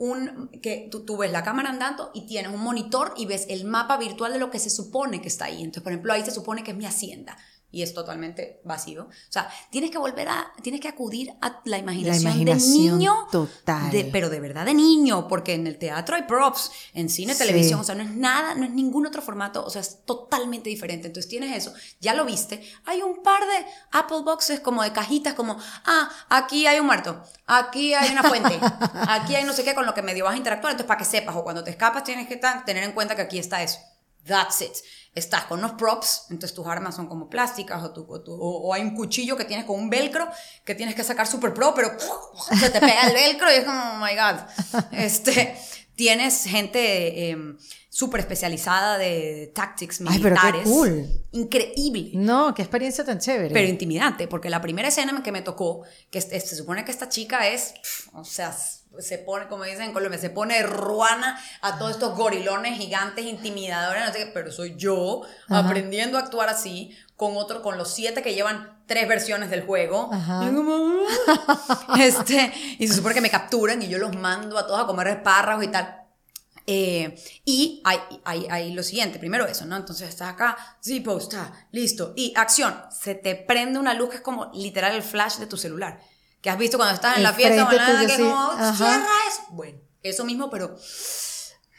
un, 0.00 0.48
que 0.62 0.88
tú, 0.90 1.04
tú 1.04 1.18
ves 1.18 1.30
la 1.30 1.44
cámara 1.44 1.68
andando 1.68 2.10
y 2.14 2.26
tienes 2.26 2.52
un 2.52 2.60
monitor 2.60 3.12
y 3.18 3.26
ves 3.26 3.46
el 3.50 3.66
mapa 3.66 3.98
virtual 3.98 4.32
de 4.32 4.38
lo 4.38 4.50
que 4.50 4.58
se 4.58 4.70
supone 4.70 5.20
que 5.20 5.28
está 5.28 5.44
ahí. 5.44 5.62
Entonces, 5.62 5.82
por 5.82 5.92
ejemplo, 5.92 6.12
ahí 6.14 6.24
se 6.24 6.30
supone 6.30 6.64
que 6.64 6.70
es 6.70 6.76
mi 6.76 6.86
hacienda 6.86 7.36
y 7.72 7.82
es 7.82 7.94
totalmente 7.94 8.60
vacío. 8.64 9.04
O 9.04 9.08
sea, 9.32 9.48
tienes 9.70 9.90
que 9.90 9.98
volver 9.98 10.28
a, 10.28 10.52
tienes 10.62 10.80
que 10.80 10.88
acudir 10.88 11.32
a 11.40 11.60
la 11.64 11.78
imaginación, 11.78 12.22
imaginación 12.32 12.84
de 12.84 12.90
niño. 12.98 13.14
total. 13.30 13.90
de- 13.90 14.04
pero 14.06 14.28
de 14.30 14.40
verdad 14.40 14.64
de 14.64 14.74
niño, 14.74 15.28
porque 15.28 15.54
en 15.54 15.66
el 15.66 15.78
teatro 15.78 16.16
hay 16.16 16.22
props, 16.22 16.70
en 16.94 17.08
cine, 17.08 17.32
Sí. 17.34 17.38
televisión, 17.38 17.80
o 17.80 17.84
sea, 17.84 17.94
no 17.94 18.02
es 18.02 18.10
nada, 18.10 18.54
no 18.54 18.64
es 18.64 18.70
ningún 18.70 19.06
otro 19.06 19.22
formato, 19.22 19.64
o 19.64 19.70
sea, 19.70 19.80
es 19.82 20.04
totalmente 20.04 20.68
diferente. 20.68 21.06
Entonces 21.06 21.28
tienes 21.30 21.56
eso, 21.56 21.72
ya 22.00 22.14
lo 22.14 22.24
viste. 22.24 22.62
Hay 22.86 23.02
un 23.02 23.22
par 23.22 23.42
de 23.46 23.66
Apple 23.92 24.22
Boxes 24.24 24.60
como 24.60 24.82
de 24.82 24.92
cajitas, 24.92 25.34
como, 25.34 25.56
ah, 25.86 26.10
aquí 26.28 26.66
hay 26.66 26.80
un 26.80 26.86
muerto, 26.86 27.22
aquí 27.46 27.94
hay 27.94 28.10
una 28.10 28.22
fuente, 28.24 28.58
aquí 29.08 29.34
hay 29.36 29.44
no 29.44 29.52
sé 29.52 29.64
qué 29.64 29.74
con 29.74 29.86
lo 29.86 29.94
que 29.94 30.02
medio 30.02 30.24
vas 30.24 30.34
a 30.34 30.36
interactuar. 30.36 30.72
Entonces, 30.72 30.88
para 30.88 30.98
que 30.98 31.04
sepas, 31.04 31.36
o 31.36 31.42
cuando 31.44 31.62
te 31.64 31.70
escapas, 31.70 32.04
tienes 32.04 32.26
que 32.28 32.36
tener 32.66 32.82
en 32.84 32.92
cuenta 32.92 33.14
que 33.14 33.22
aquí 33.22 33.38
está 33.38 33.62
eso. 33.62 33.78
That's 34.26 34.60
it. 34.62 34.72
Estás 35.14 35.44
con 35.46 35.58
unos 35.58 35.72
props, 35.72 36.26
entonces 36.30 36.54
tus 36.54 36.66
armas 36.66 36.94
son 36.94 37.08
como 37.08 37.28
plásticas 37.28 37.82
o, 37.82 37.92
tu- 37.92 38.06
o 38.08 38.20
tu- 38.20 38.32
o- 38.40 38.72
hay 38.72 38.82
un 38.82 38.94
cuchillo 38.94 39.36
que 39.36 39.44
tienes 39.44 39.64
con 39.66 39.76
un 39.76 39.90
velcro 39.90 40.28
que 40.64 40.74
tienes 40.76 40.94
que 40.94 41.02
sacar 41.02 41.26
super 41.26 41.52
pro, 41.52 41.74
pero 41.74 41.90
se 42.60 42.70
te 42.70 42.78
pega 42.80 43.08
el 43.08 43.12
velcro 43.14 43.50
y 43.50 43.56
es 43.56 43.64
como, 43.64 43.80
oh 43.80 43.96
my 43.98 44.14
god. 44.14 44.84
Este, 44.92 45.56
tienes 45.96 46.44
gente 46.44 47.30
eh, 47.30 47.36
súper 47.88 48.20
especializada 48.20 48.98
de 48.98 49.50
tactics 49.52 50.00
Ay, 50.06 50.20
pero 50.22 50.36
qué 50.36 50.42
militares. 50.42 50.62
cool. 50.64 51.08
Increíble. 51.32 52.10
No, 52.14 52.54
qué 52.54 52.62
experiencia 52.62 53.04
tan 53.04 53.18
chévere. 53.18 53.52
Pero 53.52 53.68
intimidante, 53.68 54.28
porque 54.28 54.48
la 54.48 54.62
primera 54.62 54.88
escena 54.88 55.20
que 55.24 55.32
me 55.32 55.42
tocó, 55.42 55.82
que 56.10 56.18
es- 56.20 56.28
es- 56.30 56.48
se 56.48 56.54
supone 56.56 56.84
que 56.84 56.92
esta 56.92 57.08
chica 57.08 57.48
es, 57.48 57.72
pf, 57.82 58.10
o 58.14 58.24
sea, 58.24 58.56
se 58.98 59.18
pone, 59.18 59.46
como 59.48 59.64
dicen 59.64 59.82
en 59.82 59.92
Colombia, 59.92 60.18
se 60.18 60.30
pone 60.30 60.62
ruana 60.62 61.40
a 61.62 61.78
todos 61.78 61.92
estos 61.92 62.16
gorilones 62.16 62.76
gigantes, 62.78 63.24
intimidadores, 63.24 64.04
no 64.04 64.12
sé 64.12 64.18
qué, 64.18 64.30
pero 64.32 64.50
soy 64.50 64.74
yo 64.76 65.22
aprendiendo 65.48 66.18
a 66.18 66.22
actuar 66.22 66.48
así 66.48 66.96
con 67.16 67.36
otro, 67.36 67.62
con 67.62 67.78
los 67.78 67.92
siete 67.92 68.22
que 68.22 68.34
llevan 68.34 68.82
tres 68.86 69.06
versiones 69.06 69.50
del 69.50 69.64
juego. 69.64 70.10
Este, 71.98 72.52
y 72.78 72.88
se 72.88 72.94
supone 72.94 73.14
que 73.14 73.20
me 73.20 73.30
capturan 73.30 73.82
y 73.82 73.88
yo 73.88 73.98
los 73.98 74.16
mando 74.16 74.58
a 74.58 74.66
todos 74.66 74.80
a 74.80 74.86
comer 74.86 75.08
espárragos 75.08 75.64
y 75.64 75.68
tal. 75.68 76.00
Eh, 76.66 77.20
y 77.44 77.82
hay, 77.84 77.98
hay, 78.24 78.46
hay, 78.48 78.72
lo 78.72 78.82
siguiente, 78.82 79.18
primero 79.18 79.46
eso, 79.46 79.66
¿no? 79.66 79.76
Entonces 79.76 80.08
estás 80.08 80.28
acá, 80.28 80.56
sí, 80.80 81.04
está, 81.18 81.52
listo. 81.72 82.12
Y 82.16 82.32
acción, 82.36 82.74
se 82.90 83.14
te 83.14 83.34
prende 83.34 83.78
una 83.78 83.94
luz 83.94 84.10
que 84.10 84.16
es 84.16 84.22
como 84.22 84.50
literal 84.54 84.94
el 84.94 85.02
flash 85.02 85.38
de 85.38 85.46
tu 85.46 85.56
celular. 85.56 86.00
Que 86.40 86.50
has 86.50 86.58
visto 86.58 86.76
cuando 86.76 86.94
estás 86.94 87.16
en 87.16 87.22
la 87.22 87.32
fiesta 87.32 87.68
o 87.68 87.72
nada, 87.72 88.06
que 88.06 88.16
como, 88.16 88.74
cierra 88.74 89.06
eso. 89.28 89.42
Bueno, 89.50 89.78
eso 90.02 90.24
mismo, 90.24 90.48
pero 90.50 90.76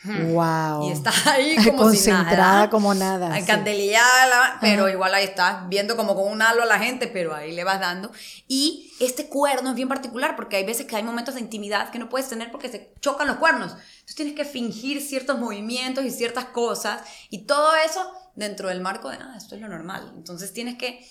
Wow. 0.04 0.90
Y 0.90 0.94
estás 0.94 1.28
ahí 1.28 1.56
como 1.64 1.84
concentrada 1.84 2.70
como 2.72 2.94
nada. 2.94 3.38
Encandelillada, 3.38 4.58
pero 4.60 4.90
igual 4.90 5.14
ahí 5.14 5.26
estás 5.26 5.70
viendo 5.70 5.96
como 5.96 6.16
con 6.16 6.32
un 6.32 6.42
halo 6.42 6.64
a 6.64 6.66
la 6.66 6.80
gente, 6.80 7.08
pero 7.08 7.36
ahí 7.36 7.52
le 7.52 7.64
vas 7.64 7.80
dando. 7.80 8.12
Y 8.48 8.94
este 9.00 9.28
cuerno 9.28 9.70
es 9.70 9.76
bien 9.76 9.88
particular 9.88 10.36
porque 10.36 10.56
hay 10.56 10.66
veces 10.66 10.88
que 10.88 10.96
hay 10.96 11.04
momentos 11.04 11.36
de 11.36 11.42
intimidad 11.42 11.92
que 11.92 12.00
no 12.00 12.10
puedes 12.10 12.28
tener 12.28 12.50
porque 12.52 12.70
se 12.70 12.94
chocan 13.00 13.28
los 13.28 13.38
cuernos. 13.38 13.74
Entonces 13.74 14.16
tienes 14.16 14.34
que 14.34 14.46
fingir 14.46 15.02
ciertos 15.02 15.38
movimientos 15.38 16.04
y 16.04 16.10
ciertas 16.10 16.46
cosas 16.46 17.02
y 17.30 17.46
todo 17.46 17.76
eso 17.76 18.12
dentro 18.36 18.70
del 18.70 18.82
marco 18.82 19.10
de, 19.10 19.18
ah, 19.18 19.36
esto 19.38 19.54
es 19.54 19.62
lo 19.62 19.68
normal. 19.68 20.14
Entonces 20.16 20.52
tienes 20.52 20.80
que, 20.80 21.08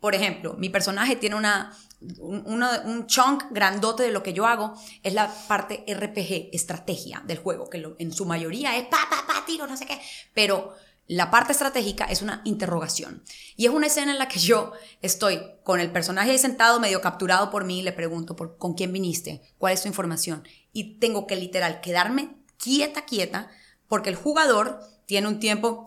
por 0.00 0.16
ejemplo, 0.16 0.54
mi 0.54 0.68
personaje 0.68 1.14
tiene 1.14 1.36
una, 1.36 1.76
un, 2.18 2.62
un, 2.62 3.06
chunk 3.06 3.44
grandote 3.50 4.02
de 4.02 4.10
lo 4.10 4.22
que 4.22 4.32
yo 4.32 4.46
hago 4.46 4.74
es 5.02 5.14
la 5.14 5.32
parte 5.48 5.84
RPG, 5.88 6.50
estrategia 6.52 7.22
del 7.26 7.38
juego, 7.38 7.68
que 7.68 7.82
en 7.98 8.12
su 8.12 8.24
mayoría 8.26 8.76
es 8.76 8.86
pa, 8.86 8.98
pa, 9.08 9.26
pa, 9.26 9.44
tiro, 9.46 9.66
no 9.66 9.76
sé 9.76 9.86
qué, 9.86 10.00
pero 10.34 10.74
la 11.08 11.30
parte 11.30 11.52
estratégica 11.52 12.04
es 12.04 12.22
una 12.22 12.42
interrogación. 12.44 13.22
Y 13.56 13.66
es 13.66 13.72
una 13.72 13.88
escena 13.88 14.12
en 14.12 14.18
la 14.18 14.28
que 14.28 14.38
yo 14.38 14.72
estoy 15.02 15.42
con 15.64 15.80
el 15.80 15.90
personaje 15.90 16.30
ahí 16.30 16.38
sentado, 16.38 16.80
medio 16.80 17.00
capturado 17.00 17.50
por 17.50 17.64
mí, 17.64 17.80
y 17.80 17.82
le 17.82 17.92
pregunto 17.92 18.36
por, 18.36 18.56
con 18.56 18.74
quién 18.74 18.92
viniste, 18.92 19.42
cuál 19.58 19.74
es 19.74 19.82
tu 19.82 19.88
información. 19.88 20.46
Y 20.72 20.98
tengo 21.00 21.26
que 21.26 21.36
literal 21.36 21.80
quedarme 21.80 22.36
quieta, 22.56 23.04
quieta, 23.04 23.50
porque 23.88 24.10
el 24.10 24.16
jugador 24.16 24.80
tiene 25.06 25.28
un 25.28 25.40
tiempo 25.40 25.86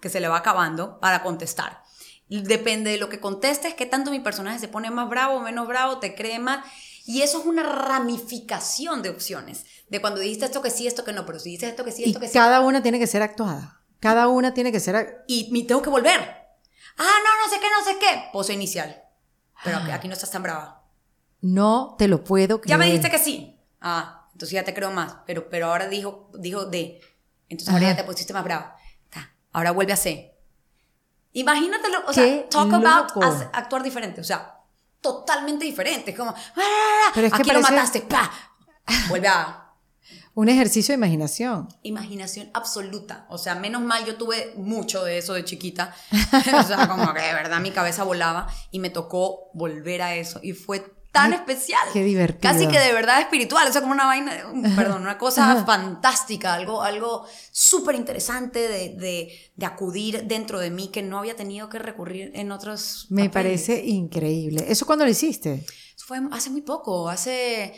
que 0.00 0.10
se 0.10 0.20
le 0.20 0.28
va 0.28 0.38
acabando 0.38 1.00
para 1.00 1.22
contestar. 1.22 1.82
Depende 2.28 2.90
de 2.90 2.98
lo 2.98 3.08
que 3.08 3.20
contestes, 3.20 3.74
qué 3.74 3.86
tanto 3.86 4.10
mi 4.10 4.20
personaje 4.20 4.58
se 4.58 4.68
pone 4.68 4.90
más 4.90 5.08
bravo 5.08 5.36
o 5.36 5.40
menos 5.40 5.66
bravo, 5.66 5.98
te 5.98 6.14
cree 6.14 6.38
más. 6.38 6.64
Y 7.06 7.22
eso 7.22 7.40
es 7.40 7.46
una 7.46 7.62
ramificación 7.62 9.00
de 9.02 9.08
opciones. 9.08 9.64
De 9.88 10.00
cuando 10.00 10.20
dijiste 10.20 10.44
esto 10.44 10.60
que 10.60 10.70
sí, 10.70 10.86
esto 10.86 11.04
que 11.04 11.14
no, 11.14 11.24
pero 11.24 11.38
si 11.38 11.50
dices 11.50 11.70
esto 11.70 11.84
que 11.84 11.92
sí, 11.92 12.04
esto 12.04 12.20
que 12.20 12.28
sí. 12.28 12.34
Cada 12.34 12.60
una 12.60 12.82
tiene 12.82 12.98
que 12.98 13.06
ser 13.06 13.22
actuada. 13.22 13.80
Cada 13.98 14.28
una 14.28 14.52
tiene 14.52 14.70
que 14.70 14.80
ser. 14.80 15.24
Y 15.26 15.48
me 15.50 15.62
tengo 15.62 15.80
que 15.80 15.88
volver. 15.88 16.20
Ah, 16.98 17.18
no, 17.24 17.46
no 17.46 17.50
sé 17.50 17.60
qué, 17.60 17.66
no 17.70 17.84
sé 17.84 17.98
qué. 17.98 18.24
Pose 18.32 18.52
inicial. 18.52 19.02
Pero 19.64 19.78
aquí 19.90 20.06
no 20.06 20.14
estás 20.14 20.30
tan 20.30 20.42
brava. 20.42 20.84
No 21.40 21.94
te 21.98 22.08
lo 22.08 22.24
puedo 22.24 22.60
creer. 22.60 22.70
Ya 22.70 22.78
me 22.78 22.86
dijiste 22.86 23.10
que 23.10 23.18
sí. 23.18 23.58
Ah, 23.80 24.28
entonces 24.32 24.52
ya 24.52 24.64
te 24.64 24.74
creo 24.74 24.90
más. 24.90 25.16
Pero, 25.26 25.48
pero 25.48 25.66
ahora 25.68 25.88
dijo, 25.88 26.30
dijo 26.38 26.66
de. 26.66 27.00
Entonces 27.48 27.72
ahora 27.72 27.88
ya 27.88 27.96
te 27.96 28.04
pusiste 28.04 28.32
más 28.34 28.44
brava. 28.44 28.76
Ahora 29.52 29.70
vuelve 29.70 29.94
a 29.94 29.96
C. 29.96 30.37
Imagínatelo, 31.32 31.98
o 32.06 32.12
sea, 32.12 32.48
talk 32.48 32.72
about 32.72 33.12
actuar 33.52 33.82
diferente, 33.82 34.20
o 34.20 34.24
sea, 34.24 34.58
totalmente 35.00 35.64
diferente. 35.64 36.10
Es 36.10 36.16
como, 36.16 36.30
ah, 36.30 37.10
Pero 37.14 37.26
es 37.26 37.32
que 37.32 37.42
aquí 37.42 37.50
lo 37.50 37.60
mataste, 37.60 38.00
¡pah! 38.02 38.30
Vuelve 39.08 39.28
a. 39.28 39.64
Un 40.34 40.48
ejercicio 40.48 40.92
de 40.92 40.98
imaginación. 40.98 41.68
Imaginación 41.82 42.48
absoluta. 42.54 43.26
O 43.28 43.38
sea, 43.38 43.56
menos 43.56 43.82
mal 43.82 44.04
yo 44.04 44.14
tuve 44.14 44.54
mucho 44.56 45.02
de 45.02 45.18
eso 45.18 45.34
de 45.34 45.44
chiquita. 45.44 45.92
o 46.60 46.62
sea, 46.62 46.86
como 46.86 47.12
que 47.12 47.22
de 47.22 47.34
verdad 47.34 47.58
mi 47.58 47.72
cabeza 47.72 48.04
volaba 48.04 48.46
y 48.70 48.78
me 48.78 48.88
tocó 48.88 49.50
volver 49.52 50.00
a 50.00 50.14
eso. 50.14 50.38
Y 50.40 50.52
fue 50.52 50.97
tan 51.22 51.32
especial. 51.32 51.88
Qué 51.92 52.04
divertido. 52.04 52.52
Casi 52.52 52.66
que 52.66 52.78
de 52.78 52.92
verdad 52.92 53.20
espiritual, 53.20 53.68
o 53.68 53.72
sea, 53.72 53.80
como 53.80 53.92
una 53.92 54.06
vaina, 54.06 54.32
perdón, 54.76 55.02
una 55.02 55.18
cosa 55.18 55.64
fantástica, 55.64 56.54
algo, 56.54 56.82
algo 56.82 57.24
súper 57.50 57.94
interesante 57.94 58.60
de, 58.60 58.88
de, 58.96 59.52
de, 59.54 59.66
acudir 59.66 60.24
dentro 60.24 60.58
de 60.60 60.70
mí 60.70 60.88
que 60.88 61.02
no 61.02 61.18
había 61.18 61.36
tenido 61.36 61.68
que 61.68 61.78
recurrir 61.78 62.30
en 62.34 62.52
otros. 62.52 63.06
Me 63.10 63.30
parece 63.30 63.84
increíble. 63.84 64.64
¿Eso 64.68 64.86
cuándo 64.86 65.04
lo 65.04 65.10
hiciste? 65.10 65.64
Eso 65.96 66.06
fue 66.06 66.20
hace 66.32 66.50
muy 66.50 66.62
poco, 66.62 67.08
hace. 67.08 67.74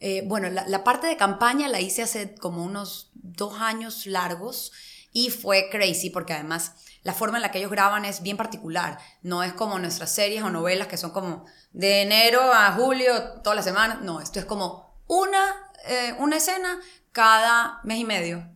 Eh, 0.00 0.24
bueno, 0.26 0.50
la, 0.50 0.66
la 0.66 0.82
parte 0.82 1.06
de 1.06 1.16
campaña 1.16 1.68
la 1.68 1.80
hice 1.80 2.02
hace 2.02 2.34
como 2.34 2.64
unos 2.64 3.10
dos 3.14 3.60
años 3.60 4.06
largos 4.06 4.72
y 5.12 5.30
fue 5.30 5.68
crazy 5.70 6.10
porque 6.10 6.32
además 6.32 6.72
la 7.02 7.12
forma 7.12 7.38
en 7.38 7.42
la 7.42 7.50
que 7.50 7.58
ellos 7.58 7.70
graban 7.70 8.04
es 8.04 8.22
bien 8.22 8.36
particular. 8.36 8.98
No 9.22 9.42
es 9.42 9.52
como 9.52 9.78
nuestras 9.78 10.14
series 10.14 10.42
o 10.42 10.50
novelas 10.50 10.88
que 10.88 10.96
son 10.96 11.10
como 11.10 11.44
de 11.72 12.02
enero 12.02 12.52
a 12.52 12.72
julio, 12.72 13.40
todas 13.42 13.56
las 13.56 13.64
semanas. 13.64 14.00
No, 14.02 14.20
esto 14.20 14.38
es 14.38 14.44
como 14.44 15.02
una, 15.06 15.72
eh, 15.86 16.14
una 16.18 16.36
escena 16.36 16.80
cada 17.10 17.80
mes 17.84 17.98
y 17.98 18.04
medio. 18.04 18.48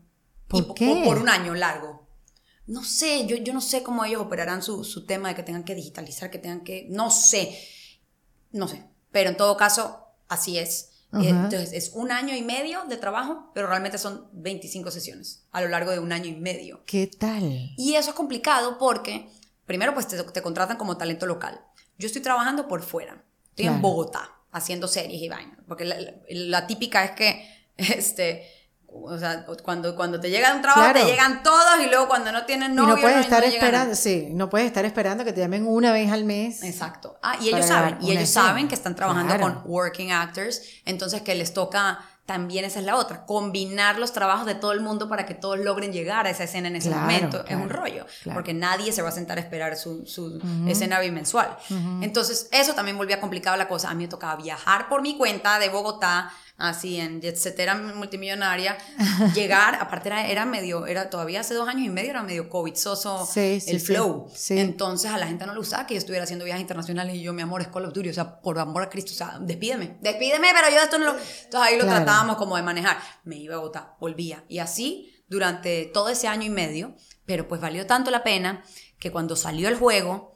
¿Por 0.49 0.75
qué? 0.75 1.03
Por, 1.05 1.19
un 1.19 1.29
año 1.29 1.55
largo. 1.55 2.07
No 2.67 2.85
sé, 2.85 3.27
yo, 3.27 3.37
yo 3.37 3.53
no 3.53 3.61
sé 3.61 3.83
cómo 3.83 4.05
ellos 4.05 4.23
operarán 4.23 4.63
su, 4.63 4.85
su 4.85 5.07
tema 5.07 5.29
de 5.29 5.35
que 5.35 5.43
tengan 5.43 5.65
que 5.65 5.75
digitalizar, 5.75 6.31
que 6.31 6.39
tengan 6.39 6.63
que... 6.63 6.87
No 6.89 7.11
sé, 7.11 7.59
no 8.53 8.69
sé. 8.69 8.85
Pero 9.11 9.31
en 9.31 9.37
todo 9.37 9.57
caso, 9.57 10.07
así 10.29 10.59
es. 10.59 10.96
Entonces 11.13 11.73
es 11.73 11.93
un 11.95 12.13
año 12.13 12.35
y 12.35 12.43
medio 12.43 12.85
de 12.85 12.97
trabajo, 12.97 13.51
pero 13.55 13.69
realmente 13.69 13.97
son 13.97 14.29
25 14.33 14.91
sesiones 14.91 15.47
a 15.51 15.61
lo 15.61 15.69
largo 15.69 15.91
de 15.93 15.99
un 15.99 16.13
año 16.13 16.27
y 16.27 16.35
medio. 16.35 16.83
¿Qué 16.85 17.07
tal? 17.07 17.73
Y 17.77 17.95
eso 17.95 18.11
es 18.11 18.17
complicado 18.17 18.77
porque, 18.79 19.31
primero, 19.65 19.95
pues 19.95 20.09
te, 20.09 20.23
te 20.23 20.43
contratan 20.43 20.77
como 20.77 20.97
talento 20.97 21.27
local. 21.27 21.61
Yo 21.99 22.07
estoy 22.07 22.23
trabajando 22.23 22.69
por 22.69 22.83
fuera. 22.83 23.25
Estoy 23.51 23.67
en 23.67 23.81
Bogotá 23.81 24.31
haciendo 24.53 24.89
series 24.89 25.23
y 25.23 25.29
vainas. 25.29 25.59
Porque 25.67 25.85
la, 25.85 26.67
típica 26.67 27.05
es 27.05 27.11
que, 27.13 27.49
este, 27.77 28.47
o 28.89 29.19
sea, 29.19 29.45
cuando, 29.63 29.95
cuando 29.95 30.21
te 30.21 30.31
llega 30.31 30.55
un 30.55 30.63
trabajo, 30.63 30.93
te 30.93 31.05
llegan 31.05 31.43
todos 31.43 31.81
y 31.85 31.89
luego 31.89 32.09
cuando 32.09 32.33
no 32.33 32.45
tienen 32.45 32.75
novio, 32.75 32.93
y 32.93 32.97
no 32.97 33.03
puedes 33.03 33.21
estar 33.21 33.45
esperando, 33.45 33.95
sí, 33.95 34.29
no 34.33 34.49
puedes 34.49 34.67
estar 34.67 34.85
esperando 34.85 35.25
que 35.25 35.33
te 35.33 35.41
llamen 35.41 35.67
una 35.67 35.93
vez 35.93 36.11
al 36.11 36.25
mes. 36.25 36.63
Exacto. 36.63 37.19
Ah, 37.23 37.37
y 37.41 37.49
ellos 37.49 37.67
saben, 37.67 37.99
y 38.01 38.13
ellos 38.13 38.29
saben 38.29 38.69
que 38.69 38.75
están 38.75 38.95
trabajando 38.95 39.39
con 39.39 39.63
working 39.65 40.13
actors, 40.13 40.63
entonces 40.85 41.23
que 41.23 41.35
les 41.35 41.53
toca 41.53 42.01
también 42.27 42.65
esa 42.65 42.81
es 42.81 42.85
la 42.85 42.97
otra, 42.97 43.25
combinar 43.25 44.01
los 44.01 44.13
trabajos 44.13 44.47
de 44.47 44.57
todo 44.57 44.73
el 44.73 44.81
mundo 44.81 45.09
para 45.09 45.27
que 45.27 45.35
todos 45.35 45.61
logren 45.61 45.93
llegar 45.93 46.27
a 46.27 46.31
esa 46.31 46.43
escena 46.43 46.67
en 46.67 46.75
ese 46.75 46.91
momento. 46.91 47.45
es 47.47 47.55
un 47.57 47.71
rollo, 47.71 48.05
porque 48.35 48.53
nadie 48.53 48.93
se 48.93 49.01
va 49.01 49.11
a 49.11 49.13
sentar 49.13 49.39
a 49.39 49.41
esperar 49.41 49.77
su, 49.77 50.05
su 50.07 50.41
escena 50.67 50.99
bimensual. 50.99 51.57
Entonces, 52.03 52.49
eso 52.51 52.75
también 52.75 52.99
volvía 52.99 53.21
complicado 53.21 53.57
la 53.57 53.69
cosa. 53.69 53.91
A 53.91 53.95
mí 53.95 54.05
me 54.05 54.09
tocaba 54.09 54.35
viajar 54.35 54.89
por 54.89 55.03
mi 55.03 55.17
cuenta 55.17 55.61
de 55.61 55.69
Bogotá 55.69 56.33
así 56.59 56.99
en 56.99 57.21
etcétera 57.23 57.75
multimillonaria, 57.75 58.79
llegar, 59.35 59.77
aparte 59.77 60.09
era, 60.09 60.27
era, 60.27 60.47
medio, 60.47 60.87
era 60.87 61.11
todavía 61.11 61.41
hace 61.41 61.55
dos 61.55 61.69
años 61.69 61.87
y 61.87 61.91
medio 61.91 62.11
era 62.11 62.23
medio 62.23 62.49
COVID 62.49 62.75
soso 62.75 63.29
el 63.37 63.81
flow. 63.81 64.31
Entonces 64.51 65.11
a 65.11 65.19
la 65.19 65.27
gente 65.27 65.47
no 65.47 65.53
le 65.53 65.59
gustaba 65.59 65.87
que 65.87 65.95
yo 65.95 65.99
estuviera 65.99 66.25
haciendo 66.25 66.45
viajes 66.45 66.63
internacionales 66.63 67.17
y 67.17 67.23
yo, 67.23 67.33
mi 67.33 67.43
amor, 67.43 67.61
es 67.61 67.69
Call 67.69 67.85
of 67.85 67.93
Duty, 67.93 68.09
o 68.09 68.15
sea, 68.15 68.41
por 68.41 68.59
amor 68.59 68.83
a 68.83 68.89
Cristo, 68.89 69.13
o 69.13 69.17
sea, 69.17 69.39
despídeme, 69.41 69.99
despídeme, 70.01 70.49
pero 70.53 70.75
yo 70.75 70.83
esto 70.83 70.99
no 70.99 71.07
lo... 71.07 71.13
Entonces 71.13 71.61
ahí 71.61 71.79
lo 71.79 71.85
tratábamos 71.85 72.37
como 72.37 72.57
de 72.57 72.63
manejar. 72.63 72.99
Me 73.25 73.37
iba 73.37 73.55
a 73.55 73.59
Bogotá, 73.59 73.97
volvía. 74.01 74.45
Y 74.49 74.59
así 74.59 75.13
durante 75.29 75.87
todo 75.87 76.09
ese 76.09 76.29
año 76.29 76.45
y 76.45 76.51
medio, 76.51 76.95
pero 77.25 77.49
pues 77.49 77.61
valió 77.61 77.87
tanto 77.87 78.11
la 78.11 78.23
pena 78.23 78.63
que 78.99 79.11
cuando 79.11 79.37
salió 79.37 79.69
el 79.69 79.77
juego, 79.77 80.35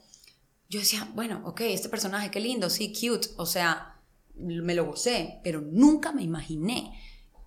yo 0.69 0.79
decía, 0.79 1.07
bueno, 1.13 1.41
ok, 1.45 1.61
este 1.61 1.89
personaje, 1.89 2.31
qué 2.31 2.39
lindo, 2.39 2.69
sí, 2.69 2.93
cute, 2.93 3.29
o 3.37 3.45
sea, 3.45 3.90
me 4.35 4.75
lo 4.75 4.85
gocé, 4.85 5.39
pero 5.43 5.61
nunca 5.61 6.11
me 6.11 6.23
imaginé 6.23 6.93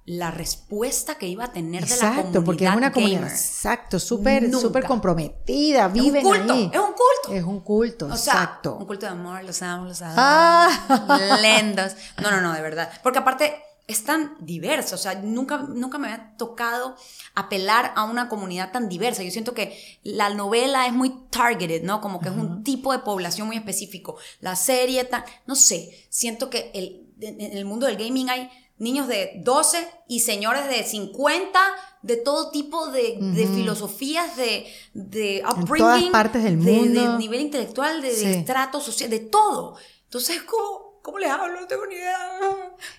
la 0.07 0.31
respuesta 0.31 1.15
que 1.15 1.27
iba 1.27 1.45
a 1.45 1.53
tener 1.53 1.87
de 1.87 1.89
la 1.89 1.97
comunidad 1.97 2.19
Exacto, 2.19 2.45
porque 2.45 2.67
es 2.67 2.77
una 2.77 2.93
comunidad, 2.93 3.31
exacto, 3.31 3.99
súper 3.99 4.53
súper 4.53 4.85
comprometida, 4.85 5.89
viven 5.89 6.17
es 6.17 6.25
un 6.25 6.31
culto, 6.31 6.53
ahí. 6.53 6.71
Es 6.73 6.79
un 6.79 6.87
culto. 6.87 7.33
Es 7.33 7.45
un 7.45 7.61
culto, 7.61 8.07
o 8.07 8.17
sea, 8.17 8.33
exacto. 8.35 8.77
Un 8.77 8.87
culto 8.87 9.07
de 9.07 9.13
amor, 9.13 9.43
los 9.45 9.63
amo, 9.63 9.87
los 9.87 10.03
amo. 10.03 10.15
Ah. 10.17 11.39
Lendos. 11.41 11.93
No, 12.23 12.31
no, 12.31 12.43
no, 12.43 12.53
de 12.53 12.61
verdad. 12.61 12.91
Porque 13.03 13.19
aparte 13.19 13.55
es 13.87 14.05
tan 14.05 14.37
diverso, 14.41 14.95
o 14.95 14.99
sea, 14.99 15.15
nunca, 15.17 15.59
nunca 15.59 15.99
me 15.99 16.09
había 16.09 16.37
tocado 16.39 16.97
apelar 17.35 17.93
a 17.97 18.05
una 18.05 18.31
comunidad 18.31 18.73
tan 18.73 18.89
diversa. 18.89 19.23
Yo 19.23 19.31
siento 19.31 19.53
que 19.53 19.79
la 20.03 20.31
novela 20.31 20.87
es 20.87 20.95
muy 20.95 21.15
targeted, 21.29 21.83
¿no? 21.83 22.01
Como 22.01 22.21
que 22.21 22.31
es 22.31 22.35
un 22.35 22.65
tipo 22.65 22.93
de 22.93 23.01
población 23.01 23.47
muy 23.47 23.57
específico. 23.57 24.17
La 24.41 24.57
serie, 24.57 25.05
tan, 25.05 25.25
no 25.47 25.55
sé, 25.55 26.07
siento 26.09 26.49
que 26.49 26.71
el, 26.73 27.09
en 27.21 27.57
el 27.59 27.67
mundo 27.67 27.87
del 27.87 27.97
gaming 27.97 28.31
hay 28.31 28.51
niños 28.79 29.07
de 29.07 29.41
12 29.43 29.87
y 30.09 30.21
señores 30.21 30.69
de 30.69 30.83
50, 30.83 31.59
de 32.03 32.17
todo 32.17 32.51
tipo 32.51 32.89
de, 32.89 33.19
de 33.21 33.47
filosofías, 33.47 34.37
de, 34.37 34.67
de 34.95 35.43
upbringing. 35.47 35.87
En 35.87 36.01
todas 36.01 36.05
partes 36.11 36.43
del 36.43 36.57
mundo. 36.57 37.13
De, 37.13 37.19
nivel 37.19 37.41
intelectual, 37.41 38.03
de, 38.03 38.39
estrato 38.39 38.81
social, 38.81 39.11
de 39.11 39.21
todo. 39.21 39.77
Entonces, 40.05 40.43
como 40.43 40.84
¿Cómo 41.05 41.19
les 41.19 41.29
hablo? 41.31 41.61
No 41.61 41.67
tengo 41.67 41.85
ni 41.87 41.97
idea. 41.97 42.17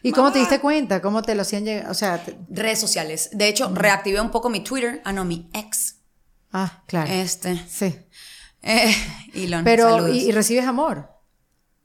¿Y 0.04 0.12
cómo 0.12 0.32
te 0.32 0.38
diste 0.38 0.60
cuenta? 0.60 1.02
¿Cómo 1.02 1.24
te 1.24 1.34
lo 1.34 1.42
hacían 1.42 1.66
llegar? 1.66 1.90
O 1.90 1.96
sea, 1.96 2.24
te- 2.24 2.38
Redes 2.50 2.80
sociales. 2.80 3.30
De 3.34 3.48
hecho, 3.48 3.72
reactivé 3.74 4.22
un 4.22 4.30
poco 4.30 4.48
mi 4.52 4.60
Twitter. 4.64 5.02
Ah, 5.04 5.12
no, 5.12 5.26
mi 5.26 5.50
ex. 5.54 5.96
ah, 6.52 6.84
claro. 6.86 7.12
Este. 7.12 7.60
sí. 7.68 7.96
Eh, 8.62 8.96
Elon, 9.34 9.64
Pero, 9.64 10.08
y, 10.08 10.20
y 10.20 10.32
recibes 10.32 10.66
amor. 10.66 11.10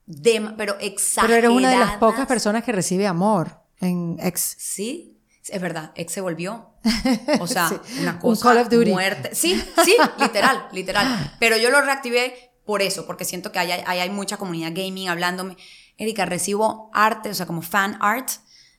Dem- 0.07 0.57
pero 0.59 0.79
exagerada. 0.79 1.27
Pero 1.27 1.39
eres 1.47 1.51
una 1.57 1.71
de 1.71 1.79
las 1.79 1.97
pocas 1.97 2.27
personas 2.27 2.65
que 2.65 2.73
recibe 2.73 3.07
amor 3.07 3.63
en 3.81 4.19
ex. 4.21 4.57
Sí, 4.59 5.19
es 5.49 5.61
verdad, 5.63 5.93
ex 5.95 6.13
se 6.13 6.21
volvió. 6.21 6.75
O 7.41 7.47
sea, 7.47 7.69
Sí. 7.71 7.77
una 8.03 8.13
Un 8.13 8.19
cosa. 8.19 8.43
Call 8.49 8.59
of 8.59 8.69
Duty. 8.69 8.91
Muerte. 8.91 9.35
Sí, 9.35 9.59
sí, 9.85 9.97
literal, 10.19 10.69
literal. 10.73 11.35
Pero 11.41 11.57
yo 11.57 11.71
lo 11.71 11.81
reactivé 11.81 12.53
por 12.67 12.83
eso, 12.83 13.07
porque 13.07 13.25
siento 13.25 13.53
que 13.53 13.59
ahí 13.59 13.71
hay, 13.73 13.83
ahí 13.87 13.99
hay 14.01 14.11
mucha 14.11 14.37
comunidad 14.37 14.73
gaming 14.75 15.09
hablándome. 15.09 15.57
Erika, 16.01 16.25
recibo 16.25 16.91
arte, 16.95 17.29
o 17.29 17.35
sea, 17.35 17.47
como 17.47 17.61
fan 17.61 17.99
art, 18.01 18.31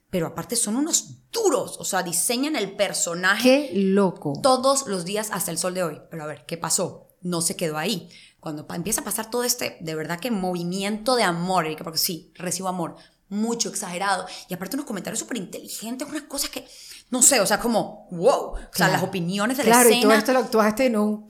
pero 0.10 0.26
aparte 0.26 0.56
son 0.56 0.76
unos 0.76 1.30
duros. 1.32 1.78
O 1.80 1.86
sea, 1.86 2.02
diseñan 2.02 2.56
el 2.56 2.76
personaje 2.76 3.70
Qué 3.72 3.80
loco. 3.80 4.34
todos 4.42 4.88
los 4.88 5.06
días 5.06 5.30
hasta 5.32 5.52
el 5.52 5.60
sol 5.60 5.76
de 5.76 5.84
hoy. 5.84 6.02
Pero 6.10 6.24
a 6.24 6.28
ver, 6.28 6.46
¿qué 6.48 6.58
pasó? 6.58 7.10
No 7.22 7.42
se 7.42 7.56
quedó 7.56 7.78
ahí. 7.78 8.10
Cuando 8.40 8.66
empieza 8.74 9.02
a 9.02 9.04
pasar 9.04 9.30
todo 9.30 9.44
este, 9.44 9.78
de 9.82 9.94
verdad 9.94 10.20
que 10.20 10.32
movimiento 10.32 11.16
de 11.16 11.22
amor, 11.22 11.68
Erika, 11.68 11.84
porque 11.84 12.00
sí, 12.00 12.32
recibo 12.34 12.68
amor, 12.68 12.96
mucho, 13.30 13.70
exagerado. 13.70 14.26
Y 14.50 14.56
aparte 14.56 14.76
unos 14.76 14.88
comentarios 14.88 15.20
súper 15.20 15.38
inteligentes, 15.38 16.08
unas 16.08 16.24
cosas 16.24 16.50
que, 16.50 16.68
no 17.12 17.22
sé, 17.22 17.40
o 17.42 17.46
sea, 17.46 17.60
como, 17.60 18.08
wow. 18.12 18.26
O 18.54 18.56
sea, 18.58 18.70
Claro. 18.72 18.94
las 18.94 19.04
opiniones 19.04 19.58
de 19.58 19.64
Claro, 19.64 19.90
la 19.90 19.96
y 19.96 20.02
todo 20.02 20.12
escena. 20.12 20.16
esto 20.18 20.34
lo 20.34 20.40
actuaste 20.40 20.86
en 20.88 20.96
un, 20.98 21.28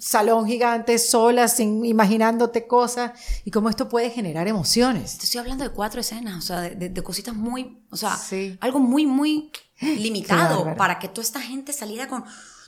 salón 0.00 0.46
gigante, 0.46 0.98
sola, 0.98 1.48
sin 1.48 1.84
imaginándote 1.84 2.66
cosas, 2.66 3.12
y 3.44 3.50
cómo 3.50 3.70
esto 3.70 3.88
puede 3.88 4.10
generar 4.10 4.46
emociones. 4.48 5.16
Te 5.18 5.24
estoy 5.24 5.38
hablando 5.40 5.64
de 5.64 5.70
cuatro 5.70 6.00
escenas, 6.00 6.36
o 6.38 6.42
sea, 6.42 6.60
de, 6.60 6.70
de- 6.74 6.88
de 6.90 7.02
cositas 7.02 7.34
muy, 7.34 7.82
o 7.90 7.96
sea, 7.96 8.16
Sí. 8.16 8.58
algo 8.60 8.78
muy, 8.80 9.06
muy 9.06 9.50
limitado 9.80 10.74
para 10.76 10.98
que 10.98 11.08
toda 11.08 11.22
esta 11.22 11.40
gente 11.40 11.72
saliera 11.72 12.06
con 12.08 12.24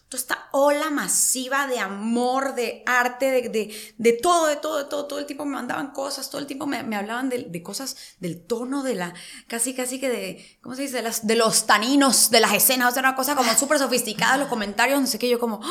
toda 0.09 0.21
esta 0.21 0.49
ola 0.53 0.91
masiva 0.91 1.67
de 1.67 1.79
amor, 1.81 2.55
de 2.55 2.83
arte, 2.87 3.31
de, 3.31 3.49
de, 3.49 3.95
de 3.99 4.13
todo, 4.13 4.47
de 4.47 4.57
todo, 4.57 4.79
de 4.79 4.85
todo. 4.85 5.07
Todo 5.07 5.19
el 5.19 5.27
tiempo 5.27 5.45
me 5.45 5.53
mandaban 5.57 5.91
cosas, 5.93 6.31
todo 6.31 6.41
el 6.41 6.47
tiempo 6.47 6.67
me, 6.67 6.83
me 6.85 6.97
hablaban 6.97 7.29
de, 7.29 7.45
de 7.49 7.63
cosas, 7.63 7.97
del 8.21 8.41
tono, 8.47 8.83
de 8.83 8.95
la, 8.95 9.15
casi, 9.49 9.75
casi 9.75 9.99
que 9.99 10.09
de, 10.09 10.59
¿cómo 10.63 10.75
se 10.77 10.83
dice? 10.83 10.97
De, 10.97 11.03
las, 11.03 11.27
de 11.27 11.35
los 11.37 11.67
taninos, 11.67 12.31
de 12.31 12.41
las 12.41 12.53
escenas, 12.53 12.91
o 12.91 12.93
sea, 12.93 13.01
una 13.01 13.17
cosa 13.17 13.35
como 13.35 13.53
súper 13.59 13.79
sofisticada, 13.79 14.37
los 14.37 14.49
comentarios, 14.49 15.01
no 15.01 15.07
sé 15.07 15.19
qué, 15.19 15.29
yo 15.29 15.39
como... 15.41 15.61
¡ah! 15.63 15.71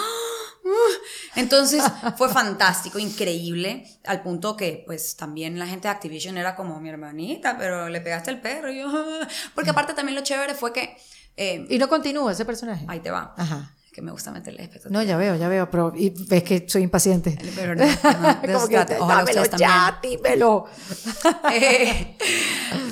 Entonces 1.36 1.84
fue 2.18 2.30
fantástico, 2.30 2.98
increíble, 3.00 3.86
al 4.06 4.22
punto 4.24 4.56
que 4.58 4.84
pues 4.86 5.16
también 5.16 5.60
la 5.60 5.68
gente 5.68 5.88
de 5.88 5.94
Activision 5.94 6.38
era 6.38 6.56
como 6.56 6.80
mi 6.80 6.90
hermanita, 6.90 7.58
pero 7.58 7.90
le 7.90 8.02
pegaste 8.02 8.32
el 8.32 8.42
perro 8.42 8.72
y 8.72 8.80
yo... 8.80 8.88
Porque 9.56 9.70
aparte 9.70 9.94
también 9.94 10.16
lo 10.16 10.24
chévere 10.24 10.56
fue 10.56 10.74
que... 10.74 10.98
eh, 11.38 11.66
Y 11.70 11.78
no 11.78 11.88
continúa 11.88 12.32
ese 12.32 12.46
personaje. 12.46 12.86
ahí 12.88 13.00
te 13.00 13.12
va. 13.12 13.34
Ajá. 13.38 13.75
Que 13.96 14.02
me 14.02 14.12
gusta 14.12 14.30
meterle 14.30 14.62
expectativas. 14.62 14.92
No, 14.92 15.08
ya 15.08 15.16
veo, 15.16 15.38
ya 15.38 15.48
veo, 15.48 15.70
pero 15.72 15.94
y 15.96 16.10
ves 16.10 16.44
que 16.44 16.66
soy 16.68 16.82
impaciente. 16.82 17.38
Pero 17.56 17.76
no, 17.76 17.86
no, 17.86 18.42
Como 18.54 18.68
se 18.68 18.70
que. 18.70 18.96
Ojalá 19.00 19.20
dámelo 19.20 19.42
ustedes 19.42 19.58
ya, 19.62 20.00
dímelo. 20.04 20.66
Eh, 21.54 22.18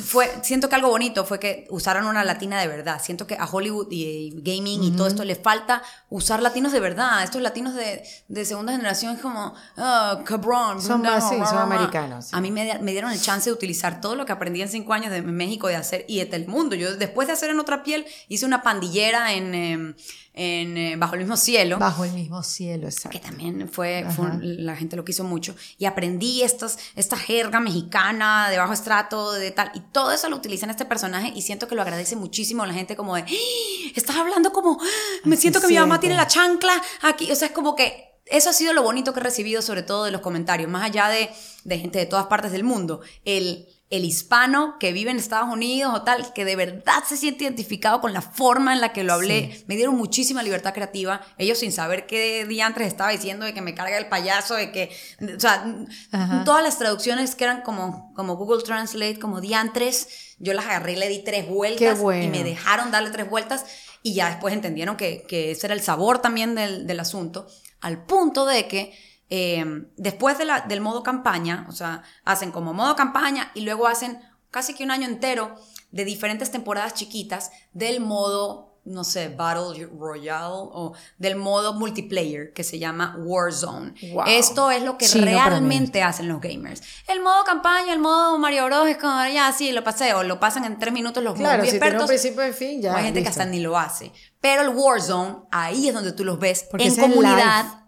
fue, 0.01 0.32
siento 0.43 0.70
que 0.70 0.76
algo 0.76 0.88
bonito 0.88 1.26
fue 1.26 1.39
que 1.39 1.68
usaron 1.70 2.06
una 2.06 2.24
latina 2.24 2.62
de 2.62 2.68
verdad. 2.68 3.01
Siento 3.04 3.28
que 3.28 3.36
a 3.36 3.45
Hollywood 3.45 3.88
y, 3.91 4.04
y 4.04 4.41
gaming 4.41 4.82
y 4.84 4.91
todo 4.91 5.08
esto 5.08 5.26
le 5.26 5.36
falta 5.36 5.84
usar 6.10 6.41
latinos 6.41 6.72
de 6.72 6.80
verdad. 6.80 7.22
Estos 7.24 7.41
latinos 7.41 7.76
de, 7.76 8.04
de 8.30 8.45
segunda 8.45 8.72
generación 8.72 9.16
es 9.16 9.22
como, 9.22 9.54
ah, 9.76 10.22
cabrón. 10.24 10.82
Son 10.82 11.01
no, 11.01 11.10
más, 11.12 11.24
sí, 11.24 11.36
son 11.36 11.39
bla, 11.39 11.51
bla". 11.51 11.62
americanos, 11.64 12.26
sí. 12.28 12.32
A 12.34 12.39
mí 12.39 12.49
me, 12.49 12.80
me 12.80 12.91
dieron 12.91 13.12
el 13.12 13.20
chance 13.20 13.49
de 13.49 13.54
utilizar 13.54 13.99
todo 13.99 14.16
lo 14.16 14.26
que 14.26 14.32
aprendí 14.32 14.62
en 14.62 14.70
cinco 14.70 14.93
años 14.93 15.12
de 15.12 15.22
México 15.22 15.68
de 15.68 15.76
hacer 15.76 16.06
y 16.08 16.20
de 16.20 16.28
Telemundo. 16.28 16.76
Yo 16.76 16.95
después 16.95 17.28
de 17.28 17.34
hacer 17.34 17.49
en 17.49 17.60
otra 17.60 17.84
piel 17.84 18.06
hice 18.30 18.45
una 18.45 18.62
pandillera 18.64 19.34
en, 19.34 19.56
eh, 19.56 19.95
en 20.34 20.77
eh, 20.77 20.95
Bajo 20.97 21.13
el 21.13 21.19
mismo 21.21 21.38
cielo 21.38 21.77
Bajo 21.77 22.03
el 22.05 22.11
mismo 22.13 22.41
cielo, 22.41 22.84
que 22.84 22.88
exacto. 22.89 23.19
también 23.19 23.69
fue, 23.69 24.05
fue 24.15 24.27
la 24.41 24.75
gente 24.75 24.95
lo 24.95 25.05
quiso 25.05 25.23
mucho, 25.23 25.55
y 25.77 25.86
aprendí 25.86 26.41
estos, 26.41 26.77
esta 26.95 27.17
jerga 27.17 27.59
mexicana 27.59 28.49
de 28.49 28.57
bajo 28.57 28.73
estrato, 28.73 29.31
de 29.34 29.51
tal, 29.51 29.71
y 29.75 29.79
todo 29.91 30.11
eso 30.11 30.29
lo 30.29 30.36
utilicé 30.38 30.65
en 30.65 30.71
este 30.71 30.86
personaje 30.86 31.31
y 31.36 31.41
siento 31.43 31.67
que 31.67 31.75
lo 31.75 31.81
agradece 31.84 32.15
muchísimo 32.15 32.65
la 32.65 32.73
gente 32.73 32.95
como 32.95 33.15
de, 33.15 33.21
"¡Ah! 33.21 33.91
estás 33.95 34.15
hablando 34.15 34.51
como, 34.51 34.79
¡Ah! 34.81 34.86
me 35.25 35.38
siento 35.38 35.61
que 35.61 35.67
mi 35.67 35.77
mamá 35.77 35.99
tiene 35.99 36.15
la 36.15 36.27
chancla 36.27 36.81
aquí, 37.01 37.31
o 37.31 37.36
sea, 37.36 37.49
es 37.49 37.53
como 37.53 37.75
que 37.75 38.11
eso 38.25 38.49
ha 38.49 38.53
sido 38.53 38.73
lo 38.73 38.81
bonito 38.84 39.13
que 39.13 39.19
he 39.19 39.23
recibido 39.23 39.61
sobre 39.61 39.84
todo 39.84 40.05
de 40.05 40.11
los 40.11 40.21
comentarios, 40.21 40.69
más 40.69 40.84
allá 40.84 41.09
de, 41.09 41.29
de 41.65 41.77
gente 41.79 41.99
de 41.99 42.05
todas 42.05 42.25
partes 42.27 42.51
del 42.51 42.63
mundo, 42.63 43.01
el... 43.25 43.67
El 43.94 44.06
hispano 44.06 44.78
que 44.80 44.91
vive 44.91 45.12
en 45.12 45.18
Estados 45.18 45.54
Unidos 45.54 45.94
o 45.94 46.02
tal, 46.02 46.34
que 46.34 46.46
de 46.46 46.56
verdad 46.56 47.04
se 47.08 47.16
siente 47.16 47.44
identificado 47.44 48.02
con 48.02 48.12
la 48.12 48.24
forma 48.24 48.74
en 48.74 48.82
la 48.82 48.91
que 48.91 49.04
lo 49.04 49.14
hablé, 49.14 49.64
me 49.68 49.76
dieron 49.76 49.96
muchísima 49.96 50.41
libertad 50.41 50.74
creativa. 50.74 51.22
Ellos 51.38 51.60
sin 51.60 51.72
saber 51.72 52.08
qué 52.08 52.44
diantres 52.48 52.88
estaba 52.88 53.12
diciendo, 53.12 53.46
de 53.46 53.54
que 53.54 53.62
me 53.62 53.76
carga 53.76 54.00
el 54.00 54.08
payaso, 54.08 54.56
de 54.56 54.72
que, 54.72 54.89
o 55.22 55.39
sea, 55.39 55.64
Ajá. 56.12 56.44
todas 56.44 56.64
las 56.64 56.80
traducciones 56.80 57.36
que 57.36 57.44
eran 57.44 57.62
como, 57.62 58.12
como 58.16 58.36
Google 58.36 58.64
Translate, 58.64 59.20
como 59.20 59.41
diantres, 59.41 60.36
yo 60.39 60.54
las 60.54 60.66
agarré 60.66 60.94
y 60.94 60.96
le 60.96 61.08
di 61.10 61.24
tres 61.24 61.48
vueltas 61.48 61.80
Qué 61.80 61.94
bueno. 61.94 62.24
y 62.24 62.30
me 62.30 62.44
dejaron 62.44 62.89
darle 62.89 63.12
tres 63.12 63.30
vueltas 63.30 63.64
y 64.02 64.16
ya 64.16 64.28
después 64.30 64.56
entendieron 64.56 64.98
que, 64.98 65.24
que 65.28 65.52
ese 65.52 65.68
era 65.68 65.76
el 65.76 65.82
sabor 65.82 66.18
también 66.20 66.56
del, 66.56 66.88
del 66.88 67.00
asunto, 67.00 67.46
al 67.80 68.06
punto 68.06 68.48
de 68.48 68.68
que 68.68 69.12
eh, 69.30 69.65
después 69.97 70.38
de 70.38 70.45
la- 70.45 70.61
del 70.61 70.82
modo 70.82 71.01
campaña, 71.03 71.65
o 71.69 71.71
sea, 71.71 72.03
hacen 72.26 72.51
como 72.51 72.74
modo 72.74 72.95
campaña 72.95 73.51
y 73.55 73.61
luego 73.61 73.88
hacen 73.88 74.19
casi 74.51 74.74
que 74.76 74.84
un 74.84 74.91
año 74.91 75.07
entero 75.07 75.55
de 75.91 76.05
diferentes 76.05 76.51
temporadas 76.51 76.93
chiquitas 76.93 77.51
del 77.71 77.99
modo, 77.99 78.78
no 78.86 79.03
sé, 79.03 79.30
Battle 79.30 79.88
Royale 79.97 80.53
o 80.53 80.93
del 81.17 81.36
modo 81.38 81.74
multiplayer 81.74 82.51
que 82.53 82.63
se 82.63 82.78
llama 82.80 83.15
Warzone. 83.19 83.93
Wow. 84.13 84.26
Esto 84.28 84.69
es 84.71 84.84
lo 84.84 84.97
que 84.97 85.07
Sí, 85.07 85.19
no, 85.19 85.26
realmente 85.26 86.03
hacen 86.03 86.28
los 86.28 86.41
gamers. 86.41 86.82
El 87.07 87.21
modo 87.21 87.43
campaña, 87.45 87.93
el 87.93 87.99
modo 87.99 88.38
Mario 88.38 88.65
Bros. 88.65 88.88
es 88.88 88.97
como, 88.97 89.26
ya, 89.34 89.51
sí, 89.53 89.71
lo 89.71 89.84
pasé, 89.84 90.13
o 90.13 90.24
lo 90.24 90.39
pasan 90.39 90.65
en 90.65 90.78
tres 90.80 90.93
minutos 90.93 91.24
los 91.24 91.36
Claro, 91.36 91.59
muy 91.63 91.69
si 91.69 91.78
expertos. 91.78 92.07
principio 92.07 92.47
y 92.47 92.53
fin, 92.53 92.82
ya. 92.82 92.93
o 92.93 92.97
hay 92.97 93.05
gente 93.05 93.24
que 93.24 93.30
hasta 93.30 93.45
ni 93.45 93.59
lo 93.59 93.78
hace. 93.78 94.11
Pero 94.41 94.63
el 94.63 94.69
Warzone, 94.69 95.38
ahí 95.51 95.88
es 95.88 95.93
donde 95.93 96.11
tú 96.11 96.26
los 96.26 96.38
ves 96.38 96.65
Porque 96.69 96.86
en 96.88 96.95
comunidad. 96.95 97.82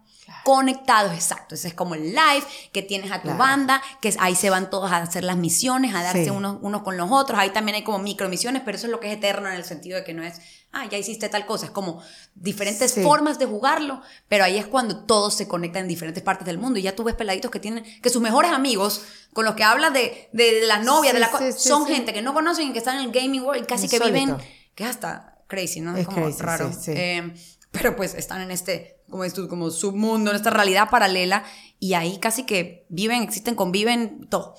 Conectados, 0.45 1.11
exacto. 1.15 1.55
Ese 1.55 1.69
es 1.69 1.73
como 1.73 1.95
el 1.95 2.09
live 2.13 2.43
que 2.71 2.83
tienes 2.83 3.11
a 3.11 3.15
tu 3.17 3.23
Claro. 3.23 3.39
banda, 3.39 3.81
que 3.99 4.15
ahí 4.19 4.35
se 4.35 4.51
van 4.51 4.69
todos 4.69 4.91
a 4.91 4.97
hacer 4.97 5.23
las 5.23 5.37
misiones, 5.37 5.95
a 5.95 6.03
darse 6.03 6.25
Sí. 6.25 6.29
unos, 6.29 6.59
unos 6.61 6.83
con 6.83 6.97
los 6.97 7.09
otros. 7.11 7.39
Ahí 7.39 7.49
también 7.49 7.73
hay 7.77 7.83
como 7.83 7.97
micro 7.97 8.29
misiones, 8.29 8.61
pero 8.63 8.77
eso 8.77 8.85
es 8.85 8.91
lo 8.91 8.99
que 8.99 9.11
es 9.11 9.17
eterno 9.17 9.49
en 9.49 9.55
el 9.55 9.65
sentido 9.65 9.97
de 9.97 10.03
que 10.03 10.13
no 10.13 10.21
es, 10.21 10.39
ah, 10.71 10.85
ya 10.87 10.99
hiciste 10.99 11.29
tal 11.29 11.47
cosa. 11.47 11.65
Es 11.65 11.71
como 11.71 11.99
diferentes 12.35 12.91
Sí. 12.91 13.01
formas 13.01 13.39
de 13.39 13.47
jugarlo, 13.47 14.03
pero 14.29 14.43
ahí 14.43 14.57
es 14.57 14.67
cuando 14.67 15.05
todos 15.05 15.33
se 15.33 15.47
conectan 15.47 15.81
en 15.81 15.87
diferentes 15.87 16.21
partes 16.21 16.45
del 16.45 16.59
mundo. 16.59 16.77
Y 16.77 16.83
ya 16.83 16.95
tú 16.95 17.03
ves 17.03 17.15
peladitos 17.15 17.49
que 17.49 17.59
tienen, 17.59 17.83
que 18.03 18.11
sus 18.11 18.21
mejores 18.21 18.51
amigos, 18.51 19.01
con 19.33 19.45
los 19.45 19.55
que 19.55 19.63
hablas 19.63 19.93
de, 19.93 20.29
de, 20.31 20.61
de 20.61 20.67
las 20.67 20.83
novias, 20.85 21.13
Sí, 21.15 21.19
de 21.19 21.19
la 21.21 21.51
son 21.57 21.87
gente 21.87 22.13
que 22.13 22.21
no 22.21 22.35
conocen 22.35 22.69
y 22.69 22.71
que 22.71 22.77
están 22.77 22.99
en 22.99 23.05
el 23.05 23.11
gaming 23.11 23.41
world 23.41 23.63
y 23.63 23.65
casi 23.65 23.89
que 23.89 23.97
viven, 23.97 24.29
Insólito. 24.29 24.49
que 24.75 24.83
hasta 24.85 25.39
crazy, 25.47 25.79
¿no? 25.81 25.93
Es 25.95 26.01
Es, 26.01 26.05
como 26.05 26.21
crazy, 26.27 26.41
raro. 26.43 26.71
Eh, 26.87 27.33
pero 27.71 27.95
pues 27.95 28.13
están 28.13 28.41
en 28.41 28.51
este, 28.51 28.94
como 29.09 29.23
dices 29.23 29.47
como 29.47 29.69
submundo, 29.69 30.31
en 30.31 30.35
esta 30.35 30.49
realidad 30.49 30.89
paralela 30.89 31.43
y 31.79 31.93
ahí 31.93 32.17
casi 32.19 32.43
que 32.43 32.85
viven, 32.89 33.23
existen, 33.23 33.55
conviven, 33.55 34.27
todo. 34.29 34.55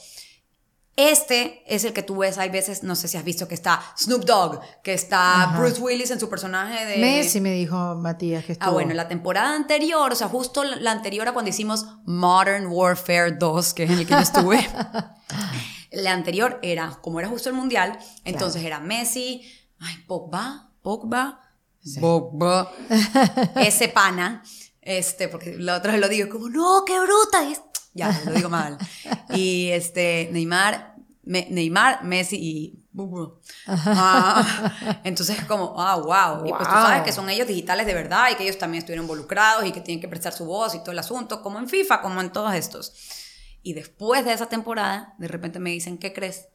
Este 0.97 1.63
es 1.67 1.85
el 1.85 1.93
que 1.93 2.03
tú 2.03 2.17
ves, 2.17 2.39
hay 2.39 2.49
veces, 2.49 2.83
no 2.83 2.97
sé 2.97 3.07
si 3.07 3.19
has 3.19 3.25
visto 3.25 3.47
que 3.47 3.55
está 3.55 3.83
Snoop 3.99 4.25
Dogg, 4.25 4.61
que 4.83 4.95
está 4.95 5.43
Ajá. 5.43 5.59
Bruce 5.59 5.79
Willis 5.79 6.11
en 6.11 6.19
su 6.19 6.31
personaje 6.31 6.87
de... 6.87 6.97
Messi 6.97 7.43
me 7.43 7.53
dijo 7.53 7.95
Matías 7.97 8.47
que 8.47 8.53
estuvo. 8.53 8.71
Ah, 8.71 8.73
bueno, 8.73 8.95
la 8.95 9.07
temporada 9.07 9.55
anterior, 9.55 10.11
o 10.11 10.15
sea, 10.15 10.29
justo 10.29 10.65
la 10.65 10.77
la 10.77 10.93
anterior 10.93 11.29
a 11.29 11.33
cuando 11.33 11.51
hicimos 11.51 11.85
Modern 12.07 12.69
Warfare 12.69 13.33
2, 13.33 13.75
que 13.75 13.85
es 13.85 13.91
en 13.91 13.99
el 13.99 14.07
que 14.07 14.15
yo 14.15 14.21
estuve. 14.21 14.67
la 15.91 16.13
anterior 16.13 16.59
era, 16.63 16.99
como 17.03 17.21
era 17.21 17.29
justo 17.29 17.51
el 17.51 17.57
mundial, 17.57 17.99
entonces 18.25 18.63
era 18.65 18.81
Messi, 18.81 19.43
ay, 19.79 19.97
Pogba, 20.07 20.71
Pogba, 20.81 21.41
Pogba, 22.01 22.73
ese 23.57 23.89
pana, 23.89 24.43
este, 24.81 25.29
porque 25.29 25.57
la 25.59 25.77
otra 25.77 25.93
vez 25.93 26.01
lo 26.01 26.09
digo 26.09 26.29
como, 26.29 26.49
no, 26.49 26.83
qué 26.87 26.99
bruta, 27.01 27.45
y 27.45 27.53
es- 27.53 27.63
ya, 27.95 28.21
lo 28.27 28.33
digo 28.33 28.49
mal. 28.51 28.77
Y 29.31 29.69
este, 29.71 30.29
Neymar, 30.33 30.95
Me- 31.23 31.47
Neymar, 31.51 32.05
Messi 32.05 32.37
y. 32.37 32.83
Ah, 33.67 35.01
entonces 35.05 35.39
es 35.39 35.45
como, 35.45 35.75
ah, 35.79 35.97
wow. 35.97 36.47
Y 36.47 36.51
pues 36.51 36.69
tú 36.69 36.75
Wow. 36.75 36.83
sabes 36.83 37.03
que 37.03 37.13
son 37.13 37.29
ellos 37.31 37.47
digitales 37.47 37.87
de 37.87 37.95
verdad 37.95 38.29
y 38.31 38.37
que 38.37 38.45
ellos 38.45 38.59
también 38.59 38.79
estuvieron 38.81 39.05
involucrados 39.05 39.65
y 39.67 39.73
que 39.73 39.81
tienen 39.81 40.01
que 40.01 40.09
prestar 40.09 40.33
su 40.33 40.45
voz 40.47 40.75
y 40.75 40.79
todo 40.81 40.93
el 40.93 40.99
asunto, 40.99 41.43
como 41.43 41.59
en 41.59 41.69
FIFA, 41.69 42.01
como 42.03 42.21
en 42.21 42.31
todos 42.33 42.55
estos. 42.55 42.95
Y 43.63 43.75
después 43.75 44.25
de 44.25 44.33
esa 44.33 44.47
temporada, 44.47 45.15
de 45.19 45.29
repente 45.29 45.59
me 45.59 45.71
dicen, 45.71 45.99
¿qué 45.99 46.13
crees? 46.13 46.49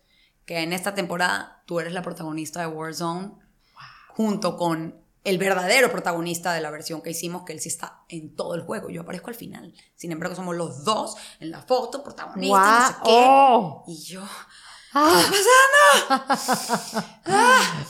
Que 0.46 0.60
en 0.64 0.74
esta 0.74 0.94
temporada 0.96 1.64
tú 1.68 1.80
eres 1.80 1.94
la 1.94 2.02
protagonista 2.02 2.60
de 2.62 2.68
Warzone 2.68 3.34
junto 4.10 4.58
con 4.58 5.01
el 5.24 5.38
verdadero 5.38 5.92
protagonista 5.92 6.54
de 6.54 6.62
la 6.62 6.72
versión 6.72 7.02
que 7.02 7.12
hicimos, 7.12 7.44
que 7.44 7.54
él 7.54 7.60
sí 7.60 7.70
está 7.70 8.04
en 8.10 8.36
todo 8.36 8.56
el 8.56 8.62
juego. 8.62 8.90
Yo 8.90 9.02
aparezco 9.02 9.30
al 9.30 9.36
final. 9.36 9.74
Sin 9.96 10.12
embargo, 10.12 10.36
somos 10.36 10.56
los 10.56 10.84
dos 10.84 11.16
en 11.40 11.52
la 11.52 11.62
foto, 11.62 12.04
protagonistas, 12.04 12.82
no 12.82 12.88
sé 12.88 12.94
qué. 13.04 13.12
¡Guau! 13.12 13.84
Y 13.88 14.04
yo, 14.04 14.24
está 14.88 15.32
pasando? 16.08 17.08
Ah. 17.26 17.86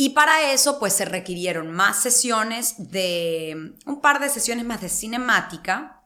Y 0.00 0.10
para 0.10 0.52
eso, 0.52 0.78
pues 0.78 0.92
se 0.92 1.04
requirieron 1.04 1.72
más 1.72 2.00
sesiones 2.00 2.74
de, 2.78 3.74
un 3.84 4.00
par 4.00 4.20
de 4.20 4.28
sesiones 4.28 4.64
más 4.64 4.80
de 4.80 4.88
cinemática, 4.88 6.04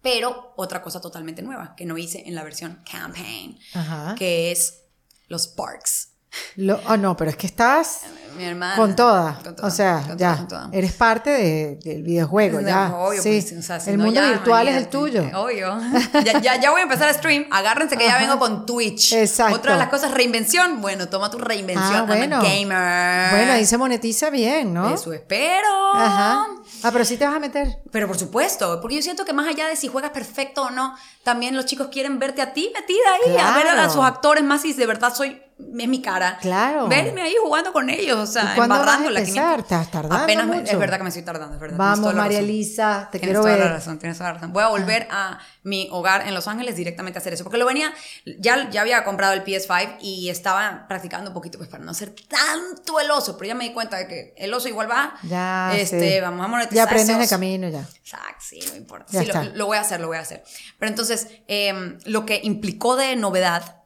pero 0.00 0.54
otra 0.56 0.82
cosa 0.82 0.98
totalmente 0.98 1.42
nueva 1.42 1.74
que 1.76 1.84
no 1.84 1.98
hice 1.98 2.26
en 2.26 2.34
la 2.34 2.42
versión 2.42 2.82
campaign, 2.90 3.58
Ajá. 3.74 4.14
que 4.14 4.50
es 4.50 4.84
los 5.28 5.46
parks. 5.46 6.11
Lo- 6.56 6.80
oh, 6.88 6.96
no, 6.96 7.16
pero 7.16 7.30
es 7.30 7.36
que 7.36 7.46
estás 7.46 8.00
Mi 8.36 8.44
hermana. 8.44 8.76
con 8.76 8.96
toda. 8.96 9.38
Con 9.44 9.54
toda, 9.56 9.68
o 9.68 9.70
sea, 9.70 10.02
con 10.06 10.16
ya. 10.18 10.46
toda. 10.48 10.68
Eres 10.72 10.92
parte 10.92 11.30
de- 11.30 11.76
del 11.76 12.02
videojuego, 12.02 12.60
No, 12.60 12.66
ya. 12.68 12.94
obvio, 12.94 13.22
sí. 13.22 13.40
pues, 13.46 13.58
o 13.58 13.62
sea, 13.62 13.78
si 13.80 13.90
el 13.90 13.98
no, 13.98 14.04
mundo 14.04 14.20
ya, 14.20 14.28
virtual 14.30 14.68
es 14.68 14.76
el 14.76 14.88
tuyo. 14.88 15.24
Obvio. 15.34 15.78
Ya, 16.24 16.40
ya, 16.40 16.60
ya 16.60 16.70
voy 16.70 16.80
a 16.80 16.84
empezar 16.84 17.08
a 17.08 17.12
stream. 17.14 17.46
Agárrense 17.50 17.96
que 17.96 18.04
ya 18.06 18.18
vengo 18.18 18.38
con 18.38 18.64
Twitch. 18.64 19.12
Exacto. 19.12 19.56
Otra 19.56 19.72
de 19.72 19.78
las 19.78 19.88
cosas, 19.88 20.10
reinvención. 20.12 20.80
Bueno, 20.80 21.08
toma 21.08 21.30
tu 21.30 21.38
reinvención. 21.38 21.84
Ah, 21.94 21.98
I'm 21.98 22.10
a 22.10 22.16
bueno. 22.16 22.42
gamer. 22.42 23.30
Bueno, 23.30 23.52
ahí 23.52 23.66
se 23.66 23.76
monetiza 23.76 24.30
bien, 24.30 24.72
¿no? 24.72 24.94
Eso 24.94 25.12
espero. 25.12 25.68
Ajá. 25.94 26.46
Ah, 26.84 26.90
pero 26.92 27.04
sí 27.04 27.16
te 27.16 27.26
vas 27.26 27.34
a 27.34 27.38
meter. 27.40 27.78
Pero 27.90 28.06
por 28.06 28.18
supuesto, 28.18 28.80
porque 28.80 28.96
yo 28.96 29.02
siento 29.02 29.24
que 29.24 29.32
más 29.32 29.46
allá 29.48 29.66
de 29.68 29.76
si 29.76 29.88
juegas 29.88 30.10
perfecto 30.12 30.62
o 30.62 30.70
no, 30.70 30.94
también 31.22 31.54
los 31.56 31.66
chicos 31.66 31.88
quieren 31.92 32.18
verte 32.18 32.40
a 32.42 32.52
ti 32.52 32.70
metida 32.74 32.98
ahí, 33.26 33.36
a 33.36 33.54
ver 33.56 33.68
a 33.68 33.90
sus 33.90 34.02
actores 34.04 34.42
más 34.44 34.62
si 34.62 34.72
de 34.72 34.86
verdad 34.86 35.14
soy, 35.14 35.40
es 35.78 35.88
mi 35.88 36.00
cara. 36.02 36.38
Claro. 36.40 36.88
Verme 36.88 37.22
ahí 37.22 37.34
jugando 37.42 37.72
con 37.72 37.88
ellos, 37.90 38.18
o 38.18 38.26
sea, 38.26 38.52
¿Y 38.52 38.56
cuándo 38.56 38.74
vas 38.74 38.80
a 38.80 38.82
embarrándola. 38.82 39.20
empezar? 39.20 39.44
500. 39.56 39.62
Estás 39.62 39.90
tardando 39.90 40.16
Apenas 40.24 40.46
me- 40.46 40.62
es 40.70 40.78
verdad 40.78 40.96
que 40.98 41.02
me 41.04 41.08
estoy 41.08 41.22
tardando, 41.24 41.54
es 41.54 41.60
verdad. 41.60 41.76
Vamos, 41.78 42.14
María. 42.14 42.38
Elisa, 42.40 43.08
te 43.10 43.18
Tienes 43.18 43.34
quiero 43.34 43.40
toda 43.42 43.56
ver. 43.56 43.64
la 43.66 43.72
razón, 43.72 43.98
tienes 43.98 44.18
toda 44.18 44.30
la 44.30 44.34
razón. 44.34 44.52
Voy 44.52 44.62
a 44.62 44.68
volver 44.68 45.08
a 45.10 45.38
mi 45.64 45.88
hogar 45.92 46.26
en 46.26 46.34
Los 46.34 46.48
Ángeles 46.48 46.76
directamente 46.76 47.18
a 47.18 47.20
hacer 47.20 47.32
eso. 47.34 47.44
Porque 47.44 47.58
lo 47.58 47.66
venía, 47.66 47.92
ya, 48.38 48.68
ya 48.70 48.80
había 48.80 49.04
comprado 49.04 49.32
el 49.34 49.44
PS5 49.44 49.98
y 50.00 50.28
estaba 50.28 50.86
practicando 50.88 51.30
un 51.30 51.34
poquito 51.34 51.58
pues 51.58 51.68
para 51.70 51.84
no 51.84 51.94
ser 51.94 52.14
tanto 52.28 53.00
el 53.00 53.10
oso. 53.10 53.36
Pero 53.36 53.48
ya 53.48 53.54
me 53.54 53.64
di 53.64 53.72
cuenta 53.72 53.96
de 53.96 54.08
que 54.08 54.34
el 54.36 54.52
oso 54.54 54.68
igual 54.68 54.90
va. 54.90 55.14
Ya, 55.22 55.72
este, 55.76 56.14
sí. 56.16 56.20
vamos 56.20 56.44
a 56.44 56.48
monetizar. 56.48 56.76
Ya 56.76 56.82
aprendes 56.84 57.16
el 57.18 57.28
camino, 57.28 57.68
ya. 57.68 57.80
Exacto, 58.02 58.36
sí, 58.40 58.60
no 58.70 58.76
importa. 58.76 59.06
Ya 59.12 59.22
Sí, 59.42 59.50
lo 59.54 59.66
voy 59.66 59.76
a 59.78 59.80
hacer, 59.82 60.00
lo 60.00 60.08
voy 60.08 60.16
a 60.16 60.20
hacer. 60.20 60.42
Pero 60.78 60.90
entonces, 60.90 61.28
em, 61.46 61.98
lo 62.04 62.26
que 62.26 62.40
implicó 62.42 62.96
de 62.96 63.14
novedad, 63.16 63.81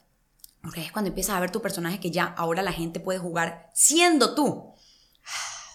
porque 0.66 0.82
es 0.82 0.92
cuando 0.92 1.08
empiezas 1.08 1.36
a 1.36 1.40
ver 1.40 1.50
tu 1.50 1.62
personaje 1.62 1.98
que 2.00 2.10
ya 2.10 2.34
ahora 2.36 2.62
la 2.62 2.72
gente 2.72 3.00
puede 3.00 3.18
jugar 3.18 3.70
siendo 3.72 4.34
tú. 4.34 4.72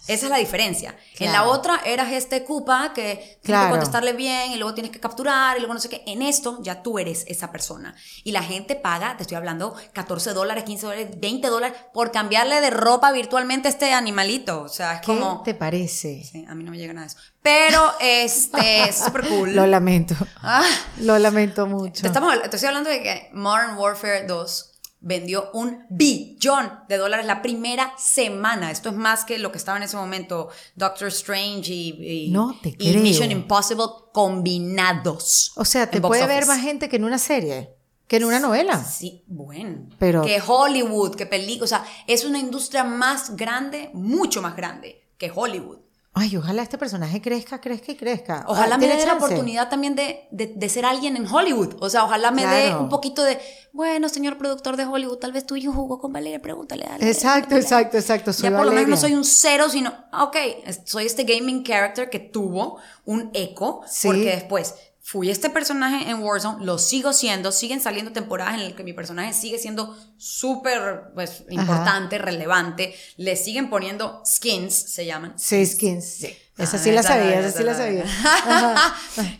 Esa 0.07 0.25
es 0.25 0.31
la 0.31 0.37
diferencia. 0.37 0.97
En 1.19 1.27
la 1.27 1.39
Claro. 1.43 1.51
otra 1.51 1.79
eras 1.85 2.11
este 2.11 2.43
Koopa 2.43 2.91
que 2.91 3.13
tienes 3.15 3.37
Claro. 3.43 3.67
que 3.67 3.71
contestarle 3.73 4.13
bien 4.13 4.51
y 4.51 4.55
luego 4.57 4.73
tienes 4.73 4.91
que 4.91 4.99
capturar 4.99 5.55
y 5.55 5.59
luego 5.59 5.75
no 5.75 5.79
sé 5.79 5.89
qué. 5.89 6.01
En 6.07 6.23
esto 6.23 6.57
ya 6.63 6.81
tú 6.81 6.97
eres 6.97 7.23
esa 7.27 7.51
persona. 7.51 7.95
Y 8.23 8.31
la 8.31 8.41
gente 8.41 8.75
paga, 8.75 9.15
te 9.15 9.23
estoy 9.23 9.37
hablando, 9.37 9.75
14 9.93 10.33
dólares, 10.33 10.63
15 10.63 10.85
dólares, 10.87 11.07
20 11.19 11.47
dólares 11.49 11.77
por 11.93 12.11
cambiarle 12.11 12.59
de 12.61 12.71
ropa 12.71 13.11
virtualmente 13.11 13.67
a 13.67 13.71
este 13.71 13.93
animalito. 13.93 14.63
O 14.63 14.69
sea, 14.69 14.95
es 14.95 15.01
¿Qué 15.01 15.05
como... 15.05 15.43
te 15.43 15.53
parece? 15.53 16.23
Sí, 16.23 16.45
a 16.49 16.55
mí 16.55 16.63
no 16.63 16.71
me 16.71 16.77
llega 16.79 16.93
nada 16.93 17.05
de 17.05 17.13
eso. 17.13 17.19
Pero, 17.43 17.93
este, 18.01 18.83
es 18.89 18.95
súper 18.97 19.27
cool. 19.29 19.55
Lo 19.55 19.67
lamento. 19.67 20.15
Ah, 20.41 20.65
Lo 20.97 21.17
lamento 21.19 21.67
mucho. 21.67 22.01
te, 22.01 22.07
estamos, 22.07 22.33
te 22.49 22.55
estoy 22.55 22.67
hablando 22.67 22.89
de 22.89 23.03
que 23.03 23.29
Modern 23.33 23.77
Warfare 23.77 24.25
2 24.25 24.70
vendió 25.01 25.49
un 25.53 25.85
billón 25.89 26.71
de 26.87 26.97
dólares 26.97 27.25
la 27.25 27.41
primera 27.41 27.93
semana. 27.97 28.69
Esto 28.71 28.89
es 28.89 28.95
más 28.95 29.25
que 29.25 29.39
lo 29.39 29.51
que 29.51 29.57
estaba 29.57 29.77
en 29.77 29.83
ese 29.83 29.97
momento 29.97 30.49
Doctor 30.75 31.07
Strange 31.09 31.73
y, 31.73 32.25
y- 32.27 32.29
No 32.31 32.55
te 32.61 32.75
y. 32.77 32.95
Mission 32.97 33.31
Impossible 33.31 33.85
combinados. 34.13 35.51
O 35.55 35.65
sea, 35.65 35.89
te 35.89 36.01
puede 36.01 36.25
ver 36.27 36.45
más 36.45 36.61
gente 36.61 36.89
que 36.89 36.95
en 36.97 37.03
una 37.03 37.17
serie, 37.17 37.71
que 38.07 38.17
en 38.17 38.25
una 38.25 38.39
novela. 38.39 38.83
Sí, 38.83 39.23
bueno. 39.27 39.87
Pero- 39.99 40.23
Que 40.23 40.41
Hollywood, 40.45 41.15
que 41.15 41.25
película. 41.25 41.65
O 41.65 41.67
sea, 41.67 41.83
es 42.07 42.23
una 42.25 42.39
industria 42.39 42.83
más 42.83 43.35
grande, 43.35 43.89
mucho 43.93 44.41
más 44.41 44.55
grande 44.55 45.07
que 45.17 45.31
Hollywood. 45.33 45.79
Ay, 46.13 46.35
ojalá 46.35 46.61
este 46.61 46.77
personaje 46.77 47.21
crezca, 47.21 47.61
crezca 47.61 47.93
y 47.93 47.95
crezca. 47.95 48.43
Ojalá 48.47 48.75
Ah, 48.75 48.77
me 48.77 48.85
¿tiene 48.85 48.99
dé 48.99 49.07
la 49.07 49.13
oportunidad 49.13 49.69
también 49.69 49.95
de, 49.95 50.27
de- 50.31 50.47
de 50.53 50.69
ser 50.69 50.85
alguien 50.85 51.15
en 51.15 51.25
Hollywood. 51.25 51.75
O 51.79 51.89
sea, 51.89 52.03
ojalá 52.03 52.31
me 52.31 52.45
dé 52.45 52.75
un 52.75 52.89
poquito 52.89 53.23
de, 53.23 53.39
bueno, 53.71 54.09
señor 54.09 54.37
productor 54.37 54.75
de 54.75 54.85
Hollywood, 54.85 55.19
tal 55.19 55.31
vez 55.31 55.45
tu 55.45 55.55
hijo 55.55 55.71
jugó 55.71 55.99
con 56.01 56.11
Valeria, 56.11 56.41
pregúntale. 56.41 56.83
dale, 56.85 57.07
Exacto, 57.09 57.47
pregúntale". 57.49 57.61
exacto, 57.61 57.97
exacto. 57.97 58.33
Soy 58.33 58.49
Ya 58.49 58.57
por 58.57 58.65
lo 58.65 58.73
menos 58.73 58.89
no 58.89 58.97
soy 58.97 59.13
un 59.13 59.23
cero, 59.23 59.69
sino, 59.69 59.93
ok, 60.11 60.35
soy 60.83 61.05
este 61.05 61.23
gaming 61.23 61.63
character 61.63 62.09
que 62.09 62.19
tuvo 62.19 62.77
un 63.05 63.29
eco, 63.33 63.81
Sí. 63.87 64.07
porque 64.09 64.31
después 64.31 64.75
fui 65.01 65.29
este 65.29 65.49
personaje 65.49 66.09
en 66.09 66.21
Warzone, 66.21 66.63
lo 66.63 66.77
sigo 66.77 67.11
siendo, 67.11 67.51
siguen 67.51 67.81
saliendo 67.81 68.11
temporadas 68.11 68.55
en 68.55 68.63
las 68.65 68.73
que 68.73 68.83
mi 68.83 68.93
personaje 68.93 69.33
sigue 69.33 69.57
siendo 69.57 69.97
súper 70.17 71.11
pues, 71.15 71.43
importante, 71.49 72.17
relevante, 72.17 72.95
le 73.17 73.35
siguen 73.35 73.69
poniendo 73.69 74.21
skins, 74.25 74.73
se 74.73 75.05
llaman. 75.05 75.33
Sí, 75.37 75.65
skins. 75.65 76.05
Sí. 76.05 76.37
Esa 76.63 76.77
Ah, 76.77 76.79
sí 76.79 76.91
la 76.91 76.99
esa 77.01 77.09
sabía, 77.09 77.39
esa 77.39 77.57
sí 77.57 77.63
la 77.63 77.71
esa 77.71 77.83
sabía. 77.83 78.05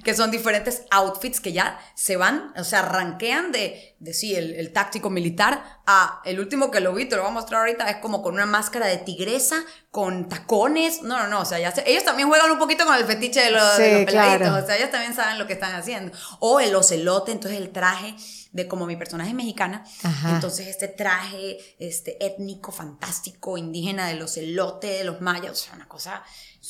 que 0.04 0.14
son 0.16 0.32
diferentes 0.32 0.84
outfits 0.92 1.40
que 1.40 1.54
ya 1.54 1.80
se 1.96 2.18
van, 2.18 2.54
o 2.58 2.64
sea, 2.64 2.82
ranquean 2.82 3.52
de, 3.52 3.96
de 4.00 4.14
sí, 4.14 4.36
el, 4.36 4.54
el 4.56 4.72
táctico 4.74 5.10
militar 5.10 5.64
a 5.86 6.22
el 6.26 6.40
último 6.40 6.72
que 6.72 6.80
lo 6.80 6.94
vi, 6.94 7.06
te 7.06 7.16
lo 7.16 7.22
voy 7.24 7.32
a 7.32 7.34
mostrar 7.34 7.62
ahorita, 7.62 7.90
es 7.90 7.98
como 7.98 8.22
con 8.22 8.34
una 8.36 8.46
máscara 8.46 8.88
de 8.88 8.98
tigresa, 8.98 9.58
con 9.92 10.30
tacones. 10.30 11.02
No, 11.04 11.18
no, 11.20 11.28
no, 11.28 11.42
o 11.42 11.46
sea, 11.46 11.60
ya 11.60 11.72
se- 11.72 11.90
ellos 11.90 12.04
también 12.04 12.28
juegan 12.30 12.50
un 12.52 12.60
poquito 12.60 12.86
con 12.86 12.96
el 12.96 13.06
fetiche 13.06 13.42
de 13.42 13.52
los, 13.52 13.78
de 13.78 13.86
Sí, 13.86 13.92
los 13.96 14.06
peladitos, 14.06 14.48
claro. 14.50 14.64
o 14.64 14.66
sea, 14.66 14.78
ellos 14.78 14.92
también 14.92 15.14
saben 15.16 15.38
lo 15.40 15.48
que 15.48 15.54
están 15.54 15.74
haciendo. 15.76 16.16
O 16.40 16.60
el 16.60 16.76
ocelote, 16.76 17.32
entonces 17.32 17.60
el 17.60 17.70
traje 17.72 18.16
de 18.52 18.68
como 18.68 18.86
mi 18.86 18.96
personaje 18.96 19.30
es 19.30 19.36
mexicana, 19.36 19.86
Ajá. 20.04 20.36
entonces 20.36 20.68
este 20.68 20.88
traje 20.88 21.58
este 21.80 22.24
étnico, 22.26 22.72
fantástico, 22.72 23.58
indígena 23.58 24.08
del 24.08 24.22
ocelote, 24.22 24.88
de 24.88 25.04
los 25.04 25.22
mayas, 25.22 25.52
o 25.52 25.56
sea, 25.56 25.74
una 25.76 25.88
cosa, 25.88 26.24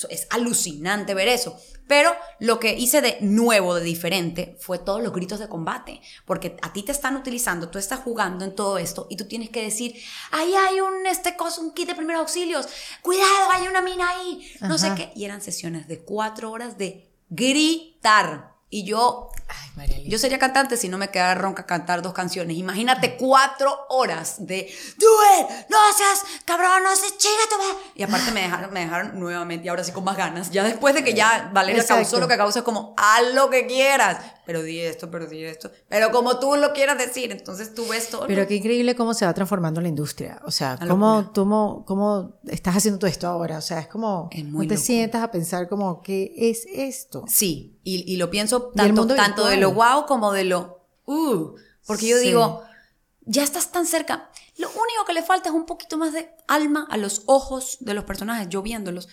es 0.09 0.27
alucinante 0.29 1.13
ver 1.13 1.27
eso. 1.27 1.57
Pero 1.87 2.15
lo 2.39 2.59
que 2.59 2.77
hice 2.77 3.01
de 3.01 3.17
nuevo, 3.19 3.75
de 3.75 3.81
diferente, 3.81 4.55
fue 4.61 4.79
todos 4.79 5.03
los 5.03 5.11
gritos 5.11 5.39
de 5.39 5.49
combate, 5.49 5.99
porque 6.25 6.55
a 6.61 6.71
ti 6.71 6.83
te 6.83 6.93
están 6.93 7.17
utilizando, 7.17 7.67
tú 7.67 7.79
estás 7.79 7.99
jugando 7.99 8.45
en 8.45 8.55
todo 8.55 8.77
esto 8.77 9.07
y 9.09 9.17
tú 9.17 9.25
tienes 9.25 9.49
que 9.49 9.63
decir, 9.63 9.95
ahí 10.31 10.53
hay 10.53 10.79
un, 10.79 11.05
este 11.05 11.35
cosa, 11.35 11.59
un 11.59 11.73
kit 11.73 11.87
de 11.87 11.95
primeros 11.95 12.21
auxilios, 12.21 12.67
cuidado, 13.01 13.51
hay 13.51 13.67
una 13.67 13.81
mina 13.81 14.07
ahí, 14.09 14.49
no 14.61 14.77
sé 14.77 14.93
qué. 14.95 15.11
Y 15.15 15.25
eran 15.25 15.41
sesiones 15.41 15.87
de 15.87 15.99
cuatro 15.99 16.51
horas 16.51 16.77
de 16.77 17.11
gritar. 17.29 18.50
Y 18.71 18.85
yo 18.85 19.29
Ay, 19.49 19.69
María 19.75 19.97
Elisa. 19.97 20.09
yo 20.09 20.17
sería 20.17 20.39
cantante 20.39 20.77
si 20.77 20.87
no 20.87 20.97
me 20.97 21.09
quedara 21.09 21.35
ronca 21.35 21.65
cantar 21.65 22.01
dos 22.01 22.13
canciones. 22.13 22.57
Imagínate 22.57 23.17
cuatro 23.17 23.85
horas 23.89 24.47
de 24.47 24.73
Do 24.97 25.07
it, 25.39 25.69
no 25.69 25.77
cabrón, 26.61 26.83
no 26.83 26.95
seas 26.95 27.17
chica, 27.17 27.57
madre". 27.57 27.91
Y 27.95 28.03
aparte 28.03 28.31
me 28.31 28.41
dejaron, 28.41 28.71
me 28.73 28.79
dejaron 28.81 29.19
nuevamente, 29.19 29.65
y 29.65 29.69
ahora 29.69 29.83
sí 29.83 29.91
con 29.91 30.03
más 30.03 30.17
ganas. 30.17 30.51
Ya 30.51 30.63
después 30.63 30.93
de 30.95 31.03
que 31.03 31.13
ya 31.13 31.49
Valeria 31.53 31.81
Exacto. 31.81 32.03
causó 32.03 32.19
lo 32.19 32.27
que 32.27 32.37
causó, 32.37 32.59
es 32.59 32.65
como 32.65 32.93
haz 32.97 33.33
lo 33.33 33.49
que 33.49 33.65
quieras. 33.67 34.23
Pero 34.45 34.63
di 34.63 34.79
esto, 34.79 35.09
pero 35.11 35.27
di 35.27 35.43
esto. 35.45 35.71
Pero 35.87 36.11
como 36.11 36.39
tú 36.39 36.55
lo 36.55 36.73
quieras 36.73 36.97
decir, 36.97 37.31
entonces 37.31 37.73
tú 37.73 37.87
ves 37.87 38.09
todo. 38.09 38.27
Pero 38.27 38.45
qué 38.47 38.55
increíble 38.55 38.95
cómo 38.95 39.13
se 39.13 39.25
va 39.25 39.33
transformando 39.33 39.79
la 39.81 39.87
industria. 39.87 40.41
O 40.45 40.51
sea, 40.51 40.77
cómo, 40.87 41.15
locura. 41.17 41.33
tú 41.33 41.45
mo- 41.45 41.85
cómo 41.85 42.33
estás 42.47 42.75
haciendo 42.75 42.99
todo 42.99 43.09
esto 43.09 43.27
ahora. 43.27 43.57
O 43.57 43.61
sea, 43.61 43.79
es 43.79 43.87
como, 43.87 44.29
Es 44.31 44.43
muy 44.43 44.65
no 44.65 44.69
te 44.69 44.75
loco. 44.75 44.85
sientas 44.85 45.23
a 45.23 45.31
pensar 45.31 45.69
como, 45.69 46.01
¿qué 46.01 46.33
es 46.35 46.65
esto? 46.71 47.23
Sí, 47.27 47.79
y, 47.83 48.11
y 48.11 48.17
lo 48.17 48.29
pienso 48.29 48.71
tanto, 48.75 49.07
tanto 49.07 49.45
de 49.45 49.57
lo 49.57 49.71
wow 49.73 50.05
como 50.05 50.31
de 50.33 50.43
lo 50.45 50.81
uh. 51.05 51.55
Porque 51.85 52.07
yo 52.07 52.17
Sí. 52.17 52.27
digo, 52.27 52.61
ya 53.25 53.43
estás 53.43 53.71
tan 53.71 53.85
cerca. 53.85 54.29
Lo 54.61 54.69
único 54.69 55.05
que 55.07 55.13
le 55.13 55.23
falta 55.23 55.49
es 55.49 55.55
un 55.55 55.65
poquito 55.65 55.97
más 55.97 56.13
de 56.13 56.29
alma 56.47 56.87
a 56.89 56.97
los 56.97 57.23
ojos 57.25 57.77
de 57.81 57.93
los 57.95 58.03
personajes, 58.03 58.47
yo 58.47 58.61
viéndolos. 58.61 59.09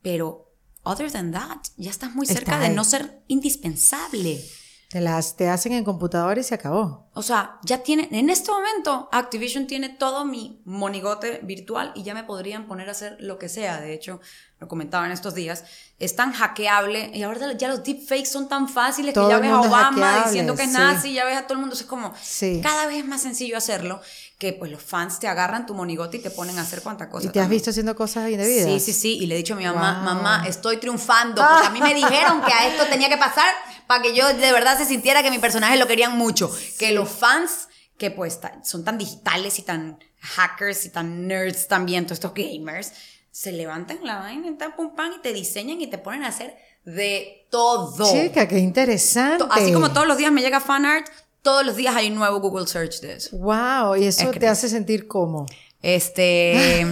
Pero, 0.00 0.54
other 0.82 1.12
than 1.12 1.30
that, 1.32 1.58
ya 1.76 1.90
estás 1.90 2.14
muy 2.14 2.26
cerca 2.26 2.40
Está 2.52 2.58
de 2.60 2.66
ahí. 2.66 2.74
no 2.74 2.84
ser 2.84 3.22
indispensable. 3.28 4.42
Te 4.88 5.02
las 5.02 5.36
te 5.36 5.50
hacen 5.50 5.72
en 5.72 5.84
computador 5.84 6.38
y 6.38 6.42
se 6.42 6.54
acabó. 6.54 7.10
O 7.12 7.22
sea, 7.22 7.58
ya 7.62 7.82
tiene, 7.82 8.08
en 8.10 8.30
este 8.30 8.50
momento, 8.50 9.08
Activision 9.12 9.66
tiene 9.66 9.90
todo 9.90 10.24
mi 10.24 10.62
monigote 10.64 11.40
virtual 11.42 11.92
y 11.94 12.04
ya 12.04 12.14
me 12.14 12.24
podrían 12.24 12.66
poner 12.66 12.88
a 12.88 12.92
hacer 12.92 13.18
lo 13.20 13.38
que 13.38 13.50
sea. 13.50 13.80
De 13.82 13.92
hecho, 13.92 14.20
lo 14.60 14.66
comentaba 14.66 15.04
en 15.04 15.12
estos 15.12 15.34
días, 15.34 15.64
es 15.98 16.16
tan 16.16 16.32
hackeable 16.32 17.10
y 17.12 17.22
ahora 17.22 17.52
ya 17.52 17.68
los 17.68 17.84
deepfakes 17.84 18.30
son 18.30 18.48
tan 18.48 18.66
fáciles 18.68 19.12
Todo 19.12 19.26
que 19.28 19.34
ya 19.34 19.38
ves 19.40 19.50
a 19.50 19.60
Obama 19.60 20.22
diciendo 20.24 20.54
que 20.56 20.62
es 20.62 20.70
sí. 20.70 20.76
nazi, 20.78 21.12
ya 21.12 21.24
ves 21.26 21.36
a 21.36 21.42
todo 21.42 21.54
el 21.54 21.60
mundo, 21.60 21.74
es 21.74 21.82
como 21.82 22.14
Sí. 22.22 22.60
cada 22.62 22.86
vez 22.86 22.98
es 23.00 23.06
más 23.06 23.20
sencillo 23.20 23.58
hacerlo 23.58 24.00
que 24.38 24.52
pues 24.54 24.70
los 24.70 24.82
fans 24.82 25.18
te 25.18 25.28
agarran 25.28 25.66
tu 25.66 25.74
monigote 25.74 26.16
y 26.16 26.20
te 26.20 26.30
ponen 26.30 26.58
a 26.58 26.62
hacer 26.62 26.80
cuanta 26.82 27.10
cosa. 27.10 27.26
¿Y 27.26 27.30
te 27.30 27.40
has 27.40 27.44
también. 27.44 27.58
visto 27.58 27.70
haciendo 27.70 27.94
cosas 27.94 28.30
indebidas? 28.30 28.64
Sí, 28.66 28.80
sí, 28.80 28.92
sí. 28.92 29.18
Y 29.18 29.26
le 29.26 29.34
he 29.34 29.38
dicho 29.38 29.52
a 29.54 29.56
mi 29.58 29.64
mamá, 29.66 29.96
Wow. 30.02 30.14
mamá, 30.14 30.44
estoy 30.48 30.78
triunfando. 30.78 31.42
Porque 31.46 31.66
a 31.66 31.70
mí 31.70 31.80
me 31.80 31.92
dijeron 31.94 32.40
que 32.42 32.52
a 32.52 32.68
esto 32.68 32.84
tenía 32.88 33.08
que 33.08 33.16
pasar 33.18 33.52
para 33.88 34.02
que 34.02 34.14
yo 34.14 34.28
de 34.28 34.52
verdad 34.52 34.78
se 34.78 34.84
sintiera 34.84 35.24
que 35.24 35.30
mi 35.30 35.38
personaje 35.38 35.76
lo 35.76 35.88
querían 35.88 36.16
mucho. 36.16 36.54
Que 36.78 36.92
los 36.92 37.08
fans, 37.08 37.68
que 37.96 38.12
pues 38.12 38.38
son 38.62 38.84
tan 38.84 38.98
digitales 38.98 39.58
y 39.58 39.62
tan 39.62 39.98
hackers 40.20 40.84
y 40.84 40.90
tan 40.90 41.26
nerds 41.26 41.66
también, 41.66 42.04
todos 42.04 42.18
estos 42.18 42.34
gamers, 42.34 42.92
se 43.32 43.50
levantan 43.50 43.98
la 44.04 44.18
vaina, 44.18 44.56
tan 44.58 44.76
pum 44.76 44.94
pam, 44.94 45.12
y 45.16 45.22
te 45.22 45.32
diseñan 45.32 45.80
y 45.80 45.86
te 45.88 45.96
ponen 45.96 46.24
a 46.24 46.28
hacer 46.28 46.56
de 46.84 47.46
todo. 47.50 48.12
Chica, 48.12 48.46
qué 48.46 48.58
interesante. 48.58 49.44
Así 49.50 49.72
como 49.72 49.90
todos 49.90 50.06
los 50.06 50.18
días 50.18 50.32
me 50.32 50.42
llega 50.42 50.60
fan 50.60 50.84
art, 50.84 51.08
todos 51.40 51.64
los 51.64 51.76
días 51.76 51.96
hay 51.96 52.10
un 52.10 52.16
nuevo 52.16 52.40
Google 52.40 52.66
Search 52.66 53.00
de 53.00 53.14
eso. 53.14 53.36
Wow, 53.38 53.96
y 53.96 54.06
eso 54.06 54.30
te 54.32 54.48
hace 54.48 54.68
sentir 54.68 55.06
cómo. 55.06 55.46
Este, 55.80 56.86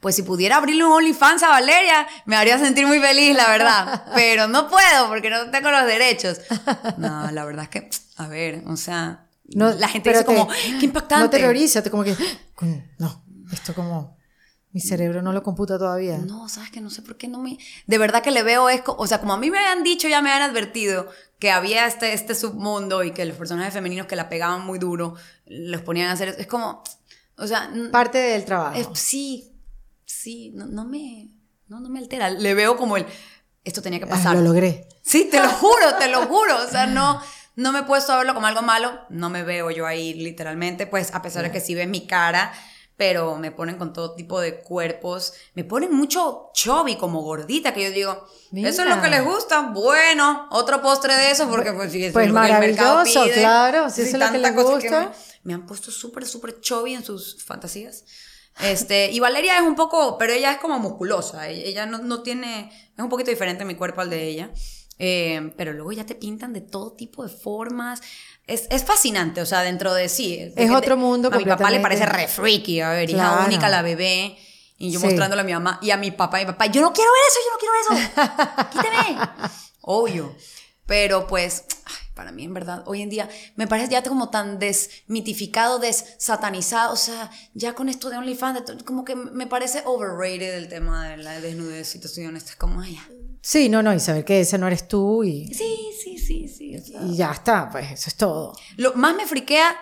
pues 0.00 0.16
si 0.16 0.22
pudiera 0.22 0.56
abrirle 0.56 0.84
un 0.84 0.92
OnlyFans 0.92 1.42
a 1.44 1.48
Valeria, 1.48 2.06
me 2.26 2.36
haría 2.36 2.58
sentir 2.58 2.86
muy 2.86 2.98
feliz, 2.98 3.36
la 3.36 3.48
verdad. 3.48 4.04
Pero 4.14 4.48
no 4.48 4.68
puedo 4.68 5.08
porque 5.08 5.30
no 5.30 5.50
tengo 5.50 5.70
los 5.70 5.86
derechos. 5.86 6.40
No, 6.98 7.30
la 7.30 7.44
verdad 7.44 7.64
es 7.64 7.70
que, 7.70 7.90
a 8.16 8.26
ver, 8.26 8.62
o 8.66 8.76
sea, 8.76 9.26
no, 9.54 9.70
la 9.72 9.88
gente 9.88 10.10
dice 10.10 10.24
como, 10.24 10.48
qué 10.48 10.86
impactante. 10.86 11.24
No 11.24 11.30
terroriza, 11.30 11.82
como 11.90 12.04
que, 12.04 12.16
no, 12.98 13.24
esto 13.52 13.74
como... 13.74 14.20
Mi 14.74 14.80
cerebro 14.80 15.20
no 15.20 15.34
lo 15.34 15.42
computa 15.42 15.78
todavía. 15.78 16.16
No, 16.16 16.48
sabes 16.48 16.70
que 16.70 16.80
no 16.80 16.88
sé 16.88 17.02
por 17.02 17.18
qué 17.18 17.28
no 17.28 17.38
me. 17.38 17.58
De 17.86 17.98
verdad 17.98 18.22
que 18.22 18.30
le 18.30 18.42
veo 18.42 18.70
es. 18.70 18.80
O 18.86 19.06
sea, 19.06 19.20
como 19.20 19.34
a 19.34 19.36
mí 19.36 19.50
me 19.50 19.58
habían 19.58 19.84
dicho, 19.84 20.08
ya 20.08 20.22
me 20.22 20.32
habían 20.32 20.50
advertido 20.50 21.10
que 21.38 21.50
había 21.50 21.86
este, 21.86 22.14
este 22.14 22.34
submundo 22.34 23.04
y 23.04 23.10
que 23.10 23.26
los 23.26 23.36
personajes 23.36 23.74
femeninos 23.74 24.06
que 24.06 24.16
la 24.16 24.30
pegaban 24.30 24.64
muy 24.64 24.78
duro 24.78 25.14
los 25.44 25.82
ponían 25.82 26.08
a 26.08 26.12
hacer. 26.12 26.36
Es 26.38 26.46
como. 26.46 26.82
O 27.36 27.46
sea. 27.46 27.70
Parte 27.90 28.18
del 28.18 28.44
trabajo. 28.44 28.94
sí, 28.94 29.52
sí, 30.04 30.52
no, 30.54 30.84
me. 30.84 31.30
No, 31.68 31.80
no 31.80 31.88
me 31.88 31.98
altera. 31.98 32.30
Le 32.30 32.54
veo 32.54 32.76
como 32.76 32.96
el. 32.96 33.06
Esto 33.64 33.80
tenía 33.82 33.98
que 33.98 34.06
ah, 34.06 34.10
pasar. 34.10 34.36
lo 34.36 34.42
logré. 34.42 34.88
Sí, 35.02 35.28
te 35.30 35.40
lo 35.40 35.48
juro, 35.48 35.96
te 35.98 36.08
lo 36.08 36.26
juro. 36.26 36.56
O 36.64 36.68
sea, 36.68 36.86
no. 36.86 37.20
No 37.54 37.70
me 37.70 37.80
he 37.80 37.82
puesto 37.82 38.12
a 38.12 38.16
verlo 38.16 38.32
como 38.32 38.46
algo 38.46 38.62
malo, 38.62 38.98
no 39.10 39.28
me 39.28 39.42
veo 39.42 39.70
yo 39.70 39.86
ahí 39.86 40.14
literalmente, 40.14 40.86
pues 40.86 41.14
a 41.14 41.20
pesar 41.20 41.42
de 41.42 41.52
que 41.52 41.60
sí 41.60 41.74
ves 41.74 41.86
mi 41.86 42.06
cara, 42.06 42.50
pero 43.02 43.36
me 43.36 43.50
ponen 43.50 43.78
con 43.78 43.92
todo 43.92 44.14
tipo 44.14 44.40
de 44.40 44.60
cuerpos, 44.60 45.34
me 45.54 45.64
ponen 45.64 45.92
mucho 45.92 46.50
chubby, 46.54 46.94
como 46.94 47.20
gordita, 47.22 47.74
que 47.74 47.82
yo 47.82 47.90
digo, 47.90 48.28
eso 48.54 48.84
es 48.84 48.88
lo 48.88 49.02
que 49.02 49.10
les 49.10 49.24
gusta, 49.24 49.72
bueno, 49.74 50.46
otro 50.52 50.80
postre 50.80 51.12
de 51.12 51.32
eso, 51.32 51.48
porque 51.50 51.72
pues, 51.72 51.90
si 51.90 52.10
pues 52.10 52.30
maravilloso, 52.30 53.24
claro, 53.34 53.90
si 53.90 54.02
eso 54.02 54.16
es 54.16 54.22
lo 54.22 54.30
que 54.30 54.38
les 54.38 54.54
gusta. 54.54 55.12
Me, 55.42 55.52
han 55.52 55.66
puesto 55.66 55.90
súper, 55.90 56.24
súper 56.24 56.60
chubby 56.60 56.94
en 56.94 57.04
sus 57.04 57.42
fantasías. 57.42 58.04
Este, 58.60 59.10
y 59.10 59.18
Valeria 59.18 59.56
es 59.56 59.62
un 59.62 59.74
poco, 59.74 60.16
pero 60.16 60.32
ella 60.32 60.52
es 60.52 60.58
como 60.58 60.78
musculosa, 60.78 61.48
ella 61.48 61.86
no, 61.86 61.98
no 61.98 62.22
tiene, 62.22 62.70
es 62.96 63.02
un 63.02 63.08
poquito 63.08 63.32
diferente 63.32 63.64
mi 63.64 63.74
cuerpo 63.74 64.00
al 64.00 64.10
de 64.10 64.28
ella. 64.28 64.52
Eh, 65.04 65.52
pero 65.56 65.72
luego 65.72 65.90
ya 65.90 66.06
te 66.06 66.14
pintan 66.14 66.52
de 66.52 66.60
todo 66.60 66.92
tipo 66.92 67.24
de 67.24 67.28
formas. 67.28 68.00
Es, 68.46 68.66
es 68.70 68.84
fascinante, 68.84 69.40
o 69.40 69.46
sea, 69.46 69.62
dentro 69.62 69.94
de 69.94 70.08
sí. 70.08 70.52
Es 70.56 70.70
otro 70.70 70.96
mundo. 70.96 71.30
A 71.32 71.38
mi 71.38 71.44
papá 71.44 71.70
le 71.70 71.80
parece 71.80 72.06
re 72.06 72.28
freaky, 72.28 72.80
a 72.80 72.90
ver, 72.90 73.10
hija 73.10 73.44
única, 73.46 73.68
la 73.68 73.82
bebé. 73.82 74.36
Y 74.78 74.90
yo 74.90 74.98
mostrándole 74.98 75.42
a 75.42 75.44
mi 75.44 75.52
mamá 75.52 75.78
y 75.80 75.90
a 75.92 75.96
mi 75.96 76.10
papá. 76.10 76.40
Y 76.40 76.44
mi 76.44 76.52
papá, 76.52 76.66
yo 76.66 76.80
no 76.80 76.92
quiero 76.92 77.10
ver 77.12 77.20
eso, 77.28 77.40
yo 77.46 77.52
no 77.52 77.58
quiero 77.58 77.74
eso. 77.82 78.70
Quíteme. 78.72 79.18
Obvio. 79.82 80.34
Pero 80.86 81.26
pues, 81.26 81.64
para 82.14 82.32
mí 82.32 82.44
en 82.44 82.54
verdad, 82.54 82.82
hoy 82.86 83.02
en 83.02 83.10
día 83.10 83.28
me 83.56 83.66
parece 83.66 83.90
ya 83.90 84.02
como 84.02 84.30
tan 84.30 84.58
desmitificado, 84.58 85.78
desatanizado. 85.78 86.92
O 86.92 86.96
sea, 86.96 87.30
ya 87.54 87.74
con 87.74 87.88
esto 87.88 88.10
de 88.10 88.18
OnlyFans, 88.18 88.82
como 88.84 89.04
que 89.04 89.16
me 89.16 89.46
parece 89.46 89.82
overrated 89.84 90.54
el 90.54 90.68
tema 90.68 91.08
de 91.08 91.16
la 91.18 91.40
desnudez, 91.40 91.88
situaciones. 91.88 92.44
Es 92.44 92.56
como, 92.56 92.80
ay, 92.80 92.98
Sí, 93.44 93.68
no, 93.68 93.82
no, 93.82 93.92
y 93.92 93.98
saber 93.98 94.24
que 94.24 94.40
ese 94.40 94.56
no 94.56 94.68
eres 94.68 94.86
tú 94.86 95.24
y... 95.24 95.52
Sí, 95.52 95.90
sí, 96.00 96.16
sí, 96.16 96.48
sí. 96.48 96.76
Y 97.06 97.16
ya 97.16 97.32
está, 97.32 97.68
pues 97.70 97.90
eso 97.90 98.08
es 98.08 98.14
todo. 98.14 98.52
Lo 98.76 98.94
más 98.94 99.16
me 99.16 99.26
friquea 99.26 99.76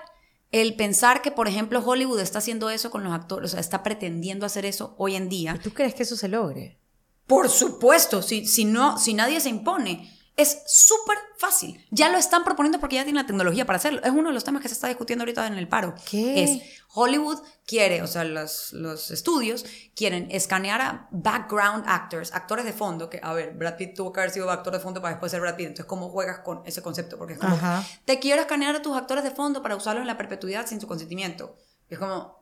el 0.51 0.75
pensar 0.75 1.21
que, 1.21 1.31
por 1.31 1.47
ejemplo, 1.47 1.83
Hollywood 1.85 2.21
está 2.21 2.39
haciendo 2.39 2.71
eso 2.71 2.91
con 2.91 3.05
los 3.05 3.13
actores, 3.13 3.51
o 3.51 3.53
sea, 3.53 3.61
está 3.61 3.83
pretendiendo 3.83 4.47
hacer 4.47 4.65
eso 4.65 4.95
hoy 4.97 5.15
en 5.15 5.29
día. 5.29 5.61
¿Tú 5.63 5.73
crees 5.73 5.95
que 5.95 6.05
eso 6.05 6.17
se 6.17 6.29
logre? 6.29 6.79
Por 7.27 7.51
supuesto, 7.51 8.23
si, 8.23 8.47
si, 8.47 8.65
no, 8.65 8.99
si 8.99 9.13
nadie 9.13 9.41
se 9.41 9.51
impone. 9.51 10.11
Es 10.41 10.63
súper 10.67 11.19
fácil. 11.37 11.85
Ya 11.91 12.09
lo 12.09 12.17
están 12.17 12.45
proponiendo 12.45 12.81
porque 12.81 12.97
ya 12.97 13.05
tienen 13.05 13.23
la 13.23 13.27
tecnología 13.27 13.67
para 13.67 13.77
hacerlo. 13.77 14.01
Es 14.03 14.11
uno 14.11 14.29
de 14.29 14.35
los 14.35 14.43
temas 14.43 14.63
que 14.63 14.69
se 14.69 14.75
está 14.75 14.89
discutiendo 14.89 15.23
ahorita 15.23 15.47
en 15.47 15.59
el 15.59 15.69
paro. 15.69 15.95
¿Qué? 16.09 16.43
Es 16.43 16.63
Hollywood 16.95 17.41
quiere, 17.67 18.03
o 18.03 18.07
sea, 18.07 18.25
los, 18.25 18.73
los 18.73 19.11
estudios 19.11 19.65
quieren 19.95 20.29
escanear 20.31 20.81
a 20.81 21.09
background 21.11 21.85
actors, 21.87 22.33
actores 22.33 22.65
de 22.65 22.73
fondo, 22.73 23.11
que, 23.11 23.21
a 23.23 23.33
ver, 23.33 23.53
Brad 23.55 23.77
Pitt 23.77 23.95
tuvo 23.95 24.13
que 24.13 24.21
haber 24.21 24.33
sido 24.33 24.51
actor 24.51 24.73
de 24.73 24.81
fondo 24.81 25.01
para 25.03 25.15
después 25.15 25.31
ser 25.31 25.41
Brad 25.41 25.57
Pitt. 25.57 25.67
Entonces, 25.67 25.87
¿cómo 25.87 26.09
juegas 26.09 26.39
con 26.41 26.63
ese 26.65 26.83
concepto? 26.83 27.19
Porque 27.19 27.35
es 27.35 27.39
como, 27.39 27.59
te 28.05 28.19
quiero 28.19 28.41
escanear 28.41 28.75
a 28.77 28.83
tus 28.83 28.97
actores 28.97 29.23
de 29.25 29.31
fondo 29.31 29.63
para 29.63 29.77
usarlos 29.77 30.01
en 30.01 30.07
la 30.07 30.17
perpetuidad 30.17 30.67
sin 30.67 30.81
su 30.81 30.87
consentimiento. 30.87 31.57
es 31.89 31.99
como, 31.99 32.41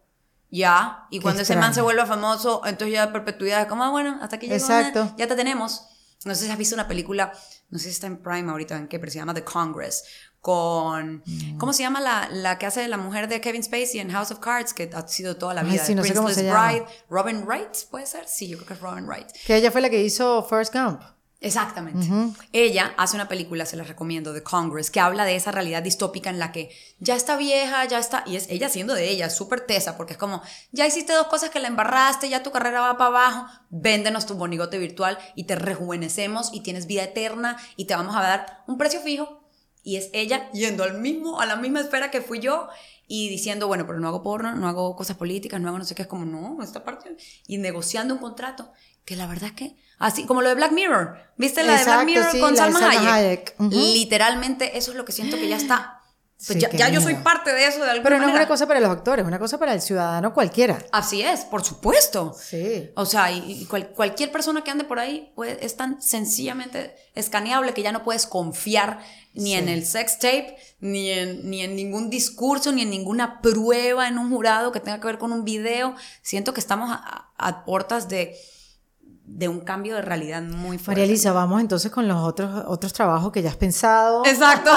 ya. 0.51 1.07
Y 1.11 1.20
cuando 1.20 1.42
ese 1.42 1.57
man 1.57 1.74
se 1.74 1.82
vuelva 1.82 2.07
famoso, 2.07 2.62
entonces 2.64 2.94
ya 2.94 3.12
perpetuidad 3.12 3.62
es 3.62 3.66
como, 3.66 3.82
ah, 3.82 3.90
bueno, 3.90 4.18
hasta 4.22 4.36
aquí 4.36 4.46
llegó, 4.46 4.57
Exacto. 4.57 5.14
ya 5.18 5.26
te 5.26 5.34
tenemos. 5.34 5.84
No 6.24 6.34
sé 6.34 6.46
si 6.46 6.50
has 6.50 6.58
visto 6.58 6.74
una 6.74 6.88
película, 6.88 7.32
no 7.70 7.78
sé 7.78 7.84
si 7.84 7.90
está 7.90 8.06
en 8.08 8.18
Prime 8.18 8.50
ahorita 8.50 8.76
en 8.76 8.88
qué, 8.88 8.98
pero 8.98 9.12
se 9.12 9.18
llama 9.18 9.34
The 9.34 9.44
Congress, 9.44 10.04
con, 10.40 11.22
mm. 11.24 11.58
¿cómo 11.58 11.72
se 11.72 11.82
llama 11.82 12.00
la, 12.00 12.28
la 12.30 12.58
que 12.58 12.66
hace 12.66 12.86
la 12.88 12.96
mujer 12.96 13.28
de 13.28 13.40
Kevin 13.40 13.62
Spacey 13.62 14.00
en 14.00 14.10
House 14.10 14.30
of 14.30 14.40
Cards, 14.40 14.72
que 14.74 14.90
ha 14.92 15.06
sido 15.06 15.36
toda 15.36 15.54
la 15.54 15.62
vida? 15.62 15.80
Ay, 15.80 15.86
sí, 15.86 15.94
no 15.94 16.02
sé 16.02 16.14
cómo 16.14 16.30
se 16.30 16.44
llama. 16.44 16.86
Robin 17.08 17.44
Wright, 17.44 17.76
¿puede 17.90 18.06
ser? 18.06 18.26
Sí, 18.26 18.48
yo 18.48 18.56
creo 18.56 18.68
que 18.68 18.74
es 18.74 18.80
Robin 18.80 19.06
Wright. 19.06 19.28
Que 19.46 19.56
ella 19.56 19.70
fue 19.70 19.80
la 19.80 19.90
que 19.90 20.02
hizo 20.02 20.42
First 20.44 20.74
Gump. 20.74 21.02
Exactamente. 21.41 22.09
Ella 22.53 22.95
hace 22.97 23.14
una 23.14 23.28
película, 23.28 23.64
se 23.64 23.76
la 23.76 23.84
recomiendo, 23.84 24.34
The 24.34 24.43
Congress, 24.43 24.91
que 24.91 24.99
habla 24.99 25.24
de 25.24 25.36
esa 25.36 25.53
realidad 25.53 25.84
distópica 25.84 26.30
en 26.30 26.41
la 26.41 26.51
que 26.51 26.70
ya 26.99 27.14
está 27.14 27.36
vieja, 27.36 27.84
ya 27.84 28.01
está, 28.01 28.24
y 28.26 28.34
es 28.34 28.49
ella 28.51 28.68
siendo 28.68 28.93
de 28.95 29.09
ella, 29.09 29.30
súper 29.30 29.61
tesa, 29.61 29.97
porque 29.97 30.14
es 30.14 30.18
como, 30.18 30.43
ya 30.72 30.84
hiciste 30.84 31.12
dos 31.12 31.28
cosas 31.28 31.51
que 31.51 31.61
la 31.61 31.68
embarraste, 31.68 32.28
ya 32.28 32.43
tu 32.43 32.51
carrera 32.51 32.80
va 32.80 32.99
para 32.99 33.09
abajo, 33.09 33.47
véndenos 33.70 34.26
tu 34.26 34.34
bonigote 34.34 34.78
virtual 34.78 35.16
y 35.36 35.45
te 35.45 35.55
rejuvenecemos 35.55 36.51
y 36.53 36.61
tienes 36.62 36.89
vida 36.89 37.05
eterna 37.05 37.57
y 37.76 37.84
te 37.84 37.95
vamos 37.95 38.16
a 38.16 38.22
dar 38.22 38.64
un 38.66 38.76
precio 38.76 39.01
fijo. 39.01 39.45
Y 39.84 39.97
es 39.97 40.11
ella 40.12 40.51
yendo 40.51 40.82
al 40.82 40.99
mismo, 40.99 41.41
a 41.41 41.47
la 41.47 41.55
misma 41.55 41.80
esfera 41.80 42.11
que 42.11 42.20
fui 42.20 42.41
yo 42.41 42.68
y 43.07 43.28
diciendo, 43.28 43.68
bueno, 43.68 43.86
pero 43.86 44.01
no 44.01 44.09
hago 44.09 44.24
porno, 44.24 44.57
no 44.57 44.68
hago 44.68 44.97
cosas 44.97 45.16
políticas, 45.16 45.61
no 45.61 45.68
hago 45.68 45.78
no 45.78 45.84
sé 45.84 45.95
qué, 45.95 46.03
es 46.03 46.09
como, 46.09 46.24
no, 46.24 46.62
esta 46.64 46.82
parte, 46.82 47.16
y 47.47 47.59
negociando 47.59 48.12
un 48.14 48.20
contrato 48.20 48.72
que 49.05 49.16
la 49.16 49.26
verdad 49.26 49.51
es 49.51 49.53
que, 49.53 49.76
así 49.99 50.24
como 50.24 50.42
lo 50.42 50.49
de 50.49 50.55
Black 50.55 50.72
Mirror, 50.72 51.16
¿viste 51.36 51.62
la 51.62 51.76
de 51.76 51.84
Black 51.84 52.05
Mirror 52.05 52.40
con 52.40 52.57
Salma 52.57 52.90
Hayek? 52.90 53.55
Literalmente 53.59 54.78
eso 54.78 54.92
es 54.92 54.96
lo 54.96 55.05
que 55.05 55.12
siento 55.12 55.36
que 55.36 55.49
ya 55.49 55.57
está 55.57 55.99
pues 56.46 56.59
ya, 56.59 56.88
yo 56.88 57.01
soy 57.01 57.16
parte 57.16 57.53
de 57.53 57.66
eso 57.66 57.82
de 57.82 57.90
alguna 57.90 58.05
Pero 58.05 58.18
no 58.18 58.28
es 58.28 58.34
una 58.34 58.46
cosa 58.46 58.68
para 58.68 58.78
los 58.78 58.90
actores, 58.90 59.24
es 59.24 59.26
una 59.28 59.40
cosa 59.40 59.59
para 59.59 59.72
el 59.72 59.82
ciudadano 59.82 60.32
cualquiera. 60.32 60.78
Así 60.92 61.20
es, 61.20 61.40
por 61.40 61.64
supuesto. 61.64 62.34
Sí. 62.38 62.90
O 62.94 63.05
sea, 63.07 63.32
y, 63.32 63.66
cualquier 63.66 64.30
persona 64.30 64.62
que 64.62 64.70
ande 64.70 64.84
por 64.84 65.01
ahí 65.01 65.32
pues, 65.34 65.59
es 65.61 65.76
tan 65.76 66.01
sencillamente 66.01 66.94
escaneable 67.16 67.74
que 67.74 67.82
ya 67.82 67.90
no 67.90 68.05
puedes 68.05 68.26
confiar 68.26 69.01
ni 69.34 69.55
en 69.55 69.68
el 69.68 69.84
sex 69.84 70.20
tape, 70.20 70.57
ni 70.78 71.11
en, 71.11 71.51
ni 71.51 71.62
en 71.62 71.74
ningún 71.74 72.09
discurso, 72.09 72.70
ni 72.70 72.82
en 72.82 72.90
ninguna 72.90 73.40
prueba 73.40 74.07
en 74.07 74.18
un 74.18 74.30
jurado 74.30 74.70
que 74.70 74.78
tenga 74.78 75.01
que 75.01 75.07
ver 75.07 75.18
con 75.18 75.32
un 75.32 75.44
video. 75.44 75.96
Siento 76.22 76.55
que 76.55 76.61
estamos 76.61 76.96
a 77.36 77.64
puertas 77.64 78.09
de 78.09 78.36
de 79.29 79.47
un 79.49 79.61
cambio 79.61 79.95
de 79.95 80.03
realidad 80.03 80.43
muy 80.43 80.79
fuerte. 80.79 81.01
María 81.01 81.05
Elisa, 81.05 81.33
vamos 81.33 81.61
entonces 81.61 81.93
con 81.93 82.09
los 82.09 82.16
otros, 82.22 82.64
otros 82.66 82.93
trabajos 82.93 83.31
que 83.31 83.43
ya 83.43 83.51
has 83.51 83.57
pensado. 83.57 84.24
Exacto. 84.26 84.70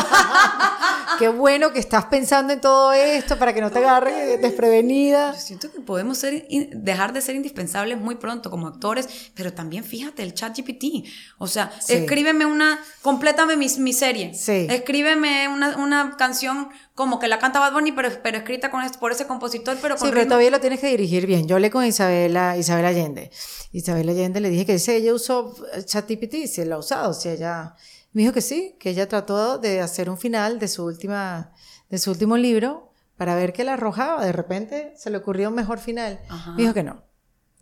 Qué 1.20 1.28
bueno 1.28 1.72
que 1.72 1.80
estás 1.80 2.06
pensando 2.06 2.54
en 2.54 2.62
todo 2.62 2.94
esto 2.94 3.38
para 3.38 3.54
que 3.54 3.62
no 3.62 3.72
te 3.72 3.80
agarre 3.80 4.38
desprevenida. 4.38 5.34
Yo 5.34 5.40
siento 5.40 5.72
que 5.72 5.80
podemos 5.80 6.18
ser, 6.18 6.48
dejar 6.74 7.14
de 7.14 7.22
ser 7.22 7.36
indispensables 7.36 8.00
muy 8.00 8.16
pronto 8.16 8.50
como 8.50 8.68
actores, 8.68 9.32
pero 9.36 9.54
también 9.54 9.84
fíjate, 9.84 10.24
el 10.24 10.34
chat 10.34 10.58
GPT. 10.58 11.08
O 11.38 11.48
sea, 11.48 11.72
escríbeme 11.88 12.46
una, 12.46 12.80
complétame 13.02 13.58
mi, 13.58 13.68
mi 13.80 13.94
serie. 13.94 14.34
Sí. 14.34 14.68
Escríbeme 14.70 15.48
una, 15.48 15.78
una 15.78 16.16
canción 16.18 16.70
como 16.94 17.20
que 17.20 17.28
la 17.28 17.40
canta 17.40 17.60
Bad 17.60 17.74
Bunny, 17.74 17.92
pero, 17.94 18.10
pero 18.22 18.38
escrita 18.38 18.70
con, 18.70 18.82
por 19.00 19.12
ese 19.12 19.26
compositor, 19.26 19.78
pero 19.82 19.96
con 19.96 20.08
Sí, 20.08 20.14
pero 20.14 20.26
todavía 20.28 20.52
lo 20.52 20.60
tienes 20.60 20.80
que 20.80 20.88
dirigir 20.88 21.26
bien. 21.26 21.48
Yo 21.48 21.56
hablé 21.56 21.72
con 21.72 21.86
Isabela, 21.86 22.58
Isabel 22.58 22.86
Allende. 22.86 23.32
Isabel 23.72 24.10
Allende 24.10 24.40
le 24.40 24.50
dije 24.50 24.66
que 24.66 24.78
si 24.78 24.92
ella 24.92 25.14
usó 25.14 25.56
ChatGPT, 25.86 26.48
si 26.48 26.62
él 26.62 26.72
ha 26.72 26.78
usado, 26.78 27.14
si 27.14 27.30
ella... 27.30 27.76
Me 28.14 28.22
dijo 28.24 28.34
que 28.34 28.42
sí, 28.42 28.76
que 28.80 28.90
ella 28.90 29.08
trató 29.08 29.58
de 29.58 29.82
hacer 29.82 30.10
un 30.10 30.18
final 30.18 30.60
de 30.60 30.68
su, 30.68 30.84
última, 30.84 31.54
de 31.90 31.98
su 31.98 32.12
último 32.12 32.38
libro 32.38 32.92
para 33.16 33.36
ver 33.36 33.54
qué 33.54 33.64
la 33.64 33.74
arrojaba. 33.74 34.26
De 34.26 34.32
repente 34.32 34.94
se 34.98 35.10
le 35.10 35.18
ocurrió 35.18 35.50
un 35.50 35.56
mejor 35.56 35.80
final. 35.80 36.20
Me 36.56 36.64
dijo 36.64 36.74
que 36.74 36.84
no. 36.84 37.04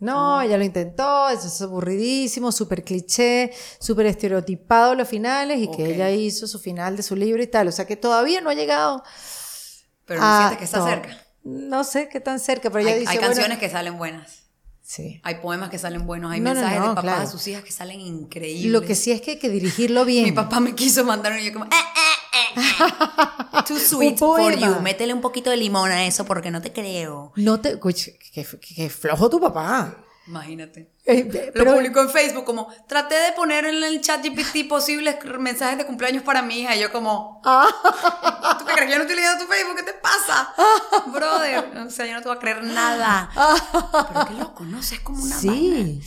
No, 0.00 0.38
oh. 0.38 0.40
ella 0.40 0.56
lo 0.56 0.64
intentó, 0.64 1.28
eso 1.28 1.46
es 1.46 1.60
aburridísimo, 1.60 2.50
súper 2.52 2.82
cliché, 2.82 3.52
súper 3.78 4.06
estereotipado 4.06 4.94
los 4.94 5.06
finales 5.06 5.58
y 5.58 5.70
que 5.70 5.94
ella 5.94 6.10
hizo 6.10 6.46
su 6.46 6.58
final 6.58 6.96
de 6.96 7.02
su 7.02 7.14
libro 7.14 7.42
y 7.42 7.46
tal. 7.46 7.68
O 7.68 7.72
sea 7.72 7.86
que 7.86 7.96
todavía 7.96 8.40
no 8.40 8.48
ha 8.48 8.54
llegado. 8.54 9.04
Pero 10.06 10.22
no 10.22 10.38
sientes 10.38 10.58
que 10.58 10.64
está 10.64 10.84
cerca. 10.84 11.18
No 11.44 11.84
sé 11.84 12.08
qué 12.08 12.18
tan 12.20 12.40
cerca, 12.40 12.70
pero 12.70 12.80
ella 12.80 12.94
hay, 12.94 13.00
dice. 13.00 13.12
Hay 13.12 13.18
canciones 13.18 13.58
que 13.58 13.68
salen 13.68 13.98
buenas. 13.98 14.39
Sí. 14.90 15.20
Hay 15.22 15.36
poemas 15.36 15.70
que 15.70 15.78
salen 15.78 16.04
buenos, 16.04 16.32
hay 16.32 16.40
mensajes 16.40 16.80
de 16.80 16.94
papás 16.96 17.20
a 17.20 17.26
sus 17.28 17.46
hijas 17.46 17.62
que 17.62 17.70
salen 17.70 18.00
increíbles. 18.00 18.72
Lo 18.72 18.82
que 18.82 18.96
sí 18.96 19.12
es 19.12 19.20
que 19.20 19.30
hay 19.30 19.38
que 19.38 19.48
dirigirlo 19.48 20.04
bien. 20.04 20.24
Mi 20.24 20.32
papá 20.32 20.58
me 20.58 20.74
quiso 20.74 21.04
mandar 21.04 21.38
y 21.38 21.44
yo 21.44 21.52
como, 21.52 21.66
eh, 21.66 21.68
eh, 21.70 22.60
eh, 22.60 23.62
Too 23.68 23.78
sweet 23.78 24.18
for 24.18 24.52
you. 24.52 24.80
Métele 24.80 25.14
un 25.14 25.20
poquito 25.20 25.48
de 25.50 25.58
limón 25.58 25.92
a 25.92 26.06
eso 26.06 26.24
porque 26.24 26.50
no 26.50 26.60
te 26.60 26.72
creo. 26.72 27.30
No 27.36 27.60
te. 27.60 27.78
Qué, 27.78 28.44
qué, 28.60 28.90
flojo 28.90 29.30
tu 29.30 29.38
papá. 29.38 29.96
Imagínate. 30.30 30.92
Eh, 31.06 31.50
Lo 31.54 31.64
publicó 31.64 32.00
en 32.02 32.08
Facebook 32.10 32.44
como, 32.44 32.68
traté 32.86 33.16
de 33.16 33.32
poner 33.32 33.64
en 33.64 33.82
el 33.82 34.00
chat 34.00 34.24
GPT 34.24 34.68
posibles 34.68 35.16
mensajes 35.40 35.76
de 35.76 35.84
cumpleaños 35.86 36.22
para 36.22 36.40
mi 36.40 36.60
hija. 36.60 36.76
Y 36.76 36.80
yo 36.80 36.92
como, 36.92 37.42
Ah. 37.44 37.66
¿tú 38.58 38.64
te 38.64 38.72
crees 38.74 38.86
que 38.86 38.92
yo 38.92 38.96
no 38.98 39.02
estoy 39.02 39.16
leyendo 39.16 39.44
tu 39.44 39.50
Facebook? 39.50 39.76
¿Qué 39.76 39.82
te 39.82 39.94
pasa? 39.94 40.54
Brother. 41.06 41.76
O 41.84 41.90
sea, 41.90 42.06
yo 42.06 42.14
no 42.14 42.22
te 42.22 42.28
voy 42.28 42.36
a 42.36 42.40
creer 42.40 42.62
nada. 42.62 43.28
Pero 44.12 44.26
qué 44.26 44.34
loco, 44.34 44.64
¿no? 44.64 44.78
O 44.78 44.82
sea, 44.82 44.98
es 44.98 45.02
como 45.04 45.20
una 45.22 45.36
sí, 45.36 46.00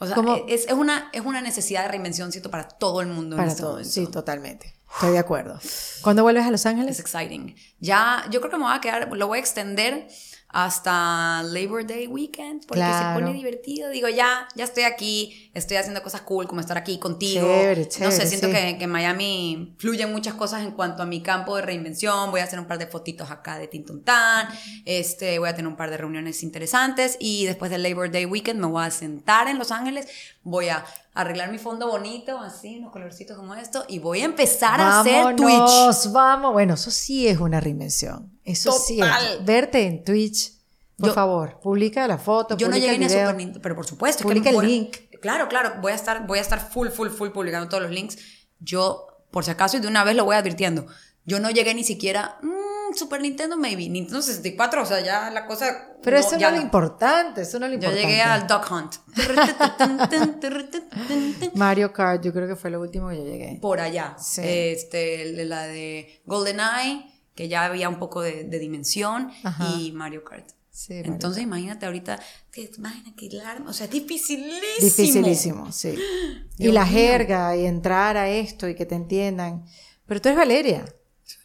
O 0.00 0.06
sea, 0.06 0.16
Como- 0.16 0.34
es, 0.48 0.66
es 0.66 0.72
una, 0.72 1.08
es 1.12 1.22
una 1.24 1.40
necesidad 1.40 1.82
de 1.82 1.88
reinvención, 1.88 2.32
siento, 2.32 2.50
para 2.50 2.66
todo 2.66 3.00
el 3.02 3.06
mundo 3.06 3.36
en 3.36 3.38
para 3.38 3.50
este 3.50 3.62
todo. 3.62 3.70
momento. 3.72 3.90
Sí, 3.90 4.06
totalmente. 4.08 4.74
Estoy 4.94 5.12
de 5.12 5.18
acuerdo. 5.18 5.58
¿Cuándo 6.02 6.22
vuelves 6.24 6.44
a 6.44 6.50
Los 6.50 6.60
Es 6.60 6.66
Ángeles? 6.66 6.98
exciting. 7.00 7.54
Ya, 7.78 8.24
yo 8.30 8.40
creo 8.40 8.50
que 8.50 8.58
me 8.58 8.64
voy 8.64 8.74
a 8.76 8.80
quedar, 8.80 9.08
lo 9.12 9.26
voy 9.28 9.38
a 9.38 9.40
extender 9.40 10.08
hasta 10.56 11.42
Labor 11.42 11.84
Day 11.84 12.06
Weekend, 12.06 12.64
porque 12.64 12.78
Claro. 12.78 13.18
se 13.18 13.20
pone 13.20 13.36
divertido. 13.36 13.90
Digo, 13.90 14.08
ya, 14.08 14.46
ya 14.54 14.62
estoy 14.62 14.84
aquí, 14.84 15.50
estoy 15.52 15.78
haciendo 15.78 16.00
cosas 16.00 16.20
cool, 16.20 16.46
como 16.46 16.60
estar 16.60 16.78
aquí 16.78 17.00
contigo. 17.00 17.44
Chévere, 17.44 17.88
no 18.00 18.10
sé, 18.12 18.24
siento 18.28 18.46
sí. 18.46 18.52
que, 18.52 18.78
que 18.78 18.86
Miami 18.86 19.74
fluyen 19.78 20.12
muchas 20.12 20.34
cosas 20.34 20.62
en 20.62 20.70
cuanto 20.70 21.02
a 21.02 21.06
mi 21.06 21.24
campo 21.24 21.56
de 21.56 21.62
reinvención. 21.62 22.30
Voy 22.30 22.40
a 22.40 22.44
hacer 22.44 22.60
un 22.60 22.66
par 22.66 22.78
de 22.78 22.86
fotitos 22.86 23.32
acá 23.32 23.58
de 23.58 23.66
Tintontán. 23.66 24.46
Este, 24.84 25.40
voy 25.40 25.48
a 25.48 25.56
tener 25.56 25.66
un 25.66 25.76
par 25.76 25.90
de 25.90 25.96
reuniones 25.96 26.44
interesantes. 26.44 27.16
Y 27.18 27.46
después 27.46 27.72
del 27.72 27.82
Labor 27.82 28.12
Day 28.12 28.24
Weekend 28.24 28.60
me 28.60 28.68
voy 28.68 28.84
a 28.84 28.92
sentar 28.92 29.48
en 29.48 29.58
Los 29.58 29.72
Ángeles. 29.72 30.06
Voy 30.44 30.68
a 30.68 30.84
arreglar 31.14 31.50
mi 31.50 31.58
fondo 31.58 31.88
bonito, 31.88 32.38
así, 32.38 32.78
unos 32.78 32.92
colorcitos 32.92 33.36
como 33.36 33.56
esto. 33.56 33.84
Y 33.88 33.98
voy 33.98 34.20
a 34.20 34.26
empezar 34.26 34.80
a 34.80 35.00
hacer 35.00 35.34
Twitch. 35.34 36.12
Vamos, 36.12 36.52
bueno, 36.52 36.74
eso 36.74 36.92
sí 36.92 37.26
es 37.26 37.40
una 37.40 37.58
reinvención. 37.58 38.33
Eso 38.44 38.72
sí 38.72 38.98
Total. 38.98 39.38
es. 39.40 39.44
Verte 39.44 39.86
en 39.86 40.04
Twitch, 40.04 40.52
por 40.98 41.08
Yo- 41.08 41.14
favor, 41.14 41.60
publica 41.60 42.06
la 42.06 42.18
foto, 42.18 42.56
Yo 42.56 42.68
no 42.68 42.72
publica 42.74 42.86
llegué 42.92 42.98
ni 42.98 43.06
a. 43.06 43.08
Super 43.08 43.36
Nintendo, 43.36 43.60
pero 43.62 43.74
por 43.74 43.86
supuesto. 43.86 44.22
es 44.22 44.26
que 44.26 44.34
Publica 44.40 44.50
el 44.50 44.66
link. 44.66 44.96
Claro, 45.20 45.48
claro, 45.48 45.74
voy 45.80 45.92
a 45.92 45.94
estar, 45.94 46.26
voy 46.26 46.38
a 46.38 46.42
estar 46.42 46.70
full, 46.70 46.88
full, 46.88 47.08
full 47.08 47.30
publicando 47.30 47.68
todos 47.68 47.82
los 47.82 47.92
links. 47.92 48.18
Yo, 48.60 49.06
por 49.30 49.44
si 49.44 49.50
acaso, 49.50 49.78
y 49.78 49.80
de 49.80 49.88
una 49.88 50.04
vez 50.04 50.14
lo 50.16 50.24
voy 50.26 50.36
advirtiendo. 50.36 50.86
Yo 51.24 51.40
no 51.40 51.50
llegué 51.50 51.74
ni 51.74 51.84
siquiera, 51.84 52.38
mm, 52.42 52.94
Super 52.94 53.22
Nintendo, 53.22 53.56
maybe, 53.56 53.88
Nintendo 53.88 54.20
64, 54.20 54.82
o 54.82 54.86
sea, 54.86 55.00
ya 55.00 55.30
la 55.30 55.46
cosa. 55.46 55.88
Pero 56.02 56.18
eso 56.18 56.36
no 56.38 56.46
es 56.48 56.52
lo 56.54 56.60
importante, 56.60 57.40
eso 57.40 57.58
no 57.58 57.64
es 57.64 57.72
lo 57.72 57.78
Yo 57.78 57.88
importante. 57.88 58.06
llegué 58.06 58.20
al 58.20 58.46
Duck 58.46 58.70
Hunt. 58.70 58.96
Mario 61.54 61.92
Kart, 61.92 62.22
yo 62.22 62.32
creo 62.32 62.48
que 62.48 62.56
fue 62.56 62.70
lo 62.70 62.80
último 62.80 63.08
que 63.08 63.16
yo 63.16 63.24
llegué. 63.24 63.58
Por 63.60 63.80
allá. 63.80 64.16
Sí. 64.18 64.42
Este, 64.44 65.44
la 65.46 65.66
de 65.66 66.22
GoldenEye, 66.26 67.06
que 67.34 67.48
ya 67.48 67.64
había 67.64 67.88
un 67.88 67.98
poco 67.98 68.22
de, 68.22 68.44
de 68.44 68.58
dimensión, 68.58 69.30
Ajá. 69.42 69.74
y 69.78 69.92
Mario 69.92 70.24
Kart. 70.24 70.48
Sí, 70.70 70.94
Mario 70.94 71.12
Entonces, 71.12 71.42
imagínate 71.44 71.86
ahorita, 71.86 72.20
te 72.50 72.70
imaginas 72.76 73.14
que 73.16 73.28
largo, 73.30 73.70
o 73.70 73.72
sea, 73.72 73.86
es 73.86 73.92
dificilísimo. 73.92 74.60
Dificilísimo, 74.80 75.72
sí. 75.72 75.94
y 76.58 76.62
Dios 76.64 76.74
la 76.74 76.84
mío. 76.84 76.92
jerga 76.94 77.56
y 77.56 77.66
entrar 77.66 78.16
a 78.16 78.28
esto 78.28 78.68
y 78.68 78.74
que 78.74 78.84
te 78.86 78.94
entiendan. 78.96 79.64
Pero 80.06 80.20
tú 80.20 80.28
eres 80.28 80.38
Valeria. 80.38 80.84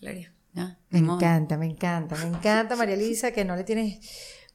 Valeria, 0.01 0.33
ya, 0.53 0.79
Me 0.89 1.01
modo. 1.01 1.17
encanta, 1.17 1.57
me 1.57 1.65
encanta, 1.67 2.15
me 2.15 2.25
encanta 2.27 2.75
María 2.75 2.95
Elisa, 2.95 3.31
que 3.31 3.45
no 3.45 3.55
le 3.55 3.63
tienes 3.63 3.99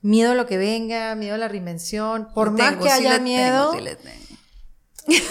miedo 0.03 0.33
a 0.33 0.35
lo 0.35 0.47
que 0.47 0.59
venga, 0.59 1.15
miedo 1.15 1.35
a 1.35 1.39
la 1.39 1.49
reinvención. 1.49 2.29
Por 2.35 2.51
más 2.51 2.71
tengo, 2.71 2.85
que 2.85 2.91
sí 2.91 2.97
haya 2.99 3.11
tengo, 3.13 3.25
miedo, 3.25 3.73
sí 3.75 3.81
le 3.81 3.97
tengo. 3.97 4.24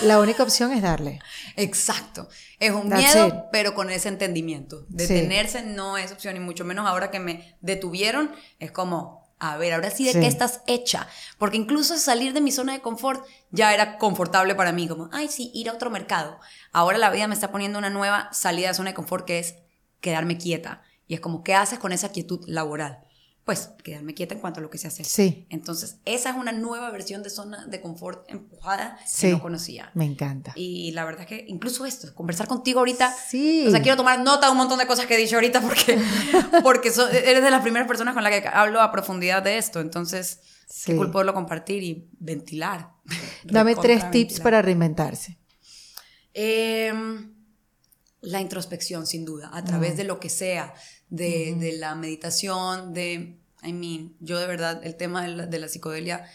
La 0.03 0.19
única 0.19 0.43
opción 0.43 0.71
es 0.71 0.81
darle. 0.81 1.19
Exacto. 1.55 2.27
Es 2.59 2.71
un 2.71 2.89
That's 2.89 3.15
miedo, 3.15 3.27
it. 3.27 3.33
pero 3.51 3.73
con 3.73 3.89
ese 3.89 4.09
entendimiento. 4.09 4.85
Sí. 4.89 4.95
Detenerse 4.95 5.63
no 5.63 5.97
es 5.97 6.11
opción, 6.11 6.35
y 6.35 6.39
mucho 6.39 6.65
menos 6.65 6.87
ahora 6.87 7.11
que 7.11 7.19
me 7.19 7.55
detuvieron, 7.61 8.31
es 8.59 8.71
como, 8.71 9.23
a 9.39 9.57
ver, 9.57 9.73
ahora 9.73 9.89
sí 9.91 10.05
de 10.05 10.13
Sí. 10.13 10.19
qué 10.19 10.27
estás 10.27 10.61
hecha. 10.67 11.07
Porque 11.37 11.57
incluso 11.57 11.97
salir 11.97 12.33
de 12.33 12.41
mi 12.41 12.51
zona 12.51 12.73
de 12.73 12.81
confort 12.81 13.25
ya 13.51 13.73
era 13.73 13.97
confortable 13.97 14.55
para 14.55 14.71
mí, 14.71 14.87
como, 14.87 15.09
ay, 15.11 15.27
sí, 15.27 15.51
ir 15.53 15.69
a 15.69 15.73
otro 15.73 15.89
mercado. 15.89 16.39
Ahora 16.71 16.97
la 16.97 17.09
vida 17.09 17.27
me 17.27 17.33
está 17.33 17.51
poniendo 17.51 17.79
una 17.79 17.89
nueva 17.89 18.29
salida 18.31 18.69
de 18.69 18.73
zona 18.75 18.91
de 18.91 18.95
confort 18.95 19.25
que 19.25 19.39
es 19.39 19.55
quedarme 19.99 20.37
quieta. 20.37 20.83
Y 21.07 21.15
es 21.15 21.19
como, 21.19 21.43
¿qué 21.43 21.55
haces 21.55 21.79
con 21.79 21.91
esa 21.91 22.09
quietud 22.09 22.41
laboral? 22.47 22.99
Pues 23.45 23.71
quedarme 23.83 24.13
quieta 24.13 24.35
en 24.35 24.39
cuanto 24.39 24.61
a 24.61 24.63
lo 24.63 24.69
que 24.69 24.77
se 24.77 24.87
hace. 24.87 25.03
Sí. 25.03 25.45
Entonces, 25.49 25.97
esa 26.05 26.29
es 26.29 26.35
una 26.37 26.53
nueva 26.53 26.89
versión 26.91 27.23
de 27.23 27.29
zona 27.29 27.65
de 27.67 27.81
confort 27.81 28.23
empujada 28.29 28.97
Sí. 29.05 29.27
que 29.27 29.33
no 29.33 29.41
conocía. 29.41 29.91
Me 29.95 30.05
encanta. 30.05 30.53
Y 30.55 30.91
la 30.91 31.03
verdad 31.03 31.21
es 31.23 31.27
que 31.27 31.45
incluso 31.49 31.85
esto, 31.85 32.13
conversar 32.15 32.47
contigo 32.47 32.79
ahorita. 32.79 33.13
Sí. 33.29 33.65
O 33.67 33.71
sea, 33.71 33.81
quiero 33.81 33.97
tomar 33.97 34.21
nota 34.21 34.45
de 34.45 34.51
un 34.53 34.57
montón 34.57 34.79
de 34.79 34.87
cosas 34.87 35.07
que 35.07 35.15
he 35.15 35.17
dicho 35.17 35.35
ahorita 35.35 35.59
porque, 35.59 35.99
porque 36.63 36.89
so- 36.91 37.09
eres 37.09 37.43
de 37.43 37.51
las 37.51 37.61
primeras 37.61 37.85
personas 37.87 38.13
con 38.13 38.23
las 38.23 38.31
que 38.31 38.47
hablo 38.47 38.79
a 38.81 38.91
profundidad 38.93 39.43
de 39.43 39.57
esto. 39.57 39.81
Entonces, 39.81 40.39
Sí. 40.69 40.91
qué 40.93 40.97
cool 40.97 41.11
poderlo 41.11 41.33
compartir 41.33 41.83
y 41.83 42.07
ventilar. 42.19 42.91
Dame 43.43 43.75
tres 43.75 44.09
tips 44.09 44.13
ventilar. 44.35 44.43
para 44.43 44.61
reinventarse. 44.61 45.37
Em, 46.33 47.33
la 48.21 48.39
introspección, 48.41 49.05
sin 49.05 49.25
duda, 49.25 49.49
a 49.53 49.63
través 49.65 49.97
de 49.97 50.05
lo 50.05 50.19
que 50.19 50.29
sea, 50.29 50.73
de, 51.19 51.56
de 51.57 51.77
la 51.77 51.94
meditación, 51.95 52.94
de, 52.94 53.38
I 53.64 53.73
mean, 53.73 54.15
yo 54.19 54.40
de 54.40 54.48
verdad, 54.48 54.81
el 54.84 54.95
tema 54.95 55.22
de 55.22 55.27
la, 55.30 55.45
de 55.45 55.60
la 55.60 55.68
psicodelia, 55.68 56.26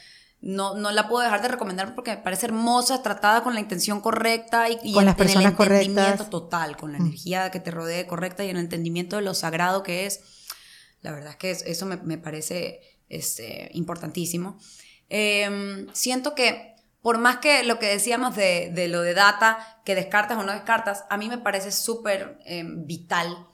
no, 0.41 0.75
no 0.77 0.93
la 0.93 1.09
puedo 1.09 1.25
dejar 1.25 1.43
de 1.43 1.49
recomendar 1.49 1.95
porque 1.97 2.13
me 2.13 2.19
parece 2.19 2.47
hermosa, 2.47 3.03
tratada 3.03 3.43
con 3.43 3.55
la 3.55 3.61
intención 3.61 4.01
correcta 4.01 4.69
y, 4.69 4.79
y 4.85 4.93
Con 4.93 5.05
las 5.05 5.15
en 5.17 5.21
el 5.21 5.27
personas 5.27 5.51
entendimiento 5.53 6.03
correctas. 6.03 6.31
total, 6.31 6.77
con 6.77 6.93
la 6.93 6.99
energía 6.99 7.51
que 7.51 7.59
te 7.59 7.73
rodee 7.73 8.07
correcta 8.07 8.45
y 8.45 8.51
en 8.51 8.57
el 8.57 8.63
entendimiento 8.63 9.17
de 9.17 9.23
lo 9.23 9.35
sagrado 9.35 9.83
que 9.83 10.07
es. 10.07 10.21
La 11.01 11.11
verdad 11.13 11.31
es 11.31 11.37
que 11.37 11.51
es- 11.51 11.63
eso 11.67 11.87
me, 11.87 11.97
me 11.97 12.19
parece 12.19 12.81
este, 13.09 13.71
importantísimo. 13.75 14.59
Eh, 15.11 15.87
siento 15.93 16.35
que 16.37 16.77
por 17.03 17.19
más 17.19 17.39
que 17.39 17.65
lo 17.65 17.79
que 17.81 17.87
decíamos 17.87 18.37
de, 18.37 18.71
de 18.73 18.87
lo 18.87 19.01
de 19.03 19.15
data, 19.15 19.81
que 19.85 19.95
descartas 19.97 20.39
o 20.39 20.43
no 20.45 20.53
descartas, 20.53 21.05
a 21.11 21.17
mí 21.17 21.29
me 21.29 21.39
parece 21.39 21.73
súper 21.73 22.39
eh, 22.45 22.63
vital 22.65 23.47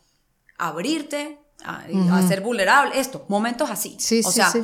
abrirte, 0.59 1.39
a, 1.64 1.85
a 2.12 2.28
ser 2.28 2.40
vulnerable, 2.40 2.98
esto, 2.98 3.24
momentos 3.28 3.70
así. 3.70 3.97
Sí, 3.98 4.20
o 4.24 4.31
sí, 4.31 4.36
sea, 4.36 4.51
sí. 4.51 4.62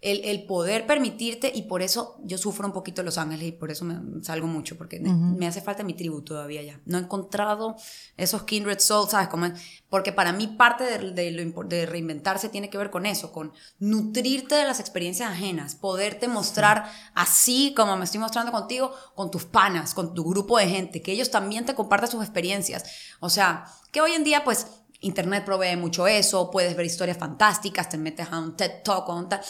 El, 0.00 0.22
el 0.26 0.44
poder 0.44 0.86
permitirte, 0.86 1.50
y 1.54 1.62
por 1.62 1.80
eso 1.80 2.18
yo 2.24 2.36
sufro 2.36 2.66
un 2.66 2.74
poquito 2.74 3.00
en 3.00 3.06
Los 3.06 3.16
Ángeles 3.16 3.48
y 3.48 3.52
por 3.52 3.70
eso 3.70 3.86
me 3.86 4.22
salgo 4.22 4.46
mucho, 4.46 4.76
porque 4.76 5.00
me- 5.00 5.08
me 5.14 5.46
hace 5.46 5.62
falta 5.62 5.82
mi 5.82 5.94
tribu 5.94 6.20
todavía 6.20 6.62
ya. 6.62 6.78
No 6.84 6.98
he 6.98 7.00
encontrado 7.00 7.74
esos 8.18 8.42
kindred 8.42 8.80
souls, 8.80 9.12
¿sabes? 9.12 9.28
Como, 9.28 9.46
porque 9.88 10.12
para 10.12 10.34
mí 10.34 10.46
parte 10.46 10.84
de, 10.84 11.12
de 11.12 11.52
de 11.68 11.86
reinventarse 11.86 12.50
tiene 12.50 12.68
que 12.68 12.76
ver 12.76 12.90
con 12.90 13.06
eso, 13.06 13.32
con 13.32 13.54
nutrirte 13.78 14.54
de 14.56 14.64
las 14.64 14.78
experiencias 14.78 15.30
ajenas, 15.30 15.74
poderte 15.74 16.28
mostrar 16.28 16.84
así 17.14 17.72
como 17.74 17.96
me 17.96 18.04
estoy 18.04 18.20
mostrando 18.20 18.52
contigo, 18.52 18.92
con 19.14 19.30
tus 19.30 19.46
panas, 19.46 19.94
con 19.94 20.12
tu 20.12 20.22
grupo 20.24 20.58
de 20.58 20.68
gente, 20.68 21.00
que 21.00 21.12
ellos 21.12 21.30
también 21.30 21.64
te 21.64 21.74
compartan 21.74 22.10
sus 22.10 22.22
experiencias. 22.22 22.84
O 23.20 23.30
sea, 23.30 23.64
que 23.90 24.02
hoy 24.02 24.12
en 24.12 24.24
día 24.24 24.44
pues... 24.44 24.66
Internet 25.04 25.44
provee 25.44 25.76
mucho 25.76 26.06
eso, 26.06 26.50
puedes 26.50 26.76
ver 26.76 26.86
historias 26.86 27.18
fantásticas, 27.18 27.88
te 27.88 27.96
metes 27.98 28.26
a 28.30 28.38
un 28.38 28.56
TED 28.56 28.82
Talk 28.82 29.08
o 29.08 29.14
un 29.16 29.28
tal, 29.28 29.40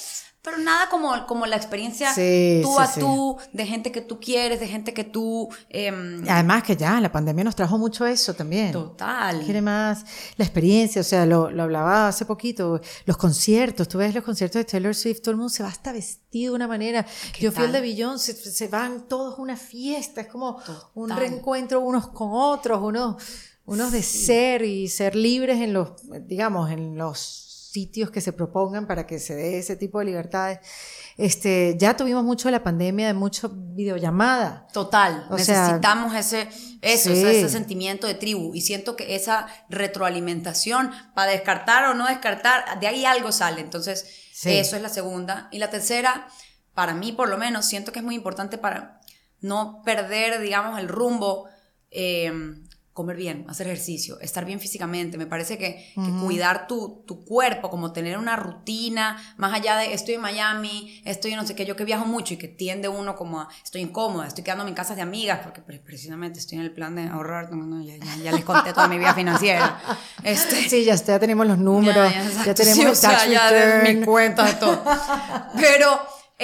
pero 0.43 0.59
nada 0.59 0.90
como, 0.90 1.26
como 1.26 1.47
la 1.47 1.56
experiencia 1.56 2.12
Sí, 2.12 2.60
tú 2.62 2.72
sí, 2.72 2.76
a 2.78 2.86
sí. 2.86 3.01
tú, 3.01 3.39
de 3.55 3.64
gente 3.64 3.90
que 3.90 4.02
tú 4.02 4.20
quieres, 4.20 4.60
de 4.60 4.68
gente 4.68 4.93
que 4.93 5.05
tú... 5.05 5.48
em, 5.70 6.22
Además 6.28 6.62
que 6.64 6.76
ya, 6.76 7.01
la 7.01 7.10
pandemia 7.10 7.44
nos 7.44 7.56
trajo 7.56 7.78
mucho 7.78 8.05
eso 8.05 8.35
también. 8.35 8.70
total. 8.72 9.40
Quiere 9.43 9.62
más 9.62 10.05
la 10.36 10.44
experiencia, 10.44 11.01
o 11.01 11.05
sea, 11.05 11.24
lo, 11.24 11.51
lo 11.51 11.62
hablaba 11.62 12.09
hace 12.09 12.26
poquito, 12.26 12.78
los 13.06 13.16
conciertos, 13.16 13.89
tú 13.89 13.97
ves 13.97 14.14
los 14.14 14.22
conciertos 14.22 14.60
de 14.60 14.64
Taylor 14.66 14.94
Swift, 14.94 15.22
todo 15.22 15.31
el 15.31 15.39
mundo 15.39 15.48
se 15.48 15.62
va 15.62 15.70
hasta 15.70 15.93
vestido 15.93 16.52
de 16.52 16.56
una 16.56 16.68
manera. 16.68 17.06
Yo 17.40 17.51
fui 17.51 17.64
al 17.64 17.72
de 17.72 17.78
tal? 17.78 17.82
Beyoncé, 17.89 18.35
se, 18.35 18.51
se 18.52 18.68
van 18.68 19.09
todos 19.09 19.39
a 19.39 19.40
una 19.43 19.56
fiesta, 19.56 20.20
es 20.20 20.26
como 20.26 20.59
un 20.94 21.09
reencuentro 21.09 21.81
unos 21.81 22.09
con 22.09 22.28
otros, 22.32 22.82
unos, 22.82 23.16
unos 23.66 23.93
de 23.93 24.03
ser 24.03 24.62
y 24.62 24.89
ser 24.89 25.15
libres 25.16 25.61
en 25.61 25.73
los, 25.73 25.93
digamos, 26.27 26.70
en 26.70 26.97
los 26.97 27.19
sitios 27.73 28.11
que 28.11 28.20
se 28.20 28.32
propongan 28.32 28.86
para 28.86 29.05
que 29.07 29.19
se 29.19 29.35
dé 29.35 29.59
ese 29.59 29.74
tipo 29.74 29.99
de 29.99 30.05
libertades. 30.05 30.61
Este, 31.16 31.77
ya 31.78 31.97
tuvimos 31.97 32.23
mucho 32.23 32.47
de 32.49 32.53
la 32.53 32.62
pandemia, 32.62 33.09
de 33.09 33.15
mucho 33.15 33.51
videollamada. 33.53 34.69
Total, 34.73 35.27
O 35.31 35.39
sea, 35.39 35.62
necesitamos 35.65 36.15
ese, 36.15 36.43
eso, 36.82 37.11
sí. 37.11 37.19
ese, 37.20 37.41
ese 37.41 37.49
sentimiento 37.49 38.07
de 38.07 38.15
tribu 38.15 38.55
y 38.55 38.61
siento 38.61 38.95
que 38.95 39.16
esa 39.16 39.47
retroalimentación 39.69 40.91
para 41.15 41.32
descartar 41.32 41.86
o 41.86 41.95
no 41.95 42.07
descartar, 42.07 42.78
de 42.78 42.86
ahí 42.86 43.05
algo 43.05 43.32
sale, 43.32 43.61
entonces 43.61 44.07
Sí. 44.32 44.51
eso 44.57 44.77
es 44.77 44.82
la 44.82 44.89
segunda. 44.89 45.49
Y 45.53 45.59
la 45.59 45.70
tercera, 45.70 46.27
para 46.74 46.93
mí 46.95 47.12
por 47.12 47.28
lo 47.28 47.39
menos, 47.39 47.66
siento 47.66 47.93
que 47.93 48.01
es 48.01 48.05
muy 48.05 48.15
importante 48.16 48.59
para 48.59 49.01
no 49.41 49.82
perder, 49.85 50.41
digamos, 50.41 50.78
el 50.81 50.89
rumbo, 50.89 51.49
eh, 51.91 52.32
comer 52.95 53.16
bien, 53.16 53.45
hacer 53.49 53.66
ejercicio, 53.66 54.19
estar 54.21 54.45
bien 54.45 54.61
físicamente, 54.61 55.19
me 55.19 55.27
parece 55.27 55.59
que, 55.59 55.85
que 55.97 56.11
cuidar 56.25 56.66
tu, 56.69 57.03
tu 57.07 57.25
cuerpo, 57.25 57.69
como 57.69 57.93
tener 57.93 58.16
una 58.16 58.37
rutina, 58.37 59.21
más 59.37 59.53
allá 59.53 59.77
de 59.77 59.93
estoy 59.95 60.15
en 60.15 60.21
Miami, 60.21 61.03
estoy 61.05 61.33
en 61.33 61.39
no 61.39 61.47
sé 61.47 61.55
qué, 61.57 61.66
yo 61.66 61.75
que 61.75 61.85
viajo 61.85 62.05
mucho 62.07 62.35
y 62.35 62.37
que 62.37 62.47
tiende 62.47 62.89
uno 62.89 63.16
como 63.16 63.41
a, 63.41 63.49
estoy 63.65 63.81
incómoda, 63.83 64.29
estoy 64.29 64.45
quedándome 64.45 64.71
en 64.71 64.77
casas 64.77 64.95
de 64.95 65.03
amigas, 65.03 65.41
porque 65.43 65.61
pre- 65.61 65.81
precisamente 65.81 66.39
estoy 66.39 66.59
en 66.59 66.65
el 66.65 66.73
plan 66.73 66.95
de 66.95 67.09
ahorrar, 67.09 67.51
no, 67.53 67.65
no, 67.66 67.85
ya, 67.85 67.97
ya- 67.97 68.16
ya 68.23 68.33
les 68.33 68.45
conté 68.45 68.73
toda 68.73 68.87
mi 68.89 68.97
vida 68.99 69.12
financiera. 69.12 69.79
Este, 70.23 70.69
Sí, 70.71 70.85
ya, 70.85 70.95
ya 70.95 71.19
tenemos 71.19 71.47
los 71.47 71.59
números, 71.59 72.11
ya, 72.47 72.55
tenemos 72.55 72.77
sí, 72.77 72.83
el 72.83 72.89
o 72.89 72.95
sea, 72.95 73.27
ya 73.27 73.51
de 73.53 73.95
mi 73.95 74.05
cuenta 74.07 74.45
de 74.45 74.55
todo. 74.55 74.83
Pero 75.57 76.01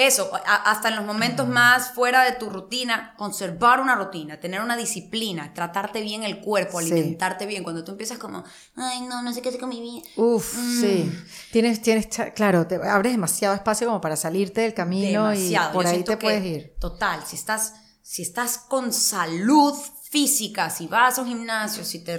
eso, 0.07 0.31
hasta 0.45 0.89
en 0.89 0.95
los 0.95 1.05
momentos 1.05 1.47
más 1.47 1.91
fuera 1.91 2.23
de 2.23 2.33
tu 2.33 2.49
rutina, 2.49 3.13
conservar 3.17 3.79
una 3.79 3.95
rutina, 3.95 4.39
tener 4.39 4.61
una 4.61 4.77
disciplina, 4.77 5.53
tratarte 5.53 6.01
bien 6.01 6.23
el 6.23 6.39
cuerpo, 6.41 6.79
alimentarte 6.79 7.45
bien. 7.45 7.63
Cuando 7.63 7.83
tú 7.83 7.91
empiezas 7.91 8.17
como, 8.17 8.43
ay, 8.75 9.01
no, 9.01 9.21
no 9.21 9.33
sé 9.33 9.41
qué 9.41 9.49
hacer 9.49 9.59
con 9.59 9.69
mi 9.69 9.81
vida. 9.81 10.01
Uf, 10.15 10.55
mm. 10.57 10.81
sí. 10.81 11.11
Tienes, 11.51 11.81
tienes, 11.81 12.07
claro, 12.35 12.67
te 12.67 12.75
abres 12.75 13.13
demasiado 13.13 13.55
espacio 13.55 13.87
como 13.87 14.01
para 14.01 14.15
salirte 14.15 14.61
del 14.61 14.73
camino 14.73 15.33
y 15.33 15.55
por 15.73 15.85
ahí 15.85 16.03
te 16.03 16.17
puedes 16.17 16.43
ir. 16.43 16.75
Total, 16.79 17.25
si 17.25 17.35
estás, 17.35 17.73
si 18.01 18.21
estás 18.21 18.57
con 18.57 18.93
salud 18.93 19.73
física, 20.09 20.69
si 20.69 20.87
vas 20.87 21.17
a 21.17 21.21
un 21.21 21.27
gimnasio, 21.27 21.85
si 21.85 22.03
te 22.03 22.17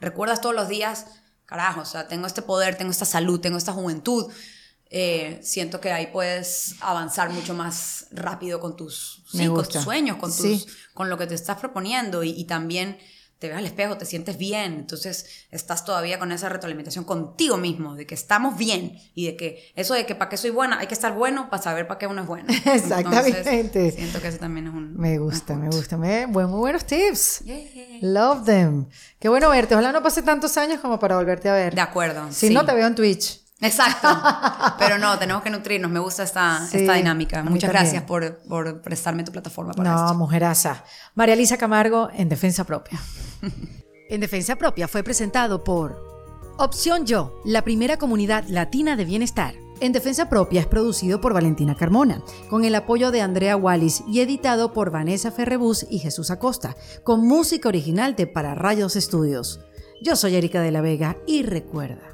recuerdas 0.00 0.40
todos 0.40 0.54
los 0.54 0.68
días, 0.68 1.06
carajo, 1.46 1.82
o 1.82 1.84
sea, 1.84 2.08
tengo 2.08 2.26
este 2.26 2.42
poder, 2.42 2.76
tengo 2.76 2.90
esta 2.90 3.04
salud, 3.04 3.40
tengo 3.40 3.58
esta 3.58 3.72
juventud 3.72 4.32
eh, 4.96 5.40
siento 5.42 5.80
que 5.80 5.90
ahí 5.90 6.06
puedes 6.12 6.76
avanzar 6.78 7.28
mucho 7.30 7.52
más 7.52 8.06
rápido 8.12 8.60
con 8.60 8.76
tus, 8.76 9.24
sueños, 9.26 10.18
con, 10.18 10.32
tus, 10.32 10.68
con 10.94 11.10
lo 11.10 11.18
que 11.18 11.26
te 11.26 11.34
estás 11.34 11.58
proponiendo 11.58 12.22
y, 12.22 12.44
también 12.44 12.98
te 13.40 13.48
ves 13.48 13.56
al 13.56 13.66
espejo, 13.66 13.98
te 13.98 14.06
sientes 14.06 14.38
bien, 14.38 14.74
entonces 14.74 15.48
estás 15.50 15.84
todavía 15.84 16.20
con 16.20 16.30
esa 16.30 16.48
retroalimentación 16.48 17.04
contigo 17.04 17.56
mismo, 17.56 17.96
de 17.96 18.06
que 18.06 18.14
estamos 18.14 18.56
bien 18.56 18.96
y 19.16 19.26
de 19.26 19.36
que 19.36 19.72
eso 19.74 19.94
de 19.94 20.06
que 20.06 20.14
para 20.14 20.28
qué 20.28 20.36
soy 20.36 20.50
buena, 20.50 20.78
hay 20.78 20.86
que 20.86 20.94
estar 20.94 21.12
bueno 21.12 21.50
para 21.50 21.60
saber 21.60 21.88
para 21.88 21.98
qué 21.98 22.06
uno 22.06 22.22
es 22.22 22.28
bueno. 22.28 22.46
Exactamente. 22.64 23.90
siento 23.90 24.22
que 24.22 24.28
eso 24.28 24.38
también 24.38 24.68
es 24.68 24.74
un... 24.74 24.96
Me 24.96 25.18
gusta, 25.18 25.56
me 25.56 25.70
gusta. 25.70 25.96
Me, 25.96 26.28
muy 26.28 26.44
buenos 26.44 26.84
tips. 26.84 27.42
Love 28.00 28.44
them. 28.44 28.86
Qué 29.18 29.28
bueno 29.28 29.50
verte. 29.50 29.74
Ojalá 29.74 29.90
no 29.90 30.04
pase 30.04 30.22
tantos 30.22 30.56
años 30.56 30.78
como 30.78 31.00
para 31.00 31.16
volverte 31.16 31.48
a 31.48 31.54
ver. 31.54 31.74
De 31.74 31.80
acuerdo. 31.80 32.30
Si 32.30 32.50
no, 32.50 32.64
te 32.64 32.72
veo 32.72 32.86
en 32.86 32.94
Twitch. 32.94 33.43
Exacto. 33.60 34.08
Pero 34.78 34.98
no, 34.98 35.18
tenemos 35.18 35.42
que 35.42 35.50
nutrirnos. 35.50 35.90
Me 35.90 36.00
gusta 36.00 36.22
esta, 36.22 36.68
esta 36.72 36.94
dinámica. 36.94 37.42
Muchas 37.42 37.70
gracias 37.70 38.02
por, 38.02 38.38
por, 38.48 38.82
prestarme 38.82 39.24
tu 39.24 39.32
plataforma 39.32 39.72
para 39.72 39.90
no, 39.90 40.04
esto. 40.04 40.14
Mujeraza. 40.14 40.84
María 41.14 41.36
Lisa 41.36 41.56
Camargo 41.56 42.10
en 42.12 42.28
Defensa 42.28 42.64
Propia. 42.64 42.98
en 44.10 44.20
Defensa 44.20 44.56
Propia 44.56 44.88
fue 44.88 45.02
presentado 45.02 45.64
por 45.64 46.14
Opción 46.56 47.04
Yo, 47.04 47.40
la 47.44 47.62
primera 47.62 47.96
comunidad 47.96 48.44
latina 48.48 48.94
de 48.96 49.04
bienestar. 49.04 49.54
En 49.80 49.92
Defensa 49.92 50.28
Propia 50.28 50.60
es 50.60 50.66
producido 50.66 51.20
por 51.20 51.34
Valentina 51.34 51.74
Carmona, 51.74 52.22
con 52.48 52.64
el 52.64 52.76
apoyo 52.76 53.10
de 53.10 53.22
Andrea 53.22 53.56
Wallis 53.56 54.04
y 54.06 54.20
editado 54.20 54.72
por 54.72 54.92
Vanessa 54.92 55.32
Ferrebus 55.32 55.84
y 55.90 55.98
Jesús 55.98 56.30
Acosta, 56.30 56.76
con 57.02 57.26
música 57.26 57.68
original 57.68 58.14
de 58.14 58.28
Para 58.28 58.54
Rayos 58.54 58.94
Estudios. 58.94 59.60
Yo 60.00 60.14
soy 60.14 60.36
Erika 60.36 60.60
de 60.60 60.70
la 60.70 60.80
Vega 60.80 61.16
y 61.26 61.42
recuerda, 61.42 62.13